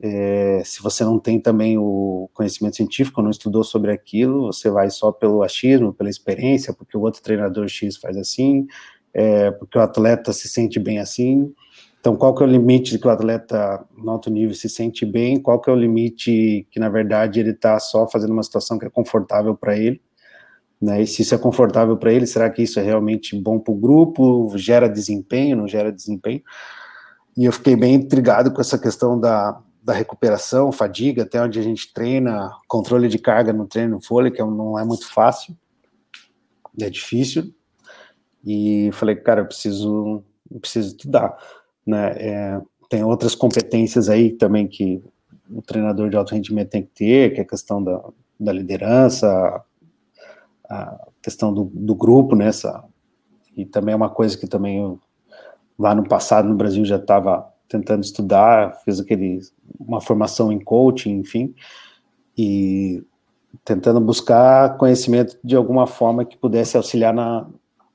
É, 0.00 0.62
se 0.64 0.82
você 0.82 1.04
não 1.04 1.18
tem 1.18 1.38
também 1.40 1.78
o 1.78 2.28
conhecimento 2.34 2.76
científico, 2.76 3.22
não 3.22 3.30
estudou 3.30 3.62
sobre 3.62 3.92
aquilo, 3.92 4.46
você 4.46 4.68
vai 4.68 4.90
só 4.90 5.12
pelo 5.12 5.42
achismo, 5.42 5.92
pela 5.92 6.10
experiência, 6.10 6.72
porque 6.72 6.96
o 6.96 7.00
outro 7.00 7.22
treinador 7.22 7.68
X 7.68 7.96
faz 7.96 8.16
assim, 8.16 8.66
é, 9.12 9.50
porque 9.52 9.78
o 9.78 9.80
atleta 9.80 10.32
se 10.32 10.48
sente 10.48 10.80
bem 10.80 10.98
assim. 10.98 11.52
Então, 12.00 12.16
qual 12.16 12.34
que 12.34 12.42
é 12.42 12.46
o 12.46 12.50
limite 12.50 12.98
que 12.98 13.06
o 13.06 13.10
atleta 13.10 13.82
no 13.96 14.10
alto 14.10 14.28
nível 14.30 14.54
se 14.54 14.68
sente 14.68 15.06
bem? 15.06 15.40
Qual 15.40 15.58
que 15.58 15.70
é 15.70 15.72
o 15.72 15.76
limite 15.76 16.66
que, 16.70 16.78
na 16.78 16.90
verdade, 16.90 17.40
ele 17.40 17.52
está 17.52 17.78
só 17.78 18.06
fazendo 18.06 18.32
uma 18.32 18.42
situação 18.42 18.78
que 18.78 18.84
é 18.84 18.90
confortável 18.90 19.56
para 19.56 19.74
ele? 19.78 20.02
Né? 20.78 21.00
E 21.00 21.06
se 21.06 21.22
isso 21.22 21.34
é 21.34 21.38
confortável 21.38 21.96
para 21.96 22.12
ele, 22.12 22.26
será 22.26 22.50
que 22.50 22.62
isso 22.62 22.78
é 22.78 22.82
realmente 22.82 23.34
bom 23.34 23.58
para 23.58 23.72
o 23.72 23.76
grupo? 23.76 24.52
Gera 24.56 24.86
desempenho? 24.86 25.56
Não 25.56 25.66
gera 25.66 25.90
desempenho? 25.90 26.42
E 27.34 27.46
eu 27.46 27.52
fiquei 27.52 27.74
bem 27.74 27.94
intrigado 27.94 28.52
com 28.52 28.60
essa 28.60 28.78
questão 28.78 29.18
da, 29.18 29.58
da 29.84 29.92
recuperação, 29.92 30.72
fadiga, 30.72 31.24
até 31.24 31.40
onde 31.42 31.60
a 31.60 31.62
gente 31.62 31.92
treina, 31.92 32.50
controle 32.66 33.06
de 33.06 33.18
carga 33.18 33.52
no 33.52 33.66
treino 33.66 34.00
fôlego, 34.00 34.34
que 34.34 34.40
é 34.40 34.44
não 34.44 34.78
é 34.78 34.84
muito 34.84 35.12
fácil, 35.12 35.54
é 36.80 36.88
difícil. 36.88 37.54
E 38.42 38.88
falei, 38.92 39.14
cara, 39.14 39.42
eu 39.42 39.46
preciso, 39.46 40.24
eu 40.50 40.58
preciso 40.58 40.88
estudar, 40.88 41.36
né? 41.86 42.14
É, 42.16 42.60
tem 42.88 43.04
outras 43.04 43.34
competências 43.34 44.08
aí 44.08 44.32
também 44.32 44.66
que 44.66 45.02
o 45.50 45.60
treinador 45.60 46.08
de 46.08 46.16
alto 46.16 46.34
rendimento 46.34 46.70
tem 46.70 46.82
que 46.82 46.90
ter, 46.94 47.34
que 47.34 47.40
é 47.40 47.42
a 47.42 47.46
questão 47.46 47.82
da, 47.82 48.02
da 48.40 48.52
liderança, 48.54 49.62
a 50.66 51.08
questão 51.20 51.52
do, 51.52 51.64
do 51.64 51.94
grupo, 51.94 52.34
né? 52.34 52.50
E 53.54 53.66
também 53.66 53.92
é 53.92 53.96
uma 53.96 54.10
coisa 54.10 54.36
que 54.36 54.46
também 54.46 54.78
eu, 54.78 54.98
lá 55.78 55.94
no 55.94 56.08
passado 56.08 56.48
no 56.48 56.56
Brasil 56.56 56.84
já 56.86 56.96
estava 56.96 57.53
tentando 57.68 58.02
estudar, 58.02 58.80
fiz 58.84 59.00
aquele 59.00 59.40
uma 59.78 60.00
formação 60.00 60.52
em 60.52 60.60
coaching, 60.60 61.18
enfim, 61.18 61.54
e 62.36 63.02
tentando 63.64 64.00
buscar 64.00 64.76
conhecimento 64.76 65.38
de 65.42 65.56
alguma 65.56 65.86
forma 65.86 66.24
que 66.24 66.36
pudesse 66.36 66.76
auxiliar 66.76 67.14
na, 67.14 67.46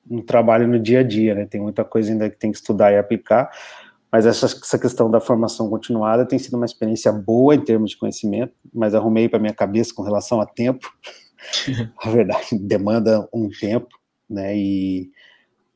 no 0.10 0.24
trabalho 0.24 0.68
no 0.68 0.80
dia 0.80 1.00
a 1.00 1.04
dia, 1.04 1.36
né? 1.36 1.46
Tem 1.46 1.62
muita 1.62 1.84
coisa 1.84 2.12
ainda 2.12 2.30
que 2.30 2.38
tem 2.38 2.52
que 2.52 2.58
estudar 2.58 2.92
e 2.92 2.98
aplicar, 2.98 3.50
mas 4.12 4.26
essa, 4.26 4.46
essa 4.46 4.80
questão 4.80 5.10
da 5.10 5.20
formação 5.20 5.70
continuada 5.70 6.26
tem 6.26 6.40
sido 6.40 6.56
uma 6.56 6.66
experiência 6.66 7.12
boa 7.12 7.54
em 7.54 7.62
termos 7.62 7.92
de 7.92 7.98
conhecimento, 7.98 8.54
mas 8.74 8.96
arrumei 8.96 9.30
para 9.30 9.40
minha 9.40 9.54
cabeça 9.54 9.94
com 9.94 10.02
relação 10.02 10.42
a 10.42 10.46
tempo. 10.46 10.90
a 12.02 12.10
verdade, 12.10 12.58
demanda 12.60 13.28
um 13.34 13.50
tempo, 13.50 13.90
né? 14.30 14.58
E, 14.58 15.12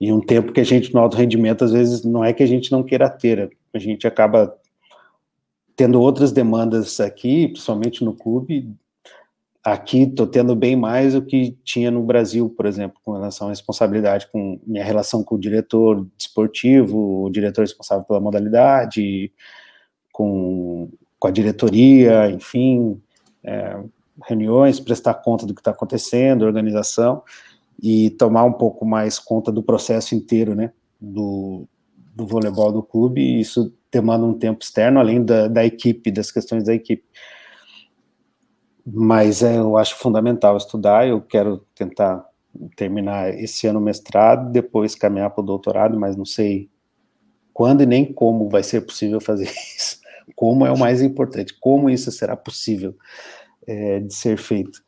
e 0.01 0.11
um 0.11 0.19
tempo 0.19 0.51
que 0.51 0.59
a 0.59 0.65
gente 0.65 0.93
no 0.93 0.99
alto 0.99 1.15
rendimento 1.15 1.63
às 1.63 1.71
vezes 1.71 2.03
não 2.03 2.23
é 2.23 2.33
que 2.33 2.43
a 2.43 2.47
gente 2.47 2.71
não 2.71 2.83
queira 2.83 3.09
ter, 3.09 3.55
a 3.73 3.79
gente 3.79 4.07
acaba 4.07 4.55
tendo 5.75 5.99
outras 6.01 6.31
demandas 6.31 6.99
aqui, 6.99 7.47
principalmente 7.47 8.03
no 8.03 8.13
clube. 8.13 8.69
Aqui 9.63 10.03
estou 10.03 10.27
tendo 10.27 10.55
bem 10.55 10.75
mais 10.75 11.13
do 11.13 11.21
que 11.21 11.57
tinha 11.63 11.89
no 11.89 12.03
Brasil, 12.03 12.49
por 12.49 12.65
exemplo, 12.65 12.99
com 13.03 13.13
relação 13.13 13.47
à 13.47 13.49
responsabilidade, 13.49 14.27
com 14.31 14.59
minha 14.67 14.83
relação 14.83 15.23
com 15.23 15.35
o 15.35 15.39
diretor 15.39 16.05
desportivo, 16.17 17.23
o 17.23 17.29
diretor 17.29 17.61
responsável 17.61 18.05
pela 18.05 18.19
modalidade, 18.19 19.31
com, 20.11 20.89
com 21.17 21.27
a 21.27 21.31
diretoria, 21.31 22.29
enfim, 22.29 23.01
é, 23.43 23.79
reuniões, 24.27 24.79
prestar 24.79 25.15
conta 25.15 25.45
do 25.45 25.53
que 25.53 25.61
está 25.61 25.71
acontecendo, 25.71 26.45
organização, 26.45 27.23
e 27.81 28.11
tomar 28.11 28.43
um 28.43 28.53
pouco 28.53 28.85
mais 28.85 29.17
conta 29.17 29.51
do 29.51 29.63
processo 29.63 30.13
inteiro, 30.13 30.53
né, 30.53 30.71
do, 30.99 31.67
do 32.15 32.27
voleibol 32.27 32.71
do 32.71 32.83
clube, 32.83 33.21
e 33.21 33.41
isso 33.41 33.73
demanda 33.91 34.25
um 34.25 34.33
tempo 34.33 34.63
externo, 34.63 34.99
além 34.99 35.23
da, 35.23 35.47
da 35.47 35.65
equipe, 35.65 36.11
das 36.11 36.31
questões 36.31 36.63
da 36.63 36.73
equipe. 36.73 37.03
Mas 38.85 39.41
é, 39.41 39.57
eu 39.57 39.77
acho 39.77 39.95
fundamental 39.95 40.57
estudar, 40.57 41.07
eu 41.07 41.21
quero 41.21 41.65
tentar 41.73 42.25
terminar 42.75 43.29
esse 43.33 43.65
ano 43.67 43.79
o 43.79 43.81
mestrado, 43.81 44.51
depois 44.51 44.95
caminhar 44.95 45.29
para 45.31 45.41
o 45.41 45.45
doutorado, 45.45 45.99
mas 45.99 46.15
não 46.15 46.25
sei 46.25 46.69
quando 47.53 47.81
e 47.81 47.85
nem 47.85 48.11
como 48.11 48.49
vai 48.49 48.63
ser 48.63 48.81
possível 48.81 49.21
fazer 49.21 49.45
isso. 49.77 50.01
Como 50.35 50.65
é 50.65 50.71
o 50.71 50.77
mais 50.77 51.01
importante, 51.01 51.55
como 51.59 51.89
isso 51.89 52.11
será 52.11 52.35
possível 52.35 52.95
é, 53.67 53.99
de 53.99 54.13
ser 54.13 54.37
feito. 54.37 54.81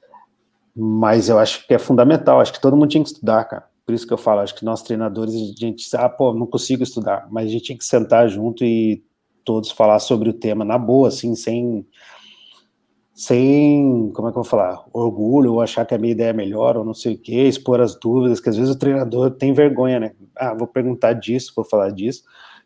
Mas 0.75 1.29
eu 1.29 1.39
acho 1.39 1.65
que 1.65 1.73
é 1.73 1.79
fundamental, 1.79 2.41
acho 2.41 2.53
que 2.53 2.61
todo 2.61 2.75
mundo 2.75 2.89
tinha 2.89 3.03
que 3.03 3.09
estudar, 3.09 3.45
cara. 3.45 3.74
Por 3.85 3.93
isso 3.93 4.07
que 4.07 4.13
eu 4.13 4.17
falo, 4.17 4.41
acho 4.41 4.55
que 4.55 4.65
nós 4.65 4.81
treinadores, 4.81 5.35
a 5.35 5.53
gente, 5.59 5.87
ah, 5.95 6.09
pô, 6.09 6.33
não 6.33 6.47
consigo 6.47 6.81
estudar, 6.81 7.27
mas 7.29 7.45
a 7.45 7.49
gente 7.49 7.65
tinha 7.65 7.77
que 7.77 7.85
sentar 7.85 8.27
junto 8.27 8.65
e 8.65 9.03
todos 9.43 9.69
falar 9.69 9.99
sobre 9.99 10.27
o 10.27 10.33
tema 10.33 10.65
na 10.65 10.77
boa, 10.77 11.09
assim, 11.09 11.35
sem, 11.35 11.85
sem, 13.13 14.11
como 14.13 14.27
é 14.27 14.31
que 14.31 14.37
eu 14.37 14.41
vou 14.41 14.49
falar, 14.49 14.83
orgulho, 14.91 15.53
ou 15.53 15.61
achar 15.61 15.85
que 15.85 15.93
a 15.93 15.99
minha 15.99 16.13
ideia 16.13 16.29
é 16.29 16.33
melhor, 16.33 16.75
ou 16.75 16.83
não 16.83 16.95
sei 16.95 17.13
o 17.13 17.17
quê, 17.17 17.43
expor 17.47 17.79
as 17.79 17.95
dúvidas, 17.97 18.39
que 18.39 18.49
às 18.49 18.57
vezes 18.57 18.73
o 18.73 18.79
treinador 18.79 19.29
tem 19.31 19.53
vergonha, 19.53 19.99
né? 19.99 20.11
Ah, 20.35 20.55
vou 20.55 20.67
perguntar 20.67 21.13
disso, 21.13 21.53
vou 21.55 21.63
falar 21.63 21.91
disso. 21.91 22.23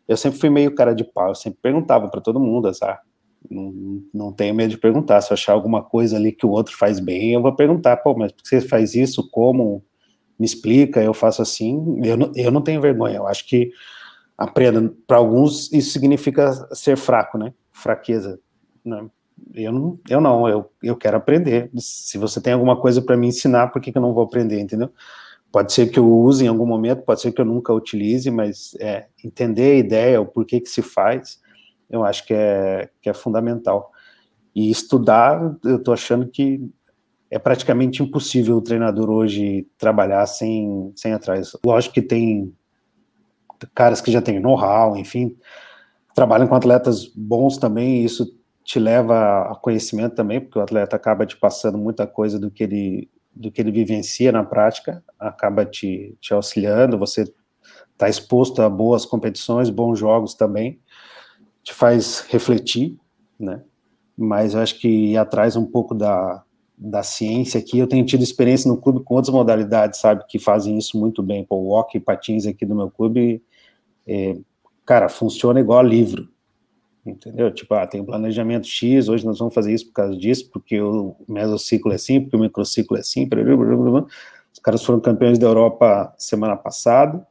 Eu 0.08 0.16
sempre 0.16 0.40
fui 0.40 0.48
meio 0.48 0.74
cara 0.74 0.94
de 0.94 1.04
pau, 1.04 1.28
eu 1.28 1.34
sempre 1.34 1.60
perguntava 1.62 2.08
para 2.08 2.20
todo 2.20 2.40
mundo, 2.40 2.66
azar. 2.66 3.00
Não, 3.48 4.02
não 4.12 4.32
tenho 4.32 4.54
medo 4.54 4.70
de 4.70 4.78
perguntar. 4.78 5.20
Se 5.20 5.32
eu 5.32 5.34
achar 5.34 5.52
alguma 5.52 5.82
coisa 5.82 6.16
ali 6.16 6.32
que 6.32 6.44
o 6.44 6.50
outro 6.50 6.76
faz 6.76 6.98
bem, 6.98 7.32
eu 7.34 7.40
vou 7.40 7.54
perguntar, 7.54 7.96
pô, 7.98 8.14
mas 8.14 8.32
por 8.32 8.42
que 8.42 8.48
você 8.48 8.60
faz 8.60 8.94
isso? 8.94 9.28
Como? 9.30 9.84
Me 10.40 10.46
explica, 10.46 11.02
eu 11.02 11.12
faço 11.12 11.42
assim. 11.42 12.00
Eu 12.02 12.16
não, 12.16 12.32
eu 12.34 12.50
não 12.50 12.62
tenho 12.62 12.80
vergonha, 12.80 13.16
eu 13.16 13.26
acho 13.26 13.46
que 13.46 13.70
aprenda. 14.38 14.90
Para 15.06 15.18
alguns, 15.18 15.70
isso 15.70 15.90
significa 15.90 16.50
ser 16.74 16.96
fraco, 16.96 17.36
né? 17.36 17.52
Fraqueza. 17.70 18.40
Né? 18.82 19.06
Eu 19.52 19.70
não, 19.70 20.00
eu 20.08 20.18
não, 20.18 20.48
eu, 20.48 20.72
eu 20.82 20.96
quero 20.96 21.18
aprender. 21.18 21.70
Se 21.76 22.16
você 22.16 22.40
tem 22.40 22.54
alguma 22.54 22.80
coisa 22.80 23.02
para 23.02 23.18
me 23.18 23.26
ensinar, 23.26 23.68
por 23.68 23.82
que, 23.82 23.92
que 23.92 23.98
eu 23.98 24.02
não 24.02 24.14
vou 24.14 24.24
aprender, 24.24 24.58
entendeu? 24.58 24.90
Pode 25.52 25.74
ser 25.74 25.90
que 25.90 25.98
eu 25.98 26.10
use 26.10 26.42
em 26.42 26.48
algum 26.48 26.64
momento, 26.64 27.02
pode 27.02 27.20
ser 27.20 27.32
que 27.32 27.40
eu 27.40 27.44
nunca 27.44 27.74
utilize, 27.74 28.30
mas 28.30 28.74
é, 28.80 29.08
entender 29.22 29.72
a 29.72 29.78
ideia, 29.78 30.20
o 30.22 30.26
porquê 30.26 30.58
que 30.58 30.70
se 30.70 30.80
faz, 30.80 31.38
eu 31.90 32.02
acho 32.02 32.26
que 32.26 32.32
é, 32.32 32.88
que 33.02 33.10
é 33.10 33.12
fundamental. 33.12 33.90
E 34.54 34.70
estudar, 34.70 35.54
eu 35.64 35.76
estou 35.76 35.92
achando 35.92 36.26
que 36.26 36.66
é 37.30 37.38
praticamente 37.38 38.02
impossível 38.02 38.56
o 38.56 38.62
treinador 38.62 39.08
hoje 39.08 39.66
trabalhar 39.78 40.26
sem, 40.26 40.92
sem 40.96 41.12
atrás. 41.12 41.52
Lógico 41.64 41.94
que 41.94 42.02
tem 42.02 42.52
caras 43.74 44.00
que 44.00 44.10
já 44.10 44.20
têm 44.20 44.40
know-how, 44.40 44.96
enfim, 44.96 45.36
trabalham 46.14 46.48
com 46.48 46.54
atletas 46.54 47.06
bons 47.06 47.56
também, 47.56 47.98
e 48.00 48.04
isso 48.04 48.26
te 48.64 48.78
leva 48.78 49.50
a 49.50 49.54
conhecimento 49.54 50.14
também, 50.14 50.40
porque 50.40 50.58
o 50.58 50.62
atleta 50.62 50.96
acaba 50.96 51.26
te 51.26 51.36
passando 51.36 51.78
muita 51.78 52.06
coisa 52.06 52.38
do 52.38 52.50
que 52.50 52.64
ele, 52.64 53.10
do 53.34 53.50
que 53.50 53.60
ele 53.60 53.70
vivencia 53.70 54.32
na 54.32 54.42
prática, 54.42 55.04
acaba 55.18 55.64
te, 55.64 56.16
te 56.20 56.32
auxiliando, 56.32 56.98
você 56.98 57.32
está 57.92 58.08
exposto 58.08 58.62
a 58.62 58.68
boas 58.68 59.04
competições, 59.04 59.70
bons 59.70 59.98
jogos 59.98 60.34
também, 60.34 60.80
te 61.62 61.74
faz 61.74 62.26
refletir, 62.30 62.98
né? 63.38 63.62
Mas 64.16 64.54
eu 64.54 64.60
acho 64.60 64.78
que 64.78 64.88
ir 64.88 65.16
atrás 65.16 65.56
um 65.56 65.66
pouco 65.66 65.94
da, 65.94 66.42
da 66.82 67.02
ciência 67.02 67.60
aqui, 67.60 67.78
eu 67.78 67.86
tenho 67.86 68.06
tido 68.06 68.22
experiência 68.22 68.66
no 68.66 68.80
clube 68.80 69.04
com 69.04 69.14
outras 69.14 69.34
modalidades, 69.34 70.00
sabe, 70.00 70.24
que 70.26 70.38
fazem 70.38 70.78
isso 70.78 70.98
muito 70.98 71.22
bem. 71.22 71.44
Pô, 71.44 71.56
o 71.56 71.86
e 71.94 72.00
patins 72.00 72.46
aqui 72.46 72.64
do 72.64 72.74
meu 72.74 72.90
clube, 72.90 73.42
é, 74.06 74.38
cara, 74.86 75.10
funciona 75.10 75.60
igual 75.60 75.82
livro, 75.82 76.26
entendeu? 77.04 77.52
Tipo, 77.52 77.74
ah, 77.74 77.86
tem 77.86 78.00
um 78.00 78.06
planejamento 78.06 78.66
X, 78.66 79.10
hoje 79.10 79.26
nós 79.26 79.38
vamos 79.38 79.52
fazer 79.52 79.74
isso 79.74 79.88
por 79.88 79.92
causa 79.92 80.16
disso, 80.16 80.48
porque 80.50 80.80
o 80.80 81.14
mesociclo 81.28 81.92
é 81.92 81.96
assim, 81.96 82.18
porque 82.18 82.36
o 82.36 82.40
microciclo 82.40 82.96
é 82.96 83.00
assim, 83.00 83.28
blá, 83.28 83.44
blá, 83.44 83.56
blá, 83.56 84.06
os 84.50 84.58
caras 84.58 84.82
foram 84.82 85.00
campeões 85.00 85.38
da 85.38 85.46
Europa 85.46 86.14
semana 86.16 86.56
passada, 86.56 87.26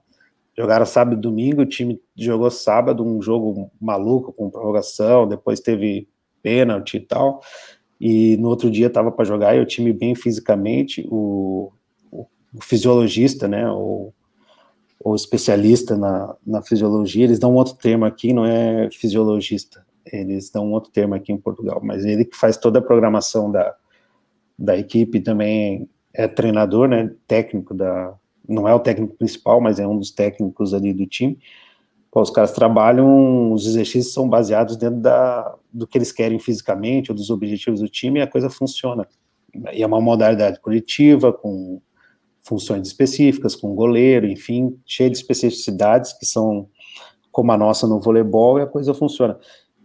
jogaram 0.55 0.85
sábado 0.85 1.17
e 1.17 1.19
domingo, 1.19 1.63
o 1.63 1.65
time 1.65 1.99
jogou 2.15 2.51
sábado 2.51 3.03
um 3.03 3.19
jogo 3.19 3.71
maluco, 3.81 4.31
com 4.31 4.47
prorrogação, 4.51 5.27
depois 5.27 5.59
teve 5.59 6.07
pênalti 6.43 6.97
e 6.97 6.99
tal, 6.99 7.41
e 7.99 8.37
no 8.37 8.47
outro 8.47 8.71
dia 8.71 8.87
estava 8.87 9.11
para 9.11 9.25
jogar 9.25 9.55
e 9.55 9.59
o 9.59 9.65
time 9.65 9.91
bem 9.91 10.15
fisicamente, 10.15 11.05
o, 11.11 11.71
o, 12.11 12.25
o 12.53 12.63
fisiologista, 12.63 13.47
né, 13.47 13.69
o, 13.69 14.13
o 15.03 15.15
especialista 15.15 15.97
na, 15.97 16.35
na 16.45 16.61
fisiologia, 16.61 17.25
eles 17.25 17.39
dão 17.39 17.53
um 17.53 17.55
outro 17.55 17.75
termo 17.75 18.05
aqui, 18.05 18.31
não 18.31 18.45
é 18.45 18.89
fisiologista, 18.91 19.85
eles 20.05 20.49
dão 20.49 20.67
um 20.67 20.71
outro 20.71 20.91
termo 20.91 21.13
aqui 21.13 21.33
em 21.33 21.37
Portugal, 21.37 21.81
mas 21.83 22.05
ele 22.05 22.23
que 22.23 22.37
faz 22.37 22.55
toda 22.55 22.79
a 22.79 22.81
programação 22.81 23.51
da, 23.51 23.75
da 24.57 24.77
equipe 24.77 25.19
também 25.19 25.89
é 26.13 26.27
treinador, 26.27 26.87
né, 26.87 27.11
técnico 27.27 27.73
da, 27.73 28.13
não 28.47 28.67
é 28.67 28.73
o 28.73 28.79
técnico 28.79 29.15
principal, 29.15 29.59
mas 29.59 29.79
é 29.79 29.85
um 29.85 29.97
dos 29.97 30.11
técnicos 30.11 30.73
ali 30.73 30.93
do 30.93 31.05
time, 31.05 31.37
Pô, 32.11 32.21
os 32.21 32.31
caras 32.31 32.51
trabalham, 32.51 33.53
os 33.53 33.67
exercícios 33.67 34.13
são 34.13 34.27
baseados 34.27 34.75
dentro 34.75 34.99
da, 34.99 35.55
do 35.71 35.85
que 35.87 35.97
eles 35.97 36.11
querem 36.11 36.39
fisicamente, 36.39 37.11
ou 37.11 37.15
dos 37.15 37.29
objetivos 37.29 37.79
do 37.79 37.87
time, 37.87 38.21
a 38.21 38.27
coisa 38.27 38.49
funciona. 38.49 39.07
E 39.73 39.83
é 39.83 39.87
uma 39.87 40.01
modalidade 40.01 40.59
coletiva, 40.59 41.31
com 41.31 41.81
funções 42.41 42.87
específicas, 42.87 43.55
com 43.55 43.75
goleiro, 43.75 44.25
enfim, 44.27 44.79
cheia 44.85 45.09
de 45.09 45.17
especificidades 45.17 46.13
que 46.17 46.25
são 46.25 46.67
como 47.31 47.51
a 47.51 47.57
nossa 47.57 47.87
no 47.87 47.99
voleibol, 47.99 48.59
e 48.59 48.63
a 48.63 48.67
coisa 48.67 48.93
funciona. 48.93 49.37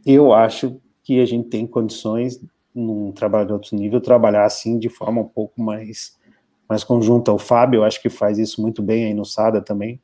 Eu 0.04 0.32
acho 0.32 0.80
que 1.02 1.20
a 1.20 1.26
gente 1.26 1.48
tem 1.48 1.66
condições, 1.66 2.40
num 2.74 3.12
trabalho 3.12 3.46
de 3.46 3.52
outro 3.52 3.76
nível, 3.76 4.00
trabalhar 4.00 4.44
assim 4.44 4.78
de 4.78 4.88
forma 4.88 5.20
um 5.20 5.28
pouco 5.28 5.60
mais, 5.60 6.18
mais 6.68 6.82
conjunta. 6.82 7.32
O 7.32 7.38
Fábio, 7.38 7.78
eu 7.78 7.84
acho 7.84 8.00
que 8.00 8.08
faz 8.08 8.38
isso 8.38 8.60
muito 8.60 8.82
bem 8.82 9.04
aí 9.04 9.14
no 9.14 9.24
SADA 9.24 9.60
também, 9.60 10.00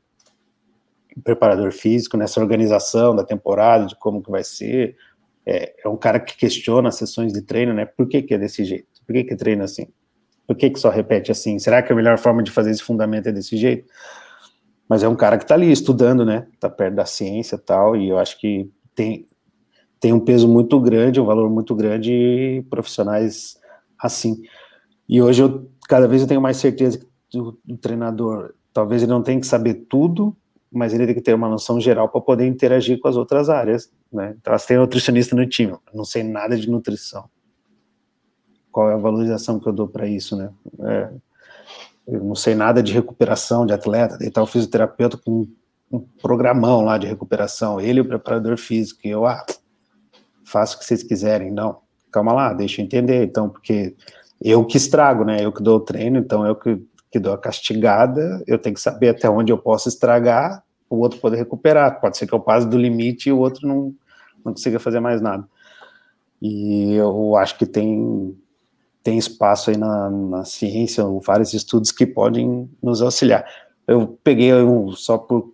preparador 1.23 1.71
físico, 1.71 2.15
nessa 2.15 2.39
organização 2.39 3.15
da 3.15 3.23
temporada, 3.23 3.85
de 3.85 3.95
como 3.95 4.21
que 4.21 4.31
vai 4.31 4.43
ser. 4.43 4.95
É, 5.45 5.73
é 5.83 5.89
um 5.89 5.97
cara 5.97 6.19
que 6.19 6.37
questiona 6.37 6.89
as 6.89 6.95
sessões 6.95 7.33
de 7.33 7.41
treino, 7.41 7.73
né? 7.73 7.85
Por 7.85 8.07
que, 8.07 8.21
que 8.21 8.33
é 8.33 8.37
desse 8.37 8.63
jeito? 8.63 8.87
Por 9.05 9.13
que, 9.13 9.23
que 9.23 9.35
treina 9.35 9.63
assim? 9.63 9.87
Por 10.45 10.55
que, 10.55 10.69
que 10.69 10.79
só 10.79 10.89
repete 10.89 11.31
assim? 11.31 11.57
Será 11.59 11.81
que 11.81 11.91
a 11.91 11.95
melhor 11.95 12.17
forma 12.17 12.43
de 12.43 12.51
fazer 12.51 12.71
esse 12.71 12.83
fundamento 12.83 13.27
é 13.27 13.31
desse 13.31 13.57
jeito? 13.57 13.87
Mas 14.87 15.03
é 15.03 15.07
um 15.07 15.15
cara 15.15 15.37
que 15.37 15.43
está 15.43 15.55
ali 15.55 15.71
estudando, 15.71 16.25
né? 16.25 16.47
Está 16.53 16.69
perto 16.69 16.95
da 16.95 17.05
ciência 17.05 17.57
tal, 17.57 17.95
e 17.95 18.09
eu 18.09 18.17
acho 18.17 18.39
que 18.39 18.69
tem, 18.93 19.27
tem 19.99 20.11
um 20.11 20.19
peso 20.19 20.47
muito 20.47 20.79
grande, 20.79 21.21
um 21.21 21.25
valor 21.25 21.49
muito 21.49 21.73
grande 21.73 22.65
profissionais 22.69 23.57
assim. 23.97 24.41
E 25.07 25.21
hoje 25.21 25.43
eu 25.43 25.71
cada 25.87 26.07
vez 26.07 26.21
eu 26.21 26.27
tenho 26.27 26.41
mais 26.41 26.57
certeza 26.57 26.99
que 27.29 27.39
o, 27.39 27.57
o 27.69 27.77
treinador 27.77 28.53
talvez 28.73 29.01
ele 29.01 29.11
não 29.11 29.21
tenha 29.21 29.39
que 29.39 29.47
saber 29.47 29.85
tudo, 29.89 30.35
mas 30.71 30.93
ele 30.93 31.05
tem 31.05 31.15
que 31.15 31.21
ter 31.21 31.33
uma 31.33 31.49
noção 31.49 31.79
geral 31.79 32.07
para 32.07 32.21
poder 32.21 32.47
interagir 32.47 32.99
com 32.99 33.07
as 33.07 33.17
outras 33.17 33.49
áreas, 33.49 33.91
né? 34.11 34.35
Então, 34.39 34.55
tem 34.65 34.77
nutricionista 34.77 35.35
no 35.35 35.45
time, 35.47 35.75
não 35.93 36.05
sei 36.05 36.23
nada 36.23 36.57
de 36.57 36.69
nutrição. 36.69 37.29
Qual 38.71 38.89
é 38.89 38.93
a 38.93 38.97
valorização 38.97 39.59
que 39.59 39.67
eu 39.67 39.73
dou 39.73 39.87
para 39.87 40.07
isso, 40.07 40.37
né? 40.37 40.49
É, 40.79 41.09
eu 42.07 42.23
não 42.23 42.35
sei 42.35 42.55
nada 42.55 42.81
de 42.81 42.93
recuperação 42.93 43.65
de 43.65 43.73
atleta, 43.73 44.17
tá 44.31 44.41
o 44.41 44.47
fisioterapeuta 44.47 45.17
com 45.17 45.47
um 45.91 45.99
programão 46.21 46.81
lá 46.81 46.97
de 46.97 47.05
recuperação, 47.05 47.79
ele 47.79 47.99
e 47.99 48.01
o 48.01 48.07
preparador 48.07 48.57
físico, 48.57 49.01
e 49.03 49.09
eu, 49.09 49.25
ah, 49.25 49.45
faço 50.43 50.75
o 50.75 50.79
que 50.79 50.85
vocês 50.85 51.03
quiserem, 51.03 51.51
não, 51.51 51.79
calma 52.09 52.31
lá, 52.31 52.53
deixa 52.53 52.81
eu 52.81 52.85
entender, 52.85 53.25
então, 53.25 53.49
porque 53.49 53.95
eu 54.41 54.65
que 54.65 54.77
estrago, 54.77 55.25
né, 55.25 55.43
eu 55.43 55.51
que 55.51 55.61
dou 55.61 55.77
o 55.77 55.81
treino, 55.81 56.17
então 56.17 56.45
eu 56.45 56.55
que, 56.55 56.81
que 57.11 57.19
dou 57.19 57.33
a 57.33 57.37
castigada, 57.37 58.41
eu 58.47 58.57
tenho 58.57 58.73
que 58.73 58.81
saber 58.81 59.09
até 59.09 59.29
onde 59.29 59.51
eu 59.51 59.57
posso 59.57 59.89
estragar, 59.89 60.63
o 60.89 60.97
outro 60.97 61.19
poder 61.19 61.37
recuperar, 61.37 61.99
pode 61.99 62.17
ser 62.17 62.25
que 62.25 62.33
eu 62.33 62.39
passe 62.39 62.67
do 62.67 62.77
limite 62.77 63.29
e 63.29 63.31
o 63.31 63.39
outro 63.39 63.67
não, 63.67 63.93
não 64.43 64.53
consiga 64.53 64.79
fazer 64.79 64.99
mais 64.99 65.21
nada. 65.21 65.47
E 66.41 66.93
eu 66.93 67.35
acho 67.35 67.57
que 67.57 67.65
tem, 67.65 68.35
tem 69.03 69.17
espaço 69.17 69.69
aí 69.69 69.77
na, 69.77 70.09
na 70.09 70.45
ciência, 70.45 71.03
vários 71.23 71.53
estudos 71.53 71.91
que 71.91 72.05
podem 72.05 72.69
nos 72.81 73.01
auxiliar. 73.01 73.45
Eu 73.87 74.17
peguei 74.23 74.53
um, 74.53 74.91
só 74.91 75.17
por 75.17 75.53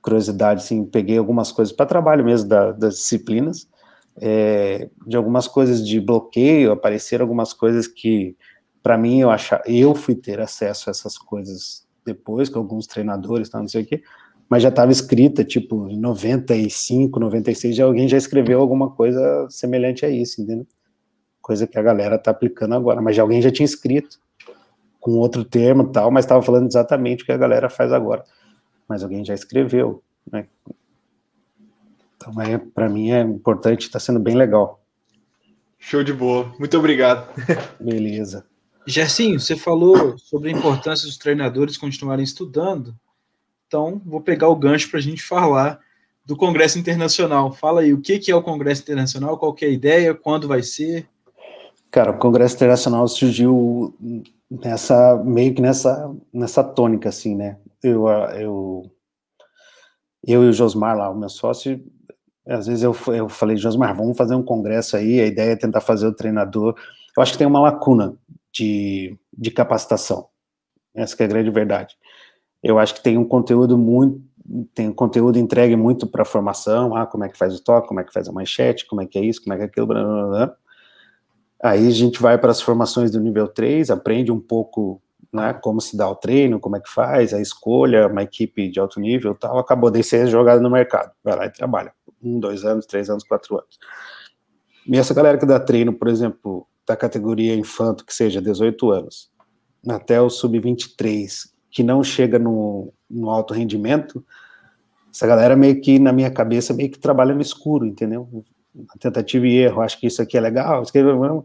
curiosidade, 0.00 0.62
assim, 0.62 0.84
peguei 0.84 1.18
algumas 1.18 1.52
coisas 1.52 1.74
para 1.74 1.84
trabalho 1.86 2.24
mesmo 2.24 2.48
da, 2.48 2.72
das 2.72 2.94
disciplinas, 2.94 3.68
é, 4.16 4.88
de 5.06 5.16
algumas 5.16 5.46
coisas 5.46 5.86
de 5.86 6.00
bloqueio, 6.00 6.72
apareceram 6.72 7.24
algumas 7.24 7.52
coisas 7.52 7.86
que, 7.86 8.36
para 8.82 8.96
mim, 8.96 9.20
eu 9.20 9.30
achar, 9.30 9.62
eu 9.66 9.94
fui 9.94 10.14
ter 10.14 10.40
acesso 10.40 10.88
a 10.88 10.92
essas 10.92 11.18
coisas 11.18 11.86
depois, 12.04 12.48
com 12.48 12.58
alguns 12.58 12.86
treinadores, 12.86 13.48
tá, 13.48 13.58
não 13.58 13.68
sei 13.68 13.82
o 13.82 13.86
quê, 13.86 14.02
mas 14.48 14.62
já 14.62 14.68
estava 14.68 14.90
escrita, 14.90 15.44
tipo, 15.44 15.88
em 15.88 15.98
95, 15.98 17.20
96, 17.20 17.76
já 17.76 17.84
alguém 17.84 18.08
já 18.08 18.16
escreveu 18.16 18.60
alguma 18.60 18.90
coisa 18.90 19.46
semelhante 19.48 20.04
a 20.04 20.08
isso, 20.08 20.42
entendeu? 20.42 20.66
Coisa 21.40 21.66
que 21.66 21.78
a 21.78 21.82
galera 21.82 22.16
está 22.16 22.30
aplicando 22.30 22.74
agora, 22.74 23.00
mas 23.00 23.16
já 23.16 23.22
alguém 23.22 23.40
já 23.40 23.50
tinha 23.50 23.64
escrito, 23.64 24.18
com 24.98 25.12
outro 25.12 25.44
termo 25.44 25.88
tal, 25.88 26.10
mas 26.10 26.24
estava 26.24 26.42
falando 26.42 26.66
exatamente 26.66 27.22
o 27.22 27.26
que 27.26 27.32
a 27.32 27.36
galera 27.36 27.70
faz 27.70 27.92
agora 27.92 28.24
mas 28.90 29.04
alguém 29.04 29.24
já 29.24 29.32
escreveu, 29.32 30.02
né? 30.30 30.48
Então, 32.16 32.42
é, 32.42 32.58
para 32.58 32.88
mim 32.88 33.12
é 33.12 33.20
importante, 33.20 33.82
está 33.82 34.00
sendo 34.00 34.18
bem 34.18 34.34
legal. 34.34 34.82
Show 35.78 36.02
de 36.02 36.12
bola, 36.12 36.52
muito 36.58 36.76
obrigado. 36.76 37.28
Beleza. 37.78 38.44
Gersinho, 38.86 39.38
você 39.38 39.56
falou 39.56 40.16
sobre 40.18 40.48
a 40.48 40.52
importância 40.52 41.06
dos 41.06 41.18
treinadores 41.18 41.76
continuarem 41.76 42.24
estudando, 42.24 42.94
então 43.66 44.00
vou 44.04 44.20
pegar 44.20 44.48
o 44.48 44.56
gancho 44.56 44.90
para 44.90 44.98
a 44.98 45.02
gente 45.02 45.22
falar 45.22 45.78
do 46.24 46.36
Congresso 46.36 46.78
Internacional. 46.78 47.52
Fala 47.52 47.82
aí, 47.82 47.92
o 47.92 48.00
que, 48.00 48.18
que 48.18 48.30
é 48.30 48.34
o 48.34 48.42
Congresso 48.42 48.82
Internacional, 48.82 49.38
qual 49.38 49.54
é 49.60 49.66
a 49.66 49.68
ideia, 49.68 50.14
quando 50.14 50.48
vai 50.48 50.62
ser? 50.62 51.06
Cara, 51.90 52.12
o 52.12 52.18
Congresso 52.18 52.56
Internacional 52.56 53.06
surgiu 53.08 53.94
nessa 54.50 55.16
meio 55.24 55.54
que 55.54 55.62
nessa 55.62 56.12
nessa 56.32 56.64
tônica 56.64 57.08
assim, 57.08 57.36
né? 57.36 57.56
eu, 57.82 58.08
eu, 58.08 58.90
eu 60.26 60.44
e 60.44 60.48
o 60.48 60.52
Josmar 60.52 60.96
lá, 60.96 61.10
o 61.10 61.18
meu 61.18 61.28
sócio, 61.28 61.82
às 62.46 62.66
vezes 62.66 62.82
eu, 62.82 62.96
eu 63.08 63.28
falei, 63.28 63.56
Josmar, 63.56 63.94
vamos 63.96 64.16
fazer 64.16 64.34
um 64.34 64.42
congresso 64.42 64.96
aí, 64.96 65.20
a 65.20 65.26
ideia 65.26 65.52
é 65.52 65.56
tentar 65.56 65.80
fazer 65.80 66.06
o 66.06 66.14
treinador. 66.14 66.74
Eu 67.16 67.22
acho 67.22 67.32
que 67.32 67.38
tem 67.38 67.46
uma 67.46 67.60
lacuna 67.60 68.14
de, 68.52 69.16
de 69.36 69.50
capacitação. 69.50 70.28
Essa 70.94 71.16
é 71.20 71.24
a 71.24 71.28
grande 71.28 71.50
verdade. 71.50 71.96
Eu 72.62 72.78
acho 72.78 72.94
que 72.94 73.02
tem 73.02 73.16
um 73.16 73.24
conteúdo 73.24 73.78
muito, 73.78 74.22
tem 74.74 74.88
um 74.88 74.92
conteúdo 74.92 75.38
entregue 75.38 75.76
muito 75.76 76.06
para 76.06 76.24
formação, 76.24 76.94
ah, 76.94 77.06
como 77.06 77.24
é 77.24 77.28
que 77.28 77.38
faz 77.38 77.54
o 77.54 77.62
toque, 77.62 77.88
como 77.88 78.00
é 78.00 78.04
que 78.04 78.12
faz 78.12 78.28
a 78.28 78.32
manchete, 78.32 78.86
como 78.86 79.00
é 79.00 79.06
que 79.06 79.18
é 79.18 79.24
isso, 79.24 79.42
como 79.42 79.54
é 79.54 79.56
que 79.56 79.62
é 79.62 79.66
aquilo, 79.66 79.86
blá, 79.86 80.02
blá, 80.02 80.26
blá. 80.26 80.56
Aí 81.62 81.86
a 81.86 81.90
gente 81.90 82.20
vai 82.20 82.38
para 82.38 82.50
as 82.50 82.60
formações 82.60 83.10
do 83.10 83.20
nível 83.20 83.46
3, 83.46 83.90
aprende 83.90 84.32
um 84.32 84.40
pouco 84.40 85.00
né, 85.32 85.52
como 85.54 85.80
se 85.80 85.96
dá 85.96 86.08
o 86.08 86.16
treino, 86.16 86.58
como 86.58 86.76
é 86.76 86.80
que 86.80 86.90
faz, 86.90 87.32
a 87.32 87.40
escolha, 87.40 88.08
uma 88.08 88.22
equipe 88.22 88.68
de 88.68 88.80
alto 88.80 88.98
nível 88.98 89.34
tal, 89.34 89.58
acabou 89.58 89.90
de 89.90 90.02
ser 90.02 90.26
jogada 90.26 90.60
no 90.60 90.70
mercado. 90.70 91.12
Vai 91.22 91.36
lá 91.36 91.46
e 91.46 91.50
trabalha. 91.50 91.92
Um, 92.22 92.40
dois 92.40 92.64
anos, 92.64 92.86
três 92.86 93.08
anos, 93.08 93.24
quatro 93.24 93.56
anos. 93.56 93.78
E 94.86 94.98
essa 94.98 95.14
galera 95.14 95.38
que 95.38 95.46
dá 95.46 95.60
treino, 95.60 95.92
por 95.92 96.08
exemplo, 96.08 96.66
da 96.86 96.96
categoria 96.96 97.54
infanto, 97.54 98.04
que 98.04 98.14
seja 98.14 98.40
18 98.40 98.90
anos, 98.90 99.30
até 99.88 100.20
o 100.20 100.28
sub-23, 100.28 101.50
que 101.70 101.82
não 101.82 102.02
chega 102.02 102.38
no, 102.38 102.92
no 103.08 103.30
alto 103.30 103.54
rendimento, 103.54 104.24
essa 105.12 105.26
galera 105.26 105.56
meio 105.56 105.80
que, 105.80 105.98
na 105.98 106.12
minha 106.12 106.30
cabeça, 106.30 106.72
meio 106.72 106.90
que 106.90 106.98
trabalha 106.98 107.34
no 107.34 107.42
escuro, 107.42 107.86
entendeu? 107.86 108.44
Tentativa 108.98 109.46
e 109.46 109.56
erro, 109.56 109.82
acho 109.82 109.98
que 109.98 110.06
isso 110.06 110.22
aqui 110.22 110.36
é 110.36 110.40
legal, 110.40 110.82
é 110.82 111.44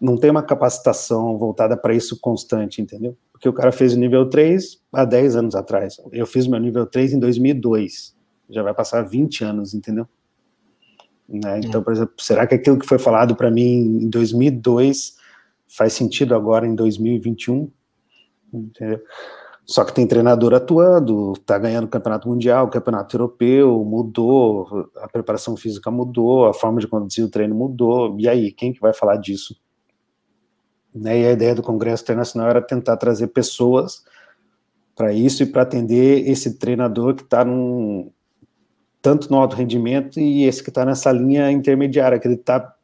não 0.00 0.16
tem 0.16 0.30
uma 0.30 0.42
capacitação 0.42 1.38
voltada 1.38 1.76
para 1.76 1.94
isso 1.94 2.18
constante, 2.20 2.82
entendeu? 2.82 3.16
Porque 3.32 3.48
o 3.48 3.52
cara 3.52 3.72
fez 3.72 3.94
o 3.94 3.98
nível 3.98 4.28
3 4.28 4.80
há 4.92 5.04
10 5.04 5.36
anos 5.36 5.54
atrás. 5.54 5.96
Eu 6.12 6.26
fiz 6.26 6.46
meu 6.46 6.60
nível 6.60 6.86
3 6.86 7.14
em 7.14 7.18
2002. 7.18 8.14
Já 8.50 8.62
vai 8.62 8.74
passar 8.74 9.02
20 9.02 9.44
anos, 9.44 9.74
entendeu? 9.74 10.06
Né? 11.28 11.60
Então, 11.64 11.82
por 11.82 11.92
exemplo, 11.92 12.14
será 12.18 12.46
que 12.46 12.54
aquilo 12.54 12.78
que 12.78 12.86
foi 12.86 12.98
falado 12.98 13.34
para 13.34 13.50
mim 13.50 14.02
em 14.04 14.08
2002 14.08 15.16
faz 15.66 15.92
sentido 15.92 16.34
agora 16.34 16.66
em 16.66 16.74
2021? 16.74 17.70
Entendeu? 18.52 19.02
Só 19.64 19.84
que 19.84 19.92
tem 19.92 20.06
treinador 20.06 20.54
atuando, 20.54 21.32
tá 21.44 21.58
ganhando 21.58 21.88
campeonato 21.88 22.28
mundial, 22.28 22.70
campeonato 22.70 23.16
europeu, 23.16 23.84
mudou, 23.84 24.88
a 24.98 25.08
preparação 25.08 25.56
física 25.56 25.90
mudou, 25.90 26.46
a 26.46 26.54
forma 26.54 26.78
de 26.78 26.86
conduzir 26.86 27.24
o 27.24 27.28
treino 27.28 27.54
mudou. 27.54 28.16
E 28.16 28.28
aí, 28.28 28.52
quem 28.52 28.72
que 28.72 28.80
vai 28.80 28.92
falar 28.92 29.16
disso? 29.16 29.60
Né, 30.94 31.20
e 31.20 31.26
a 31.26 31.32
ideia 31.32 31.54
do 31.54 31.64
Congresso 31.64 32.04
Internacional 32.04 32.48
era 32.48 32.62
tentar 32.62 32.96
trazer 32.96 33.26
pessoas 33.26 34.04
para 34.94 35.12
isso 35.12 35.42
e 35.42 35.46
para 35.46 35.62
atender 35.62 36.26
esse 36.28 36.58
treinador 36.58 37.16
que 37.16 37.22
está 37.22 37.44
tanto 39.06 39.30
no 39.30 39.38
alto 39.38 39.54
rendimento 39.54 40.18
e 40.18 40.42
esse 40.42 40.60
que 40.60 40.68
está 40.68 40.84
nessa 40.84 41.12
linha 41.12 41.48
intermediária, 41.52 42.18
que 42.18 42.26
ele 42.26 42.34
está 42.34 42.74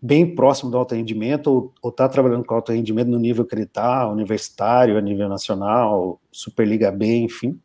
bem 0.00 0.34
próximo 0.34 0.70
do 0.70 0.78
alto 0.78 0.94
rendimento 0.94 1.74
ou 1.82 1.90
está 1.90 2.08
trabalhando 2.08 2.42
com 2.42 2.54
alto 2.54 2.72
rendimento 2.72 3.08
no 3.08 3.18
nível 3.18 3.44
que 3.44 3.54
ele 3.54 3.64
está, 3.64 4.08
universitário, 4.08 4.96
a 4.96 5.00
nível 5.02 5.28
nacional, 5.28 6.18
Superliga 6.32 6.90
B, 6.90 7.18
enfim, 7.18 7.60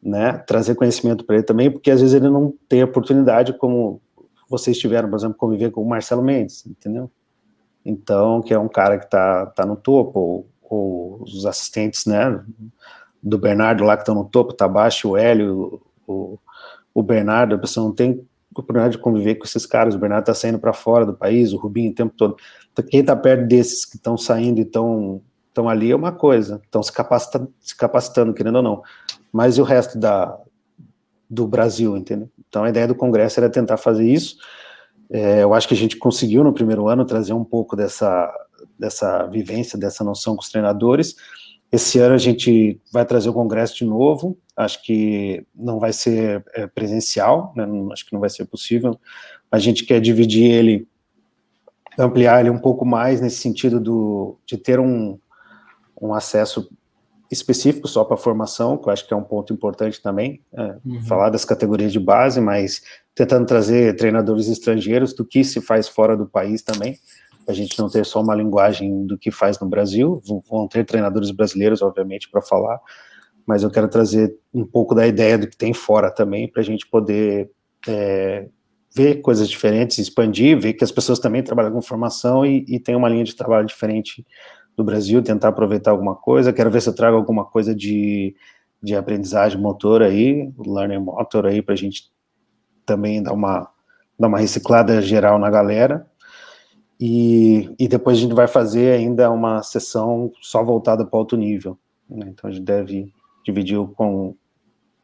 né, 0.00 0.38
trazer 0.46 0.76
conhecimento 0.76 1.24
para 1.24 1.34
ele 1.34 1.44
também, 1.44 1.68
porque 1.68 1.90
às 1.90 2.00
vezes 2.00 2.14
ele 2.14 2.30
não 2.30 2.54
tem 2.68 2.84
oportunidade 2.84 3.54
como 3.54 4.00
vocês 4.48 4.78
tiveram, 4.78 5.10
por 5.10 5.16
exemplo, 5.16 5.36
conviver 5.36 5.72
com 5.72 5.82
o 5.82 5.88
Marcelo 5.88 6.22
Mendes, 6.22 6.64
entendeu? 6.64 7.10
então, 7.84 8.40
que 8.40 8.54
é 8.54 8.58
um 8.58 8.68
cara 8.68 8.98
que 8.98 9.06
está 9.06 9.46
tá 9.46 9.66
no 9.66 9.74
topo, 9.74 10.20
ou, 10.20 10.48
ou, 10.62 11.22
os 11.24 11.44
assistentes, 11.44 12.06
né, 12.06 12.40
do 13.20 13.36
Bernardo 13.36 13.82
lá 13.82 13.96
que 13.96 14.02
estão 14.02 14.14
no 14.14 14.26
topo, 14.26 14.52
tá 14.52 14.66
abaixo, 14.66 15.08
o 15.08 15.16
Hélio, 15.16 15.82
o, 16.06 16.38
o 16.98 17.02
Bernardo, 17.02 17.54
a 17.54 17.58
pessoa 17.58 17.86
não 17.86 17.94
tem 17.94 18.26
oportunidade 18.50 18.96
de 18.96 19.02
conviver 19.02 19.36
com 19.36 19.44
esses 19.44 19.64
caras, 19.64 19.94
o 19.94 19.98
Bernardo 19.98 20.22
está 20.22 20.34
saindo 20.34 20.58
para 20.58 20.72
fora 20.72 21.06
do 21.06 21.14
país, 21.14 21.52
o 21.52 21.56
Rubinho 21.56 21.92
o 21.92 21.94
tempo 21.94 22.12
todo, 22.16 22.36
então, 22.72 22.84
quem 22.84 23.00
está 23.00 23.14
perto 23.14 23.46
desses 23.46 23.84
que 23.84 23.96
estão 23.96 24.16
saindo 24.16 24.58
e 24.58 24.62
estão 24.62 25.22
ali 25.68 25.92
é 25.92 25.96
uma 25.96 26.10
coisa, 26.10 26.60
estão 26.64 26.82
se, 26.82 26.92
capacita, 26.92 27.48
se 27.60 27.76
capacitando, 27.76 28.34
querendo 28.34 28.56
ou 28.56 28.62
não, 28.62 28.82
mas 29.32 29.58
e 29.58 29.60
o 29.60 29.64
resto 29.64 29.98
da, 29.98 30.36
do 31.30 31.46
Brasil, 31.46 31.96
entendeu? 31.96 32.28
Então 32.48 32.64
a 32.64 32.68
ideia 32.68 32.88
do 32.88 32.94
Congresso 32.94 33.38
era 33.38 33.48
tentar 33.48 33.76
fazer 33.76 34.04
isso, 34.04 34.36
é, 35.10 35.42
eu 35.42 35.54
acho 35.54 35.68
que 35.68 35.74
a 35.74 35.76
gente 35.76 35.96
conseguiu 35.96 36.42
no 36.42 36.52
primeiro 36.52 36.88
ano 36.88 37.04
trazer 37.04 37.32
um 37.32 37.44
pouco 37.44 37.76
dessa, 37.76 38.30
dessa 38.78 39.26
vivência, 39.26 39.78
dessa 39.78 40.04
noção 40.04 40.34
com 40.34 40.42
os 40.42 40.50
treinadores. 40.50 41.16
Esse 41.70 41.98
ano 41.98 42.14
a 42.14 42.18
gente 42.18 42.80
vai 42.92 43.04
trazer 43.04 43.28
o 43.28 43.34
congresso 43.34 43.76
de 43.76 43.84
novo. 43.84 44.38
Acho 44.56 44.82
que 44.82 45.46
não 45.54 45.78
vai 45.78 45.92
ser 45.92 46.44
é, 46.54 46.66
presencial, 46.66 47.52
né? 47.54 47.66
acho 47.92 48.06
que 48.06 48.12
não 48.12 48.20
vai 48.20 48.30
ser 48.30 48.46
possível. 48.46 48.98
a 49.50 49.58
gente 49.58 49.84
quer 49.84 50.00
dividir 50.00 50.50
ele, 50.50 50.88
ampliar 51.98 52.40
ele 52.40 52.50
um 52.50 52.58
pouco 52.58 52.84
mais 52.84 53.20
nesse 53.20 53.36
sentido 53.36 53.78
do, 53.78 54.38
de 54.46 54.56
ter 54.56 54.80
um, 54.80 55.18
um 56.00 56.14
acesso 56.14 56.70
específico 57.30 57.86
só 57.86 58.04
para 58.04 58.16
formação, 58.16 58.78
que 58.78 58.88
eu 58.88 58.92
acho 58.92 59.06
que 59.06 59.12
é 59.12 59.16
um 59.16 59.22
ponto 59.22 59.52
importante 59.52 60.00
também, 60.00 60.40
é, 60.52 60.76
uhum. 60.84 61.02
falar 61.02 61.28
das 61.28 61.44
categorias 61.44 61.92
de 61.92 62.00
base, 62.00 62.40
mas 62.40 62.82
tentando 63.14 63.46
trazer 63.46 63.96
treinadores 63.96 64.48
estrangeiros 64.48 65.12
do 65.12 65.24
que 65.24 65.44
se 65.44 65.60
faz 65.60 65.86
fora 65.88 66.16
do 66.16 66.26
país 66.26 66.62
também, 66.62 66.98
a 67.48 67.52
gente 67.54 67.78
não 67.78 67.88
ter 67.88 68.04
só 68.04 68.20
uma 68.20 68.34
linguagem 68.34 69.06
do 69.06 69.16
que 69.16 69.30
faz 69.30 69.58
no 69.58 69.66
Brasil, 69.66 70.22
vão 70.48 70.68
ter 70.68 70.84
treinadores 70.84 71.30
brasileiros, 71.30 71.80
obviamente, 71.80 72.30
para 72.30 72.42
falar, 72.42 72.78
mas 73.46 73.62
eu 73.62 73.70
quero 73.70 73.88
trazer 73.88 74.36
um 74.52 74.66
pouco 74.66 74.94
da 74.94 75.06
ideia 75.06 75.38
do 75.38 75.48
que 75.48 75.56
tem 75.56 75.72
fora 75.72 76.10
também, 76.10 76.46
para 76.46 76.60
a 76.60 76.64
gente 76.64 76.86
poder 76.86 77.50
é, 77.88 78.46
ver 78.94 79.22
coisas 79.22 79.48
diferentes, 79.48 79.96
expandir, 79.96 80.60
ver 80.60 80.74
que 80.74 80.84
as 80.84 80.92
pessoas 80.92 81.18
também 81.18 81.42
trabalham 81.42 81.72
com 81.72 81.80
formação 81.80 82.44
e, 82.44 82.66
e 82.68 82.78
tem 82.78 82.94
uma 82.94 83.08
linha 83.08 83.24
de 83.24 83.34
trabalho 83.34 83.66
diferente 83.66 84.26
do 84.76 84.84
Brasil, 84.84 85.22
tentar 85.22 85.48
aproveitar 85.48 85.90
alguma 85.90 86.14
coisa, 86.14 86.52
quero 86.52 86.70
ver 86.70 86.82
se 86.82 86.90
eu 86.90 86.94
trago 86.94 87.16
alguma 87.16 87.46
coisa 87.46 87.74
de, 87.74 88.36
de 88.82 88.94
aprendizagem 88.94 89.58
motor 89.58 90.02
aí, 90.02 90.52
learning 90.58 90.98
motor 90.98 91.46
aí, 91.46 91.62
para 91.62 91.72
a 91.72 91.78
gente 91.78 92.12
também 92.84 93.22
dar 93.22 93.32
uma, 93.32 93.70
dar 94.18 94.28
uma 94.28 94.38
reciclada 94.38 95.00
geral 95.00 95.38
na 95.38 95.48
galera, 95.48 96.06
e, 97.00 97.70
e 97.78 97.86
depois 97.86 98.18
a 98.18 98.20
gente 98.20 98.34
vai 98.34 98.48
fazer 98.48 98.94
ainda 98.94 99.30
uma 99.30 99.62
sessão 99.62 100.32
só 100.40 100.64
voltada 100.64 101.06
para 101.06 101.18
alto 101.18 101.36
nível. 101.36 101.78
Né? 102.08 102.26
Então 102.28 102.50
a 102.50 102.52
gente 102.52 102.64
deve 102.64 103.12
dividir 103.44 103.78
com 103.94 104.34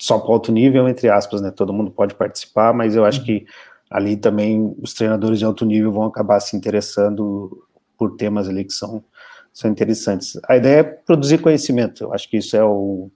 só 0.01 0.19
para 0.19 0.33
alto 0.33 0.51
nível, 0.51 0.89
entre 0.89 1.09
aspas, 1.09 1.41
né? 1.41 1.51
Todo 1.51 1.73
mundo 1.73 1.91
pode 1.91 2.15
participar, 2.15 2.75
mas 2.75 2.97
eu 2.97 3.05
acho 3.05 3.25
que 3.25 3.47
ali 3.89 4.17
também 4.17 4.75
os 4.83 4.93
treinadores 4.93 5.39
de 5.39 5.45
alto 5.45 5.65
nível 5.65 5.93
vão 5.93 6.05
acabar 6.05 6.41
se 6.41 6.57
interessando 6.57 7.65
por 7.97 8.17
temas 8.17 8.49
ali 8.49 8.65
que 8.65 8.73
são, 8.73 9.05
são 9.53 9.71
interessantes. 9.71 10.39
A 10.49 10.57
ideia 10.57 10.81
é 10.81 10.83
produzir 10.83 11.39
conhecimento, 11.39 12.05
eu 12.05 12.13
acho 12.13 12.29
que 12.29 12.39
isso 12.39 12.57
é 12.57 12.65
o, 12.65 13.11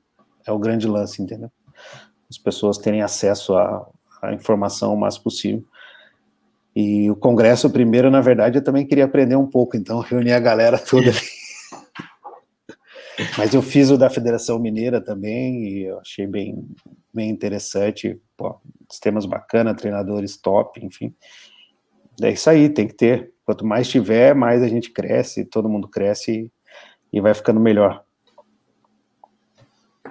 é 0.47 0.53
o 0.53 0.59
grande 0.59 0.87
lance, 0.87 1.21
entendeu? 1.21 1.51
As 2.31 2.39
pessoas 2.39 2.79
terem 2.79 3.03
acesso 3.03 3.57
à, 3.57 3.87
à 4.23 4.33
informação 4.33 4.95
o 4.95 5.01
mais 5.01 5.19
possível. 5.19 5.65
E 6.81 7.11
o 7.11 7.17
congresso 7.17 7.69
primeiro, 7.69 8.09
na 8.09 8.21
verdade, 8.21 8.59
eu 8.59 8.63
também 8.63 8.87
queria 8.87 9.05
aprender 9.05 9.35
um 9.35 9.49
pouco, 9.49 9.77
então 9.77 9.99
reuni 10.09 10.31
a 10.31 10.39
galera 10.39 10.79
toda 10.79 11.11
ali. 11.11 11.19
Mas 13.37 13.53
eu 13.53 13.61
fiz 13.61 13.91
o 13.91 13.99
da 13.99 14.09
Federação 14.09 14.61
Mineira 14.61 15.01
também 15.01 15.65
e 15.65 15.83
eu 15.87 15.99
achei 15.99 16.25
bem, 16.25 16.69
bem 17.13 17.31
interessante. 17.31 18.17
Pô, 18.37 18.61
sistemas 18.89 19.27
bacana, 19.27 19.75
treinadores 19.75 20.37
top, 20.37 20.79
enfim. 20.81 21.13
É 22.23 22.31
isso 22.31 22.49
aí, 22.49 22.69
tem 22.69 22.87
que 22.87 22.95
ter. 22.95 23.33
Quanto 23.45 23.67
mais 23.67 23.89
tiver, 23.89 24.33
mais 24.33 24.63
a 24.63 24.69
gente 24.69 24.93
cresce, 24.93 25.45
todo 25.45 25.69
mundo 25.69 25.89
cresce 25.89 26.53
e, 27.13 27.19
e 27.19 27.21
vai 27.21 27.35
ficando 27.35 27.59
melhor. 27.59 28.05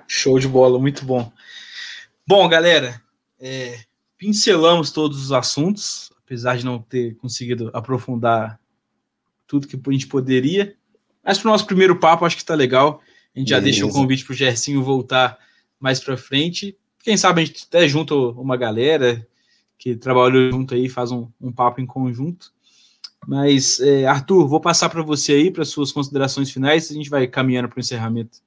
Show 0.06 0.38
de 0.38 0.49
bola, 0.49 0.77
muito 0.77 1.06
bom. 1.06 1.31
Bom, 2.27 2.45
galera, 2.49 3.02
é, 3.39 3.80
pincelamos 4.18 4.91
todos 4.91 5.23
os 5.23 5.31
assuntos 5.31 6.11
apesar 6.28 6.58
de 6.58 6.66
não 6.66 6.78
ter 6.78 7.16
conseguido 7.16 7.72
aprofundar 7.74 8.60
tudo 9.48 9.66
que 9.66 9.78
a 9.78 9.91
gente 9.94 10.08
poderia. 10.08 10.76
Mas 11.24 11.40
para 11.40 11.48
o 11.48 11.52
nosso 11.54 11.66
primeiro 11.66 11.98
papo, 11.98 12.26
acho 12.26 12.36
que 12.36 12.41
está 12.41 12.54
legal. 12.54 13.02
A 13.34 13.40
gente 13.40 13.49
já 13.49 13.62
Beleza. 13.62 13.80
deixa 13.80 13.86
o 13.86 13.98
convite 13.98 14.26
para 14.26 14.34
o 14.34 14.36
Gersinho 14.36 14.84
voltar 14.84 15.40
mais 15.80 16.02
para 16.02 16.18
frente. 16.18 16.78
Quem 17.02 17.16
sabe 17.16 17.41
a 17.41 17.45
gente 17.45 17.66
até 17.66 17.88
junta 17.88 18.14
uma 18.14 18.58
galera 18.58 19.26
que 19.78 19.95
trabalhou 19.95 20.52
junto 20.52 20.74
aí, 20.74 20.90
faz 20.90 21.14
um, 21.14 21.30
um 21.40 21.52
papo 21.52 21.80
em 21.80 21.86
conjunto. 21.86 22.52
Mas, 23.26 23.80
é, 23.80 24.06
Arthur, 24.06 24.48
vou 24.48 24.60
passar 24.60 24.90
para 24.90 25.02
você 25.02 25.32
aí, 25.32 25.49
para 25.49 25.64
suas 25.64 25.94
considerações 25.94 26.52
finais, 26.52 26.91
a 26.91 26.94
gente 26.94 27.10
vai 27.10 27.26
caminhando 27.26 27.70
para 27.70 27.78
o 27.78 27.80
encerramento. 27.80 28.40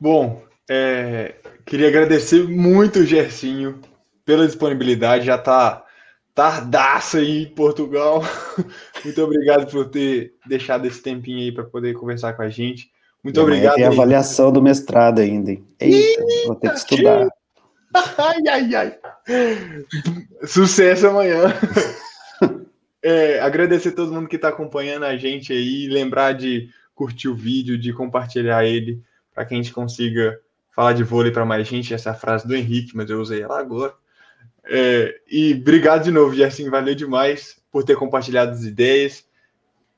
Bom, 0.00 0.44
é, 0.70 1.34
queria 1.66 1.88
agradecer 1.88 2.46
muito 2.46 3.00
o 3.00 3.06
Gersinho 3.06 3.80
pela 4.24 4.46
disponibilidade, 4.46 5.26
já 5.26 5.34
está 5.34 5.84
tardaça 6.34 7.18
aí 7.18 7.44
em 7.44 7.54
Portugal. 7.54 8.22
Muito 9.04 9.22
obrigado 9.22 9.70
por 9.70 9.88
ter 9.88 10.34
deixado 10.46 10.86
esse 10.86 11.02
tempinho 11.02 11.38
aí 11.38 11.52
para 11.52 11.64
poder 11.64 11.94
conversar 11.94 12.32
com 12.34 12.42
a 12.42 12.48
gente. 12.48 12.90
Muito 13.22 13.38
e 13.38 13.42
obrigado. 13.42 13.74
Tem 13.74 13.84
avaliação 13.84 14.50
do 14.50 14.62
mestrado 14.62 15.20
ainda. 15.20 15.50
Eita, 15.50 15.64
Eita, 15.80 16.24
vou 16.46 16.56
ter 16.56 16.70
que 16.70 16.78
estudar. 16.78 17.28
Ai, 17.94 18.38
ai, 18.48 18.74
ai. 18.74 18.98
Sucesso 20.46 21.08
amanhã. 21.08 21.42
É, 23.04 23.40
agradecer 23.40 23.88
a 23.88 23.96
todo 23.96 24.12
mundo 24.12 24.28
que 24.28 24.36
está 24.36 24.48
acompanhando 24.48 25.04
a 25.04 25.16
gente 25.16 25.52
aí. 25.52 25.88
Lembrar 25.88 26.34
de 26.34 26.68
curtir 26.94 27.26
o 27.26 27.34
vídeo, 27.34 27.76
de 27.76 27.92
compartilhar 27.92 28.64
ele, 28.64 29.02
para 29.34 29.44
que 29.44 29.54
a 29.54 29.56
gente 29.56 29.72
consiga 29.72 30.38
falar 30.72 30.92
de 30.92 31.02
vôlei 31.02 31.32
para 31.32 31.44
mais 31.44 31.66
gente. 31.66 31.92
Essa 31.92 32.10
é 32.10 32.12
a 32.12 32.14
frase 32.14 32.46
do 32.46 32.54
Henrique, 32.54 32.96
mas 32.96 33.10
eu 33.10 33.20
usei 33.20 33.42
ela 33.42 33.58
agora. 33.58 33.92
É, 34.64 35.20
e 35.28 35.54
obrigado 35.54 36.04
de 36.04 36.10
novo, 36.10 36.34
Gerson. 36.34 36.70
Valeu 36.70 36.94
demais 36.94 37.60
por 37.70 37.84
ter 37.84 37.96
compartilhado 37.96 38.52
as 38.52 38.64
ideias, 38.64 39.24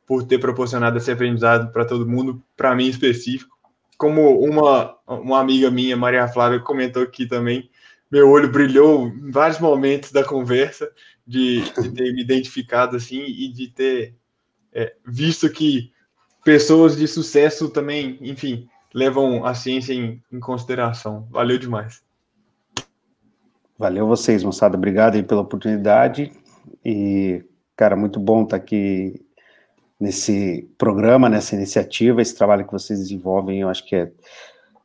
por 0.06 0.24
ter 0.24 0.38
proporcionado 0.38 0.96
esse 0.96 1.10
aprendizado 1.10 1.72
para 1.72 1.84
todo 1.84 2.06
mundo, 2.08 2.42
para 2.56 2.74
mim 2.74 2.86
em 2.86 2.90
específico. 2.90 3.54
Como 3.96 4.40
uma, 4.40 4.96
uma 5.06 5.40
amiga 5.40 5.70
minha, 5.70 5.96
Maria 5.96 6.28
Flávia, 6.28 6.60
comentou 6.60 7.02
aqui 7.02 7.26
também, 7.26 7.70
meu 8.10 8.28
olho 8.30 8.50
brilhou 8.50 9.08
em 9.08 9.30
vários 9.30 9.58
momentos 9.58 10.12
da 10.12 10.22
conversa, 10.22 10.90
de, 11.26 11.62
de 11.62 11.90
ter 11.90 12.12
me 12.12 12.20
identificado 12.20 12.96
assim 12.96 13.24
e 13.24 13.48
de 13.48 13.68
ter 13.68 14.14
é, 14.72 14.94
visto 15.06 15.48
que 15.48 15.92
pessoas 16.44 16.96
de 16.96 17.08
sucesso 17.08 17.70
também, 17.70 18.18
enfim, 18.20 18.68
levam 18.92 19.44
a 19.44 19.54
ciência 19.54 19.92
em, 19.92 20.22
em 20.30 20.38
consideração. 20.38 21.26
Valeu 21.30 21.58
demais. 21.58 22.03
Valeu 23.76 24.06
vocês, 24.06 24.44
moçada. 24.44 24.76
Obrigado 24.76 25.16
aí 25.16 25.22
pela 25.22 25.40
oportunidade. 25.40 26.30
E, 26.84 27.44
cara, 27.76 27.96
muito 27.96 28.20
bom 28.20 28.44
estar 28.44 28.56
aqui 28.56 29.20
nesse 29.98 30.70
programa, 30.78 31.28
nessa 31.28 31.56
iniciativa, 31.56 32.22
esse 32.22 32.36
trabalho 32.36 32.64
que 32.64 32.72
vocês 32.72 33.00
desenvolvem. 33.00 33.62
Eu 33.62 33.68
acho 33.68 33.84
que 33.84 33.96
é 33.96 34.12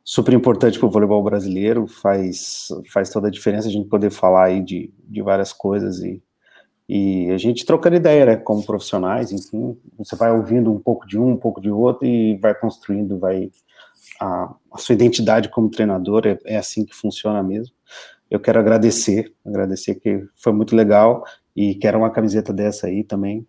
super 0.02 0.34
importante 0.34 0.76
para 0.76 0.88
o 0.88 0.90
voleibol 0.90 1.22
brasileiro. 1.22 1.86
Faz, 1.86 2.66
faz 2.92 3.10
toda 3.10 3.28
a 3.28 3.30
diferença 3.30 3.68
a 3.68 3.70
gente 3.70 3.88
poder 3.88 4.10
falar 4.10 4.46
aí 4.46 4.60
de, 4.60 4.92
de 5.04 5.22
várias 5.22 5.52
coisas 5.52 6.00
e, 6.00 6.20
e 6.88 7.30
a 7.30 7.38
gente 7.38 7.64
trocando 7.64 7.94
ideia, 7.94 8.26
né, 8.26 8.36
como 8.36 8.66
profissionais, 8.66 9.30
enfim. 9.30 9.78
Você 9.98 10.16
vai 10.16 10.32
ouvindo 10.32 10.72
um 10.72 10.80
pouco 10.80 11.06
de 11.06 11.16
um, 11.16 11.30
um 11.30 11.36
pouco 11.36 11.60
de 11.60 11.70
outro 11.70 12.08
e 12.08 12.36
vai 12.38 12.56
construindo, 12.56 13.20
vai. 13.20 13.52
A, 14.20 14.52
a 14.72 14.78
sua 14.78 14.94
identidade 14.94 15.48
como 15.48 15.70
treinador 15.70 16.26
é, 16.26 16.36
é 16.44 16.56
assim 16.56 16.84
que 16.84 16.94
funciona 16.94 17.40
mesmo 17.40 17.72
eu 18.30 18.38
quero 18.38 18.60
agradecer, 18.60 19.32
agradecer 19.44 19.96
que 19.96 20.24
foi 20.36 20.52
muito 20.52 20.76
legal 20.76 21.24
e 21.56 21.74
quero 21.74 21.98
uma 21.98 22.10
camiseta 22.10 22.52
dessa 22.52 22.86
aí 22.86 23.02
também. 23.02 23.46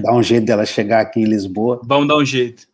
Dá 0.00 0.14
um 0.14 0.22
jeito 0.22 0.46
dela 0.46 0.64
chegar 0.64 1.00
aqui 1.00 1.20
em 1.20 1.24
Lisboa. 1.24 1.80
Vamos 1.84 2.06
dar 2.06 2.16
um 2.16 2.24
jeito. 2.24 2.70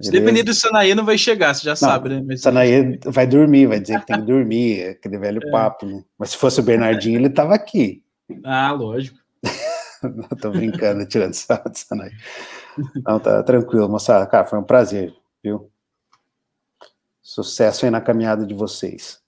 Se 0.00 0.10
depender 0.10 0.42
do 0.42 0.52
Sanaí, 0.52 0.92
não 0.92 1.04
vai 1.04 1.16
chegar, 1.16 1.54
você 1.54 1.62
já 1.62 1.70
não, 1.70 1.76
sabe, 1.76 2.08
né? 2.08 2.22
Mas... 2.26 2.42
Sanaí 2.42 2.98
vai 3.04 3.26
dormir, 3.26 3.66
vai 3.66 3.78
dizer 3.78 4.00
que 4.00 4.06
tem 4.06 4.16
que 4.16 4.26
dormir, 4.26 4.80
é 4.80 4.90
aquele 4.90 5.16
velho 5.16 5.40
é. 5.46 5.50
papo, 5.50 5.86
né? 5.86 6.02
Mas 6.18 6.30
se 6.30 6.36
fosse 6.36 6.58
o 6.58 6.64
Bernardinho, 6.64 7.18
ele 7.18 7.30
tava 7.30 7.54
aqui. 7.54 8.02
Ah, 8.44 8.72
lógico. 8.72 9.16
não, 10.02 10.28
tô 10.36 10.50
brincando, 10.50 11.06
tirando 11.06 11.32
sarro 11.34 11.70
do 11.70 11.78
Sanaí. 11.78 12.10
Não, 13.06 13.20
tá 13.20 13.42
tranquilo, 13.44 13.88
moçada. 13.88 14.26
Cara, 14.26 14.44
foi 14.44 14.58
um 14.58 14.64
prazer, 14.64 15.14
viu? 15.42 15.70
Sucesso 17.22 17.84
aí 17.84 17.90
na 17.90 18.00
caminhada 18.00 18.44
de 18.44 18.52
vocês. 18.52 19.23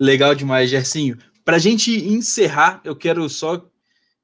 Legal 0.00 0.34
demais, 0.34 0.70
Gercinho. 0.70 1.18
Para 1.44 1.56
a 1.56 1.58
gente 1.58 1.90
encerrar, 1.90 2.80
eu 2.84 2.96
quero 2.96 3.28
só 3.28 3.68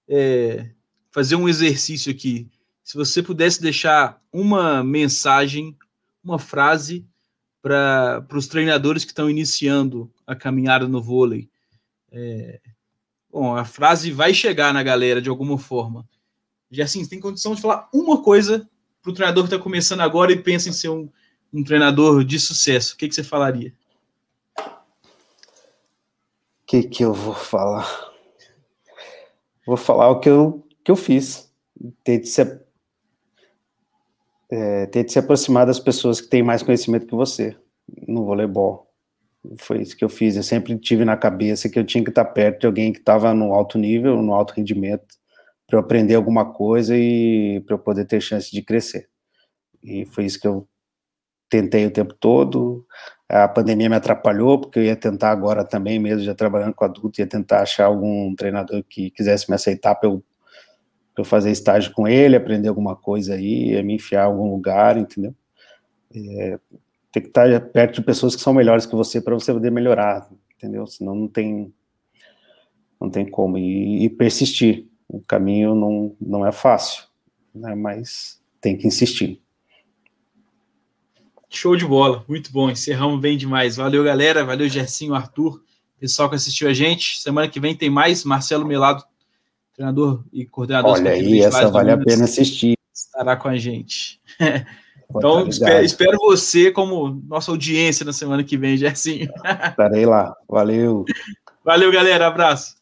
é, 0.09 0.71
fazer 1.11 1.37
um 1.37 1.47
exercício 1.47 2.11
aqui. 2.11 2.49
Se 2.83 2.97
você 2.97 3.23
pudesse 3.23 3.61
deixar 3.61 4.23
uma 4.33 4.83
mensagem, 4.83 5.77
uma 6.25 6.39
frase 6.39 7.07
para 7.61 8.27
os 8.33 8.47
treinadores 8.47 9.05
que 9.05 9.11
estão 9.11 9.29
iniciando 9.29 10.11
a 10.27 10.35
caminhada 10.35 10.89
no 10.89 11.03
vôlei. 11.03 11.51
É, 12.11 12.59
bom, 13.31 13.55
a 13.55 13.65
frase 13.65 14.11
vai 14.11 14.33
chegar 14.33 14.73
na 14.73 14.83
galera 14.83 15.21
de 15.21 15.29
alguma 15.29 15.59
forma. 15.59 16.09
Gercinho, 16.71 17.05
você 17.05 17.11
tem 17.11 17.21
condição 17.21 17.55
de 17.55 17.61
falar 17.61 17.87
uma 17.93 18.23
coisa 18.23 18.67
para 19.03 19.11
o 19.11 19.15
treinador 19.15 19.45
que 19.45 19.53
está 19.53 19.63
começando 19.63 20.01
agora 20.01 20.33
e 20.33 20.41
pensa 20.41 20.71
em 20.71 20.73
ser 20.73 20.89
um, 20.89 21.09
um 21.53 21.63
treinador 21.63 22.25
de 22.25 22.41
sucesso. 22.41 22.95
O 22.95 22.97
que, 22.97 23.09
que 23.09 23.15
você 23.15 23.23
falaria? 23.23 23.75
Que 26.67 26.83
que 26.83 27.05
eu 27.05 27.13
vou 27.13 27.35
falar? 27.35 27.87
Vou 29.67 29.77
falar 29.77 30.11
o 30.11 30.21
que 30.21 30.29
eu, 30.29 30.67
que 30.85 30.91
eu 30.91 30.97
fiz. 30.97 31.53
Tente 32.03 32.29
se, 32.29 32.61
é, 34.51 34.87
tente 34.87 35.13
se 35.13 35.19
aproximar 35.19 35.67
das 35.67 35.79
pessoas 35.79 36.21
que 36.21 36.29
têm 36.29 36.43
mais 36.43 36.63
conhecimento 36.63 37.07
que 37.07 37.15
você 37.15 37.57
no 38.07 38.25
voleibol. 38.25 38.91
foi 39.59 39.83
isso 39.83 39.97
que 39.97 40.05
eu 40.05 40.09
fiz. 40.09 40.37
Eu 40.37 40.43
sempre 40.43 40.77
tive 40.79 41.05
na 41.05 41.17
cabeça 41.17 41.69
que 41.69 41.79
eu 41.79 41.85
tinha 41.85 42.03
que 42.03 42.11
estar 42.11 42.25
perto 42.25 42.61
de 42.61 42.67
alguém 42.67 42.93
que 42.93 42.99
estava 42.99 43.33
no 43.35 43.55
alto 43.55 43.79
nível, 43.79 44.21
no 44.23 44.35
alto 44.35 44.55
rendimento, 44.55 45.07
para 45.67 45.77
eu 45.77 45.81
aprender 45.81 46.15
alguma 46.15 46.53
coisa 46.53 46.97
e 46.97 47.63
para 47.67 47.75
eu 47.75 47.79
poder 47.79 48.07
ter 48.07 48.21
chance 48.21 48.51
de 48.51 48.63
crescer. 48.63 49.09
E 49.83 50.05
foi 50.07 50.25
isso 50.27 50.41
que 50.41 50.49
eu 50.49 50.69
tentei 51.49 51.87
o 51.87 51.93
tempo 51.93 52.15
todo. 52.15 52.85
A 53.29 53.49
pandemia 53.49 53.89
me 53.89 53.97
atrapalhou, 53.97 54.61
porque 54.61 54.79
eu 54.79 54.85
ia 54.85 54.95
tentar 54.95 55.31
agora 55.31 55.65
também, 55.65 55.99
mesmo 55.99 56.23
já 56.23 56.35
trabalhando 56.35 56.75
com 56.75 56.85
adulto, 56.85 57.21
ia 57.21 57.27
tentar 57.27 57.63
achar 57.63 57.87
algum 57.87 58.35
treinador 58.37 58.85
que 58.85 59.11
quisesse 59.11 59.51
me 59.51 59.57
aceitar 59.57 59.97
para 59.97 60.09
eu, 60.09 60.23
eu 61.19 61.25
fazer 61.25 61.51
estágio 61.51 61.93
com 61.93 62.07
ele, 62.07 62.37
aprender 62.37 62.69
alguma 62.69 62.95
coisa 62.95 63.35
aí, 63.35 63.83
me 63.83 63.95
enfiar 63.95 64.23
em 64.23 64.27
algum 64.27 64.51
lugar, 64.51 64.97
entendeu? 64.97 65.35
É, 66.15 66.59
tem 67.11 67.23
que 67.23 67.29
estar 67.29 67.61
perto 67.73 67.97
de 67.97 68.03
pessoas 68.03 68.37
que 68.37 68.43
são 68.43 68.55
melhores 68.55 68.87
que 68.87 68.95
você 68.95 69.21
para 69.21 69.35
você 69.35 69.53
poder 69.53 69.73
melhorar, 69.73 70.29
entendeu? 70.55 70.87
Senão 70.87 71.15
não 71.15 71.29
tem 71.29 71.73
não 73.01 73.11
tem 73.11 73.29
como 73.29 73.59
e, 73.59 74.05
e, 74.05 74.11
persistir. 74.11 74.87
O 75.09 75.21
caminho 75.21 75.75
não, 75.75 76.17
não 76.21 76.47
é 76.47 76.53
fácil, 76.53 77.05
né? 77.55 77.75
Mas 77.75 78.41
tem 78.61 78.77
que 78.77 78.87
insistir. 78.87 79.43
Show 81.49 81.77
de 81.77 81.87
bola, 81.87 82.25
muito 82.29 82.53
bom. 82.53 82.71
Encerramos 82.71 83.21
bem 83.21 83.37
demais. 83.37 83.77
Valeu, 83.77 84.03
galera. 84.03 84.45
Valeu, 84.45 84.69
Gersinho, 84.69 85.15
Arthur, 85.15 85.63
pessoal 85.99 86.29
que 86.29 86.35
assistiu 86.35 86.69
a 86.69 86.73
gente. 86.73 87.21
Semana 87.21 87.49
que 87.49 87.61
vem 87.61 87.75
tem 87.75 87.89
mais. 87.89 88.25
Marcelo 88.25 88.67
Melado, 88.67 89.05
treinador 89.75 90.25
e 90.33 90.45
coordenador. 90.45 90.93
Olha 90.93 91.13
aí, 91.13 91.41
essa 91.41 91.71
vale 91.71 91.91
a 91.91 91.99
pena 91.99 92.25
assistir. 92.25 92.77
Estará 92.93 93.37
com 93.37 93.49
a 93.49 93.57
gente. 93.57 94.21
Então, 95.09 95.47
espero, 95.47 95.85
espero, 95.85 96.19
você 96.19 96.73
como 96.73 97.23
nossa 97.29 97.53
audiência 97.53 98.05
na 98.05 98.13
semana 98.13 98.43
que 98.43 98.57
vem, 98.57 98.77
Gersinho. 98.77 99.31
Estarei 99.71 100.05
lá. 100.05 100.35
Valeu. 100.49 101.05
Valeu, 101.65 101.93
galera. 101.93 102.27
Abraço. 102.27 102.76